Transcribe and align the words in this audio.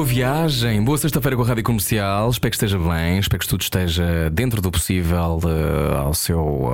boa 0.00 0.08
viagem, 0.08 0.82
boa 0.82 0.96
sexta-feira 0.96 1.36
com 1.36 1.42
a 1.42 1.46
Rádio 1.46 1.62
Comercial. 1.62 2.30
Espero 2.30 2.50
que 2.50 2.56
esteja 2.56 2.78
bem, 2.78 3.18
espero 3.18 3.38
que 3.38 3.46
tudo 3.46 3.60
esteja 3.60 4.30
dentro 4.32 4.62
do 4.62 4.70
possível 4.70 5.38
eh, 5.44 5.94
ao 5.98 6.14
seu 6.14 6.70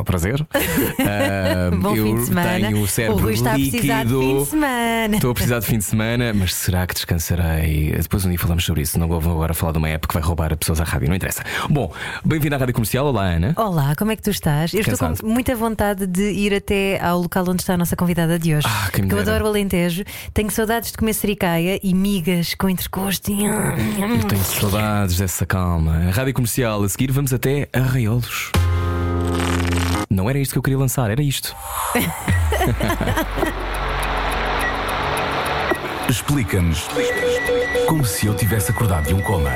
eh, 0.00 0.04
prazer. 0.04 0.46
Eh, 1.00 1.70
Bom 1.76 1.96
eu 1.96 2.04
fim 2.04 2.14
de 2.14 2.26
semana. 2.26 2.50
tenho 2.66 2.78
o 2.78 2.82
o 2.82 2.86
cérebro 2.86 3.22
Rui 3.24 3.34
está 3.34 3.52
a 3.52 3.54
precisar 3.54 4.04
de 4.04 4.12
líquido. 4.12 4.20
fim 4.20 4.38
de 4.38 4.50
semana. 4.50 5.16
Estou 5.16 5.30
a 5.30 5.34
precisar 5.34 5.58
de 5.60 5.66
fim 5.66 5.78
de 5.78 5.84
semana, 5.84 6.32
mas 6.34 6.54
será 6.54 6.86
que 6.86 6.94
descansarei? 6.94 7.92
Depois 7.92 8.24
um 8.24 8.28
dia 8.28 8.38
falamos 8.38 8.64
sobre 8.64 8.82
isso. 8.82 8.98
Não 8.98 9.08
vou 9.08 9.18
agora 9.18 9.54
falar 9.54 9.72
de 9.72 9.78
uma 9.78 9.88
app 9.88 10.06
que 10.06 10.14
vai 10.14 10.22
roubar 10.22 10.56
pessoas 10.56 10.80
à 10.80 10.84
rádio, 10.84 11.08
não 11.08 11.16
interessa. 11.16 11.42
Bom, 11.68 11.92
bem-vindo 12.24 12.54
à 12.54 12.58
Rádio 12.58 12.74
Comercial. 12.74 13.06
Olá, 13.06 13.24
Ana. 13.24 13.54
Olá, 13.56 13.94
como 13.96 14.12
é 14.12 14.16
que 14.16 14.22
tu 14.22 14.30
estás? 14.30 14.72
Eu 14.74 14.80
estou 14.80 14.98
com 14.98 15.26
muita 15.26 15.54
vontade 15.54 16.06
de 16.06 16.30
ir 16.32 16.54
até 16.54 17.00
ao 17.02 17.20
local 17.20 17.44
onde 17.48 17.62
está 17.62 17.74
a 17.74 17.78
nossa 17.78 17.96
convidada 17.96 18.38
de 18.38 18.54
hoje. 18.54 18.66
Ah, 18.68 18.88
Porque 18.92 19.12
eu 19.12 19.18
adoro 19.18 19.44
o 19.46 19.48
Alentejo. 19.48 20.04
Tenho 20.32 20.50
saudades 20.50 20.92
de 20.92 20.98
comer 20.98 21.14
sericaia 21.14 21.80
e 21.82 21.94
migas 21.94 22.54
com 22.54 22.69
entrecosto. 22.70 23.30
Eu 23.30 24.26
tenho 24.28 24.44
saudades 24.44 25.16
dessa 25.16 25.44
calma. 25.44 26.08
A 26.08 26.10
Rádio 26.10 26.34
Comercial, 26.34 26.82
a 26.82 26.88
seguir 26.88 27.10
vamos 27.10 27.32
até 27.32 27.68
Arraiolos. 27.72 28.50
Não 30.08 30.28
era 30.28 30.38
isto 30.38 30.52
que 30.52 30.58
eu 30.58 30.62
queria 30.62 30.78
lançar, 30.78 31.10
era 31.10 31.22
isto. 31.22 31.54
Explica-nos 36.08 36.88
como 37.88 38.04
se 38.04 38.26
eu 38.26 38.34
tivesse 38.34 38.70
acordado 38.72 39.06
de 39.06 39.14
um 39.14 39.20
coma. 39.20 39.50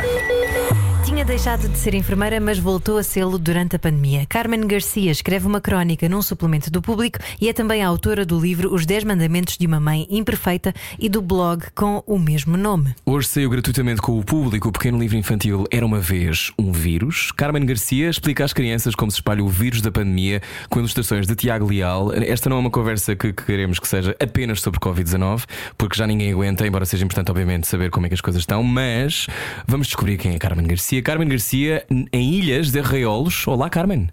Deixado 1.27 1.71
de 1.71 1.79
ser 1.79 1.95
enfermeira, 1.95 2.39
mas 2.39 2.59
voltou 2.59 2.99
a 2.99 3.03
sê-lo 3.03 3.39
durante 3.39 3.77
a 3.77 3.79
pandemia. 3.79 4.27
Carmen 4.29 4.67
Garcia 4.67 5.11
escreve 5.11 5.47
uma 5.47 5.59
crónica 5.59 6.07
num 6.07 6.21
suplemento 6.21 6.71
do 6.71 6.83
público 6.83 7.19
e 7.41 7.49
é 7.49 7.53
também 7.55 7.83
autora 7.83 8.27
do 8.27 8.39
livro 8.39 8.75
Os 8.75 8.85
10 8.85 9.05
Mandamentos 9.05 9.57
de 9.57 9.67
uma 9.67 9.81
Mãe 9.81 10.07
Imperfeita 10.11 10.75
e 10.99 11.09
do 11.09 11.23
blog 11.23 11.65
com 11.75 12.05
o 12.07 12.19
mesmo 12.19 12.59
nome. 12.59 12.95
Hoje 13.07 13.29
saiu 13.29 13.49
gratuitamente 13.49 14.03
com 14.03 14.19
o 14.19 14.23
público 14.23 14.69
o 14.69 14.73
pequeno 14.73 14.99
livro 14.99 15.17
infantil 15.17 15.65
Era 15.71 15.87
uma 15.87 15.99
Vez 15.99 16.53
um 16.59 16.71
Vírus. 16.71 17.33
Carmen 17.33 17.65
Garcia 17.65 18.11
explica 18.11 18.45
às 18.45 18.53
crianças 18.53 18.95
como 18.95 19.11
se 19.11 19.17
espalha 19.17 19.43
o 19.43 19.49
vírus 19.49 19.81
da 19.81 19.91
pandemia 19.91 20.43
com 20.69 20.79
ilustrações 20.79 21.27
de 21.27 21.35
Tiago 21.35 21.67
Leal. 21.67 22.13
Esta 22.13 22.51
não 22.51 22.59
é 22.59 22.61
uma 22.61 22.71
conversa 22.71 23.17
que 23.17 23.33
que 23.33 23.45
queremos 23.47 23.79
que 23.79 23.89
seja 23.89 24.15
apenas 24.21 24.61
sobre 24.61 24.79
Covid-19, 24.79 25.45
porque 25.79 25.97
já 25.97 26.07
ninguém 26.07 26.31
aguenta, 26.31 26.67
embora 26.67 26.85
seja 26.85 27.03
importante, 27.03 27.31
obviamente, 27.31 27.67
saber 27.67 27.89
como 27.89 28.05
é 28.05 28.09
que 28.11 28.15
as 28.15 28.21
coisas 28.21 28.43
estão, 28.43 28.63
mas 28.63 29.27
vamos 29.67 29.87
descobrir 29.87 30.19
quem 30.19 30.35
é 30.35 30.39
Carmen 30.39 30.67
Garcia. 30.67 31.03
Carmen 31.15 31.29
Garcia, 31.29 31.87
em 32.13 32.33
Ilhas 32.33 32.73
de 32.73 32.81
Arraiolos. 32.81 33.47
Olá, 33.47 33.71
Carmen. 33.71 34.09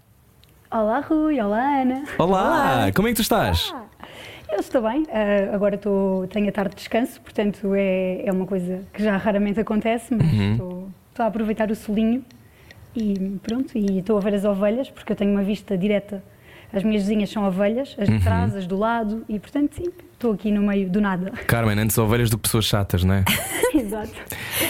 Olá 0.70 1.00
Rui, 1.00 1.40
olá 1.40 1.80
Ana. 1.82 2.04
Olá, 2.16 2.92
como 2.94 3.08
é 3.08 3.10
que 3.10 3.16
tu 3.16 3.22
estás? 3.22 3.74
Eu 4.48 4.60
estou 4.60 4.82
bem, 4.82 5.04
ah, 5.10 5.52
agora 5.52 5.74
estou, 5.74 6.28
tenho 6.28 6.48
a 6.48 6.52
tarde 6.52 6.70
de 6.70 6.76
descanso, 6.76 7.20
portanto 7.20 7.74
é, 7.74 8.24
é 8.24 8.30
uma 8.30 8.46
coisa 8.46 8.84
que 8.92 9.02
já 9.02 9.16
raramente 9.16 9.58
acontece, 9.58 10.14
mas 10.14 10.32
Uhum. 10.32 10.52
estou, 10.52 10.88
estou 11.10 11.24
a 11.24 11.26
aproveitar 11.26 11.72
o 11.72 11.74
solinho 11.74 12.24
e 12.94 13.36
pronto, 13.42 13.76
e 13.76 13.98
estou 13.98 14.16
a 14.16 14.20
ver 14.20 14.34
as 14.34 14.44
ovelhas, 14.44 14.88
porque 14.88 15.10
eu 15.10 15.16
tenho 15.16 15.32
uma 15.32 15.42
vista 15.42 15.76
direta. 15.76 16.22
As 16.72 16.84
minhas 16.84 17.02
vizinhas 17.02 17.30
são 17.30 17.44
ovelhas, 17.44 17.96
as 17.98 18.06
de 18.08 18.14
Uhum. 18.14 18.20
trás, 18.20 18.54
as 18.54 18.64
do 18.68 18.76
lado, 18.78 19.24
e 19.28 19.40
portanto 19.40 19.74
sim, 19.74 19.90
estou 20.22 20.32
aqui 20.34 20.52
no 20.52 20.62
meio 20.62 20.88
do 20.88 21.00
nada. 21.00 21.32
Carmen, 21.48 21.76
antes 21.80 21.98
ovelhas 21.98 22.30
do 22.30 22.36
que 22.38 22.44
pessoas 22.44 22.64
chatas, 22.64 23.02
não 23.02 23.14
é? 23.14 23.24
Exato. 23.74 24.12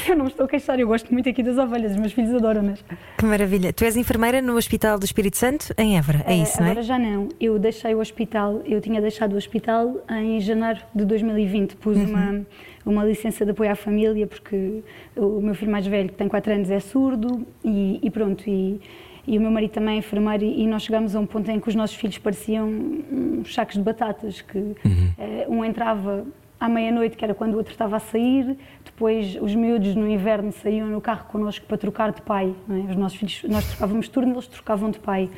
Eu 0.09 0.17
não 0.17 0.25
me 0.25 0.31
estou 0.31 0.47
a 0.47 0.49
queixar, 0.49 0.81
eu 0.81 0.87
gosto 0.89 1.13
muito 1.13 1.29
aqui 1.29 1.43
das 1.43 1.59
ovelhas, 1.59 1.93
os 1.93 1.99
meus 1.99 2.13
filhos 2.13 2.35
adoram-nas. 2.35 2.83
Que 3.19 3.25
maravilha. 3.27 3.71
Tu 3.73 3.85
és 3.85 3.97
enfermeira 3.97 4.41
no 4.41 4.57
Hospital 4.57 4.99
do 4.99 5.05
Espírito 5.05 5.37
Santo, 5.37 5.75
em 5.77 5.99
Évora. 5.99 6.23
É 6.27 6.33
Eh, 6.33 6.37
isso, 6.43 6.57
não 6.59 6.65
Agora 6.67 6.81
é? 6.81 6.83
já 6.83 6.99
não. 6.99 7.29
Eu 7.39 7.59
deixei 7.59 7.95
o 7.95 7.99
hospital, 8.01 8.63
eu 8.65 8.81
tinha 8.81 9.01
deixado 9.01 9.35
o 9.35 9.37
hospital 9.37 10.03
em 10.11 10.41
janeiro 10.41 10.81
de 10.95 11.05
2020. 11.05 11.77
Pus 11.77 11.97
Uhum. 11.99 12.05
uma, 12.07 12.47
uma 12.87 13.05
licença 13.05 13.45
de 13.45 13.51
apoio 13.51 13.71
à 13.71 13.75
família, 13.77 14.27
porque 14.27 14.83
o 15.17 15.41
meu 15.41 15.55
filho 15.55 15.71
mais 15.71 15.87
velho, 15.87 16.09
que 16.09 16.15
tem 16.15 16.29
4 16.29 16.53
anos, 16.53 16.71
é 16.71 16.81
surdo 16.81 17.47
e, 17.63 17.99
e 18.03 18.11
pronto. 18.11 18.43
E, 18.49 18.81
e 19.27 19.39
o 19.39 19.41
meu 19.41 19.51
marido 19.51 19.71
também 19.73 19.95
é 19.95 19.99
enfermeiro, 19.99 20.45
e, 20.45 20.67
nós 20.67 20.83
chegámos 20.83 21.15
a 21.15 21.21
um 21.21 21.27
ponto 21.27 21.49
em 21.51 21.61
que 21.61 21.69
os 21.69 21.75
nossos 21.75 21.97
filhos 21.97 22.19
pareciam 22.19 22.69
uns 22.69 23.55
sacos 23.55 23.77
de 23.77 23.83
batatas, 23.83 24.41
que 24.41 24.75
eh, 25.19 25.47
um 25.49 25.65
entrava 25.65 26.27
à 26.59 26.69
meia-noite, 26.69 27.17
que 27.17 27.25
era 27.25 27.35
quando 27.35 27.55
o 27.55 27.57
outro 27.57 27.73
estava 27.73 27.97
a 27.97 27.99
sair, 27.99 28.57
depois 28.85 29.37
os 29.41 29.55
miúdos 29.55 29.95
no 29.95 30.09
inverno 30.09 30.53
saíam 30.53 30.87
no 30.89 31.01
carro 31.01 31.25
connosco 31.27 31.67
para 31.67 31.77
trocar 31.77 32.13
de 32.13 32.23
pai. 32.23 32.55
é? 32.71 32.91
Os 32.91 32.97
nossos 32.97 33.19
filhos, 33.19 33.43
nós 33.49 33.67
trocávamos 33.69 34.09
turno, 34.09 34.33
eles 34.35 34.47
trocavam 34.47 34.91
de 34.91 34.99
pai. 35.01 35.29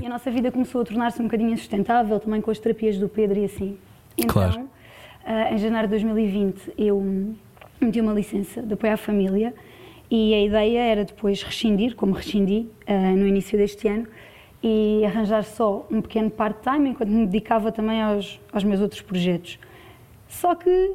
E 0.00 0.06
a 0.06 0.08
nossa 0.08 0.30
vida 0.30 0.50
começou 0.52 0.80
a 0.80 0.84
tornar-se 0.84 1.20
um 1.20 1.24
bocadinho 1.24 1.50
insustentável, 1.52 2.18
também 2.20 2.40
com 2.40 2.50
as 2.50 2.58
terapias 2.58 2.98
do 2.98 3.08
Pedro 3.08 3.38
e 3.40 3.44
assim. 3.44 3.76
Então, 4.16 4.32
Claro. 4.32 4.68
ah, 5.24 5.52
em 5.52 5.58
janeiro 5.58 5.86
de 5.88 5.90
2020, 5.90 6.72
eu 6.78 7.34
meti 7.80 8.00
uma 8.00 8.12
licença 8.12 8.62
de 8.62 8.74
apoio 8.74 8.92
à 8.92 8.96
família 8.96 9.52
e 10.10 10.34
a 10.34 10.40
ideia 10.42 10.78
era 10.80 11.04
depois 11.04 11.42
rescindir, 11.42 11.94
como 11.94 12.12
rescindi 12.12 12.68
ah, 12.86 13.12
no 13.12 13.26
início 13.26 13.56
deste 13.56 13.86
ano, 13.88 14.06
e 14.62 15.02
arranjar 15.04 15.44
só 15.44 15.86
um 15.90 16.02
pequeno 16.02 16.30
part-time 16.30 16.90
enquanto 16.90 17.08
me 17.10 17.24
dedicava 17.26 17.72
também 17.72 18.02
aos, 18.02 18.40
aos 18.52 18.64
meus 18.64 18.80
outros 18.80 19.00
projetos. 19.00 19.58
Só 20.28 20.54
que 20.54 20.92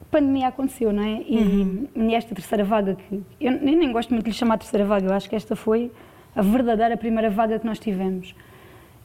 a 0.00 0.04
pandemia 0.10 0.48
aconteceu, 0.48 0.92
não 0.92 1.02
é? 1.02 1.22
E 1.28 1.88
nesta 1.94 2.34
terceira 2.34 2.64
vaga, 2.64 2.94
que 2.96 3.22
eu 3.40 3.52
nem, 3.52 3.76
nem 3.76 3.92
gosto 3.92 4.10
muito 4.10 4.24
de 4.24 4.30
lhe 4.30 4.36
chamar 4.36 4.58
terceira 4.58 4.84
vaga, 4.84 5.06
eu 5.06 5.12
acho 5.12 5.28
que 5.28 5.36
esta 5.36 5.54
foi 5.54 5.90
a 6.34 6.42
verdadeira 6.42 6.96
primeira 6.96 7.30
vaga 7.30 7.58
que 7.58 7.66
nós 7.66 7.78
tivemos. 7.78 8.34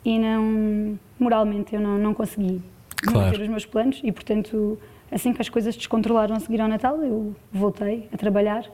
E 0.03 0.17
não, 0.17 0.97
moralmente, 1.19 1.75
eu 1.75 1.81
não, 1.81 1.97
não 1.97 2.13
consegui 2.13 2.61
Claro. 3.01 3.27
manter 3.27 3.41
os 3.41 3.47
meus 3.47 3.65
planos 3.65 4.01
e, 4.03 4.11
portanto, 4.11 4.77
assim 5.11 5.31
que 5.31 5.41
as 5.41 5.47
coisas 5.49 5.75
descontrolaram 5.75 6.35
a 6.35 6.39
seguir 6.39 6.59
ao 6.59 6.67
Natal, 6.67 7.01
eu 7.01 7.35
voltei 7.51 8.09
a 8.11 8.17
trabalhar. 8.17 8.65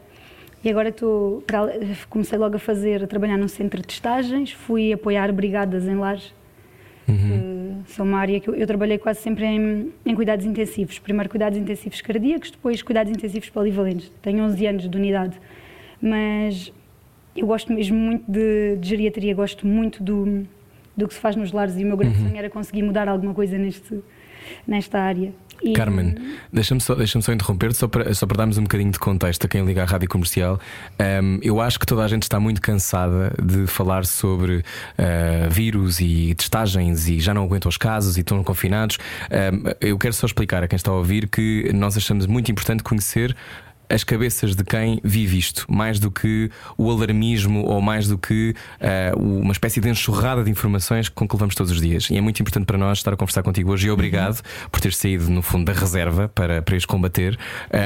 E 0.65 0.69
agora 0.71 0.89
estou, 0.89 1.43
comecei 2.09 2.39
logo 2.39 2.55
a 2.55 2.59
fazer, 2.59 3.03
a 3.03 3.07
trabalhar 3.07 3.37
num 3.37 3.47
centro 3.47 3.79
de 3.81 3.87
testagens, 3.87 4.51
fui 4.51 4.91
apoiar 4.91 5.31
brigadas 5.31 5.87
em 5.87 5.95
lares 5.95 6.33
Uhum. 7.07 7.83
que 7.85 7.91
são 7.93 8.03
uma 8.03 8.17
área 8.17 8.39
que 8.39 8.49
eu, 8.49 8.55
eu 8.55 8.65
trabalhei 8.65 8.97
quase 8.97 9.19
sempre 9.19 9.45
em, 9.45 9.91
em 10.03 10.15
cuidados 10.15 10.43
intensivos. 10.43 10.97
Primeiro 10.97 11.29
cuidados 11.29 11.55
intensivos 11.55 12.01
cardíacos, 12.01 12.49
depois 12.49 12.81
cuidados 12.81 13.11
intensivos 13.15 13.47
polivalentes. 13.51 14.11
Tenho 14.23 14.43
11 14.43 14.65
anos 14.65 14.89
de 14.89 14.97
unidade, 14.97 15.39
mas 16.01 16.73
eu 17.37 17.45
gosto 17.45 17.71
mesmo 17.71 17.95
muito 17.95 18.23
de, 18.27 18.77
de 18.77 18.89
geriatria, 18.89 19.35
gosto 19.35 19.67
muito 19.67 20.01
do, 20.01 20.47
do 20.97 21.07
que 21.07 21.13
se 21.13 21.19
faz 21.19 21.35
nos 21.35 21.51
lares 21.51 21.77
e 21.77 21.83
o 21.83 21.87
meu 21.87 21.95
grande 21.95 22.17
Uhum. 22.17 22.25
sonho 22.29 22.37
era 22.39 22.49
conseguir 22.49 22.81
mudar 22.81 23.07
alguma 23.07 23.35
coisa 23.35 23.55
neste, 23.55 23.99
nesta 24.65 24.99
área. 24.99 25.31
E- 25.61 25.73
Carmen, 25.73 26.16
deixa-me 26.51 26.81
só, 26.81 26.95
deixa 26.95 27.19
só 27.21 27.31
interromper, 27.33 27.73
só 27.73 27.88
para, 27.88 28.13
só 28.13 28.25
para 28.25 28.38
darmos 28.38 28.57
um 28.57 28.63
bocadinho 28.63 28.91
de 28.91 28.99
contexto 28.99 29.45
a 29.45 29.47
quem 29.47 29.66
liga 29.66 29.83
à 29.83 29.85
rádio 29.85 30.07
comercial. 30.07 30.59
Um, 30.99 31.39
eu 31.41 31.59
acho 31.59 31.79
que 31.79 31.85
toda 31.85 32.03
a 32.03 32.07
gente 32.07 32.23
está 32.23 32.39
muito 32.39 32.61
cansada 32.61 33.33
de 33.41 33.67
falar 33.67 34.05
sobre 34.05 34.57
uh, 34.57 35.49
vírus 35.49 35.99
e 35.99 36.35
testagens 36.35 37.07
e 37.07 37.19
já 37.19 37.33
não 37.33 37.44
aguentam 37.44 37.69
os 37.69 37.77
casos 37.77 38.17
e 38.17 38.21
estão 38.21 38.44
confinados. 38.44 38.97
Um, 39.31 39.71
eu 39.81 39.97
quero 39.97 40.13
só 40.13 40.25
explicar 40.25 40.63
a 40.63 40.67
quem 40.67 40.75
está 40.77 40.91
a 40.91 40.95
ouvir 40.95 41.27
que 41.27 41.71
nós 41.73 41.97
achamos 41.97 42.25
muito 42.27 42.51
importante 42.51 42.83
conhecer. 42.83 43.35
As 43.90 44.03
cabeças 44.03 44.56
de 44.56 44.63
quem 44.63 45.00
vive 45.03 45.38
isto, 45.38 45.66
mais 45.69 46.00
do 46.00 46.09
que 46.09 46.50
o 46.78 46.90
alarmismo 46.90 47.63
ou 47.66 47.81
mais 47.81 48.07
do 48.07 48.18
que 48.18 48.56
uh, 48.81 49.19
uma 49.19 49.51
espécie 49.51 49.79
de 49.79 49.90
enxurrada 49.90 50.44
de 50.44 50.50
informações 50.50 51.09
com 51.09 51.28
que 51.28 51.35
levamos 51.35 51.56
todos 51.56 51.72
os 51.72 51.81
dias. 51.81 52.09
E 52.09 52.18
é 52.18 52.22
muito 52.22 52.40
importante 52.41 52.66
para 52.66 52.78
nós 52.78 52.98
estar 52.98 53.13
a 53.13 53.18
conversar 53.18 53.44
contigo 53.44 53.71
hoje 53.71 53.88
e 53.88 53.92
obrigado 53.92 54.42
por 54.71 54.80
ter 54.80 54.94
saído, 54.94 55.30
no 55.30 55.42
fundo, 55.42 55.65
da 55.65 55.74
reserva 55.74 56.27
para, 56.27 56.62
para 56.62 56.75
este 56.75 56.88
combater. 56.88 57.38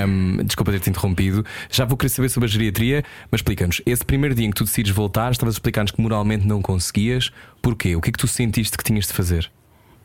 Um, 0.08 0.44
desculpa 0.44 0.72
ter-te 0.72 0.90
interrompido. 0.90 1.46
Já 1.70 1.86
vou 1.86 1.98
querer 1.98 2.10
saber 2.10 2.30
sobre 2.30 2.48
a 2.48 2.52
geriatria, 2.52 3.04
mas 3.30 3.40
explica-nos. 3.40 3.82
Esse 3.86 4.06
primeiro 4.06 4.36
dia 4.36 4.46
em 4.46 4.52
que 4.52 4.58
tu 4.58 4.64
decides 4.64 4.92
voltar, 4.92 5.32
estavas 5.32 5.56
a 5.56 5.58
explicar-nos 5.58 5.92
que 5.92 6.02
moralmente 6.02 6.48
não 6.48 6.62
conseguias. 6.62 7.32
Porquê? 7.62 7.96
O 7.96 8.02
que 8.02 8.10
é 8.10 8.12
que 8.12 8.20
tu 8.20 8.28
sentiste 8.28 8.78
que 8.78 8.84
tinhas 8.84 9.08
de 9.08 9.14
fazer? 9.14 9.52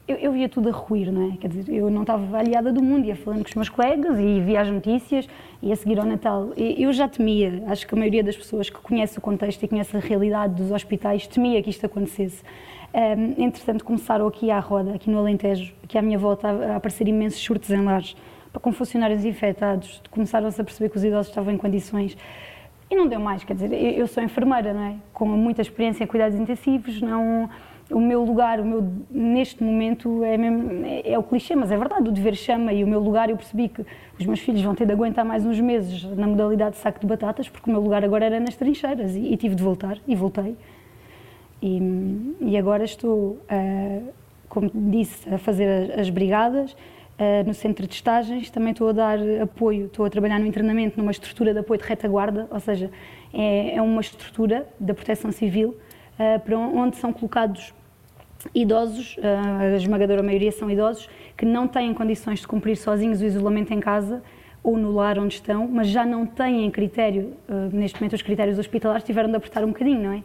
Eu, 0.06 0.16
eu 0.16 0.32
via 0.32 0.48
tudo 0.48 0.68
a 0.68 0.72
ruir, 0.72 1.10
não 1.10 1.32
é? 1.32 1.36
Quer 1.36 1.48
dizer, 1.48 1.72
eu 1.72 1.90
não 1.90 2.02
estava 2.02 2.38
aliada 2.38 2.72
do 2.72 2.82
mundo, 2.82 3.06
ia 3.06 3.16
falando 3.16 3.42
com 3.42 3.48
os 3.48 3.54
meus 3.54 3.68
colegas 3.68 4.18
e 4.18 4.40
via 4.40 4.60
as 4.60 4.68
notícias 4.68 5.26
e 5.62 5.72
a 5.72 5.76
seguir 5.76 5.98
ao 5.98 6.04
Natal. 6.04 6.52
Eu 6.56 6.92
já 6.92 7.08
temia, 7.08 7.62
acho 7.68 7.86
que 7.86 7.94
a 7.94 7.98
maioria 7.98 8.22
das 8.22 8.36
pessoas 8.36 8.68
que 8.68 8.78
conhece 8.78 9.18
o 9.18 9.20
contexto 9.20 9.62
e 9.62 9.68
conhece 9.68 9.96
a 9.96 10.00
realidade 10.00 10.54
dos 10.54 10.70
hospitais 10.70 11.26
temia 11.26 11.62
que 11.62 11.70
isto 11.70 11.86
acontecesse. 11.86 12.42
Um, 12.94 13.42
entretanto, 13.42 13.84
começaram 13.84 14.26
aqui 14.26 14.50
à 14.50 14.60
roda, 14.60 14.94
aqui 14.94 15.10
no 15.10 15.18
Alentejo, 15.18 15.72
aqui 15.82 15.96
à 15.96 16.02
minha 16.02 16.18
volta, 16.18 16.48
a 16.48 16.76
aparecer 16.76 17.08
imensos 17.08 17.40
surtos 17.40 17.70
em 17.70 17.82
lares, 17.82 18.14
com 18.52 18.72
funcionários 18.72 19.24
infectados, 19.24 20.00
começaram-se 20.10 20.60
a 20.60 20.64
perceber 20.64 20.90
que 20.90 20.96
os 20.96 21.02
idosos 21.02 21.28
estavam 21.28 21.52
em 21.52 21.56
condições. 21.56 22.16
E 22.88 22.94
não 22.94 23.08
deu 23.08 23.18
mais, 23.18 23.42
quer 23.42 23.54
dizer, 23.54 23.72
eu 23.72 23.90
eu 23.92 24.06
sou 24.06 24.22
enfermeira, 24.22 24.72
não 24.72 24.82
é? 24.82 24.94
Com 25.12 25.26
muita 25.26 25.62
experiência 25.62 26.04
em 26.04 26.06
cuidados 26.06 26.38
intensivos, 26.38 27.00
não, 27.00 27.48
o 27.94 28.00
meu 28.00 28.24
lugar, 28.24 28.58
o 28.60 28.64
meu, 28.64 28.92
neste 29.08 29.62
momento, 29.62 30.24
é, 30.24 30.36
mesmo, 30.36 30.84
é, 30.84 31.12
é, 31.12 31.18
o 31.18 31.22
clichê, 31.22 31.54
mas 31.54 31.70
é 31.70 31.76
verdade, 31.76 32.08
o 32.08 32.12
dever 32.12 32.34
chama 32.34 32.72
e 32.72 32.82
o 32.82 32.86
meu 32.86 32.98
lugar, 32.98 33.30
eu 33.30 33.36
percebi 33.36 33.68
que 33.68 33.86
os 34.18 34.26
meus 34.26 34.40
filhos 34.40 34.60
vão 34.62 34.74
ter 34.74 34.84
de 34.84 34.92
aguentar 34.92 35.24
mais 35.24 35.46
uns 35.46 35.60
meses 35.60 36.02
na 36.02 36.26
modalidade 36.26 36.72
de 36.72 36.82
saco 36.82 36.98
de 36.98 37.06
batatas, 37.06 37.48
porque 37.48 37.70
o 37.70 37.72
meu 37.72 37.80
lugar 37.80 38.04
agora 38.04 38.24
era 38.24 38.40
nas 38.40 38.56
trincheiras 38.56 39.14
e, 39.14 39.32
e 39.32 39.36
tive 39.36 39.54
de 39.54 39.62
voltar, 39.62 39.98
e 40.08 40.16
voltei. 40.16 40.56
E, 41.62 42.34
e 42.40 42.56
agora 42.58 42.84
estou, 42.84 43.38
uh, 43.50 44.08
como 44.48 44.70
disse, 44.74 45.32
a 45.32 45.38
fazer 45.38 45.92
as, 45.92 46.00
as 46.00 46.10
brigadas, 46.10 46.72
uh, 46.72 47.46
no 47.46 47.54
centro 47.54 47.86
de 47.86 47.94
estagens, 47.94 48.50
também 48.50 48.72
estou 48.72 48.88
a 48.88 48.92
dar 48.92 49.18
apoio, 49.40 49.86
estou 49.86 50.04
a 50.04 50.10
trabalhar 50.10 50.40
no 50.40 50.46
internamento 50.46 50.98
numa 50.98 51.12
estrutura 51.12 51.52
de 51.52 51.60
apoio 51.60 51.80
de 51.80 51.86
retaguarda, 51.86 52.48
ou 52.50 52.58
seja, 52.58 52.90
é, 53.32 53.76
é 53.76 53.82
uma 53.82 54.00
estrutura 54.00 54.66
da 54.80 54.92
proteção 54.94 55.30
civil 55.30 55.76
uh, 56.18 56.40
para 56.40 56.58
onde 56.58 56.96
são 56.96 57.12
colocados 57.12 57.72
idosos, 58.54 59.16
a 59.22 59.76
esmagadora 59.76 60.22
maioria 60.22 60.52
são 60.52 60.70
idosos, 60.70 61.08
que 61.36 61.44
não 61.44 61.68
têm 61.68 61.92
condições 61.94 62.40
de 62.40 62.46
cumprir 62.46 62.76
sozinhos 62.76 63.20
o 63.20 63.24
isolamento 63.24 63.72
em 63.72 63.80
casa 63.80 64.22
ou 64.62 64.78
no 64.78 64.92
lar 64.92 65.18
onde 65.18 65.34
estão, 65.34 65.68
mas 65.68 65.88
já 65.88 66.06
não 66.06 66.26
têm 66.26 66.70
critério, 66.70 67.34
neste 67.72 68.00
momento 68.00 68.14
os 68.14 68.22
critérios 68.22 68.58
hospitalares 68.58 69.04
tiveram 69.04 69.28
de 69.28 69.36
apertar 69.36 69.62
um 69.62 69.68
bocadinho, 69.68 70.02
não 70.02 70.12
é? 70.12 70.22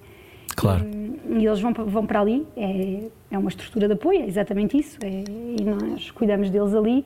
Claro. 0.55 0.85
E, 0.85 1.39
e 1.39 1.45
eles 1.45 1.59
vão, 1.59 1.73
vão 1.73 2.05
para 2.05 2.21
ali, 2.21 2.45
é, 2.55 3.09
é 3.31 3.37
uma 3.37 3.49
estrutura 3.49 3.87
de 3.87 3.93
apoio, 3.93 4.21
é 4.23 4.27
exatamente 4.27 4.77
isso, 4.77 4.97
é, 5.03 5.23
e 5.59 5.63
nós 5.63 6.11
cuidamos 6.11 6.49
deles 6.49 6.73
ali. 6.73 7.05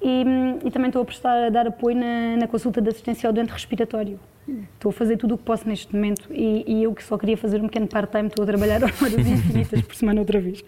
E, 0.00 0.24
e, 0.64 0.70
também 0.70 0.88
estou 0.88 1.02
a 1.02 1.04
prestar 1.04 1.44
a 1.44 1.48
dar 1.48 1.66
apoio 1.68 1.96
na, 1.96 2.36
na 2.36 2.48
consulta 2.48 2.80
de 2.80 2.88
assistência 2.88 3.28
ao 3.28 3.32
doente 3.32 3.50
respiratório. 3.50 4.18
Estou 4.48 4.90
a 4.90 4.92
fazer 4.92 5.16
tudo 5.16 5.36
o 5.36 5.38
que 5.38 5.44
posso 5.44 5.68
neste 5.68 5.94
momento 5.94 6.26
e, 6.32 6.64
e 6.66 6.82
eu 6.82 6.92
que 6.92 7.04
só 7.04 7.16
queria 7.16 7.36
fazer 7.36 7.60
um 7.60 7.66
pequeno 7.66 7.86
part-time 7.86 8.26
estou 8.26 8.42
a 8.42 8.46
trabalhar 8.46 8.82
horas 8.82 9.26
infinitas 9.26 9.80
por 9.82 9.94
semana 9.94 10.20
outra 10.20 10.40
vez. 10.40 10.64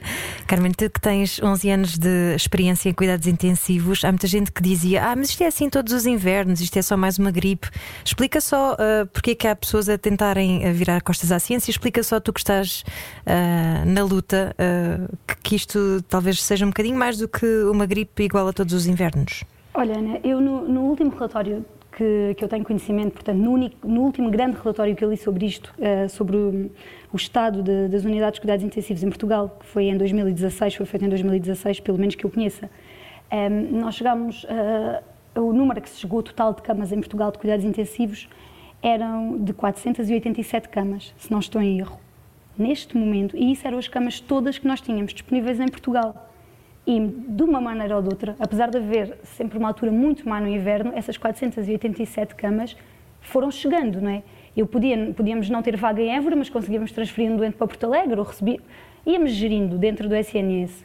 Carmen, 0.46 0.70
tu 0.70 0.88
que 0.88 1.00
tens 1.00 1.42
11 1.42 1.70
anos 1.70 1.98
de 1.98 2.34
experiência 2.36 2.88
em 2.88 2.92
cuidados 2.92 3.26
intensivos, 3.26 4.04
há 4.04 4.12
muita 4.12 4.28
gente 4.28 4.52
que 4.52 4.62
dizia: 4.62 5.04
Ah, 5.04 5.16
mas 5.16 5.30
isto 5.30 5.42
é 5.42 5.48
assim 5.48 5.68
todos 5.68 5.92
os 5.92 6.06
invernos, 6.06 6.60
isto 6.60 6.76
é 6.78 6.82
só 6.82 6.96
mais 6.96 7.18
uma 7.18 7.32
gripe. 7.32 7.68
Explica 8.04 8.40
só 8.40 8.74
uh, 8.74 9.06
porque 9.12 9.32
é 9.32 9.34
que 9.34 9.48
há 9.48 9.56
pessoas 9.56 9.88
a 9.88 9.98
tentarem 9.98 10.72
virar 10.72 11.02
costas 11.02 11.32
à 11.32 11.40
ciência, 11.40 11.70
explica 11.70 12.02
só 12.04 12.20
tu 12.20 12.32
que 12.32 12.40
estás 12.40 12.84
uh, 13.26 13.88
na 13.88 14.04
luta, 14.04 14.54
uh, 14.54 15.16
que, 15.26 15.36
que 15.42 15.56
isto 15.56 16.00
talvez 16.08 16.40
seja 16.40 16.64
um 16.64 16.68
bocadinho 16.68 16.96
mais 16.96 17.18
do 17.18 17.26
que 17.26 17.46
uma 17.64 17.86
gripe 17.86 18.22
igual 18.22 18.46
a 18.46 18.52
todos 18.52 18.72
os 18.72 18.86
invernos. 18.86 19.42
Olha, 19.74 19.98
Ana, 19.98 20.20
eu 20.22 20.40
no, 20.40 20.68
no 20.68 20.82
último 20.82 21.10
relatório 21.10 21.64
que, 21.96 22.34
que 22.36 22.44
eu 22.44 22.48
tenho 22.48 22.64
conhecimento, 22.64 23.12
portanto, 23.12 23.38
no, 23.38 23.56
no, 23.84 24.00
último 24.02 24.30
grande 24.30 24.56
relatório 24.56 24.96
que 24.96 25.04
eu 25.04 25.10
li 25.10 25.16
sobre 25.16 25.46
isto, 25.46 25.72
uh, 25.78 26.08
sobre 26.08 26.36
o, 26.36 26.70
o 27.12 27.16
estado 27.16 27.62
de, 27.62 27.88
das 27.88 28.04
unidades 28.04 28.34
de 28.34 28.40
cuidados 28.40 28.64
intensivos 28.64 29.02
em 29.02 29.08
Portugal, 29.08 29.56
que 29.60 29.66
foi 29.66 29.84
em 29.84 29.96
2016, 29.96 30.74
foi 30.74 30.86
feito 30.86 31.04
em 31.04 31.08
2016, 31.08 31.80
pelo 31.80 31.98
menos 31.98 32.14
que 32.14 32.24
eu 32.24 32.30
conheça, 32.30 32.68
um, 33.32 33.36
ehm, 33.36 33.68
nós 33.72 33.94
chegámos, 33.94 34.44
uh, 34.44 35.40
o 35.40 35.52
número 35.52 35.80
que 35.80 35.88
se 35.88 36.00
chegou 36.00 36.22
total 36.22 36.52
de 36.52 36.62
camas 36.62 36.92
em 36.92 36.96
Portugal 36.96 37.30
de 37.30 37.38
cuidados 37.38 37.64
intensivos 37.64 38.28
eram 38.82 39.38
de 39.38 39.52
487 39.52 40.68
camas, 40.68 41.14
se 41.16 41.30
não 41.30 41.38
estou 41.38 41.62
em 41.62 41.78
erro. 41.78 41.98
Neste 42.56 42.96
momento, 42.96 43.36
e 43.36 43.52
isso 43.52 43.66
eram 43.66 43.78
as 43.78 43.88
camas 43.88 44.20
todas 44.20 44.58
que 44.58 44.66
nós 44.66 44.80
tínhamos 44.80 45.12
disponíveis 45.12 45.58
em 45.58 45.68
Portugal. 45.68 46.23
E, 46.86 47.00
de 47.00 47.42
uma 47.42 47.60
maneira 47.60 47.96
ou 47.96 48.02
de 48.02 48.08
outra, 48.08 48.36
apesar 48.38 48.70
de 48.70 48.76
haver 48.76 49.16
sempre 49.22 49.56
uma 49.56 49.68
altura 49.68 49.90
muito 49.90 50.28
má 50.28 50.40
no 50.40 50.48
inverno, 50.48 50.92
essas 50.94 51.16
487 51.16 52.34
camas 52.34 52.76
foram 53.20 53.50
chegando, 53.50 54.00
não 54.00 54.10
é? 54.10 54.22
Eu 54.56 54.66
podia, 54.66 55.12
podíamos 55.16 55.50
não 55.50 55.62
ter 55.62 55.76
vaga 55.76 56.00
em 56.00 56.14
Évora, 56.14 56.36
mas 56.36 56.48
conseguíamos 56.48 56.92
transferir 56.92 57.30
um 57.30 57.36
doente 57.36 57.56
para 57.56 57.66
Porto 57.66 57.84
Alegre, 57.84 58.18
ou 58.20 58.24
recebi, 58.24 58.60
íamos 59.06 59.32
gerindo 59.32 59.76
dentro 59.78 60.08
do 60.08 60.14
SNS. 60.14 60.84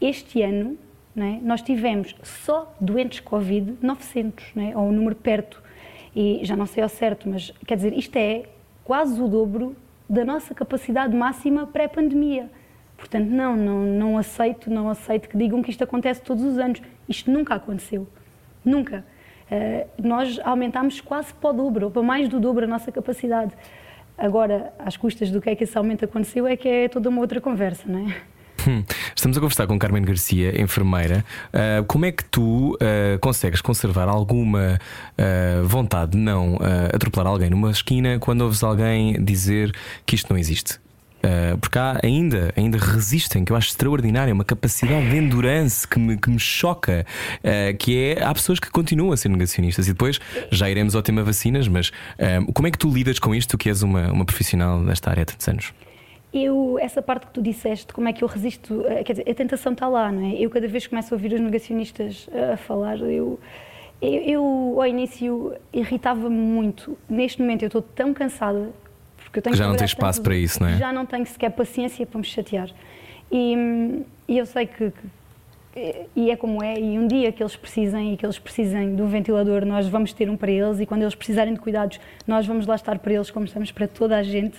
Este 0.00 0.42
ano, 0.42 0.78
é? 1.16 1.38
nós 1.42 1.60
tivemos 1.60 2.14
só 2.22 2.74
doentes 2.80 3.20
Covid 3.20 3.74
900, 3.82 4.52
é? 4.56 4.76
ou 4.76 4.84
um 4.88 4.92
número 4.92 5.16
perto. 5.16 5.62
E 6.14 6.40
já 6.42 6.56
não 6.56 6.66
sei 6.66 6.82
ao 6.82 6.88
certo, 6.88 7.28
mas 7.28 7.52
quer 7.66 7.76
dizer, 7.76 7.92
isto 7.92 8.16
é 8.16 8.44
quase 8.84 9.20
o 9.20 9.28
dobro 9.28 9.76
da 10.08 10.24
nossa 10.24 10.54
capacidade 10.54 11.14
máxima 11.14 11.66
pré-pandemia. 11.66 12.48
Portanto, 12.96 13.28
não, 13.28 13.56
não, 13.56 13.84
não 13.84 14.18
aceito, 14.18 14.70
não 14.70 14.88
aceito 14.88 15.28
que 15.28 15.36
digam 15.36 15.62
que 15.62 15.70
isto 15.70 15.84
acontece 15.84 16.22
todos 16.22 16.42
os 16.42 16.58
anos. 16.58 16.80
Isto 17.08 17.30
nunca 17.30 17.54
aconteceu. 17.54 18.08
Nunca. 18.64 19.04
Uh, 19.50 19.86
nós 20.02 20.40
aumentámos 20.44 21.00
quase 21.00 21.32
para 21.34 21.50
o 21.50 21.52
dobro, 21.52 21.90
para 21.90 22.02
mais 22.02 22.28
do 22.28 22.40
dobro 22.40 22.64
a 22.64 22.68
nossa 22.68 22.90
capacidade. 22.90 23.52
Agora, 24.18 24.72
às 24.78 24.96
custas 24.96 25.30
do 25.30 25.40
que 25.40 25.50
é 25.50 25.54
que 25.54 25.64
esse 25.64 25.76
aumento 25.76 26.04
aconteceu, 26.04 26.46
é 26.46 26.56
que 26.56 26.68
é 26.68 26.88
toda 26.88 27.08
uma 27.08 27.20
outra 27.20 27.40
conversa, 27.40 27.84
não 27.86 28.08
é? 28.08 28.16
Hum, 28.68 28.82
estamos 29.14 29.36
a 29.36 29.40
conversar 29.40 29.66
com 29.68 29.78
Carmen 29.78 30.02
Garcia, 30.02 30.60
enfermeira. 30.60 31.24
Uh, 31.48 31.84
como 31.84 32.04
é 32.04 32.10
que 32.10 32.24
tu 32.24 32.74
uh, 32.74 33.18
consegues 33.20 33.60
conservar 33.60 34.08
alguma 34.08 34.80
uh, 35.12 35.64
vontade 35.64 36.12
de 36.12 36.18
não 36.18 36.58
atropelar 36.92 37.28
alguém 37.28 37.50
numa 37.50 37.70
esquina 37.70 38.18
quando 38.18 38.40
ouves 38.40 38.64
alguém 38.64 39.22
dizer 39.22 39.72
que 40.04 40.16
isto 40.16 40.32
não 40.32 40.38
existe? 40.38 40.80
Uh, 41.26 41.58
porque 41.58 41.76
há 41.76 41.98
ainda, 42.04 42.52
ainda 42.56 42.78
resistem, 42.78 43.44
que 43.44 43.50
eu 43.50 43.56
acho 43.56 43.70
extraordinária, 43.70 44.32
uma 44.32 44.44
capacidade 44.44 45.10
de 45.10 45.16
endurance 45.16 45.86
que 45.86 45.98
me, 45.98 46.16
que 46.16 46.30
me 46.30 46.38
choca, 46.38 47.04
uh, 47.40 47.76
que 47.76 47.98
é 47.98 48.22
há 48.22 48.32
pessoas 48.32 48.60
que 48.60 48.70
continuam 48.70 49.10
a 49.10 49.16
ser 49.16 49.28
negacionistas 49.28 49.88
e 49.88 49.92
depois 49.92 50.20
já 50.52 50.70
iremos 50.70 50.94
ao 50.94 51.02
tema 51.02 51.24
vacinas, 51.24 51.66
mas 51.66 51.88
uh, 51.88 52.52
como 52.52 52.68
é 52.68 52.70
que 52.70 52.78
tu 52.78 52.88
lidas 52.88 53.18
com 53.18 53.34
isto, 53.34 53.58
que 53.58 53.68
és 53.68 53.82
uma, 53.82 54.12
uma 54.12 54.24
profissional 54.24 54.80
desta 54.84 55.10
área 55.10 55.22
há 55.22 55.26
tantos 55.26 55.48
anos? 55.48 55.74
Eu, 56.32 56.78
essa 56.80 57.02
parte 57.02 57.26
que 57.26 57.32
tu 57.32 57.42
disseste, 57.42 57.92
como 57.92 58.08
é 58.08 58.12
que 58.12 58.22
eu 58.22 58.28
resisto, 58.28 58.84
quer 59.04 59.12
dizer, 59.14 59.28
a 59.28 59.34
tentação 59.34 59.72
está 59.72 59.88
lá, 59.88 60.12
não 60.12 60.30
é? 60.30 60.34
Eu 60.34 60.50
cada 60.50 60.68
vez 60.68 60.84
que 60.84 60.90
começo 60.90 61.12
a 61.12 61.16
ouvir 61.16 61.32
os 61.32 61.40
negacionistas 61.40 62.28
a 62.52 62.56
falar, 62.56 62.98
eu, 62.98 63.40
eu, 64.02 64.22
eu 64.22 64.74
ao 64.76 64.86
início 64.86 65.54
irritava-me 65.72 66.36
muito. 66.36 66.96
Neste 67.08 67.40
momento 67.40 67.62
eu 67.62 67.68
estou 67.68 67.80
tão 67.80 68.12
cansada 68.12 68.70
porque 69.36 69.40
eu 69.40 69.42
tenho 69.42 69.54
que 69.54 69.58
já 69.58 69.68
não 69.68 69.76
tem 69.76 69.84
espaço 69.84 70.22
para 70.22 70.34
isso, 70.34 70.62
não 70.62 70.68
é? 70.68 70.76
Já 70.76 70.92
não 70.92 71.06
tenho 71.06 71.26
sequer 71.26 71.50
paciência 71.50 72.06
para 72.06 72.18
me 72.18 72.24
chatear. 72.24 72.70
E, 73.30 74.02
e 74.28 74.38
eu 74.38 74.46
sei 74.46 74.66
que, 74.66 74.92
que, 75.72 76.06
e 76.14 76.30
é 76.30 76.36
como 76.36 76.62
é, 76.62 76.78
e 76.78 76.98
um 76.98 77.06
dia 77.06 77.30
que 77.32 77.42
eles 77.42 77.54
precisem 77.54 78.14
e 78.14 78.16
que 78.16 78.24
eles 78.24 78.38
precisem 78.38 78.94
de 78.94 79.02
um 79.02 79.08
ventilador, 79.08 79.64
nós 79.66 79.88
vamos 79.88 80.12
ter 80.12 80.30
um 80.30 80.36
para 80.36 80.50
eles, 80.50 80.80
e 80.80 80.86
quando 80.86 81.02
eles 81.02 81.14
precisarem 81.14 81.52
de 81.52 81.60
cuidados, 81.60 82.00
nós 82.26 82.46
vamos 82.46 82.66
lá 82.66 82.76
estar 82.76 82.98
para 82.98 83.12
eles, 83.12 83.30
como 83.30 83.44
estamos 83.44 83.70
para 83.70 83.86
toda 83.86 84.16
a 84.16 84.22
gente. 84.22 84.56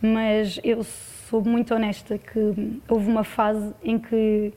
Mas 0.00 0.58
eu 0.64 0.82
sou 0.82 1.42
muito 1.42 1.74
honesta 1.74 2.18
que 2.18 2.80
houve 2.88 3.08
uma 3.08 3.24
fase 3.24 3.72
em 3.84 3.98
que, 3.98 4.52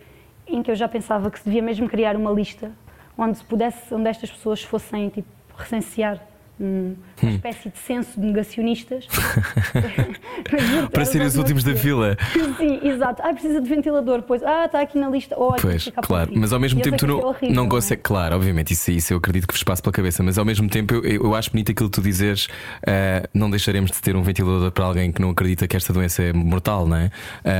em 0.48 0.63
que 0.63 0.72
eu 0.72 0.75
já 0.75 0.88
pensava 0.88 1.30
que 1.30 1.38
se 1.38 1.46
devia 1.46 1.62
mesmo 1.62 1.88
criar 1.88 2.15
uma 2.15 2.32
lista 2.32 2.72
onde 3.18 3.38
se 3.38 3.44
pudesse, 3.44 3.94
onde 3.94 4.10
estas 4.10 4.32
pessoas 4.32 4.63
fossem 4.63 5.10
tipo, 5.10 5.27
recensear 5.56 6.30
uma 6.62 6.96
hum. 7.24 7.36
espécie 7.36 7.70
de 7.70 7.77
censo 7.80 8.20
de 8.20 8.27
negacionistas. 8.27 9.08
Para 10.91 11.06
serem 11.06 11.27
os 11.27 11.36
últimos 11.36 11.63
da 11.63 11.75
fila. 11.75 12.18
Sim, 12.58 12.80
exato. 12.84 13.22
Ah, 13.24 13.34
precisa 13.34 13.60
de 13.60 13.68
ventilador, 13.68 14.22
pois. 14.22 14.44
Ah, 14.44 14.65
está 14.65 14.82
aqui 14.82 15.00
na 15.00 15.10
lista. 15.10 15.36
Oh, 15.38 15.53
pois, 15.60 15.89
claro. 16.03 16.32
Mas 16.36 16.53
ao 16.53 16.60
mesmo 16.60 16.82
tempo 16.82 16.98
tu 16.98 17.08
não, 17.08 17.20
horrível, 17.20 17.56
não 17.56 17.68
consegues. 17.68 17.91
É? 17.91 18.03
Claro, 18.03 18.36
obviamente, 18.36 18.74
isso, 18.74 18.91
isso 18.91 19.13
eu 19.13 19.18
acredito 19.18 19.48
que 19.48 19.53
vos 19.53 19.63
passe 19.63 19.82
pela 19.82 19.94
cabeça. 19.94 20.22
Mas 20.22 20.38
ao 20.38 20.46
mesmo 20.46 20.70
tempo 20.70 20.94
eu, 20.94 21.03
eu 21.03 21.36
acho 21.36 21.51
bonito 21.51 21.72
aquilo 21.72 21.89
que 21.89 21.96
tu 21.96 22.01
dizes. 22.01 22.46
Uh, 22.46 23.27
não 23.34 23.50
deixaremos 23.50 23.91
de 23.91 24.00
ter 24.01 24.15
um 24.15 24.22
ventilador 24.22 24.72
para 24.72 24.86
alguém 24.86 25.12
que 25.12 25.22
não 25.22 25.32
acredita 25.32 25.68
que 25.68 25.75
esta 25.75 25.91
doença 25.91 26.22
é 26.22 26.34
mortal, 26.34 26.88
não 26.88 26.98
é? 26.98 27.12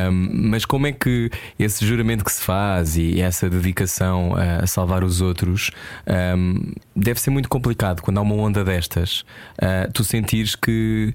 Um, 0.10 0.50
mas 0.50 0.66
como 0.66 0.88
é 0.88 0.92
que 0.92 1.30
esse 1.58 1.86
juramento 1.86 2.24
que 2.24 2.32
se 2.32 2.42
faz 2.42 2.98
e 2.98 3.22
essa 3.22 3.50
dedicação 3.50 4.34
a 4.36 4.68
salvar 4.68 5.04
os 5.04 5.22
outros 5.22 5.72
um, 6.38 6.74
deve 6.96 7.20
ser 7.20 7.30
muito 7.32 7.50
complicado 7.50 8.02
quando 8.02 8.18
há 8.18 8.22
uma 8.22 8.36
onda 8.36 8.64
desta? 8.64 8.91
Uh, 9.00 9.92
tu 9.94 10.04
sentires 10.04 10.56
que 10.56 11.14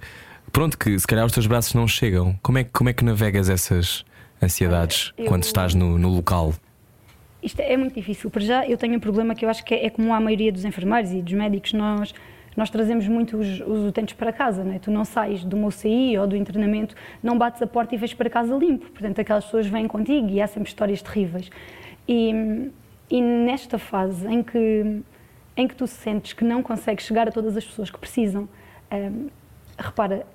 pronto, 0.52 0.78
que 0.78 0.98
se 0.98 1.06
calhar 1.06 1.26
os 1.26 1.32
teus 1.32 1.46
braços 1.46 1.74
não 1.74 1.86
chegam. 1.86 2.38
Como 2.42 2.58
é, 2.58 2.64
como 2.64 2.88
é 2.88 2.92
que 2.92 3.04
navegas 3.04 3.48
essas 3.50 4.04
ansiedades 4.42 5.12
eu... 5.18 5.26
quando 5.26 5.44
estás 5.44 5.74
no, 5.74 5.98
no 5.98 6.08
local? 6.08 6.54
Isto 7.42 7.60
é 7.60 7.76
muito 7.76 7.94
difícil. 7.94 8.30
Para 8.30 8.42
já, 8.42 8.66
eu 8.66 8.76
tenho 8.76 8.96
um 8.96 9.00
problema 9.00 9.34
que 9.34 9.44
eu 9.44 9.50
acho 9.50 9.64
que 9.64 9.74
é, 9.74 9.86
é 9.86 9.90
comum 9.90 10.14
à 10.14 10.18
maioria 10.18 10.50
dos 10.50 10.64
enfermeiros 10.64 11.12
e 11.12 11.20
dos 11.20 11.32
médicos. 11.34 11.72
Nós, 11.74 12.14
nós 12.56 12.70
trazemos 12.70 13.06
muito 13.06 13.36
os, 13.36 13.60
os 13.60 13.88
utentes 13.88 14.14
para 14.14 14.32
casa, 14.32 14.64
não 14.64 14.72
é? 14.72 14.78
Tu 14.78 14.90
não 14.90 15.04
sais 15.04 15.44
do 15.44 15.62
UCI 15.64 16.18
ou 16.18 16.26
do 16.26 16.34
internamento, 16.34 16.94
não 17.22 17.36
bates 17.36 17.60
a 17.60 17.66
porta 17.66 17.94
e 17.94 17.98
vais 17.98 18.14
para 18.14 18.30
casa 18.30 18.54
limpo. 18.56 18.86
Portanto, 18.90 19.20
aquelas 19.20 19.44
pessoas 19.44 19.66
vêm 19.66 19.86
contigo 19.86 20.28
e 20.30 20.40
há 20.40 20.46
sempre 20.46 20.70
histórias 20.70 21.02
terríveis. 21.02 21.50
E, 22.08 22.70
e 23.10 23.20
nesta 23.20 23.78
fase 23.78 24.26
em 24.26 24.42
que 24.42 25.02
em 25.56 25.66
que 25.66 25.74
tu 25.74 25.86
sentes 25.86 26.32
que 26.32 26.44
não 26.44 26.62
consegues 26.62 27.04
chegar 27.04 27.28
a 27.28 27.32
todas 27.32 27.56
as 27.56 27.64
pessoas 27.64 27.90
que 27.90 27.98
precisam. 27.98 28.48
Um, 28.92 29.28
repara, 29.78 30.26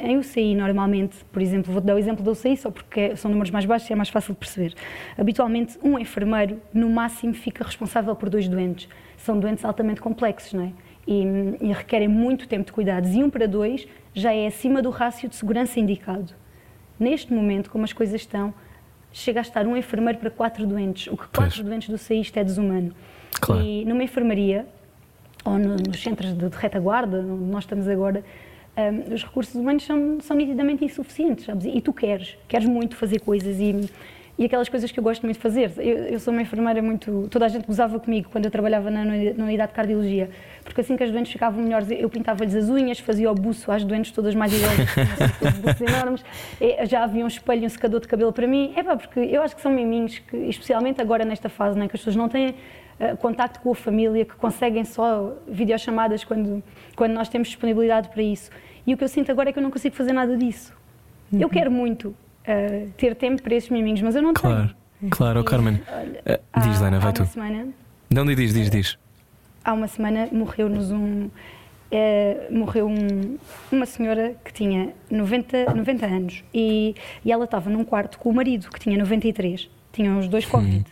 em 0.00 0.18
UCI 0.18 0.54
normalmente, 0.54 1.24
por 1.26 1.40
exemplo, 1.40 1.72
vou-te 1.72 1.84
dar 1.86 1.94
o 1.94 1.98
exemplo 1.98 2.24
da 2.24 2.30
UCI 2.30 2.56
só 2.56 2.70
porque 2.70 3.16
são 3.16 3.30
números 3.30 3.50
mais 3.50 3.64
baixos 3.64 3.88
e 3.88 3.92
é 3.92 3.96
mais 3.96 4.08
fácil 4.08 4.34
de 4.34 4.38
perceber. 4.40 4.74
Habitualmente, 5.16 5.78
um 5.82 5.98
enfermeiro, 5.98 6.60
no 6.74 6.90
máximo, 6.90 7.32
fica 7.32 7.64
responsável 7.64 8.14
por 8.16 8.28
dois 8.28 8.48
doentes. 8.48 8.88
São 9.16 9.38
doentes 9.38 9.64
altamente 9.64 10.00
complexos, 10.00 10.52
não 10.52 10.64
é? 10.64 10.72
E, 11.06 11.22
e 11.60 11.72
requerem 11.72 12.08
muito 12.08 12.46
tempo 12.46 12.66
de 12.66 12.72
cuidados. 12.72 13.14
E 13.14 13.22
um 13.22 13.30
para 13.30 13.46
dois 13.48 13.86
já 14.14 14.32
é 14.32 14.46
acima 14.46 14.82
do 14.82 14.90
rácio 14.90 15.28
de 15.28 15.36
segurança 15.36 15.80
indicado. 15.80 16.34
neste 16.98 17.32
momento, 17.32 17.70
como 17.70 17.84
as 17.84 17.92
coisas 17.92 18.20
estão, 18.20 18.54
chega 19.10 19.40
a 19.40 19.42
estar 19.42 19.66
um 19.66 19.76
enfermeiro 19.76 20.18
para 20.18 20.30
quatro 20.30 20.66
doentes, 20.66 21.06
o 21.08 21.16
que 21.16 21.24
quatro 21.28 21.56
Pois. 21.56 21.60
doentes 21.60 21.88
do 21.88 21.98
SAIST 21.98 22.36
é 22.38 22.44
desumano. 22.44 22.94
Claro. 23.40 23.62
E 23.62 23.84
numa 23.84 24.02
enfermaria, 24.04 24.66
ou 25.44 25.58
no- 25.58 25.76
nos 25.76 26.02
centros 26.02 26.32
de, 26.32 26.48
de 26.48 26.56
retaguarda, 26.56 27.18
onde 27.18 27.44
nós 27.50 27.64
estamos 27.64 27.88
agora, 27.88 28.24
hum, 28.76 29.14
os 29.14 29.22
recursos 29.24 29.54
humanos 29.54 29.84
são, 29.84 30.18
são 30.20 30.36
nitidamente 30.36 30.84
insuficientes, 30.84 31.44
sabes? 31.44 31.64
E 31.66 31.80
tu 31.80 31.92
queres, 31.92 32.36
queres 32.48 32.66
muito 32.66 32.94
fazer 32.96 33.20
coisas 33.20 33.58
e, 33.58 33.90
e 34.38 34.44
aquelas 34.44 34.68
coisas 34.68 34.90
que 34.90 34.98
eu 34.98 35.02
gosto 35.04 35.22
muito 35.24 35.36
de 35.36 35.42
fazer. 35.42 35.72
Eu, 35.78 35.96
eu 36.04 36.20
sou 36.20 36.32
uma 36.32 36.40
enfermeira 36.42 36.80
muito. 36.80 37.26
Toda 37.30 37.44
a 37.44 37.48
gente 37.48 37.66
gozava 37.66 37.98
comigo 38.00 38.28
quando 38.30 38.44
eu 38.46 38.50
trabalhava 38.50 38.90
na, 38.90 39.04
na 39.04 39.44
unidade 39.44 39.72
de 39.72 39.76
cardiologia, 39.76 40.30
porque 40.64 40.80
assim 40.80 40.96
que 40.96 41.02
as 41.02 41.10
doentes 41.10 41.32
ficavam 41.32 41.62
melhores, 41.62 41.90
eu 41.90 42.08
pintava-lhes 42.08 42.54
as 42.54 42.68
unhas, 42.70 42.98
fazia 43.00 43.30
o 43.30 43.34
buço 43.34 43.70
às 43.72 43.84
doentes 43.84 44.10
todas 44.12 44.34
mais 44.34 44.52
idosas, 44.52 44.88
buços 45.60 45.80
enormes. 45.80 46.24
Já 46.88 47.02
havia 47.04 47.24
um 47.24 47.28
espelho 47.28 47.64
um 47.66 47.68
secador 47.68 48.00
de 48.00 48.06
cabelo 48.08 48.32
para 48.32 48.46
mim. 48.46 48.72
É 48.76 48.82
pá, 48.82 48.96
porque 48.96 49.18
eu 49.20 49.42
acho 49.42 49.54
que 49.56 49.60
são 49.60 49.72
miminhos 49.72 50.18
que, 50.20 50.36
especialmente 50.36 51.00
agora 51.02 51.24
nesta 51.24 51.48
fase, 51.48 51.78
né, 51.78 51.88
que 51.88 51.96
as 51.96 52.00
pessoas 52.00 52.16
não 52.16 52.28
têm 52.28 52.54
eh, 53.00 53.16
contacto 53.16 53.60
com 53.60 53.70
a 53.72 53.74
família, 53.74 54.24
que 54.24 54.34
conseguem 54.34 54.84
só 54.84 55.34
videochamadas 55.48 56.24
quando, 56.24 56.62
quando 56.96 57.12
nós 57.12 57.28
temos 57.28 57.48
disponibilidade 57.48 58.08
para 58.08 58.22
isso. 58.22 58.50
E 58.86 58.94
o 58.94 58.96
que 58.96 59.04
eu 59.04 59.08
sinto 59.08 59.30
agora 59.30 59.50
é 59.50 59.52
que 59.52 59.58
eu 59.58 59.62
não 59.62 59.70
consigo 59.70 59.94
fazer 59.94 60.12
nada 60.12 60.36
disso. 60.36 60.72
Eu 61.32 61.48
quero 61.48 61.70
muito 61.70 62.14
eh, 62.44 62.86
ter 62.96 63.14
tempo 63.14 63.42
para 63.42 63.54
esses 63.54 63.70
miminhos, 63.70 64.02
mas 64.02 64.14
eu 64.16 64.22
não 64.22 64.34
Claro, 64.34 64.74
tenho. 65.00 65.10
claro, 65.10 65.38
oh, 65.40 65.42
E, 65.42 65.44
Carmen. 65.46 65.80
olha, 65.90 66.20
Eh, 66.26 66.40
diz, 66.60 66.80
há- 66.80 66.84
Lena, 66.84 66.98
vai 66.98 67.12
tu. 67.12 67.20
uma 67.22 67.26
semana, 67.26 67.68
Não, 68.10 68.24
diz, 68.26 68.52
diz, 68.52 68.68
diz. 68.70 68.98
há 69.64 69.72
uma 69.72 69.86
semana 69.88 70.28
morreu-nos 70.32 70.90
um. 70.90 71.30
morreu 72.50 72.86
um- 72.88 73.36
uma 73.70 73.84
senhora 73.86 74.34
que 74.44 74.52
tinha 74.52 74.94
90, 75.10 75.74
90 75.74 76.06
anos 76.06 76.42
e, 76.54 76.94
e 77.24 77.30
ela 77.30 77.44
estava 77.44 77.68
num 77.68 77.84
quarto 77.84 78.18
com 78.18 78.30
o 78.30 78.34
marido, 78.34 78.68
que 78.70 78.80
tinha 78.80 78.96
93. 78.96 79.68
Tinham 79.92 80.18
os 80.18 80.26
dois 80.28 80.46
Covid. 80.46 80.84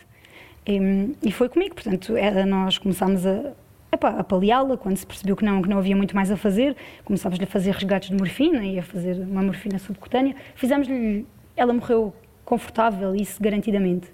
E, 0.65 1.15
e 1.23 1.31
foi 1.31 1.49
comigo, 1.49 1.75
portanto, 1.75 2.15
era, 2.15 2.45
nós 2.45 2.77
começámos 2.77 3.25
a, 3.25 3.51
epá, 3.91 4.09
a 4.09 4.23
paliá-la 4.23 4.77
quando 4.77 4.97
se 4.97 5.05
percebeu 5.05 5.35
que 5.35 5.43
não, 5.43 5.61
que 5.61 5.69
não 5.69 5.77
havia 5.79 5.95
muito 5.95 6.15
mais 6.15 6.31
a 6.31 6.37
fazer. 6.37 6.75
Começámos-lhe 7.03 7.43
a 7.43 7.47
fazer 7.47 7.71
resgates 7.71 8.09
de 8.09 8.15
morfina 8.15 8.63
e 8.65 8.77
a 8.79 8.83
fazer 8.83 9.15
uma 9.17 9.41
morfina 9.41 9.79
subcutânea. 9.79 10.35
Fizemos-lhe. 10.55 11.25
Ela 11.55 11.73
morreu 11.73 12.13
confortável, 12.45 13.15
isso 13.15 13.41
garantidamente. 13.41 14.07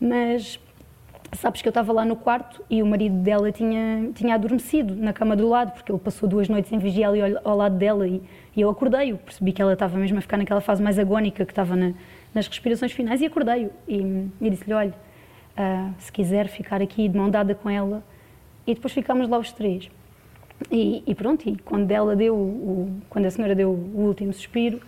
Mas 0.00 0.58
Sabes 1.32 1.62
que 1.62 1.68
eu 1.68 1.70
estava 1.70 1.92
lá 1.92 2.04
no 2.04 2.16
quarto 2.16 2.64
e 2.68 2.82
o 2.82 2.86
marido 2.86 3.14
dela 3.22 3.52
tinha, 3.52 4.10
tinha 4.14 4.34
adormecido 4.34 4.96
na 4.96 5.12
cama 5.12 5.36
do 5.36 5.48
lado, 5.48 5.70
porque 5.72 5.92
ele 5.92 5.98
passou 6.00 6.28
duas 6.28 6.48
noites 6.48 6.72
em 6.72 6.78
vigia 6.78 7.08
ali 7.08 7.20
ao, 7.22 7.50
ao 7.52 7.56
lado 7.56 7.76
dela 7.76 8.06
e, 8.06 8.20
e 8.56 8.60
eu 8.60 8.68
acordei-o. 8.68 9.16
Percebi 9.16 9.52
que 9.52 9.62
ela 9.62 9.74
estava 9.74 9.96
mesmo 9.96 10.18
a 10.18 10.20
ficar 10.20 10.36
naquela 10.36 10.60
fase 10.60 10.82
mais 10.82 10.98
agónica, 10.98 11.44
que 11.46 11.52
estava 11.52 11.76
na- 11.76 11.92
nas 12.34 12.48
respirações 12.48 12.90
finais, 12.90 13.20
e 13.20 13.26
acordei-o. 13.26 13.70
E, 13.86 14.26
e 14.40 14.50
disse-lhe: 14.50 14.74
Olha, 14.74 14.92
ah, 15.56 15.90
se 15.98 16.10
quiser 16.12 16.48
ficar 16.48 16.80
aqui 16.82 17.08
de 17.08 17.16
mão 17.16 17.30
dada 17.30 17.54
com 17.54 17.68
ela. 17.70 18.02
E 18.66 18.74
depois 18.74 18.92
ficámos 18.92 19.28
lá 19.28 19.38
os 19.38 19.52
três. 19.52 19.90
E, 20.70 21.02
e 21.06 21.14
pronto, 21.14 21.48
e 21.48 21.56
quando 21.56 21.90
ela 21.90 22.14
deu, 22.14 22.34
o, 22.36 23.00
quando 23.08 23.24
a 23.26 23.30
senhora 23.30 23.54
deu 23.54 23.70
o 23.70 24.00
último 24.06 24.32
suspiro, 24.32 24.80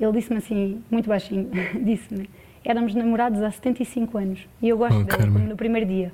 ele 0.00 0.12
disse-me 0.12 0.38
assim, 0.38 0.82
muito 0.90 1.08
baixinho, 1.08 1.48
disse-me, 1.80 2.28
éramos 2.64 2.92
namorados 2.94 3.40
há 3.40 3.50
75 3.50 4.18
anos 4.18 4.48
e 4.60 4.68
eu 4.68 4.76
gosto 4.76 4.96
Oh, 4.98 5.04
dela, 5.04 5.18
Carmen. 5.18 5.44
no 5.46 5.56
primeiro 5.56 5.86
dia. 5.88 6.12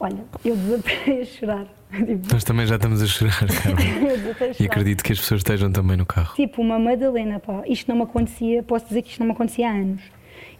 Olha, 0.00 0.24
eu 0.44 0.56
desatei 0.56 1.20
a 1.20 1.24
chorar. 1.24 1.66
Tipo, 1.92 2.32
Nós 2.32 2.42
também 2.44 2.66
já 2.66 2.74
estamos 2.76 3.00
a 3.02 3.06
chorar, 3.06 3.46
Carmen. 3.62 3.86
a 3.86 4.46
E 4.48 4.54
chorar. 4.54 4.66
acredito 4.72 5.04
que 5.04 5.12
as 5.12 5.18
pessoas 5.20 5.40
estejam 5.40 5.70
também 5.70 5.96
no 5.96 6.04
carro. 6.06 6.34
Tipo, 6.34 6.62
uma 6.62 6.78
Madalena, 6.78 7.38
pá, 7.38 7.62
isto 7.66 7.88
não 7.88 7.96
me 7.96 8.02
acontecia, 8.04 8.62
posso 8.62 8.86
dizer 8.88 9.02
que 9.02 9.10
isto 9.10 9.20
não 9.20 9.26
me 9.26 9.32
acontecia 9.32 9.68
há 9.68 9.72
anos. 9.72 10.02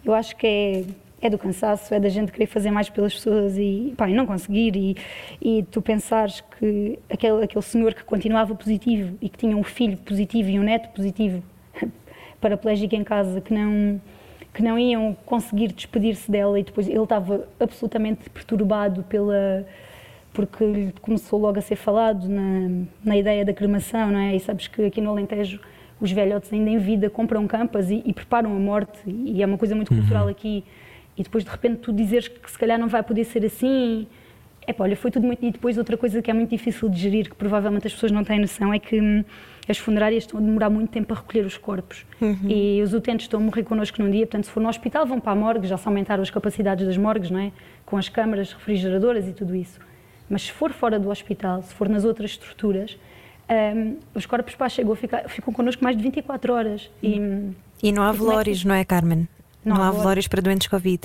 Eu 0.05 0.13
acho 0.13 0.35
que 0.37 0.45
é, 0.47 0.83
é 1.21 1.29
do 1.29 1.37
cansaço, 1.37 1.93
é 1.93 1.99
da 1.99 2.09
gente 2.09 2.31
querer 2.31 2.45
fazer 2.45 2.69
mais 2.69 2.89
pelas 2.89 3.13
pessoas 3.13 3.57
e, 3.57 3.93
pá, 3.97 4.07
não 4.07 4.25
conseguir. 4.25 4.75
E, 4.75 4.95
e 5.41 5.63
tu 5.63 5.81
pensares 5.81 6.41
que 6.41 6.99
aquele, 7.09 7.43
aquele 7.43 7.63
senhor 7.63 7.93
que 7.93 8.03
continuava 8.03 8.53
positivo 8.53 9.17
e 9.21 9.27
que 9.27 9.37
tinha 9.37 9.55
um 9.55 9.63
filho 9.63 9.97
positivo 9.97 10.49
e 10.49 10.59
um 10.59 10.63
neto 10.63 10.89
positivo, 10.89 11.43
paraplégico 12.39 12.95
em 12.95 13.03
casa, 13.03 13.41
que 13.41 13.53
não, 13.53 13.99
que 14.53 14.61
não 14.61 14.77
iam 14.77 15.17
conseguir 15.25 15.71
despedir-se 15.71 16.29
dela 16.29 16.59
e 16.59 16.63
depois 16.63 16.87
ele 16.87 16.99
estava 16.99 17.47
absolutamente 17.59 18.29
perturbado 18.29 19.03
pela 19.03 19.65
porque 20.33 20.63
lhe 20.63 20.93
começou 21.01 21.39
logo 21.39 21.57
a 21.57 21.61
ser 21.63 21.75
falado 21.75 22.29
na, 22.29 22.85
na 23.03 23.17
ideia 23.17 23.43
da 23.43 23.51
cremação, 23.51 24.11
não 24.11 24.19
é? 24.19 24.35
E 24.35 24.39
sabes 24.39 24.67
que 24.67 24.85
aqui 24.85 25.01
no 25.01 25.09
Alentejo 25.09 25.59
os 25.99 26.11
velhotes 26.11 26.53
ainda 26.53 26.69
em 26.69 26.77
vida 26.77 27.09
compram 27.09 27.47
campas 27.47 27.89
e, 27.89 28.03
e 28.05 28.13
preparam 28.13 28.55
a 28.55 28.59
morte 28.59 28.99
e 29.07 29.41
é 29.41 29.45
uma 29.47 29.57
coisa 29.57 29.73
muito 29.73 29.91
cultural 29.91 30.27
aqui 30.27 30.63
e 31.17 31.23
depois 31.23 31.43
de 31.43 31.49
repente 31.49 31.77
tu 31.79 31.91
dizeres 31.93 32.27
que 32.27 32.49
se 32.51 32.57
calhar 32.57 32.77
não 32.79 32.87
vai 32.87 33.01
poder 33.03 33.23
ser 33.23 33.43
assim 33.45 34.07
é 34.69 34.73
pá, 34.73 34.83
olha, 34.83 34.97
foi 34.97 35.09
tudo 35.09 35.25
muito. 35.25 35.43
E 35.45 35.49
depois 35.49 35.77
outra 35.77 35.95
coisa 35.95 36.21
que 36.21 36.29
é 36.29 36.33
muito 36.33 36.49
difícil 36.49 36.89
de 36.89 36.99
gerir, 36.99 37.29
que 37.29 37.35
provavelmente 37.37 37.87
as 37.87 37.93
pessoas 37.93 38.11
não 38.11 38.21
têm 38.25 38.37
noção, 38.41 38.73
é 38.73 38.79
que 38.79 38.99
hum, 38.99 39.23
as 39.65 39.77
funerárias 39.77 40.23
estão 40.23 40.41
a 40.41 40.43
demorar 40.43 40.69
muito 40.69 40.89
tempo 40.91 41.13
a 41.13 41.15
recolher 41.15 41.45
os 41.45 41.57
corpos. 41.57 42.05
E 42.45 42.81
os 42.83 42.93
utentes 42.93 43.23
estão 43.27 43.39
a 43.39 43.43
morrer 43.43 43.63
connosco 43.63 44.01
num 44.03 44.11
dia, 44.11 44.25
portanto, 44.27 44.43
se 44.43 44.51
for 44.51 44.61
no 44.61 44.67
hospital, 44.67 45.05
vão 45.05 45.21
para 45.21 45.31
a 45.31 45.35
morgue, 45.35 45.65
já 45.67 45.77
se 45.77 45.87
aumentaram 45.87 46.21
as 46.21 46.29
capacidades 46.29 46.85
das 46.85 46.97
morgues, 46.97 47.31
não 47.31 47.39
é? 47.39 47.53
Com 47.85 47.95
as 47.95 48.09
câmaras 48.09 48.51
refrigeradoras 48.51 49.25
e 49.25 49.31
tudo 49.31 49.55
isso. 49.55 49.79
Mas 50.29 50.41
se 50.41 50.51
for 50.51 50.73
fora 50.73 50.99
do 50.99 51.09
hospital, 51.09 51.63
se 51.63 51.73
for 51.73 51.87
nas 51.87 52.03
outras 52.03 52.31
estruturas, 52.31 52.97
hum, 53.49 53.95
os 54.13 54.25
corpos 54.25 54.53
pá, 54.53 54.67
chegam 54.67 54.91
a 54.91 54.95
ficar, 54.97 55.29
ficam 55.29 55.53
connosco 55.53 55.81
mais 55.81 55.95
de 55.95 56.03
24 56.03 56.51
horas. 56.51 56.91
E, 57.01 57.17
hum, 57.17 57.53
E 57.81 57.93
não 57.93 58.03
há 58.03 58.07
como 58.07 58.17
é 58.17 58.19
que- 58.25 58.29
velórios, 58.31 58.65
não 58.65 58.75
é, 58.75 58.83
Carmen? 58.83 59.29
Não 59.67 59.75
Não, 59.75 59.83
há 59.83 59.87
há 59.87 59.91
velórios. 59.91 60.27
para 60.27 60.41
doentes 60.41 60.67
Covid. 60.67 61.01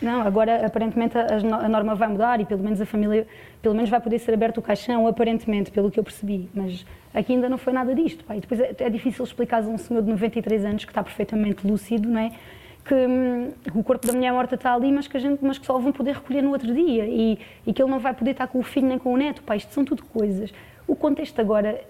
Não, 0.00 0.20
agora 0.20 0.66
aparentemente 0.66 1.16
a, 1.16 1.68
norma 1.68 1.94
vai 1.94 2.08
mudar 2.08 2.40
e 2.40 2.44
pelo 2.44 2.62
menos 2.62 2.80
a 2.80 2.86
família, 2.86 3.26
pelo 3.62 3.74
menos 3.74 3.88
vai 3.88 4.00
poder 4.00 4.18
ser 4.18 4.34
aberto 4.34 4.58
o 4.58 4.62
caixão, 4.62 5.06
aparentemente, 5.06 5.70
pelo 5.70 5.90
que 5.90 5.98
eu 5.98 6.04
percebi. 6.04 6.50
Mas 6.54 6.84
aqui 7.14 7.32
ainda 7.32 7.48
não 7.48 7.56
foi 7.56 7.72
nada 7.72 7.94
disto. 7.94 8.22
Pá. 8.24 8.36
E 8.36 8.40
depois 8.40 8.60
é, 8.60 8.74
é 8.78 8.90
difícil 8.90 9.24
explicar 9.24 9.62
a 9.62 9.66
um 9.66 9.78
senhor 9.78 10.02
de 10.02 10.10
93 10.10 10.64
anos 10.66 10.84
que 10.84 10.90
está 10.90 11.02
perfeitamente 11.02 11.66
lúcido, 11.66 12.08
não 12.08 12.20
é? 12.20 12.30
Que 12.84 12.94
hum, 12.94 13.52
o 13.74 13.82
corpo 13.82 14.06
da 14.06 14.12
mulher 14.12 14.32
morta 14.32 14.54
está 14.54 14.74
ali, 14.74 14.92
mas 14.92 15.08
que, 15.08 15.16
a 15.16 15.20
gente, 15.20 15.42
mas 15.42 15.58
que 15.58 15.64
só 15.66 15.78
vão 15.78 15.92
poder 15.92 16.14
recolher 16.16 16.42
no 16.42 16.50
outro 16.50 16.72
dia 16.74 17.06
e, 17.06 17.38
e 17.66 17.72
que 17.72 17.82
ele 17.82 17.90
não 17.90 17.98
vai 17.98 18.12
poder 18.14 18.32
estar 18.32 18.46
com 18.48 18.58
o 18.58 18.62
filho 18.62 18.86
nem 18.86 18.98
com 18.98 19.12
o 19.12 19.16
neto. 19.16 19.42
Pá, 19.42 19.56
isto 19.56 19.72
são 19.72 19.84
tudo 19.84 20.04
coisas. 20.04 20.52
O 20.86 20.94
contexto 20.94 21.40
agora 21.40 21.80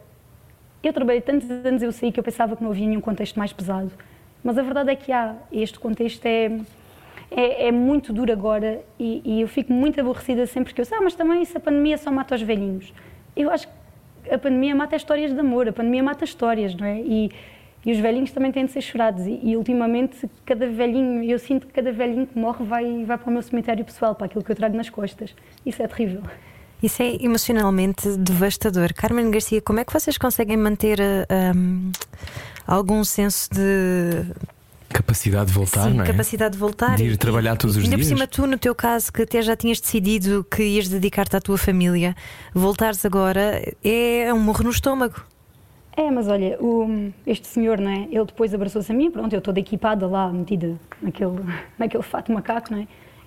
eu 0.82 0.92
trabalhei 0.92 1.20
tantos 1.20 1.50
anos, 1.50 1.82
eu 1.82 1.90
sei 1.90 2.12
que 2.12 2.20
eu 2.20 2.24
pensava 2.24 2.54
que 2.56 2.62
não 2.62 2.70
havia 2.70 2.86
nenhum 2.86 3.00
contexto 3.00 3.36
mais 3.36 3.52
pesado. 3.52 3.90
Mas 4.46 4.56
a 4.56 4.62
verdade 4.62 4.90
é 4.90 4.94
que 4.94 5.10
há. 5.10 5.34
Este 5.50 5.76
contexto 5.76 6.24
é, 6.24 6.52
é, 7.32 7.66
é 7.66 7.72
muito 7.72 8.12
duro 8.12 8.30
agora 8.30 8.80
e, 8.96 9.20
e 9.24 9.40
eu 9.40 9.48
fico 9.48 9.72
muito 9.72 10.00
aborrecida 10.00 10.46
sempre 10.46 10.72
que 10.72 10.80
eu 10.80 10.84
sei, 10.84 10.96
ah, 10.96 11.00
mas 11.02 11.16
também 11.16 11.42
isso 11.42 11.58
a 11.58 11.60
pandemia 11.60 11.98
só 11.98 12.12
mata 12.12 12.36
os 12.36 12.42
velhinhos. 12.42 12.94
Eu 13.34 13.50
acho 13.50 13.66
que 13.66 14.32
a 14.32 14.38
pandemia 14.38 14.72
mata 14.72 14.94
histórias 14.94 15.34
de 15.34 15.40
amor, 15.40 15.68
a 15.68 15.72
pandemia 15.72 16.00
mata 16.00 16.24
histórias, 16.24 16.76
não 16.76 16.86
é? 16.86 17.00
E, 17.00 17.32
e 17.84 17.90
os 17.90 17.98
velhinhos 17.98 18.30
também 18.30 18.52
têm 18.52 18.66
de 18.66 18.70
ser 18.70 18.82
chorados. 18.82 19.26
E, 19.26 19.40
e 19.42 19.56
ultimamente, 19.56 20.30
cada 20.44 20.68
velhinho, 20.68 21.24
eu 21.24 21.40
sinto 21.40 21.66
que 21.66 21.72
cada 21.72 21.90
velhinho 21.90 22.28
que 22.28 22.38
morre 22.38 22.64
vai, 22.64 23.04
vai 23.04 23.18
para 23.18 23.28
o 23.28 23.32
meu 23.32 23.42
cemitério 23.42 23.84
pessoal, 23.84 24.14
para 24.14 24.26
aquilo 24.26 24.44
que 24.44 24.52
eu 24.52 24.56
trago 24.56 24.76
nas 24.76 24.88
costas. 24.88 25.34
Isso 25.66 25.82
é 25.82 25.88
terrível. 25.88 26.22
Isso 26.80 27.02
é 27.02 27.16
emocionalmente 27.20 28.16
devastador. 28.16 28.94
Carmen 28.94 29.28
Garcia, 29.28 29.60
como 29.60 29.80
é 29.80 29.84
que 29.84 29.92
vocês 29.92 30.16
conseguem 30.16 30.56
manter 30.56 31.00
ah, 31.00 31.52
hum, 31.56 31.90
algum 32.66 33.02
senso 33.04 33.48
de 33.52 34.24
Capacidade 34.88 35.46
de 35.48 35.52
voltar, 35.52 35.82
sim, 35.90 35.94
não 35.94 36.04
é? 36.04 36.06
capacidade 36.06 36.52
de 36.52 36.58
voltar? 36.58 36.96
De 36.96 37.04
ir 37.04 37.12
E- 37.12 37.16
trabalhar 37.16 37.56
todos 37.56 37.76
os 37.76 37.82
ainda 37.84 37.96
dias. 37.96 38.08
por 38.08 38.14
cima, 38.16 38.26
tu, 38.26 38.46
no 38.46 38.56
teu 38.56 38.74
caso, 38.74 39.12
que 39.12 39.22
até 39.22 39.42
já 39.42 39.54
tinhas 39.56 39.80
decidido 39.80 40.44
que 40.50 40.62
ias 40.62 40.88
dedicar-te 40.88 41.36
à 41.36 41.40
tua 41.40 41.58
família, 41.58 42.14
voltares 42.54 43.04
agora 43.04 43.60
é 43.84 44.32
um 44.32 44.38
morro 44.40 44.62
no 44.64 44.70
estômago. 44.70 45.16
É, 45.96 46.10
mas 46.10 46.28
olha, 46.28 46.56
o- 46.62 47.10
este 47.26 47.46
senhor, 47.48 47.78
não 47.78 47.90
é? 47.90 48.02
Ele 48.10 48.24
depois 48.26 48.54
abraçou-se 48.54 48.90
a 48.90 48.94
mim, 48.94 49.10
pronto, 49.10 49.32
eu 49.34 49.40
toda 49.40 49.58
equipada 49.58 50.06
lá, 50.06 50.30
metida 50.32 50.76
naquele, 51.02 51.40
naquele 51.78 52.02
fato 52.02 52.32
macaco, 52.32 52.72
não 52.72 52.80
é? 52.82 52.86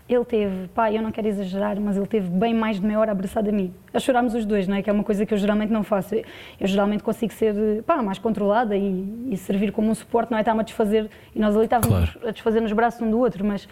Ele 0.09 0.25
teve, 0.25 0.67
pá, 0.69 0.91
eu 0.91 1.03
não 1.03 1.11
quero 1.11 1.27
exagerar, 1.27 1.79
mas 1.79 1.95
ele 1.95 2.07
teve 2.07 2.27
bem 2.29 2.51
mais 2.51 2.79
de 2.79 2.85
meia 2.87 2.99
hora 2.99 3.11
abraçado 3.11 3.47
a 3.47 3.51
mim. 3.51 3.71
A 3.93 3.99
chorarmos 3.99 4.33
os 4.33 4.43
dois, 4.43 4.67
não 4.67 4.75
é? 4.75 4.81
Que 4.81 4.89
é 4.89 4.93
uma 4.93 5.03
coisa 5.03 5.23
que 5.23 5.31
eu 5.31 5.37
geralmente 5.37 5.69
não 5.71 5.83
faço. 5.83 6.15
Eu 6.15 6.25
geralmente 6.67 7.03
consigo 7.03 7.31
ser, 7.31 7.83
pá, 7.83 8.01
mais 8.01 8.17
controlada 8.17 8.75
e, 8.75 9.27
e 9.29 9.37
servir 9.37 9.71
como 9.71 9.91
um 9.91 9.93
suporte, 9.93 10.31
não 10.31 10.37
é? 10.39 10.41
Está-me 10.41 10.61
a 10.61 10.63
desfazer, 10.63 11.11
e 11.35 11.39
nós 11.39 11.55
ali 11.55 11.65
estávamos 11.65 12.09
Claro. 12.09 12.27
a 12.27 12.31
desfazer 12.31 12.59
nos 12.59 12.71
braços 12.73 12.99
um 13.01 13.11
do 13.11 13.19
outro, 13.19 13.45
mas 13.45 13.69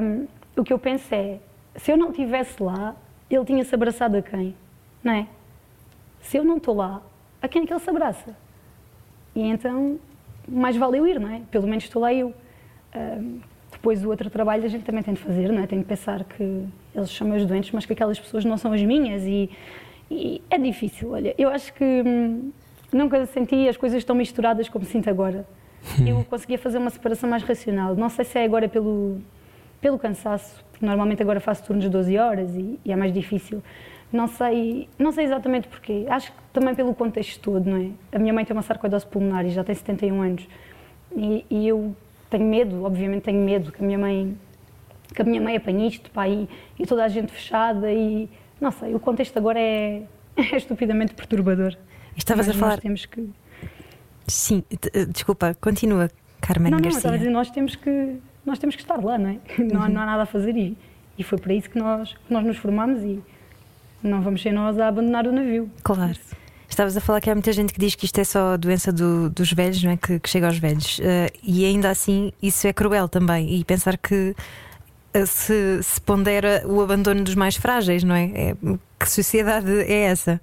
hum, 0.00 0.26
o 0.56 0.62
que 0.62 0.72
eu 0.72 0.78
penso 0.78 1.12
é, 1.12 1.40
se 1.74 1.90
eu 1.90 1.96
não 1.96 2.10
estivesse 2.10 2.62
lá, 2.62 2.94
ele 3.28 3.44
tinha-se 3.44 3.74
abraçado 3.74 4.16
a 4.16 4.22
quem? 4.22 4.54
Não 5.02 5.12
é? 5.12 5.26
Se 6.20 6.36
eu 6.36 6.44
não 6.44 6.58
estou 6.58 6.76
lá, 6.76 7.02
a 7.42 7.48
quem 7.48 7.64
é 7.64 7.66
que 7.66 7.72
ele 7.72 7.80
se 7.80 7.90
abraça? 7.90 8.36
E 9.34 9.42
então, 9.42 9.98
mais 10.48 10.76
vale 10.76 10.98
eu 10.98 11.06
ir, 11.08 11.18
não 11.18 11.28
é? 11.28 11.40
Pelo 11.50 11.66
menos 11.66 11.82
estou 11.82 12.00
lá 12.00 12.14
eu. 12.14 12.32
Ahm, 12.94 13.40
depois 13.84 14.02
o 14.02 14.08
outro 14.08 14.30
trabalho 14.30 14.64
a 14.64 14.68
gente 14.68 14.82
também 14.82 15.02
tem 15.02 15.12
de 15.12 15.20
fazer, 15.20 15.52
não 15.52 15.62
é? 15.62 15.66
Tem 15.66 15.78
de 15.78 15.84
pensar 15.84 16.24
que 16.24 16.64
eles 16.94 17.10
são 17.10 17.28
meus 17.28 17.44
doentes, 17.44 17.70
mas 17.70 17.84
que 17.84 17.92
aquelas 17.92 18.18
pessoas 18.18 18.42
não 18.42 18.56
são 18.56 18.72
as 18.72 18.82
minhas 18.82 19.24
e, 19.24 19.50
e 20.10 20.40
é 20.48 20.56
difícil, 20.56 21.10
olha. 21.10 21.34
Eu 21.36 21.50
acho 21.50 21.70
que 21.74 21.84
hum, 21.84 22.50
nunca 22.90 23.26
senti 23.26 23.68
as 23.68 23.76
coisas 23.76 24.02
tão 24.02 24.16
misturadas 24.16 24.70
como 24.70 24.86
sinto 24.86 25.10
agora. 25.10 25.46
eu 26.00 26.24
conseguia 26.24 26.56
fazer 26.56 26.78
uma 26.78 26.88
separação 26.88 27.28
mais 27.28 27.42
racional. 27.42 27.94
Não 27.94 28.08
sei 28.08 28.24
se 28.24 28.38
é 28.38 28.44
agora 28.44 28.70
pelo, 28.70 29.18
pelo 29.82 29.98
cansaço, 29.98 30.64
porque 30.70 30.86
normalmente 30.86 31.20
agora 31.20 31.38
faço 31.38 31.64
turnos 31.64 31.84
de 31.84 31.90
12 31.90 32.16
horas 32.16 32.56
e, 32.56 32.80
e 32.86 32.90
é 32.90 32.96
mais 32.96 33.12
difícil. 33.12 33.62
Não 34.10 34.26
sei, 34.28 34.88
não 34.98 35.12
sei 35.12 35.26
exatamente 35.26 35.68
porquê. 35.68 36.06
Acho 36.08 36.32
que 36.32 36.38
também 36.54 36.74
pelo 36.74 36.94
contexto 36.94 37.38
todo, 37.38 37.68
não 37.68 37.76
é? 37.76 37.90
A 38.16 38.18
minha 38.18 38.32
mãe 38.32 38.46
tem 38.46 38.56
uma 38.56 38.62
sarcoidose 38.62 39.04
pulmonar 39.04 39.44
e 39.44 39.50
já 39.50 39.62
tem 39.62 39.74
71 39.74 40.22
anos. 40.22 40.48
E, 41.14 41.44
e 41.50 41.68
eu 41.68 41.94
tenho 42.36 42.44
medo, 42.48 42.84
obviamente 42.84 43.22
tenho 43.22 43.40
medo 43.44 43.70
que 43.72 43.82
a 43.82 43.86
minha 43.86 43.98
mãe 43.98 44.36
que 45.14 45.22
a 45.22 45.24
minha 45.24 45.40
mãe 45.40 45.54
apanhe 45.56 45.86
isto, 45.86 46.10
pá, 46.10 46.28
e, 46.28 46.48
e 46.78 46.84
toda 46.86 47.04
a 47.04 47.08
gente 47.08 47.30
fechada 47.30 47.92
e 47.92 48.28
não 48.60 48.72
sei, 48.72 48.94
o 48.94 48.98
contexto 48.98 49.36
agora 49.36 49.60
é, 49.60 50.02
é 50.36 50.56
estupidamente 50.56 51.14
perturbador. 51.14 51.76
Estavas 52.16 52.46
Mas 52.48 52.56
a 52.56 52.58
falar. 52.58 52.80
Temos 52.80 53.06
que. 53.06 53.28
Sim, 54.26 54.62
t- 54.62 54.90
eh, 54.92 55.04
desculpa, 55.04 55.54
continua, 55.60 56.10
Carmen 56.40 56.70
Não, 56.72 56.78
não, 56.78 56.90
Garcia. 56.90 57.10
dizer, 57.12 57.30
nós 57.30 57.50
temos 57.50 57.76
que, 57.76 58.16
nós 58.44 58.58
temos 58.58 58.74
que 58.74 58.82
estar 58.82 58.96
lá, 59.04 59.16
não 59.18 59.30
é? 59.30 59.38
Não, 59.62 59.82
há- 59.82 59.88
não 59.88 60.00
há 60.00 60.06
nada 60.06 60.22
a 60.22 60.26
fazer 60.26 60.56
e, 60.56 60.76
e 61.18 61.22
foi 61.22 61.38
para 61.38 61.52
isso 61.54 61.68
que 61.70 61.78
nós, 61.78 62.12
que 62.14 62.32
nós 62.32 62.44
nos 62.44 62.56
formámos 62.56 63.02
e 63.02 63.22
não 64.02 64.20
vamos 64.22 64.42
ser 64.42 64.52
nós 64.52 64.78
a 64.80 64.88
abandonar 64.88 65.26
o 65.26 65.32
navio. 65.32 65.70
Claro. 65.82 66.18
Estavas 66.68 66.96
a 66.96 67.00
falar 67.00 67.20
que 67.20 67.30
há 67.30 67.34
muita 67.34 67.52
gente 67.52 67.72
que 67.72 67.78
diz 67.78 67.94
que 67.94 68.04
isto 68.06 68.18
é 68.20 68.24
só 68.24 68.56
doença 68.56 68.92
do- 68.92 69.30
dos 69.30 69.52
velhos, 69.52 69.82
não 69.82 69.92
é? 69.92 69.96
Que, 69.96 70.18
que 70.18 70.28
chega 70.28 70.46
aos 70.46 70.58
velhos. 70.58 70.98
Eh, 71.02 71.30
e 71.42 71.64
ainda 71.64 71.90
assim, 71.90 72.32
isso 72.42 72.66
é 72.66 72.72
cruel 72.72 73.08
também. 73.08 73.54
E 73.54 73.64
pensar 73.64 73.96
que 73.96 74.34
eh, 75.12 75.26
se, 75.26 75.82
se 75.82 76.00
pondera 76.00 76.62
o 76.66 76.80
abandono 76.80 77.22
dos 77.22 77.34
mais 77.34 77.54
frágeis, 77.56 78.02
não 78.02 78.14
é? 78.14 78.24
É- 78.34 78.56
Que 78.98 79.08
sociedade 79.10 79.70
é 79.82 80.04
essa? 80.04 80.40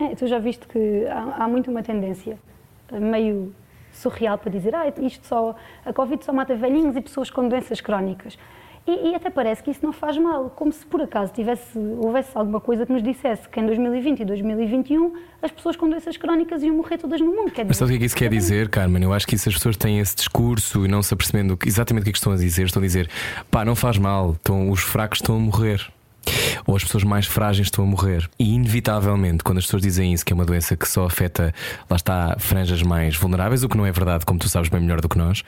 É, 0.00 0.14
tu 0.16 0.26
já 0.26 0.38
viste 0.38 0.66
que 0.66 1.06
há, 1.06 1.44
há 1.44 1.48
muito 1.48 1.70
uma 1.70 1.82
tendência 1.82 2.36
eh, 2.92 2.98
meio 3.00 3.54
surreal 3.92 4.36
para 4.36 4.50
dizer 4.50 4.74
ah, 4.74 4.92
isto 5.00 5.24
só, 5.26 5.54
a 5.86 5.92
Covid 5.92 6.24
só 6.24 6.32
mata 6.32 6.54
velhinhos 6.56 6.96
e 6.96 7.00
pessoas 7.00 7.30
com 7.30 7.48
doenças 7.48 7.80
crónicas. 7.80 8.36
E, 8.86 9.10
e 9.10 9.14
até 9.14 9.30
parece 9.30 9.62
que 9.62 9.70
isso 9.70 9.80
não 9.82 9.94
faz 9.94 10.18
mal, 10.18 10.50
como 10.50 10.70
se 10.70 10.84
por 10.84 11.00
acaso 11.00 11.32
tivesse, 11.32 11.78
houvesse 11.78 12.30
alguma 12.34 12.60
coisa 12.60 12.84
que 12.84 12.92
nos 12.92 13.02
dissesse 13.02 13.48
que 13.48 13.58
em 13.58 13.64
2020 13.64 14.20
e 14.20 14.24
2021 14.26 15.14
as 15.40 15.50
pessoas 15.50 15.74
com 15.74 15.88
doenças 15.88 16.18
crónicas 16.18 16.62
iam 16.62 16.76
morrer 16.76 16.98
todas 16.98 17.18
no 17.18 17.34
mundo. 17.34 17.50
Quer 17.50 17.64
Mas 17.64 17.78
sabe 17.78 17.88
o 17.88 17.92
que 17.92 17.96
é 17.96 17.98
que 18.00 18.06
isso 18.06 18.16
quer 18.16 18.28
dizer, 18.28 18.68
Carmen? 18.68 19.02
Eu 19.02 19.14
acho 19.14 19.26
que 19.26 19.36
isso 19.36 19.48
as 19.48 19.54
pessoas 19.54 19.78
têm 19.78 20.00
esse 20.00 20.14
discurso 20.14 20.84
e 20.84 20.88
não 20.88 21.02
se 21.02 21.14
apercebendo 21.14 21.58
exatamente 21.64 22.02
o 22.02 22.04
que 22.04 22.10
é 22.10 22.12
que 22.12 22.18
estão 22.18 22.32
a 22.34 22.36
dizer. 22.36 22.66
Estão 22.66 22.82
a 22.82 22.84
dizer, 22.84 23.08
pá, 23.50 23.64
não 23.64 23.74
faz 23.74 23.96
mal, 23.96 24.32
estão, 24.32 24.68
os 24.70 24.80
fracos 24.80 25.18
estão 25.18 25.36
a 25.36 25.40
morrer. 25.40 25.90
Ou 26.66 26.76
as 26.76 26.84
pessoas 26.84 27.04
mais 27.04 27.26
frágeis 27.26 27.66
estão 27.66 27.84
a 27.84 27.86
morrer. 27.86 28.28
E, 28.38 28.54
inevitavelmente, 28.54 29.44
quando 29.44 29.58
as 29.58 29.64
pessoas 29.64 29.82
dizem 29.82 30.12
isso, 30.12 30.24
que 30.24 30.32
é 30.32 30.34
uma 30.34 30.44
doença 30.44 30.76
que 30.76 30.88
só 30.88 31.04
afeta, 31.06 31.52
lá 31.88 31.96
está, 31.96 32.36
franjas 32.38 32.82
mais 32.82 33.16
vulneráveis, 33.16 33.62
o 33.62 33.68
que 33.68 33.76
não 33.76 33.86
é 33.86 33.92
verdade, 33.92 34.24
como 34.24 34.38
tu 34.38 34.48
sabes 34.48 34.68
bem 34.68 34.80
melhor 34.80 35.00
do 35.00 35.08
que 35.08 35.18
nós, 35.18 35.42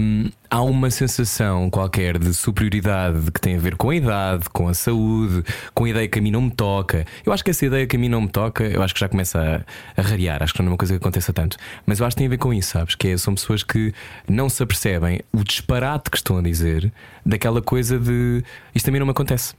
hum, 0.00 0.30
há 0.50 0.62
uma 0.62 0.90
sensação 0.90 1.70
qualquer 1.70 2.18
de 2.18 2.34
superioridade 2.34 3.30
que 3.30 3.40
tem 3.40 3.56
a 3.56 3.58
ver 3.58 3.76
com 3.76 3.90
a 3.90 3.96
idade, 3.96 4.50
com 4.50 4.68
a 4.68 4.74
saúde, 4.74 5.44
com 5.74 5.84
a 5.84 5.90
ideia 5.90 6.08
que 6.08 6.18
a 6.18 6.22
mim 6.22 6.30
não 6.30 6.42
me 6.42 6.50
toca. 6.50 7.06
Eu 7.24 7.32
acho 7.32 7.44
que 7.44 7.50
essa 7.50 7.64
ideia 7.64 7.86
que 7.86 7.96
a 7.96 7.98
mim 7.98 8.08
não 8.08 8.22
me 8.22 8.28
toca, 8.28 8.64
eu 8.64 8.82
acho 8.82 8.92
que 8.94 9.00
já 9.00 9.08
começa 9.08 9.64
a, 9.96 10.00
a 10.00 10.04
rarear. 10.04 10.42
Acho 10.42 10.52
que 10.52 10.60
não 10.60 10.68
é 10.68 10.70
uma 10.72 10.78
coisa 10.78 10.94
que 10.94 10.98
aconteça 10.98 11.32
tanto. 11.32 11.56
Mas 11.86 12.00
eu 12.00 12.06
acho 12.06 12.14
que 12.14 12.18
tem 12.18 12.26
a 12.26 12.30
ver 12.30 12.38
com 12.38 12.52
isso, 12.52 12.70
sabes? 12.70 12.94
Que 12.94 13.08
é, 13.08 13.16
são 13.16 13.34
pessoas 13.34 13.62
que 13.62 13.94
não 14.28 14.48
se 14.48 14.62
apercebem 14.62 15.20
o 15.32 15.44
disparate 15.44 16.10
que 16.10 16.16
estão 16.16 16.38
a 16.38 16.42
dizer 16.42 16.92
daquela 17.24 17.62
coisa 17.62 17.98
de 17.98 18.42
isto 18.74 18.88
a 18.88 18.92
mim 18.92 18.98
não 18.98 19.06
me 19.06 19.12
acontece. 19.12 19.54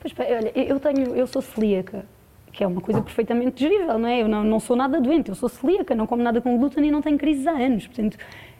Pois, 0.00 0.12
pá, 0.12 0.24
olha, 0.24 0.52
eu 0.54 0.78
tenho, 0.78 1.14
eu 1.16 1.26
sou 1.26 1.42
celíaca, 1.42 2.04
que 2.52 2.62
é 2.62 2.66
uma 2.66 2.80
coisa 2.80 3.00
perfeitamente 3.02 3.60
gerível, 3.60 3.98
não 3.98 4.08
é? 4.08 4.22
Eu 4.22 4.28
não, 4.28 4.44
não 4.44 4.60
sou 4.60 4.76
nada 4.76 5.00
doente, 5.00 5.28
eu 5.28 5.34
sou 5.34 5.48
celíaca, 5.48 5.94
não 5.94 6.06
como 6.06 6.22
nada 6.22 6.40
com 6.40 6.56
glúten 6.56 6.84
e 6.86 6.90
não 6.90 7.02
tenho 7.02 7.18
crises 7.18 7.46
há 7.46 7.52
anos. 7.52 7.86
Portanto, 7.86 8.16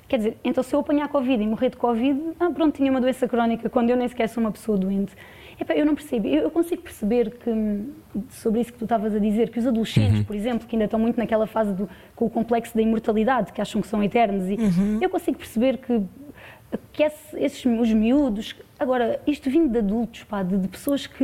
quer 0.09 0.17
dizer, 0.19 0.37
então 0.45 0.63
se 0.65 0.75
eu 0.75 0.81
apanhar 0.81 1.09
Covid 1.09 1.43
e 1.43 1.47
morrer 1.47 1.71
de 1.71 1.77
Covid, 1.77 2.21
ah, 2.41 2.51
pronto, 2.51 2.75
tinha 2.77 2.91
uma 2.91 3.01
doença 3.01 3.29
crónica 3.29 3.69
quando 3.71 3.91
eu 3.91 3.97
nem 3.97 4.09
sequer 4.09 4.29
sou 4.29 4.43
uma 4.43 4.51
pessoa 4.53 4.77
doente. 4.77 5.13
Epá, 5.61 5.75
eu 5.75 5.85
não 5.85 5.95
percebo, 5.97 6.29
eu, 6.29 6.43
eu 6.43 6.51
consigo 6.53 6.83
perceber 6.83 7.31
que, 7.33 7.83
sobre 8.31 8.61
isso 8.61 8.73
que 8.73 8.79
tu 8.79 8.85
estavas 8.85 9.13
a 9.15 9.19
dizer, 9.19 9.51
que 9.51 9.59
os 9.59 9.67
adolescentes, 9.67 10.25
por 10.25 10.37
exemplo, 10.37 10.69
que 10.69 10.77
ainda 10.77 10.85
estão 10.85 11.01
muito 11.01 11.17
naquela 11.17 11.49
fase 11.49 11.73
do, 11.73 11.89
com 12.15 12.27
o 12.27 12.31
complexo 12.31 12.77
da 12.77 12.83
imortalidade, 12.83 13.53
que 13.53 13.61
acham 13.61 13.81
que 13.81 13.89
são 13.89 14.03
eternos, 14.03 14.49
e 14.49 14.57
eu 15.03 15.11
consigo 15.11 15.37
perceber 15.39 15.79
que 15.79 16.01
que 16.93 17.03
esse- 17.03 17.37
esses 17.41 17.65
os 17.65 17.91
miúdos, 17.95 18.55
agora, 18.79 19.21
isto 19.27 19.51
vindo 19.51 19.71
de 19.73 19.79
adultos, 19.79 20.25
pá, 20.25 20.43
de, 20.43 20.57
de 20.57 20.69
pessoas 20.69 21.07
que, 21.07 21.17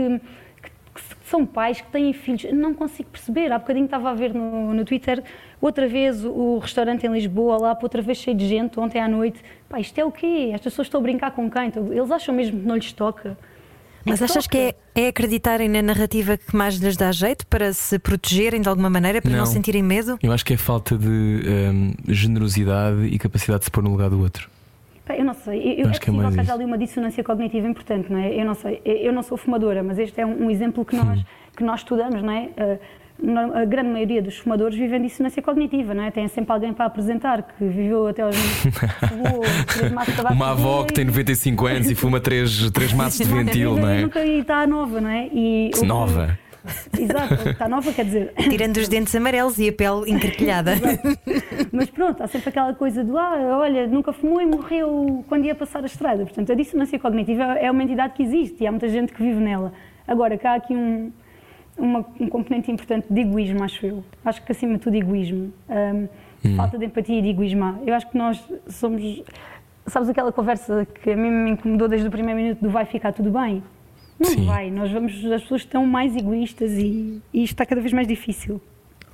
que- 0.63 0.71
que 0.95 1.01
são 1.29 1.45
pais, 1.47 1.81
que 1.81 1.89
têm 1.91 2.13
filhos, 2.13 2.45
não 2.53 2.73
consigo 2.75 3.09
perceber. 3.11 3.51
Há 3.53 3.59
bocadinho 3.59 3.87
estava 3.87 4.11
a 4.11 4.15
ver 4.15 4.33
no, 4.35 4.73
no 4.75 4.85
Twitter, 4.85 5.23
outra 5.61 5.89
vez 5.89 6.25
o, 6.25 6.59
restaurante 6.59 7.07
em 7.07 7.13
Lisboa, 7.13 7.57
lá, 7.59 7.79
outra 7.83 8.01
vez 8.03 8.19
cheio 8.19 8.37
de 8.37 8.47
gente, 8.47 8.79
ontem 8.79 9.01
à 9.01 9.09
noite. 9.09 9.41
Pá, 9.69 9.81
isto 9.81 9.99
é 9.99 10.05
o 10.05 10.13
quê? 10.13 10.51
Estas 10.53 10.73
pessoas 10.73 10.87
estão 10.87 11.01
a 11.01 11.03
brincar 11.03 11.31
com 11.33 11.51
quem? 11.51 11.67
Então, 11.67 11.93
Eles 11.93 12.11
acham 12.11 12.35
mesmo 12.35 12.61
que 12.61 12.67
não 12.67 12.77
lhes 12.77 12.93
toca. 12.93 13.37
Mas 14.07 14.21
achas 14.21 14.47
que 14.47 14.59
é, 14.59 14.75
é 14.95 15.09
acreditarem 15.09 15.67
na 15.67 15.81
narrativa 15.81 16.37
que 16.37 16.55
mais 16.55 16.75
lhes 16.77 16.95
dá 16.95 17.11
jeito 17.11 17.47
para 17.47 17.73
se 17.73 17.99
protegerem 17.99 18.61
de 18.61 18.69
alguma 18.69 18.91
maneira, 18.91 19.23
para 19.23 19.31
não, 19.31 19.39
Não. 19.39 19.47
sentirem 19.47 19.83
medo? 19.83 20.19
Eu 20.23 20.31
acho 20.31 20.45
que 20.45 20.53
é 20.53 20.57
falta 20.59 20.95
de 20.99 21.09
hum, 21.09 21.95
generosidade 22.07 23.07
e 23.07 23.19
capacidade 23.19 23.61
de 23.61 23.65
se 23.65 23.71
pôr 23.71 23.83
no 23.83 23.89
lugar 23.91 24.11
do 24.11 24.21
outro. 24.21 24.51
Eu 25.09 25.25
não 25.25 25.35
sei, 25.35 25.75
eu, 25.83 25.89
Acho 25.89 25.99
é 25.99 26.03
que 26.03 26.11
é 26.11 26.13
possível 26.13 26.33
que 26.33 26.41
isso. 26.41 26.53
ali 26.53 26.65
uma 26.65 26.79
dissonância 26.79 27.23
cognitiva 27.23 27.69
importante, 27.69 28.11
não 28.11 28.19
é? 28.19 28.33
Eu 28.41 28.45
não 28.45 28.55
sei, 28.55 28.81
eu 28.85 29.13
não 29.13 29.23
sou 29.23 29.37
fumadora, 29.37 29.83
mas 29.83 29.99
este 29.99 30.19
é 30.21 30.25
um, 30.25 30.47
um 30.47 30.51
exemplo 30.51 30.85
que 30.85 30.97
nós, 30.97 31.23
que 31.57 31.63
nós 31.63 31.81
estudamos, 31.81 32.23
não 32.23 32.33
é? 32.33 32.49
Ah, 32.57 32.79
a 33.55 33.65
grande 33.65 33.91
maioria 33.91 34.21
dos 34.21 34.39
fumadores 34.39 34.77
vivem 34.77 35.01
dissonância 35.01 35.41
cognitiva, 35.41 35.95
não 35.95 36.03
é? 36.03 36.11
Tem 36.11 36.27
sempre 36.27 36.53
alguém 36.53 36.73
para 36.73 36.87
apresentar 36.87 37.43
que 37.43 37.65
viveu 37.65 38.09
até 38.09 38.23
aos 38.23 38.35
Uma 40.33 40.51
avó 40.51 40.85
que 40.85 40.93
tem 40.95 41.05
e- 41.05 41.07
95 41.07 41.67
anos 41.67 41.91
e 41.91 41.95
fuma 41.95 42.19
três, 42.21 42.71
três 42.71 42.93
maços 42.93 43.19
de 43.19 43.25
ventil, 43.33 43.77
não 43.77 43.89
e 43.95 43.99
é? 43.99 44.03
nunca 44.03 44.25
e 44.25 44.41
está 44.41 44.67
nova, 44.67 45.01
não 45.01 45.11
é? 45.11 45.29
E 45.33 45.71
Nova. 45.85 46.39
Exato, 46.99 47.49
está 47.51 47.69
nova, 47.69 47.93
quer 47.93 48.05
dizer. 48.05 48.33
Tirando 48.49 48.77
os 48.79 48.89
dentes 48.89 49.15
amarelos 49.15 49.59
e 49.59 49.69
a 49.69 49.73
pele 49.73 50.11
encarquilhada. 50.11 50.73
Mas 51.73 51.91
pronto, 51.91 52.23
há 52.23 52.27
sempre 52.27 52.49
aquela 52.49 52.75
coisa 52.75 53.05
do 53.05 53.19
ah, 53.19 53.59
olha, 53.61 53.87
nunca 53.87 54.13
fumou 54.13 54.41
e 54.41 54.47
morreu 54.47 55.25
quando 55.29 55.45
ia 55.45 55.55
passar 55.55 55.83
a 55.83 55.87
estrada. 55.87 56.25
Portanto, 56.25 56.53
a 56.53 56.55
dissonância 56.55 56.99
cognitiva 56.99 57.43
é 57.59 57.71
uma 57.71 57.83
entidade 57.83 58.15
que 58.15 58.23
existe 58.23 58.63
e 58.63 58.67
há 58.67 58.71
muita 58.71 58.89
gente 58.89 59.13
que 59.13 59.23
vive 59.23 59.41
nela. 59.41 59.73
Agora, 60.09 60.37
cá 60.39 60.53
há 60.53 60.55
aqui 60.57 60.75
um, 60.75 61.13
uma- 61.77 62.05
um 62.21 62.29
componente 62.29 62.71
importante 62.71 63.07
de 63.11 63.21
egoísmo, 63.21 63.63
acho 63.63 63.85
eu. 63.87 64.05
Acho 64.25 64.43
que 64.43 64.53
acima 64.53 64.75
de 64.75 64.81
tudo 64.81 64.97
egoísmo. 64.97 65.53
Ahm, 65.69 66.07
Falta 66.57 66.77
de 66.77 66.85
empatia 66.85 67.19
e 67.19 67.23
de 67.23 67.29
egoísmo. 67.31 67.65
há. 67.65 67.75
Eu 67.87 67.95
acho 67.95 68.09
que 68.11 68.19
nós 68.19 68.43
somos. 68.69 69.23
Sabes 69.87 70.09
aquela 70.11 70.31
conversa 70.31 70.87
que 71.03 71.11
a 71.11 71.17
mim 71.17 71.31
me 71.31 71.51
incomodou 71.53 71.89
desde 71.89 72.07
o 72.07 72.11
primeiro 72.11 72.39
minuto 72.41 72.61
do 72.61 72.69
vai 72.71 72.85
ficar 72.85 73.13
tudo 73.13 73.31
bem? 73.31 73.63
Não 74.25 74.31
Sim. 74.31 74.47
vai, 74.47 74.71
nós 74.71 74.91
vamos, 74.91 75.15
as 75.27 75.43
pessoas 75.43 75.63
estão 75.63 75.87
mais 75.87 76.17
egoístas 76.17 76.73
e, 76.73 77.21
e 77.33 77.45
isto 77.45 77.53
está 77.53 77.67
cada 77.67 77.81
vez 77.81 77.93
mais 77.93 78.09
difícil. 78.09 78.61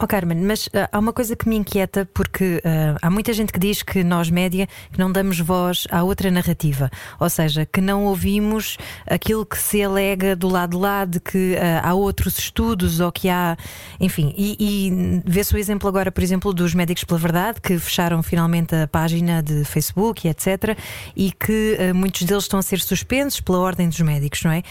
Oh 0.03 0.07
Carmen, 0.07 0.39
mas 0.39 0.67
ah, 0.73 0.89
há 0.91 0.99
uma 0.99 1.13
coisa 1.13 1.37
que 1.37 1.47
me 1.47 1.57
inquieta 1.57 2.09
porque 2.15 2.63
ah, 2.65 2.97
há 3.03 3.11
muita 3.11 3.35
gente 3.35 3.53
que 3.53 3.59
diz 3.59 3.83
que 3.83 4.03
nós, 4.03 4.31
média, 4.31 4.67
que 4.91 4.99
não 4.99 5.13
damos 5.13 5.39
voz 5.39 5.87
à 5.91 6.03
outra 6.03 6.31
narrativa. 6.31 6.91
Ou 7.19 7.29
seja, 7.29 7.67
que 7.67 7.83
não 7.83 8.07
ouvimos 8.07 8.79
aquilo 9.07 9.45
que 9.45 9.59
se 9.59 9.83
alega 9.83 10.35
do 10.35 10.49
lado 10.49 10.71
de 10.71 10.77
lá 10.79 11.05
de 11.05 11.21
que 11.21 11.55
ah, 11.59 11.87
há 11.87 11.93
outros 11.93 12.39
estudos 12.39 12.99
ou 12.99 13.13
que 13.13 13.29
há. 13.29 13.59
Enfim, 14.01 14.33
e, 14.39 14.57
e 14.59 15.23
vê-se 15.27 15.55
o 15.55 15.59
exemplo 15.59 15.87
agora, 15.87 16.11
por 16.11 16.23
exemplo, 16.23 16.55
dos 16.55 16.73
Médicos 16.73 17.05
pela 17.05 17.21
Verdade, 17.21 17.61
que 17.61 17.79
fecharam 17.79 18.23
finalmente 18.23 18.75
a 18.75 18.89
página 18.89 19.43
de 19.43 19.67
Facebook 19.67 20.27
e 20.27 20.31
etc. 20.31 20.79
E 21.15 21.31
que 21.31 21.77
muitos 21.95 22.23
deles 22.23 22.45
estão 22.45 22.59
a 22.59 22.63
ser 22.63 22.81
suspensos 22.81 23.43
pela 23.43 23.59
ordem 23.59 23.87
dos 23.87 24.01
médicos, 24.01 24.43
não 24.45 24.51
é? 24.51 24.63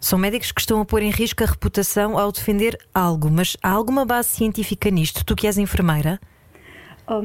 São 0.00 0.16
médicos 0.16 0.52
que 0.52 0.60
estão 0.60 0.80
a 0.80 0.84
pôr 0.84 1.02
em 1.02 1.10
risco 1.10 1.42
a 1.42 1.46
reputação 1.46 2.16
ao 2.16 2.30
defender 2.30 2.78
algo, 2.94 3.28
mas 3.28 3.56
há 3.60 3.70
alguma 3.70 4.04
base 4.04 4.28
científica 4.28 4.90
nisto? 4.90 5.24
Tu 5.24 5.34
que 5.34 5.46
és 5.46 5.58
enfermeira? 5.58 6.20
Oh, 7.08 7.20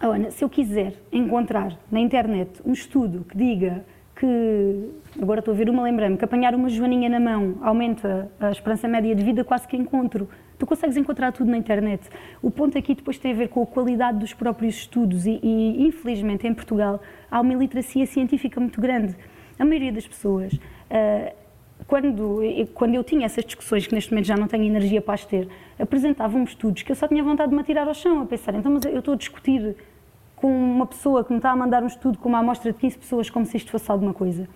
Ana, 0.00 0.32
se 0.32 0.42
eu 0.42 0.48
quiser 0.48 0.94
encontrar 1.12 1.78
na 1.90 2.00
internet 2.00 2.60
um 2.64 2.72
estudo 2.72 3.24
que 3.28 3.36
diga 3.36 3.84
que, 4.16 4.90
agora 5.20 5.38
estou 5.38 5.54
a 5.54 5.56
ver 5.56 5.70
uma, 5.70 5.84
lembrei-me, 5.84 6.16
que 6.16 6.24
apanhar 6.24 6.52
uma 6.52 6.68
joaninha 6.68 7.08
na 7.08 7.20
mão 7.20 7.56
aumenta 7.62 8.28
a 8.40 8.50
esperança 8.50 8.88
média 8.88 9.14
de 9.14 9.22
vida, 9.22 9.44
quase 9.44 9.68
que 9.68 9.76
encontro. 9.76 10.28
Tu 10.58 10.66
consegues 10.66 10.96
encontrar 10.96 11.30
tudo 11.30 11.48
na 11.48 11.56
internet. 11.56 12.08
O 12.42 12.50
ponto 12.50 12.76
aqui 12.76 12.94
depois 12.94 13.18
tem 13.18 13.32
a 13.32 13.34
ver 13.36 13.48
com 13.48 13.62
a 13.62 13.66
qualidade 13.66 14.18
dos 14.18 14.34
próprios 14.34 14.74
estudos 14.74 15.26
e, 15.26 15.38
e, 15.40 15.86
infelizmente, 15.86 16.44
em 16.44 16.54
Portugal 16.54 17.00
há 17.30 17.40
uma 17.40 17.52
iliteracia 17.52 18.04
científica 18.04 18.58
muito 18.58 18.80
grande. 18.80 19.16
A 19.58 19.64
maioria 19.64 19.92
das 19.92 20.08
pessoas, 20.08 20.58
ah, 20.90 21.32
quando, 21.86 22.40
quando 22.74 22.94
eu 22.94 23.04
tinha 23.04 23.26
essas 23.26 23.44
discussões, 23.44 23.86
que 23.86 23.94
neste 23.94 24.10
momento 24.10 24.26
já 24.26 24.36
não 24.36 24.46
tenho 24.46 24.64
energia 24.64 25.00
para 25.00 25.14
as 25.14 25.24
ter, 25.24 25.48
apresentavam-me 25.78 26.44
estudos 26.44 26.82
que 26.82 26.92
eu 26.92 26.96
só 26.96 27.08
tinha 27.08 27.22
vontade 27.22 27.50
de 27.50 27.54
me 27.54 27.60
atirar 27.60 27.86
ao 27.88 27.94
chão, 27.94 28.22
a 28.22 28.26
pensar, 28.26 28.54
então, 28.54 28.72
mas 28.72 28.84
eu 28.84 28.98
estou 28.98 29.14
a 29.14 29.16
discutir 29.16 29.76
com 30.36 30.48
uma 30.48 30.86
pessoa 30.86 31.24
que 31.24 31.32
me 31.32 31.38
está 31.38 31.50
a 31.50 31.56
mandar 31.56 31.82
um 31.82 31.86
estudo 31.86 32.18
com 32.18 32.28
uma 32.28 32.38
amostra 32.38 32.72
de 32.72 32.78
15 32.78 32.98
pessoas 32.98 33.30
como 33.30 33.46
se 33.46 33.56
isto 33.56 33.70
fosse 33.70 33.90
alguma 33.90 34.12
coisa. 34.12 34.48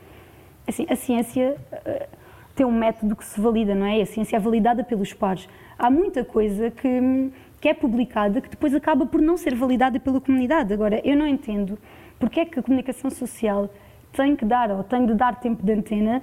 Assim, 0.66 0.84
a 0.90 0.96
ciência 0.96 1.56
eh, 1.70 2.08
tem 2.56 2.66
um 2.66 2.72
método 2.72 3.14
que 3.14 3.24
se 3.24 3.40
valida, 3.40 3.72
não 3.72 3.86
é? 3.86 4.00
A 4.00 4.06
ciência 4.06 4.36
é 4.36 4.40
validada 4.40 4.82
pelos 4.82 5.12
pares. 5.12 5.48
Há 5.78 5.88
muita 5.88 6.24
coisa 6.24 6.72
que, 6.72 7.30
que 7.60 7.68
é 7.68 7.74
publicada 7.74 8.40
que 8.40 8.48
depois 8.48 8.74
acaba 8.74 9.06
por 9.06 9.20
não 9.20 9.36
ser 9.36 9.54
validada 9.54 10.00
pela 10.00 10.20
comunidade. 10.20 10.72
Agora, 10.72 11.00
eu 11.04 11.16
não 11.16 11.26
entendo 11.26 11.78
porque 12.18 12.40
é 12.40 12.44
que 12.44 12.58
a 12.58 12.62
comunicação 12.62 13.08
social 13.08 13.70
tem 14.12 14.34
que 14.34 14.44
dar 14.44 14.70
ou 14.70 14.82
tem 14.82 15.06
de 15.06 15.14
dar 15.14 15.38
tempo 15.38 15.62
de 15.62 15.72
antena 15.72 16.22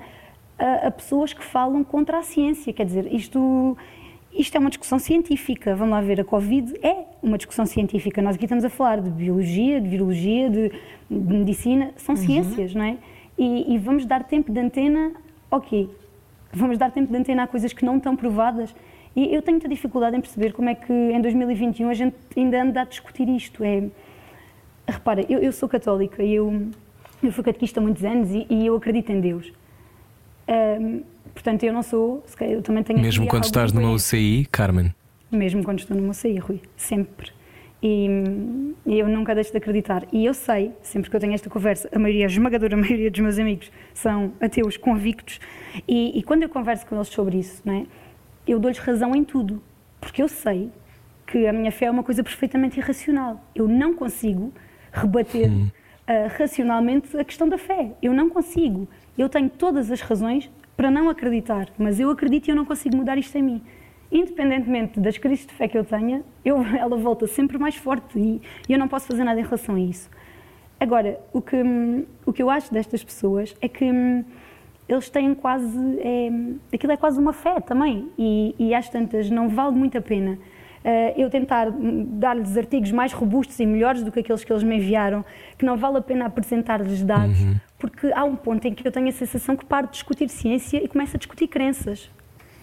a, 0.57 0.87
a 0.87 0.91
pessoas 0.91 1.33
que 1.33 1.43
falam 1.43 1.83
contra 1.83 2.19
a 2.19 2.23
ciência. 2.23 2.71
Quer 2.73 2.85
dizer, 2.85 3.13
isto, 3.13 3.77
isto 4.33 4.55
é 4.55 4.59
uma 4.59 4.69
discussão 4.69 4.99
científica. 4.99 5.75
Vamos 5.75 5.91
lá 5.91 6.01
ver, 6.01 6.21
a 6.21 6.23
Covid 6.23 6.73
é 6.81 7.05
uma 7.21 7.37
discussão 7.37 7.65
científica. 7.65 8.21
Nós 8.21 8.35
aqui 8.35 8.45
estamos 8.45 8.63
a 8.63 8.69
falar 8.69 9.01
de 9.01 9.09
biologia, 9.09 9.79
de 9.79 9.87
virologia, 9.87 10.49
de, 10.49 10.69
de 11.09 11.33
medicina, 11.33 11.91
são 11.97 12.15
uhum. 12.15 12.21
ciências, 12.21 12.73
não 12.73 12.83
é? 12.83 12.97
E, 13.37 13.73
e, 13.73 13.77
vamos 13.79 14.05
dar 14.05 14.23
tempo 14.23 14.51
de 14.51 14.59
antena, 14.59 15.11
ok. 15.49 15.89
Vamos 16.51 16.77
dar 16.77 16.91
tempo 16.91 17.11
de 17.11 17.17
antena 17.17 17.43
a 17.43 17.47
coisas 17.47 17.73
que 17.73 17.83
não 17.83 17.97
estão 17.97 18.15
provadas. 18.15 18.75
E 19.15 19.33
eu 19.33 19.41
tenho 19.41 19.55
muita 19.55 19.67
dificuldade 19.67 20.15
em 20.15 20.21
perceber 20.21 20.53
como 20.53 20.69
é 20.69 20.75
que 20.75 20.91
em 20.91 21.19
2021 21.21 21.89
a 21.89 21.93
gente 21.93 22.15
ainda 22.35 22.61
anda 22.61 22.81
a 22.81 22.83
discutir 22.83 23.27
isto. 23.29 23.63
É, 23.63 23.87
repara, 24.87 25.25
eu, 25.27 25.39
eu 25.39 25.51
sou 25.51 25.67
católica 25.67 26.23
e 26.23 26.35
eu, 26.35 26.67
eu 27.23 27.31
fui 27.31 27.43
catequista 27.43 27.79
há 27.79 27.83
muitos 27.83 28.03
anos 28.03 28.29
e, 28.31 28.45
e 28.49 28.65
eu 28.67 28.75
acredito 28.75 29.11
em 29.11 29.19
Deus. 29.19 29.51
Um, 30.47 31.03
portanto, 31.34 31.63
eu 31.63 31.73
não 31.73 31.84
sou. 31.84 32.23
Eu 32.41 32.62
também 32.62 32.84
tenho 32.84 32.99
Mesmo 32.99 33.27
quando 33.27 33.45
estás 33.45 33.71
numa 33.71 33.91
UCI, 33.91 34.47
Carmen? 34.51 34.93
Mesmo 35.32 35.63
quando 35.63 35.79
estou 35.79 35.95
numa 35.97 36.12
UCI, 36.12 36.38
Rui. 36.38 36.62
Sempre. 36.77 37.32
E, 37.82 38.08
e, 38.86 38.99
eu 38.99 39.10
nunca 39.10 39.36
deixo 39.36 39.51
de 39.51 39.58
acreditar. 39.58 40.06
E 40.13 40.25
eu 40.25 40.34
sei, 40.34 40.71
sempre 40.82 41.10
que 41.10 41.15
eu 41.15 41.19
tenho 41.19 41.34
esta 41.34 41.49
conversa, 41.49 41.89
a 41.93 41.99
maioria, 41.99 42.25
a 42.25 42.29
esmagadora 42.29 42.77
maioria 42.77 43.12
dos 43.12 43.19
meus 43.19 43.38
amigos 43.38 43.69
são 43.93 44.32
ateus 44.39 44.77
convictos. 44.77 45.39
E, 45.86 46.17
e 46.17 46.23
quando 46.23 46.43
eu 46.43 46.49
converso 46.49 46.86
com 46.86 46.95
eles 46.95 47.10
sobre 47.10 47.39
isso, 47.39 47.62
não 47.65 47.73
é, 47.73 47.86
eu 48.47 48.58
dou-lhes 48.58 48.79
razão 48.79 49.13
em 49.13 49.23
tudo. 49.23 49.62
Porque 49.99 50.23
eu 50.23 50.29
sei 50.29 50.71
que 51.27 51.45
a 51.45 51.51
minha 51.51 51.71
fé 51.71 51.86
é 51.86 51.91
uma 51.91 52.03
coisa 52.03 52.23
perfeitamente 52.23 52.79
irracional. 52.79 53.43
Eu 53.53 53.67
não 53.67 53.93
consigo 53.93 54.53
rebater 54.91 55.49
uh, 55.49 55.67
racionalmente 56.38 57.17
a 57.17 57.23
questão 57.23 57.49
da 57.49 57.58
fé. 57.58 57.91
Eu 58.01 58.13
não 58.13 58.29
consigo. 58.29 58.88
Eu 59.17 59.30
tenho 59.30 59.49
todas 59.49 59.91
as 59.91 60.02
razões 60.02 60.49
para 60.76 60.89
não 60.89 61.10
acreditar, 61.10 61.69
mas 61.78 61.99
eu 61.99 62.10
acredito 62.10 62.47
e 62.47 62.52
eu 62.52 62.56
não 62.56 62.65
consigo 62.65 62.95
mudar 62.95 63.17
isto 63.17 63.38
em 63.38 63.43
mim. 63.43 63.62
Independentemente 64.12 64.99
das 64.99 65.17
crises 65.17 65.45
de 65.45 65.54
fé 65.54 65.67
que 65.67 65.78
eu 65.78 65.84
tenha, 65.84 66.23
eu, 66.43 66.63
ela 66.78 66.97
volta 66.97 67.28
sempre 67.28 67.58
mais 67.58 67.76
forte 67.76 68.17
e, 68.17 68.41
e 68.67 68.73
eu 68.73 68.80
não 68.80 68.88
posso 68.88 69.08
fazer 69.08 69.23
nada 69.23 69.39
em 69.39 69.43
relação 69.43 69.76
a 69.76 69.80
isso. 69.80 70.10
Agora, 70.80 71.19
o 71.32 71.41
que, 71.41 71.56
o 72.26 72.34
que 72.34 72.43
eu 72.43 72.49
acho 72.49 72.73
destas 72.73 73.04
pessoas 73.04 73.56
é 73.62 73.69
que 73.69 73.86
hum, 73.86 74.23
eles 74.89 75.10
têm 75.10 75.34
quase. 75.34 75.80
É, 75.99 76.30
aquilo 76.76 76.91
é 76.91 76.97
quase 76.97 77.19
uma 77.19 77.32
fé 77.32 77.60
também, 77.62 78.10
e, 78.17 78.54
e 78.60 78.76
às 78.76 78.89
tantas 78.89 79.30
não 79.30 79.47
vale 79.47 79.76
muito 79.76 79.97
a 79.97 80.02
pena 80.02 80.38
uh, 80.84 81.19
eu 81.19 81.30
tentar 81.30 81.67
dar-lhes 81.71 82.58
artigos 82.58 82.91
mais 82.91 83.13
robustos 83.13 83.60
e 83.60 83.65
melhores 83.65 84.04
do 84.04 84.12
que 84.12 84.19
aqueles 84.19 84.43
que 84.43 84.52
eles 84.52 84.63
me 84.63 84.78
enviaram, 84.78 85.26
que 85.58 85.65
não 85.65 85.78
vale 85.78 85.97
a 85.97 86.02
pena 86.02 86.26
apresentar-lhes 86.26 87.04
dados, 87.04 87.39
uhum. 87.41 87.56
Porque 87.83 88.13
há 88.13 88.23
um 88.23 88.33
ponto 88.33 88.65
em 88.65 88.73
que 88.73 88.87
eu 88.87 88.93
tenho 88.93 89.09
a 89.09 89.11
sensação 89.11 89.57
que 89.57 89.65
paro 89.65 89.87
de 89.87 89.91
discutir 89.91 90.29
ciência 90.29 90.81
e 90.81 90.87
começo 90.87 91.17
a 91.17 91.19
discutir 91.19 91.49
crenças. 91.49 92.09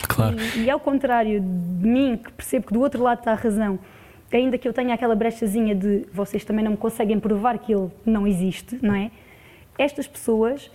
Claro. 0.09 0.35
E, 0.57 0.63
e 0.63 0.71
ao 0.71 0.81
contrário 0.81 1.43
de 1.43 1.87
mim, 1.87 2.17
que 2.17 2.33
percebo 2.33 2.69
que 2.69 2.73
do 2.73 2.81
outro 2.81 3.03
lado 3.03 3.19
está 3.19 3.33
a 3.33 3.35
razão, 3.35 3.79
ainda 4.33 4.57
que 4.57 4.67
eu 4.67 4.73
tenha 4.73 4.95
aquela 4.95 5.15
brechazinha 5.15 5.75
de 5.75 6.07
vocês 6.11 6.43
também 6.43 6.65
não 6.65 6.71
me 6.71 6.79
conseguem 6.79 7.21
provar 7.21 7.59
que 7.59 7.71
ele 7.71 7.91
não 8.07 8.27
existe, 8.27 8.79
não 8.81 8.95
é? 8.95 9.11
Estas 9.77 10.07
pessoas, 10.07 10.71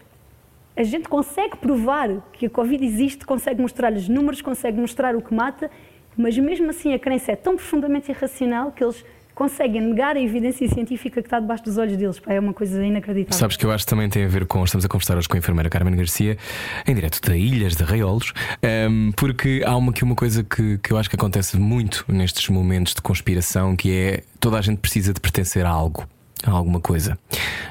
a 0.77 0.83
gente 0.83 1.09
consegue 1.09 1.57
provar 1.57 2.09
que 2.31 2.45
a 2.45 2.49
Covid 2.49 2.85
existe, 2.85 3.25
consegue 3.25 3.59
mostrar-lhes 3.59 4.07
números, 4.07 4.43
consegue 4.43 4.79
mostrar 4.79 5.15
o 5.15 5.23
que 5.23 5.33
mata 5.33 5.71
mas 6.17 6.37
mesmo 6.37 6.69
assim 6.69 6.93
a 6.93 6.99
crença 6.99 7.33
é 7.33 7.35
tão 7.35 7.55
profundamente 7.55 8.09
irracional 8.09 8.71
que 8.71 8.83
eles 8.83 9.03
conseguem 9.35 9.81
negar 9.81 10.15
a 10.15 10.19
evidência 10.19 10.67
científica 10.67 11.21
que 11.21 11.27
está 11.27 11.39
debaixo 11.39 11.65
dos 11.65 11.77
olhos 11.77 11.97
deles. 11.97 12.21
É 12.25 12.39
uma 12.39 12.53
coisa 12.53 12.83
inacreditável. 12.83 13.37
Sabes 13.37 13.57
que 13.57 13.65
eu 13.65 13.71
acho 13.71 13.85
que 13.85 13.89
também 13.89 14.09
tem 14.09 14.23
a 14.23 14.27
ver 14.27 14.45
com. 14.47 14.63
Estamos 14.63 14.85
a 14.85 14.87
conversar 14.87 15.17
hoje 15.17 15.27
com 15.27 15.35
a 15.35 15.39
enfermeira 15.39 15.69
Carmen 15.69 15.95
Garcia, 15.95 16.37
em 16.87 16.95
direto 16.95 17.21
da 17.21 17.35
Ilhas 17.35 17.75
de 17.75 17.83
Raiolos, 17.83 18.33
um, 18.63 18.67
ehm, 18.67 19.11
porque 19.11 19.61
há 19.65 19.75
uma, 19.75 19.91
aqui 19.91 20.03
uma 20.03 20.15
coisa 20.15 20.43
que, 20.43 20.77
que 20.77 20.91
eu 20.91 20.97
acho 20.97 21.09
que 21.09 21.15
acontece 21.15 21.57
muito 21.57 22.05
nestes 22.07 22.47
momentos 22.49 22.95
de 22.95 23.01
conspiração, 23.01 23.75
que 23.75 23.91
é 23.91 24.23
toda 24.39 24.57
a 24.57 24.61
gente 24.61 24.79
precisa 24.79 25.13
de 25.13 25.19
pertencer 25.19 25.65
a 25.65 25.69
algo 25.69 26.07
alguma 26.51 26.79
coisa. 26.79 27.17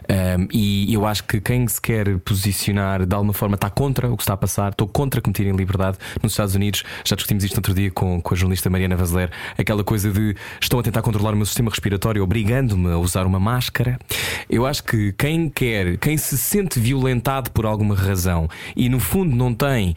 Um, 0.04 0.48
e 0.52 0.92
eu 0.92 1.06
acho 1.06 1.24
que 1.24 1.40
quem 1.40 1.66
se 1.66 1.80
quer 1.80 2.18
posicionar 2.18 3.06
de 3.06 3.14
alguma 3.14 3.32
forma 3.32 3.54
está 3.54 3.70
contra 3.70 4.10
o 4.10 4.16
que 4.16 4.22
está 4.22 4.34
a 4.34 4.36
passar, 4.36 4.72
estou 4.72 4.86
contra 4.86 5.20
que 5.20 5.28
me 5.28 5.34
tirem 5.34 5.52
liberdade. 5.52 5.98
Nos 6.22 6.32
Estados 6.32 6.54
Unidos, 6.54 6.82
já 7.04 7.16
discutimos 7.16 7.44
isto 7.44 7.56
outro 7.56 7.74
dia 7.74 7.90
com, 7.90 8.20
com 8.20 8.34
a 8.34 8.36
jornalista 8.36 8.68
Mariana 8.68 8.96
Vazeler, 8.96 9.30
aquela 9.56 9.82
coisa 9.82 10.10
de 10.10 10.36
estão 10.60 10.78
a 10.78 10.82
tentar 10.82 11.02
controlar 11.02 11.32
o 11.32 11.36
meu 11.36 11.46
sistema 11.46 11.70
respiratório, 11.70 12.22
obrigando-me 12.22 12.92
a 12.92 12.98
usar 12.98 13.26
uma 13.26 13.40
máscara. 13.40 13.98
Eu 14.48 14.66
acho 14.66 14.84
que 14.84 15.12
quem 15.12 15.48
quer, 15.48 15.96
quem 15.98 16.16
se 16.16 16.36
sente 16.36 16.78
violentado 16.78 17.50
por 17.50 17.66
alguma 17.66 17.94
razão 17.94 18.48
e 18.76 18.88
no 18.88 19.00
fundo 19.00 19.34
não 19.34 19.54
tem 19.54 19.96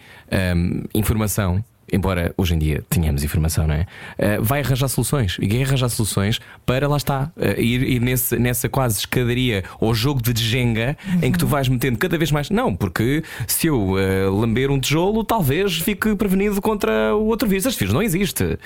um, 0.56 0.84
informação 0.94 1.64
embora 1.92 2.34
hoje 2.38 2.56
em 2.56 2.58
dia 2.58 2.84
tenhamos 2.90 3.24
informação, 3.24 3.68
não 3.68 3.76
é? 3.76 3.88
Uh, 4.18 4.44
vai 4.44 4.62
arranjar 4.62 4.88
soluções 4.88 5.38
e 5.40 5.48
quer 5.48 5.64
arranjar 5.64 5.90
soluções 5.90 6.40
para 6.66 6.88
lá 6.88 6.98
está, 6.98 7.32
uh, 7.36 7.60
ir, 7.60 7.84
ir 7.84 8.02
nesse, 8.02 8.38
nessa 8.38 8.70
quase 8.70 9.00
escadaria 9.00 9.64
ou 9.80 9.94
jogo 9.94 10.22
de 10.22 10.34
jenga 10.42 10.98
uhum. 11.06 11.20
em 11.24 11.32
que 11.32 11.38
tu 11.38 11.48
vais 11.48 11.68
metendo 11.68 11.98
cada 11.98 12.18
vez 12.18 12.32
mais. 12.32 12.50
Não, 12.50 12.76
porque 12.76 13.24
se 13.48 13.68
eu 13.68 13.92
uh, 13.92 14.40
lamber 14.40 14.70
um 14.72 14.80
tijolo, 14.80 15.24
talvez 15.24 15.78
fique 15.80 16.16
prevenido 16.16 16.62
contra 16.62 17.16
o 17.16 17.26
outro 17.26 17.48
vírus. 17.48 17.66
Este 17.66 17.80
vírus 17.80 17.94
não 17.94 18.02
existe. 18.02 18.58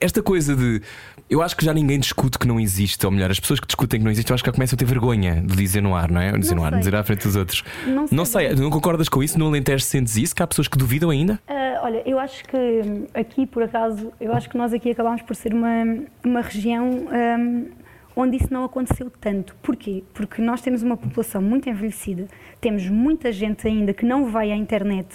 esta 0.00 0.22
coisa 0.22 0.54
de. 0.54 0.82
Eu 1.30 1.42
acho 1.42 1.56
que 1.56 1.64
já 1.64 1.74
ninguém 1.74 1.98
discute 1.98 2.38
que 2.38 2.46
não 2.46 2.58
existe, 2.58 3.04
ou 3.04 3.12
melhor, 3.12 3.30
as 3.30 3.38
pessoas 3.38 3.60
que 3.60 3.66
discutem 3.66 4.00
que 4.00 4.04
não 4.04 4.10
existe, 4.10 4.30
eu 4.30 4.34
acho 4.34 4.42
que 4.42 4.48
já 4.48 4.54
começam 4.54 4.76
a 4.76 4.78
ter 4.78 4.84
vergonha 4.86 5.42
de 5.44 5.56
dizer 5.56 5.82
no 5.82 5.94
ar, 5.94 6.10
não 6.10 6.20
é? 6.20 6.32
Dizer 6.32 6.54
não 6.54 6.62
no 6.62 6.66
ar, 6.66 6.78
dizer 6.78 6.94
à 6.94 7.04
frente 7.04 7.24
dos 7.24 7.36
outros. 7.36 7.62
Não 7.86 8.06
sei. 8.06 8.16
Não, 8.16 8.24
sei. 8.24 8.54
não 8.54 8.70
concordas 8.70 9.08
com 9.08 9.22
isso? 9.22 9.38
No 9.38 9.46
Alentejo 9.46 9.84
sentes 9.84 10.16
isso? 10.16 10.34
Que 10.34 10.42
há 10.42 10.46
pessoas 10.46 10.68
que 10.68 10.78
duvidam 10.78 11.10
ainda? 11.10 11.38
olha, 11.82 12.02
eu 12.06 12.18
acho 12.18 12.44
que 12.44 12.56
hum, 12.56 13.06
aqui, 13.14 13.46
por 13.46 13.62
acaso, 13.62 14.12
eu 14.20 14.32
acho 14.32 14.48
que 14.48 14.56
nós 14.56 14.72
aqui 14.72 14.90
acabámos 14.90 15.22
por 15.22 15.34
ser 15.34 15.52
uma, 15.54 15.84
uma 16.24 16.40
região 16.40 16.88
um, 16.88 17.66
onde 18.16 18.36
isso 18.36 18.52
não 18.52 18.64
aconteceu 18.64 19.10
tanto. 19.20 19.54
Porquê? 19.62 20.02
Porque 20.12 20.42
nós 20.42 20.60
temos 20.60 20.82
uma 20.82 20.96
população 20.96 21.40
muito 21.40 21.68
envelhecida, 21.68 22.26
temos 22.60 22.88
muita 22.88 23.32
gente 23.32 23.66
ainda 23.66 23.94
que 23.94 24.04
não 24.04 24.30
vai 24.30 24.50
à 24.50 24.56
internet. 24.56 25.08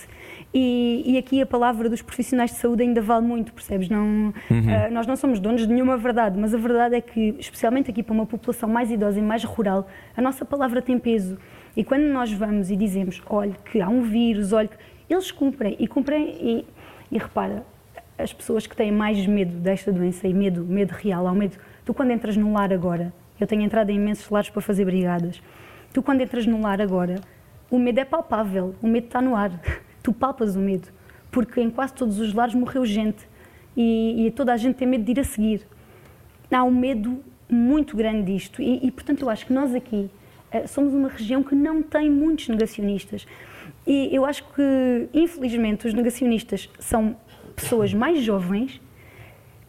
E, 0.54 1.04
e 1.06 1.18
aqui 1.18 1.42
a 1.42 1.46
palavra 1.46 1.90
dos 1.90 2.04
profissionais 2.04 2.52
de 2.52 2.58
saúde 2.58 2.84
ainda 2.84 3.02
vale 3.02 3.26
muito, 3.26 3.52
percebes? 3.52 3.90
Não, 3.90 4.04
uhum. 4.04 4.32
uh, 4.32 4.92
nós 4.92 5.08
não 5.08 5.16
somos 5.16 5.40
donos 5.40 5.66
de 5.66 5.74
nenhuma 5.74 5.98
verdade, 5.98 6.40
mas 6.40 6.54
a 6.54 6.58
verdade 6.58 6.96
é 6.96 7.02
que, 7.02 7.36
especialmente 7.40 7.90
aqui 7.90 8.04
para 8.04 8.14
uma 8.14 8.26
população 8.28 8.70
mais 8.70 8.92
idosa 8.92 9.18
e 9.18 9.22
mais 9.22 9.44
rural, 9.44 9.88
a 10.16 10.22
nossa 10.22 10.46
palavra 10.46 10.80
tem 10.80 11.00
peso. 11.00 11.40
E 11.76 11.84
quando 11.84 12.04
nós 12.04 12.32
vamos 12.32 12.70
e 12.70 12.76
dizemos, 12.76 13.20
olha, 13.26 13.56
que 13.72 13.82
há 13.82 13.90
um 13.90 14.04
vírus, 14.04 14.54
olha, 14.54 14.70
eles 15.10 15.32
cumprem 15.32 15.76
e 15.80 15.88
cumprem 15.88 16.38
e, 16.40 16.66
e 17.12 17.18
repara, 17.18 17.66
as 18.18 18.32
pessoas 18.32 18.68
que 18.68 18.76
têm 18.76 18.92
mais 18.92 19.26
medo 19.26 19.58
desta 19.58 19.92
doença 19.92 20.28
e 20.28 20.34
medo, 20.34 20.64
medo 20.64 20.92
real, 20.92 21.28
ao 21.28 21.34
medo. 21.34 21.58
Tu 21.84 21.94
quando 21.96 22.12
entras 22.12 22.38
num 22.38 22.54
lar 22.54 22.72
agora, 22.72 23.12
eu 23.40 23.48
tenho 23.48 23.64
entrado 23.64 23.90
em 23.90 23.96
imensos 23.96 24.30
lares 24.30 24.50
para 24.50 24.62
fazer 24.62 24.86
brigadas. 24.86 25.42
Tu 25.92 26.02
quando 26.02 26.22
entras 26.22 26.46
num 26.46 26.62
lar 26.62 26.80
agora, 26.80 27.16
o 27.72 27.80
medo 27.80 28.00
é 28.00 28.06
palpável, 28.06 28.76
o 28.82 28.88
medo 28.88 29.08
está 29.08 29.22
no 29.22 29.36
ar. 29.36 29.52
Tu 30.04 30.14
palpas 30.14 30.56
o 30.56 30.60
medo, 30.60 30.90
porque 31.32 31.60
em 31.60 31.70
quase 31.70 31.94
todos 31.94 32.20
os 32.20 32.34
lares 32.34 32.54
morreu 32.54 32.86
gente 32.86 33.28
e, 33.76 34.28
e 34.28 34.32
toda 34.32 34.54
a 34.54 34.58
gente 34.58 34.76
tem 34.76 34.88
medo 34.88 35.04
de 35.04 35.12
ir 35.12 35.20
a 35.20 35.24
seguir. 35.24 35.66
Há 36.52 36.64
um 36.64 36.72
medo 36.72 37.24
muito 37.50 37.98
grande 37.98 38.34
disto 38.34 38.62
e, 38.62 38.86
e 38.86 38.92
portanto 38.92 39.22
eu 39.22 39.30
acho 39.30 39.46
que 39.46 39.54
nós 39.54 39.74
aqui 39.74 40.12
uh, 40.54 40.68
somos 40.68 40.94
uma 40.94 41.10
região 41.10 41.42
que 41.42 41.56
não 41.56 41.82
tem 41.82 42.10
muitos 42.10 42.48
negacionistas. 42.48 43.26
E 43.86 44.16
eu 44.16 44.26
acho 44.26 44.44
que, 44.54 45.10
infelizmente, 45.14 45.88
os 45.88 45.94
negacionistas 45.94 46.70
são 46.80 47.16
pessoas 47.56 47.94
mais 47.94 48.22
jovens 48.22 48.82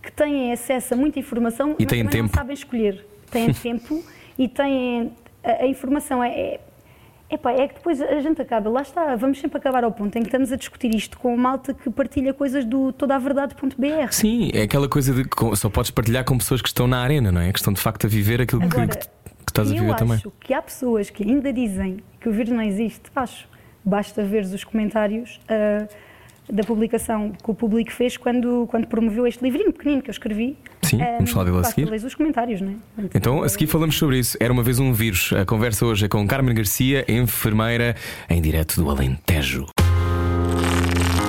que 0.00 0.12
têm 0.12 0.52
acesso 0.52 0.94
a 0.94 0.96
muita 0.96 1.18
informação 1.18 1.74
e 1.78 1.86
têm 1.86 2.06
tempo. 2.06 2.28
não 2.28 2.28
sabem 2.28 2.54
escolher. 2.54 3.04
Têm 3.30 3.52
tempo 3.54 4.04
e 4.38 4.48
têm. 4.48 5.12
A, 5.42 5.64
a 5.64 5.66
informação 5.66 6.22
é, 6.22 6.28
é 6.28 6.60
Epá, 7.34 7.52
é 7.52 7.66
que 7.66 7.74
depois 7.74 8.00
a 8.00 8.20
gente 8.20 8.40
acaba, 8.40 8.70
lá 8.70 8.82
está, 8.82 9.16
vamos 9.16 9.40
sempre 9.40 9.58
acabar 9.58 9.82
ao 9.82 9.90
ponto 9.90 10.16
em 10.16 10.22
que 10.22 10.28
estamos 10.28 10.52
a 10.52 10.56
discutir 10.56 10.94
isto 10.94 11.18
com 11.18 11.36
malta 11.36 11.74
que 11.74 11.90
partilha 11.90 12.32
coisas 12.32 12.64
do 12.64 12.92
todaverdade.br. 12.92 14.12
Sim, 14.12 14.50
é 14.54 14.62
aquela 14.62 14.88
coisa 14.88 15.12
de 15.12 15.24
que 15.24 15.56
só 15.56 15.68
podes 15.68 15.90
partilhar 15.90 16.24
com 16.24 16.38
pessoas 16.38 16.62
que 16.62 16.68
estão 16.68 16.86
na 16.86 17.00
arena, 17.00 17.32
não 17.32 17.40
é? 17.40 17.52
Que 17.52 17.58
estão 17.58 17.72
de 17.72 17.80
facto 17.80 18.06
a 18.06 18.08
viver 18.08 18.40
aquilo 18.40 18.62
Agora, 18.62 18.86
que, 18.86 18.98
que, 18.98 19.06
estás 19.48 19.68
a 19.68 19.74
viver 19.74 19.96
também. 19.96 20.14
Eu 20.14 20.30
acho 20.30 20.32
que 20.38 20.54
há 20.54 20.62
pessoas 20.62 21.10
que 21.10 21.24
ainda 21.24 21.52
dizem 21.52 21.98
que 22.20 22.28
o 22.28 22.32
vírus 22.32 22.52
não 22.52 22.62
existe, 22.62 23.02
acho. 23.16 23.48
Basta 23.84 24.22
ver 24.22 24.44
os 24.44 24.62
comentários 24.62 25.40
uh, 25.50 25.88
da 26.50 26.62
publicação 26.62 27.32
que 27.32 27.50
o 27.50 27.54
público 27.54 27.90
fez 27.90 28.16
quando, 28.16 28.66
quando 28.70 28.86
promoveu 28.86 29.26
este 29.26 29.42
livrinho 29.42 29.72
pequenino 29.72 30.02
que 30.02 30.10
eu 30.10 30.12
escrevi. 30.12 30.56
Sim, 30.82 30.96
um, 30.96 31.16
vamos 31.16 31.30
falar 31.30 31.44
dele 31.44 31.58
a 31.58 31.64
seguir. 31.64 32.04
os 32.04 32.14
comentários, 32.14 32.60
não 32.60 32.70
é? 32.70 32.74
Então, 33.14 33.42
a 33.42 33.48
seguir 33.48 33.66
falamos 33.66 33.96
sobre 33.96 34.18
isso. 34.18 34.36
Era 34.40 34.52
uma 34.52 34.62
vez 34.62 34.78
um 34.78 34.92
vírus. 34.92 35.32
A 35.32 35.44
conversa 35.44 35.86
hoje 35.86 36.04
é 36.06 36.08
com 36.08 36.26
Carmen 36.26 36.54
Garcia, 36.54 37.04
enfermeira, 37.08 37.96
em 38.28 38.40
direto 38.40 38.80
do 38.82 38.90
Alentejo. 38.90 39.66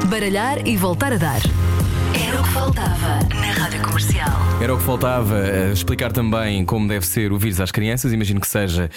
Baralhar 0.09 0.67
e 0.67 0.77
voltar 0.77 1.13
a 1.13 1.17
dar. 1.17 1.41
Faltava 2.55 3.19
na 3.37 3.51
Rádio 3.51 3.81
Comercial. 3.83 4.29
Era 4.61 4.73
o 4.73 4.77
que 4.77 4.83
faltava 4.85 5.37
eh, 5.45 5.71
explicar 5.73 6.13
também 6.13 6.63
como 6.63 6.87
deve 6.87 7.05
ser 7.05 7.33
o 7.33 7.37
vírus 7.37 7.59
às 7.59 7.69
crianças. 7.69 8.13
Imagino 8.13 8.39
que 8.39 8.47
seja 8.47 8.89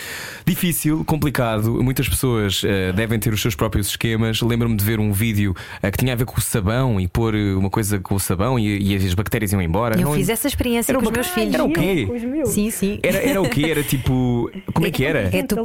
difícil, 0.46 1.04
complicado. 1.04 1.82
Muitas 1.82 2.08
pessoas 2.08 2.62
eh, 2.64 2.92
devem 2.92 3.18
ter 3.18 3.32
os 3.34 3.42
seus 3.42 3.56
próprios 3.56 3.88
esquemas. 3.88 4.40
Lembro-me 4.42 4.76
de 4.76 4.84
ver 4.84 5.00
um 5.00 5.12
vídeo 5.12 5.56
eh, 5.82 5.90
que 5.90 5.98
tinha 5.98 6.12
a 6.12 6.16
ver 6.16 6.24
com 6.24 6.38
o 6.38 6.40
sabão 6.40 7.00
e 7.00 7.08
pôr 7.08 7.34
uma 7.34 7.68
coisa 7.68 7.98
com 7.98 8.14
o 8.14 8.20
sabão 8.20 8.56
e, 8.60 8.92
e 8.92 8.94
as 8.94 9.12
bactérias 9.14 9.50
iam 9.52 9.60
embora. 9.60 9.96
Eu 9.98 10.02
Não- 10.04 10.14
fiz 10.14 10.28
essa 10.28 10.46
experiência 10.46 10.94
com 10.94 11.02
os 11.04 11.10
meus 11.10 11.26
filhos. 11.26 11.52
Era 11.52 11.64
o 11.64 11.72
quê? 11.72 12.06
Sim, 12.46 12.70
sim. 12.70 13.00
Era, 13.02 13.18
era 13.18 13.42
o 13.42 13.48
quê? 13.50 13.66
Era 13.68 13.82
tipo. 13.82 14.48
Como 14.72 14.86
é 14.86 14.90
que 14.92 15.04
era? 15.04 15.36
É 15.36 15.42
tu-. 15.42 15.56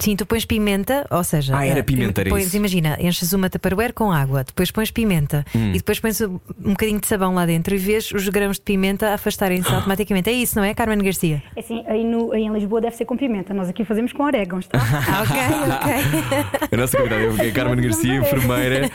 Sim, 0.00 0.16
tu 0.16 0.24
pões 0.24 0.46
pimenta, 0.46 1.06
ou 1.10 1.22
seja, 1.22 1.54
Ah, 1.58 1.66
era 1.66 1.82
pimenta, 1.84 2.22
era 2.22 2.30
pões, 2.30 2.46
isso. 2.46 2.56
imagina, 2.56 2.96
enches 2.98 3.34
uma 3.34 3.50
tupperware 3.50 3.92
com 3.92 4.10
água, 4.10 4.42
depois 4.44 4.70
pões 4.70 4.90
pimenta 4.90 5.44
Hum. 5.54 5.70
e 5.70 5.74
depois 5.74 6.00
pões 6.00 6.22
um 6.22 6.40
bocadinho 6.58 6.98
de 7.00 7.06
sabão 7.06 7.33
lá 7.34 7.44
dentro 7.46 7.74
e 7.74 7.78
vês 7.78 8.10
os 8.12 8.28
grãos 8.28 8.56
de 8.56 8.62
pimenta 8.62 9.12
afastarem-se 9.14 9.68
automaticamente. 9.74 10.30
É 10.30 10.32
isso, 10.32 10.56
não 10.56 10.64
é, 10.64 10.72
Carmen 10.74 10.98
Garcia? 10.98 11.42
É 11.56 11.60
Assim, 11.60 11.82
aí, 11.86 12.04
no- 12.04 12.32
aí 12.32 12.42
em 12.42 12.52
Lisboa 12.52 12.80
deve 12.80 12.96
ser 12.96 13.04
com 13.04 13.16
pimenta. 13.16 13.52
Nós 13.52 13.68
aqui 13.68 13.84
fazemos 13.84 14.12
com 14.12 14.22
orégãos, 14.22 14.66
tá? 14.68 14.78
Ah, 14.78 15.22
ok, 15.26 15.40
ok. 15.74 16.68
A 16.72 16.76
nossa 16.76 16.96
convidada 16.96 17.22
é 17.44 17.48
a 17.48 17.52
Carmen 17.52 17.84
Garcia, 17.84 18.16
enfermeira. 18.16 18.90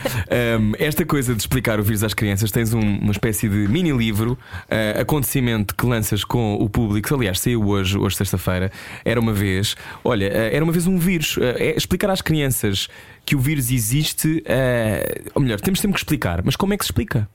Um, 0.60 0.72
esta 0.78 1.04
coisa 1.04 1.34
de 1.34 1.40
explicar 1.40 1.78
o 1.80 1.82
vírus 1.82 2.02
às 2.04 2.14
crianças, 2.14 2.50
tens 2.50 2.72
um- 2.72 2.80
uma 2.80 3.10
espécie 3.12 3.48
de 3.48 3.56
mini 3.68 3.90
livro, 3.90 4.32
uh, 4.32 5.00
acontecimento 5.00 5.74
que 5.74 5.84
lanças 5.86 6.22
com 6.24 6.54
o 6.54 6.68
público. 6.68 7.14
Aliás, 7.14 7.40
saiu 7.40 7.66
hoje, 7.66 7.98
hoje 7.98 8.16
sexta-feira. 8.16 8.70
Era 9.04 9.20
uma 9.20 9.32
vez, 9.32 9.76
olha, 10.04 10.28
uh, 10.28 10.54
era 10.54 10.62
uma 10.64 10.72
vez 10.72 10.86
um 10.86 10.98
vírus. 10.98 11.36
Uh, 11.36 11.42
é 11.58 11.76
explicar 11.76 12.10
às 12.10 12.22
crianças 12.22 12.88
que 13.26 13.34
o 13.34 13.38
vírus 13.40 13.70
existe, 13.70 14.38
uh, 14.46 15.30
ou 15.34 15.42
melhor, 15.42 15.60
temos 15.60 15.80
sempre 15.80 15.94
que 15.94 16.00
explicar, 16.00 16.42
mas 16.44 16.54
como 16.56 16.72
é 16.74 16.76
que 16.76 16.84
se 16.84 16.88
explica? 16.88 17.28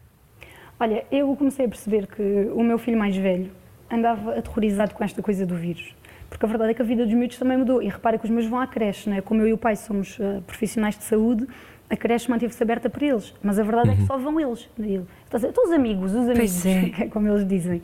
Olha, 0.80 1.06
eu 1.12 1.34
comecei 1.36 1.66
a 1.66 1.70
perceber 1.70 2.08
que 2.08 2.22
o 2.54 2.64
meu 2.64 2.78
filho 2.78 2.98
mais 2.98 3.16
velho 3.16 3.52
andava 3.90 4.38
aterrorizado 4.38 4.94
com 4.94 5.04
esta 5.04 5.22
coisa 5.22 5.46
do 5.46 5.56
vírus. 5.56 5.96
Porque 6.30 6.46
a 6.46 6.50
verdade 6.50 6.72
é 6.72 6.74
que 6.74 6.82
a 6.82 6.86
vida 6.86 7.06
dos 7.06 7.14
miúdos 7.14 7.38
também 7.38 7.58
mudou. 7.58 7.82
E 7.82 7.88
repara 7.88 8.18
que 8.18 8.26
os 8.26 8.30
meus 8.30 8.46
vão 8.46 8.60
à 8.60 8.68
creche, 8.68 9.10
não 9.10 9.16
é? 9.18 9.22
Como 9.22 9.42
eu 9.42 9.48
e 9.48 9.54
o 9.54 9.58
pai 9.58 9.76
somos 9.76 10.18
eh, 10.20 10.42
profissionais 10.46 10.98
de 10.98 11.04
saúde, 11.06 11.48
a 11.90 11.96
creche 11.96 12.30
manteve-se 12.30 12.62
aberta 12.62 12.90
para 12.90 13.06
eles. 13.06 13.34
Mas 13.42 13.58
a 13.58 13.64
verdade 13.64 13.92
é 13.92 13.96
que 13.96 14.06
só 14.06 14.18
vão 14.18 14.38
eles. 14.40 14.68
Ele, 14.78 15.06
"Então 15.34 15.64
os 15.64 15.72
amigos, 15.72 16.14
os 16.14 16.28
amigos, 16.28 16.66
é. 16.66 17.08
como 17.14 17.28
eles 17.28 17.48
dizem. 17.48 17.80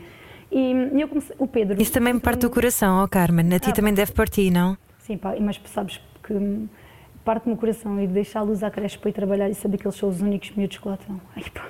E 0.52 0.74
eu 1.00 1.08
comecei, 1.08 1.34
o 1.40 1.48
Pedro. 1.48 1.82
Isso 1.82 1.94
também 1.94 2.14
me 2.14 2.20
parte 2.20 2.42
do 2.42 2.50
coração, 2.50 3.02
ó 3.04 3.08
Carmen. 3.08 3.54
A 3.56 3.60
ti 3.60 3.70
Ah, 3.70 3.74
também 3.74 3.94
deve 3.94 4.12
partir, 4.12 4.52
não? 4.52 4.78
Sim, 5.00 5.16
pá, 5.18 5.34
mas 5.40 5.62
sabes 5.66 6.02
que 6.22 6.68
parte-me 7.24 7.54
o 7.56 7.58
coração 7.58 7.98
e 8.02 8.08
luz 8.08 8.64
à 8.64 8.70
creche 8.70 8.98
para 8.98 9.10
ir 9.12 9.14
trabalhar 9.14 9.50
e 9.50 9.56
saber 9.56 9.78
que 9.78 9.88
eles 9.88 9.96
são 9.96 10.10
os 10.10 10.20
únicos 10.20 10.52
miúdos 10.52 10.78
que 10.78 10.88
lá 10.88 10.96
estão. 10.96 11.22
Ai, 11.38 11.44
pá. 11.54 11.70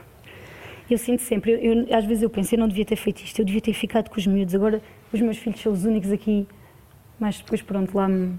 Eu 0.92 0.98
sinto 0.98 1.22
sempre, 1.22 1.52
eu- 1.54 1.60
eu- 1.86 1.96
às 1.98 2.04
vezes 2.06 2.22
eu 2.22 2.30
penso, 2.30 2.54
eu 2.54 2.60
não 2.60 2.68
devia 2.68 2.84
ter 2.84 2.98
feito 2.98 3.22
isto, 3.24 3.40
eu 3.40 3.46
devia 3.46 3.62
ter 3.62 3.74
ficado 3.74 4.10
com 4.10 4.20
os 4.20 4.28
miúdos, 4.28 4.54
agora 4.54 4.82
os 5.14 5.22
meus 5.22 5.38
filhos 5.38 5.60
são 5.62 5.72
os 5.72 5.86
únicos 5.86 6.12
aqui, 6.12 6.46
mas 7.20 7.38
depois 7.40 7.62
pronto, 7.62 7.96
lá 7.96 8.08
me. 8.10 8.34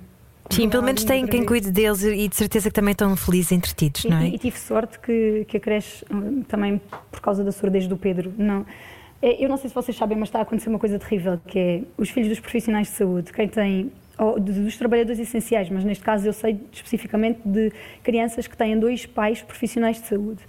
Sim, 0.51 0.69
pelo 0.69 0.83
menos 0.83 1.03
têm 1.05 1.27
quem 1.27 1.47
cuide. 1.47 1.71
deles 1.71 2.03
e 2.03 2.29
de 2.29 2.37
certeza 2.37 2.69
que 2.69 2.75
também 2.75 2.93
estão 2.93 3.17
felizes 3.17 3.53
entretidos, 3.53 4.05
não 4.05 4.19
é? 4.19 4.29
E, 4.29 4.35
e 4.35 4.39
tive 4.39 4.59
sorte 4.59 4.99
que, 4.99 5.47
que 5.49 5.57
a 5.57 5.61
creche, 5.61 6.05
hum, 6.13 6.43
também 6.43 6.79
por 7.11 7.21
causa 7.23 7.43
da 7.43 7.51
surdez 7.53 7.87
do 7.87 7.97
Pedro, 7.97 8.35
não. 8.37 8.67
é, 9.23 9.43
Eu 9.43 9.49
não 9.49 9.57
sei 9.57 9.69
se 9.71 9.75
vocês 9.75 9.97
sabem, 9.97 10.19
mas 10.19 10.29
está 10.29 10.41
a 10.41 10.43
acontecer 10.43 10.69
uma 10.69 10.79
coisa 10.79 10.99
terrível, 10.99 11.41
que 11.47 11.59
é 11.59 11.83
os 11.97 12.11
filhos 12.11 12.29
dos 12.29 12.41
profissionais 12.41 12.89
de 12.89 12.95
saúde, 12.95 13.33
quem 13.33 13.49
tem, 13.49 13.91
ou 14.19 14.39
dos 14.39 14.77
trabalhadores 14.77 15.19
essenciais, 15.19 15.71
mas 15.71 15.85
neste 15.85 16.05
caso 16.05 16.27
eu 16.27 16.33
sei 16.33 16.61
especificamente 16.71 17.41
de 17.45 17.73
crianças 18.03 18.47
que 18.47 18.57
têm 18.57 18.79
dois 18.79 19.07
pais 19.07 19.43
profissionais 19.43 20.01
de 20.01 20.07
saúde. 20.07 20.43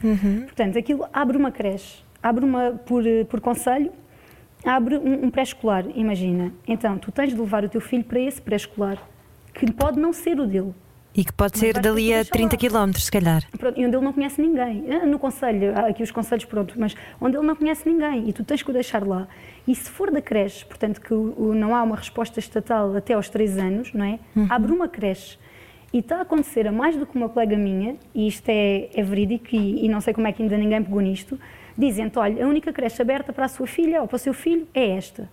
Portanto, 0.44 0.78
aquilo 0.78 1.06
abre 1.14 1.38
uma 1.38 1.52
creche, 1.52 2.04
abre 2.22 2.44
uma, 2.46 2.72
por, 2.72 3.04
por 3.30 3.40
conselho, 3.40 3.92
abre 4.66 4.98
um, 4.98 5.26
um 5.26 5.30
pré-escolar, 5.30 5.86
imagina. 5.96 6.54
Então, 6.68 6.98
tu 6.98 7.12
tens 7.12 7.34
de 7.34 7.40
levar 7.40 7.64
o 7.64 7.70
teu 7.70 7.82
filho 7.82 8.04
para 8.04 8.20
esse 8.20 8.42
pré-escolar, 8.42 8.98
que 9.54 9.72
pode 9.72 10.00
não 10.00 10.14
ser 10.14 10.40
o 10.40 10.46
dele. 10.46 10.74
E 11.16 11.24
que 11.24 11.32
pode 11.32 11.60
ser 11.60 11.80
dali 11.80 12.12
a 12.12 12.18
deixar 12.18 12.32
30 12.32 12.56
lá. 12.72 12.88
km, 12.88 12.98
se 13.00 13.12
calhar. 13.12 13.44
Pronto, 13.58 13.80
e 13.80 13.86
onde 13.86 13.96
ele 13.96 14.04
não 14.04 14.14
conhece 14.14 14.42
ninguém. 14.42 14.86
Ah, 14.90 15.06
No 15.06 15.20
conselho, 15.20 15.72
há 15.78 15.88
aqui 15.88 16.02
os 16.02 16.10
conselhos, 16.12 16.46
pronto, 16.46 16.74
mas 16.78 16.96
onde 17.22 17.38
ele 17.38 17.46
não 17.46 17.56
conhece 17.56 17.88
ninguém 17.88 18.28
e 18.28 18.34
tu 18.34 18.44
tens 18.44 18.64
que 18.64 18.70
o 18.72 18.74
deixar 18.74 19.06
lá. 19.06 19.28
E 19.68 19.76
se 19.76 19.90
for 19.90 20.10
da 20.10 20.22
creche, 20.22 20.66
portanto, 20.66 21.00
que 21.00 21.14
não 21.14 21.76
há 21.76 21.84
uma 21.84 21.96
resposta 21.96 22.40
estatal 22.40 22.96
até 22.96 23.14
aos 23.14 23.30
3 23.30 23.58
anos, 23.60 23.94
não 23.94 24.04
é? 24.06 24.20
Abre 24.50 24.72
uma 24.72 24.88
creche. 24.88 25.38
E 25.94 26.00
está 26.00 26.18
a 26.18 26.22
acontecer 26.22 26.68
a 26.68 26.72
mais 26.72 26.96
do 26.96 27.06
que 27.06 27.16
uma 27.16 27.30
colega 27.30 27.56
minha, 27.56 27.96
e 28.16 28.28
isto 28.28 28.50
é, 28.50 28.90
é 28.96 29.04
verídico, 29.04 29.50
e, 29.56 29.86
e 29.86 29.88
não 29.88 30.02
sei 30.02 30.12
como 30.12 30.26
é 30.26 30.32
que 30.34 30.42
ainda 30.42 30.58
ninguém 30.58 30.82
pegou 30.84 31.00
nisto, 31.00 31.40
dizendo: 31.78 32.20
olha, 32.20 32.44
a 32.44 32.48
única 32.48 32.74
creche 32.74 33.00
aberta 33.00 33.32
para 33.32 33.46
a 33.46 33.48
sua 33.48 33.68
filha 33.68 34.02
ou 34.02 34.08
para 34.08 34.16
o 34.16 34.20
seu 34.20 34.34
filho 34.34 34.68
é 34.74 34.90
esta. 34.98 35.30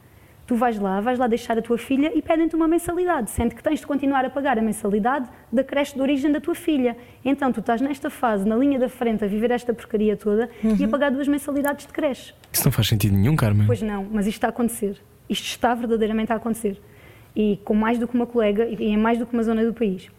Tu 0.51 0.57
vais 0.57 0.77
lá, 0.81 1.01
vais 1.01 1.17
lá 1.17 1.29
deixar 1.29 1.57
a 1.57 1.63
tua 1.63 1.79
filha 1.79 2.11
e 2.13 2.21
pedem-te 2.21 2.57
uma 2.57 2.67
mensalidade, 2.67 3.31
sendo 3.31 3.55
que 3.55 3.63
tens 3.63 3.79
de 3.79 3.87
continuar 3.87 4.25
a 4.25 4.31
pagar 4.31 4.59
a 4.59 4.61
mensalidade 4.61 5.29
da 5.53 5.63
creche 5.63 5.95
de 5.95 6.01
origem 6.03 6.33
da 6.33 6.41
tua 6.41 6.57
filha. 6.57 6.97
Então 7.25 7.53
tu 7.53 7.61
estás 7.61 7.81
nesta 7.81 8.11
fase, 8.11 8.45
na 8.49 8.57
linha 8.57 8.77
da 8.77 8.89
frente, 8.89 9.25
a 9.25 9.29
viver 9.29 9.53
esta 9.53 9.73
porcaria 9.73 10.17
toda 10.17 10.51
e 10.77 10.83
a 10.83 10.89
pagar 10.89 11.13
duas 11.13 11.29
mensalidades 11.29 11.87
de 11.87 11.93
creche. 11.93 12.35
Isso 12.51 12.65
não 12.65 12.73
faz 12.73 12.89
sentido 12.89 13.17
nenhum, 13.17 13.37
Carmen. 13.37 13.65
Pois 13.65 13.81
não, 13.81 14.05
mas 14.11 14.27
isto 14.27 14.39
está 14.39 14.49
a 14.49 14.51
acontecer. 14.51 15.01
Isto 15.29 15.45
está 15.45 15.73
verdadeiramente 15.73 16.33
a 16.33 16.35
acontecer. 16.35 16.83
E 17.37 17.61
com 17.65 17.75
mais 17.75 17.97
do 17.97 18.09
que 18.09 18.17
uma 18.17 18.27
colega 18.27 18.65
e 18.65 18.87
em 18.87 18.97
mais 18.97 19.21
do 19.21 19.27
que 19.27 19.33
uma 19.33 19.45
zona 19.45 19.65
do 19.65 19.73
país. 19.73 20.11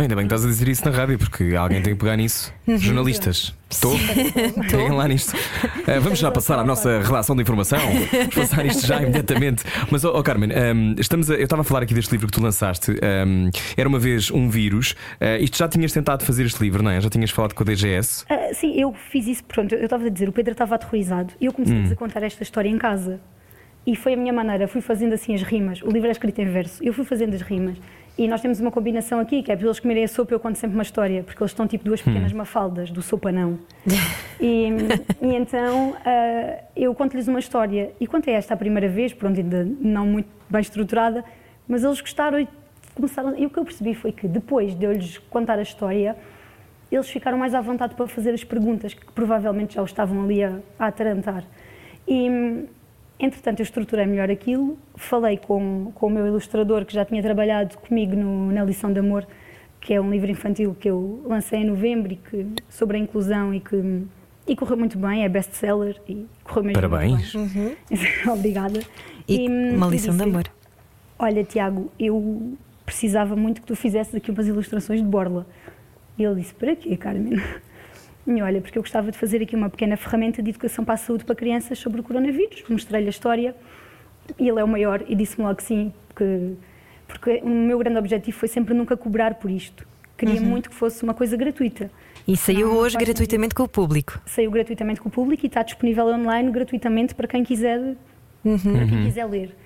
Ainda 0.00 0.14
bem 0.14 0.28
que 0.28 0.32
estás 0.32 0.44
a 0.44 0.48
dizer 0.48 0.68
isso 0.68 0.84
na 0.88 0.96
rádio, 0.96 1.18
porque 1.18 1.56
alguém 1.56 1.82
tem 1.82 1.92
que 1.94 1.98
pegar 1.98 2.16
nisso. 2.16 2.54
Jornalistas, 2.68 3.52
estou? 3.68 3.96
Peguem 4.70 4.92
lá 4.92 5.08
nisto. 5.08 5.36
Ah, 5.88 5.98
vamos 5.98 6.20
já 6.20 6.30
passar 6.30 6.56
à 6.56 6.62
nossa 6.64 7.00
relação 7.02 7.34
de 7.34 7.42
informação. 7.42 7.80
Vamos 8.12 8.32
passar 8.34 8.64
isto 8.64 8.86
já 8.86 9.02
imediatamente. 9.02 9.64
Mas, 9.90 10.04
ó 10.04 10.22
Carmen, 10.22 10.50
ahm, 10.52 10.94
estamos 10.98 11.28
a- 11.28 11.34
eu 11.34 11.42
estava 11.42 11.62
a 11.62 11.64
falar 11.64 11.82
aqui 11.82 11.94
deste 11.94 12.12
livro 12.12 12.28
que 12.28 12.32
tu 12.32 12.40
lançaste. 12.40 12.92
ahm, 13.02 13.50
era 13.76 13.88
uma 13.88 13.98
vez 13.98 14.30
um 14.30 14.48
vírus. 14.48 14.94
Ah, 15.20 15.36
isto 15.38 15.58
já 15.58 15.66
tinhas 15.68 15.92
tentado 15.92 16.24
fazer 16.24 16.46
este 16.46 16.62
livro, 16.62 16.80
não 16.80 16.92
é? 16.92 17.00
Já 17.00 17.10
tinhas 17.10 17.30
falado 17.32 17.54
com 17.54 17.64
a 17.64 17.66
DGS. 17.66 18.24
Ah, 18.30 18.54
sim, 18.54 18.80
eu 18.80 18.94
fiz 19.10 19.26
isso, 19.26 19.42
pronto, 19.44 19.74
eu 19.74 19.82
estava 19.84 20.06
a 20.06 20.08
dizer, 20.10 20.28
o 20.28 20.32
Pedro 20.32 20.52
estava 20.52 20.76
aterrorizado 20.76 21.32
e 21.40 21.46
eu 21.46 21.52
comecei 21.52 21.92
a 21.92 21.96
contar 21.96 22.22
esta 22.22 22.44
história 22.44 22.68
em 22.68 22.78
casa. 22.78 23.18
E 23.84 23.96
foi 23.96 24.12
a 24.14 24.16
minha 24.16 24.32
maneira, 24.32 24.68
fui 24.68 24.80
fazendo 24.80 25.14
assim 25.14 25.34
as 25.34 25.42
rimas. 25.42 25.82
O 25.82 25.90
livro 25.90 26.06
é 26.08 26.12
escrito 26.12 26.40
em 26.40 26.46
verso, 26.52 26.84
eu 26.84 26.92
fui 26.92 27.04
fazendo 27.04 27.34
as 27.34 27.40
rimas. 27.42 27.76
E 28.18 28.26
nós 28.26 28.40
temos 28.40 28.58
uma 28.58 28.72
combinação 28.72 29.20
aqui, 29.20 29.44
que 29.44 29.52
é 29.52 29.56
para 29.56 29.64
eles 29.64 29.78
comerem 29.78 30.02
a 30.02 30.08
sopa, 30.08 30.34
eu 30.34 30.40
conto 30.40 30.58
sempre 30.58 30.76
uma 30.76 30.82
história, 30.82 31.22
porque 31.22 31.40
eles 31.40 31.52
estão 31.52 31.68
tipo 31.68 31.84
duas 31.84 32.02
pequenas 32.02 32.32
mafaldas 32.32 32.90
do 32.90 33.00
sopa 33.00 33.30
não. 33.30 33.60
e, 34.40 34.70
e 35.22 35.36
então 35.36 35.94
ah, 36.04 36.58
eu 36.74 36.92
conto-lhes 36.96 37.28
uma 37.28 37.38
história. 37.38 37.92
E 38.00 38.08
contei 38.08 38.34
esta 38.34 38.54
a 38.54 38.56
primeira 38.56 38.88
vez, 38.88 39.14
pronto, 39.14 39.38
ainda 39.38 39.64
não 39.80 40.04
muito 40.04 40.28
bem 40.50 40.60
estruturada, 40.60 41.24
mas 41.68 41.84
eles 41.84 42.00
gostaram 42.00 42.40
e 42.40 42.48
começaram. 42.92 43.38
E 43.38 43.46
o 43.46 43.50
que 43.50 43.58
eu 43.60 43.64
percebi 43.64 43.94
foi 43.94 44.10
que 44.10 44.26
depois 44.26 44.74
de 44.74 44.84
eu 44.84 44.90
lhes 44.90 45.18
contar 45.30 45.56
a 45.60 45.62
história, 45.62 46.16
eles 46.90 47.08
ficaram 47.08 47.38
mais 47.38 47.54
à 47.54 47.60
vontade 47.60 47.94
para 47.94 48.08
fazer 48.08 48.34
as 48.34 48.42
perguntas 48.42 48.94
que 48.94 49.12
provavelmente 49.12 49.76
já 49.76 49.82
os 49.82 49.90
estavam 49.90 50.24
ali 50.24 50.42
a, 50.42 50.58
a 50.76 50.88
atarantar. 50.88 51.44
E, 52.08 52.66
entretanto, 53.18 53.60
eu 53.60 53.64
estruturei 53.64 54.06
melhor 54.06 54.30
aquilo, 54.30 54.78
falei 54.96 55.36
com, 55.36 55.92
com 55.94 56.06
o 56.06 56.10
meu 56.10 56.26
ilustrador 56.26 56.84
que 56.84 56.94
já 56.94 57.04
tinha 57.04 57.22
trabalhado 57.22 57.76
comigo 57.78 58.14
no, 58.14 58.52
na 58.52 58.64
Lição 58.64 58.92
de 58.92 59.00
Amor, 59.00 59.26
que 59.80 59.94
é 59.94 60.00
um 60.00 60.10
livro 60.10 60.30
infantil 60.30 60.76
que 60.78 60.88
eu 60.88 61.22
lancei 61.26 61.60
em 61.60 61.66
novembro 61.66 62.12
e 62.12 62.16
que, 62.16 62.46
sobre 62.68 62.96
a 62.96 63.00
inclusão 63.00 63.54
e 63.54 63.60
que 63.60 64.06
e 64.46 64.56
correu 64.56 64.78
muito 64.78 64.96
bem, 64.98 65.24
é 65.24 65.28
best-seller 65.28 66.00
e 66.08 66.26
correu 66.42 66.64
mesmo 66.64 66.80
Parabéns. 66.80 67.34
muito 67.34 67.52
bem. 67.52 67.76
Obrigada. 68.32 68.80
E 69.28 69.46
uma 69.46 69.88
e 69.88 69.90
lição 69.90 70.14
de 70.14 70.18
disse-lhe, 70.18 70.22
amor. 70.22 70.44
Olha, 71.18 71.44
Tiago, 71.44 71.92
eu 71.98 72.56
precisava 72.86 73.36
muito 73.36 73.60
que 73.60 73.66
tu 73.66 73.76
fizesses 73.76 74.14
aqui 74.14 74.30
umas 74.30 74.46
ilustrações 74.46 75.02
de 75.02 75.06
borla. 75.06 75.46
E 76.16 76.24
ele 76.24 76.36
disse: 76.36 76.54
Para 76.54 76.74
quê, 76.74 76.96
Carmen? 76.96 77.38
E 78.28 78.42
olha, 78.42 78.60
porque 78.60 78.76
eu 78.76 78.82
gostava 78.82 79.10
de 79.10 79.16
fazer 79.16 79.42
aqui 79.42 79.56
uma 79.56 79.70
pequena 79.70 79.96
ferramenta 79.96 80.42
de 80.42 80.50
educação 80.50 80.84
para 80.84 80.94
a 80.94 80.96
saúde 80.98 81.24
para 81.24 81.34
crianças 81.34 81.78
sobre 81.78 82.00
o 82.00 82.04
coronavírus. 82.04 82.62
Mostrei-lhe 82.68 83.06
a 83.06 83.10
história 83.10 83.56
e 84.38 84.46
ele 84.46 84.60
é 84.60 84.64
o 84.64 84.68
maior 84.68 85.02
e 85.08 85.14
disse-me 85.14 85.44
logo 85.44 85.56
que 85.56 85.62
sim, 85.62 85.90
porque, 86.08 86.52
porque 87.06 87.40
o 87.42 87.48
meu 87.48 87.78
grande 87.78 87.98
objetivo 87.98 88.36
foi 88.36 88.48
sempre 88.48 88.74
nunca 88.74 88.98
cobrar 88.98 89.36
por 89.36 89.50
isto. 89.50 89.86
Queria 90.14 90.40
muito 90.42 90.68
que 90.68 90.74
fosse 90.74 91.02
uma 91.04 91.14
coisa 91.14 91.36
gratuita. 91.38 91.90
E 92.26 92.36
saiu 92.36 92.66
Não, 92.66 92.74
não 92.74 92.80
hoje 92.82 92.94
faz 92.94 93.06
gratuitamente 93.06 93.54
com 93.54 93.62
o 93.62 93.68
público. 93.68 94.20
Saiu 94.26 94.50
gratuitamente 94.50 95.00
com 95.00 95.08
o 95.08 95.12
público 95.12 95.46
e 95.46 95.48
está 95.48 95.62
disponível 95.62 96.06
online 96.08 96.50
gratuitamente 96.50 97.14
para 97.14 97.26
quem 97.26 97.42
quiser, 97.42 97.96
para 98.42 98.86
quem 98.86 99.04
quiser 99.04 99.24
ler. 99.24 99.56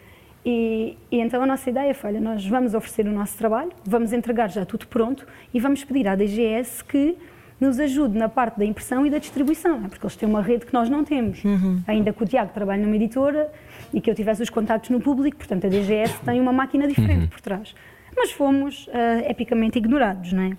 E, 0.44 0.96
e 1.11 1.20
então 1.20 1.42
a 1.42 1.46
nossa 1.46 1.68
ideia 1.68 1.94
foi, 1.94 2.11
olha, 2.11 2.20
nós 2.20 2.46
vamos 2.46 2.75
oferecer 2.75 3.07
o 3.07 3.12
nosso 3.12 3.37
trabalho, 3.37 3.72
vamos 3.85 4.12
entregar 4.12 4.51
já 4.51 4.64
tudo 4.64 4.87
pronto 4.87 5.27
e 5.53 5.59
vamos 5.59 5.83
pedir 5.85 6.07
à 6.07 6.14
DGS 6.14 6.85
que 6.85 7.16
nos 7.62 7.79
ajude 7.79 8.18
na 8.18 8.29
parte 8.29 8.59
da 8.59 8.64
impressão 8.64 9.07
e 9.07 9.11
da 9.11 9.18
distribuição, 9.18 9.85
é? 9.85 9.88
porque 9.88 10.05
eles 10.05 10.16
têm 10.16 10.29
uma 10.29 10.42
rede 10.42 10.66
que 10.66 10.75
nós 10.75 10.90
não 10.90 11.05
temos. 11.05 11.42
Ainda 11.87 12.12
que 12.12 12.22
o 12.22 12.27
Tiago 12.27 12.53
trabalhe 12.53 12.83
numa 12.83 12.96
editora 12.96 13.51
e 13.94 14.01
que 14.01 14.11
eu 14.11 14.14
tivesse 14.14 14.42
os 14.42 14.51
contactos 14.51 14.90
no 14.90 15.01
público, 15.01 15.37
portanto 15.37 15.66
a 15.66 15.70
DGS 15.70 16.20
tem 16.25 16.40
uma 16.40 16.53
máquina 16.53 16.87
diferente 16.88 17.29
por 17.29 17.40
trás. 17.40 17.75
Mas 18.16 18.33
fomos 18.33 18.88
ah, 18.92 19.31
epicamente 19.31 19.79
ignorados, 19.79 20.33
não 20.33 20.42
é? 20.42 20.57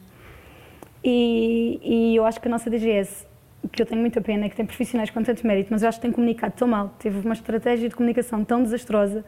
E, 1.03 1.79
e 1.83 2.15
eu 2.15 2.25
acho 2.25 2.39
que 2.39 2.47
a 2.47 2.51
nossa 2.51 2.69
DGS 2.69 3.27
que 3.71 3.81
eu 3.81 3.85
tenho 3.85 4.01
muita 4.01 4.19
pena, 4.19 4.45
é 4.45 4.49
que 4.49 4.55
tem 4.55 4.65
profissionais 4.65 5.09
com 5.09 5.23
tanto 5.23 5.45
mérito, 5.47 5.69
mas 5.71 5.83
eu 5.83 5.89
acho 5.89 5.97
que 5.97 6.01
tem 6.01 6.11
comunicado 6.11 6.53
tão 6.55 6.67
mal, 6.67 6.89
teve 6.99 7.19
uma 7.19 7.33
estratégia 7.33 7.87
de 7.87 7.95
comunicação 7.95 8.43
tão 8.43 8.61
desastrosa, 8.61 9.23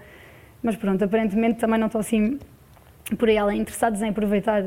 mas 0.62 0.76
pronto, 0.76 1.04
aparentemente 1.04 1.60
também 1.60 1.80
não 1.80 1.88
estão 1.88 2.02
assim 2.02 2.38
por 3.18 3.30
aí 3.30 3.38
além 3.38 3.62
interessados 3.62 4.02
em 4.02 4.10
aproveitar 4.10 4.64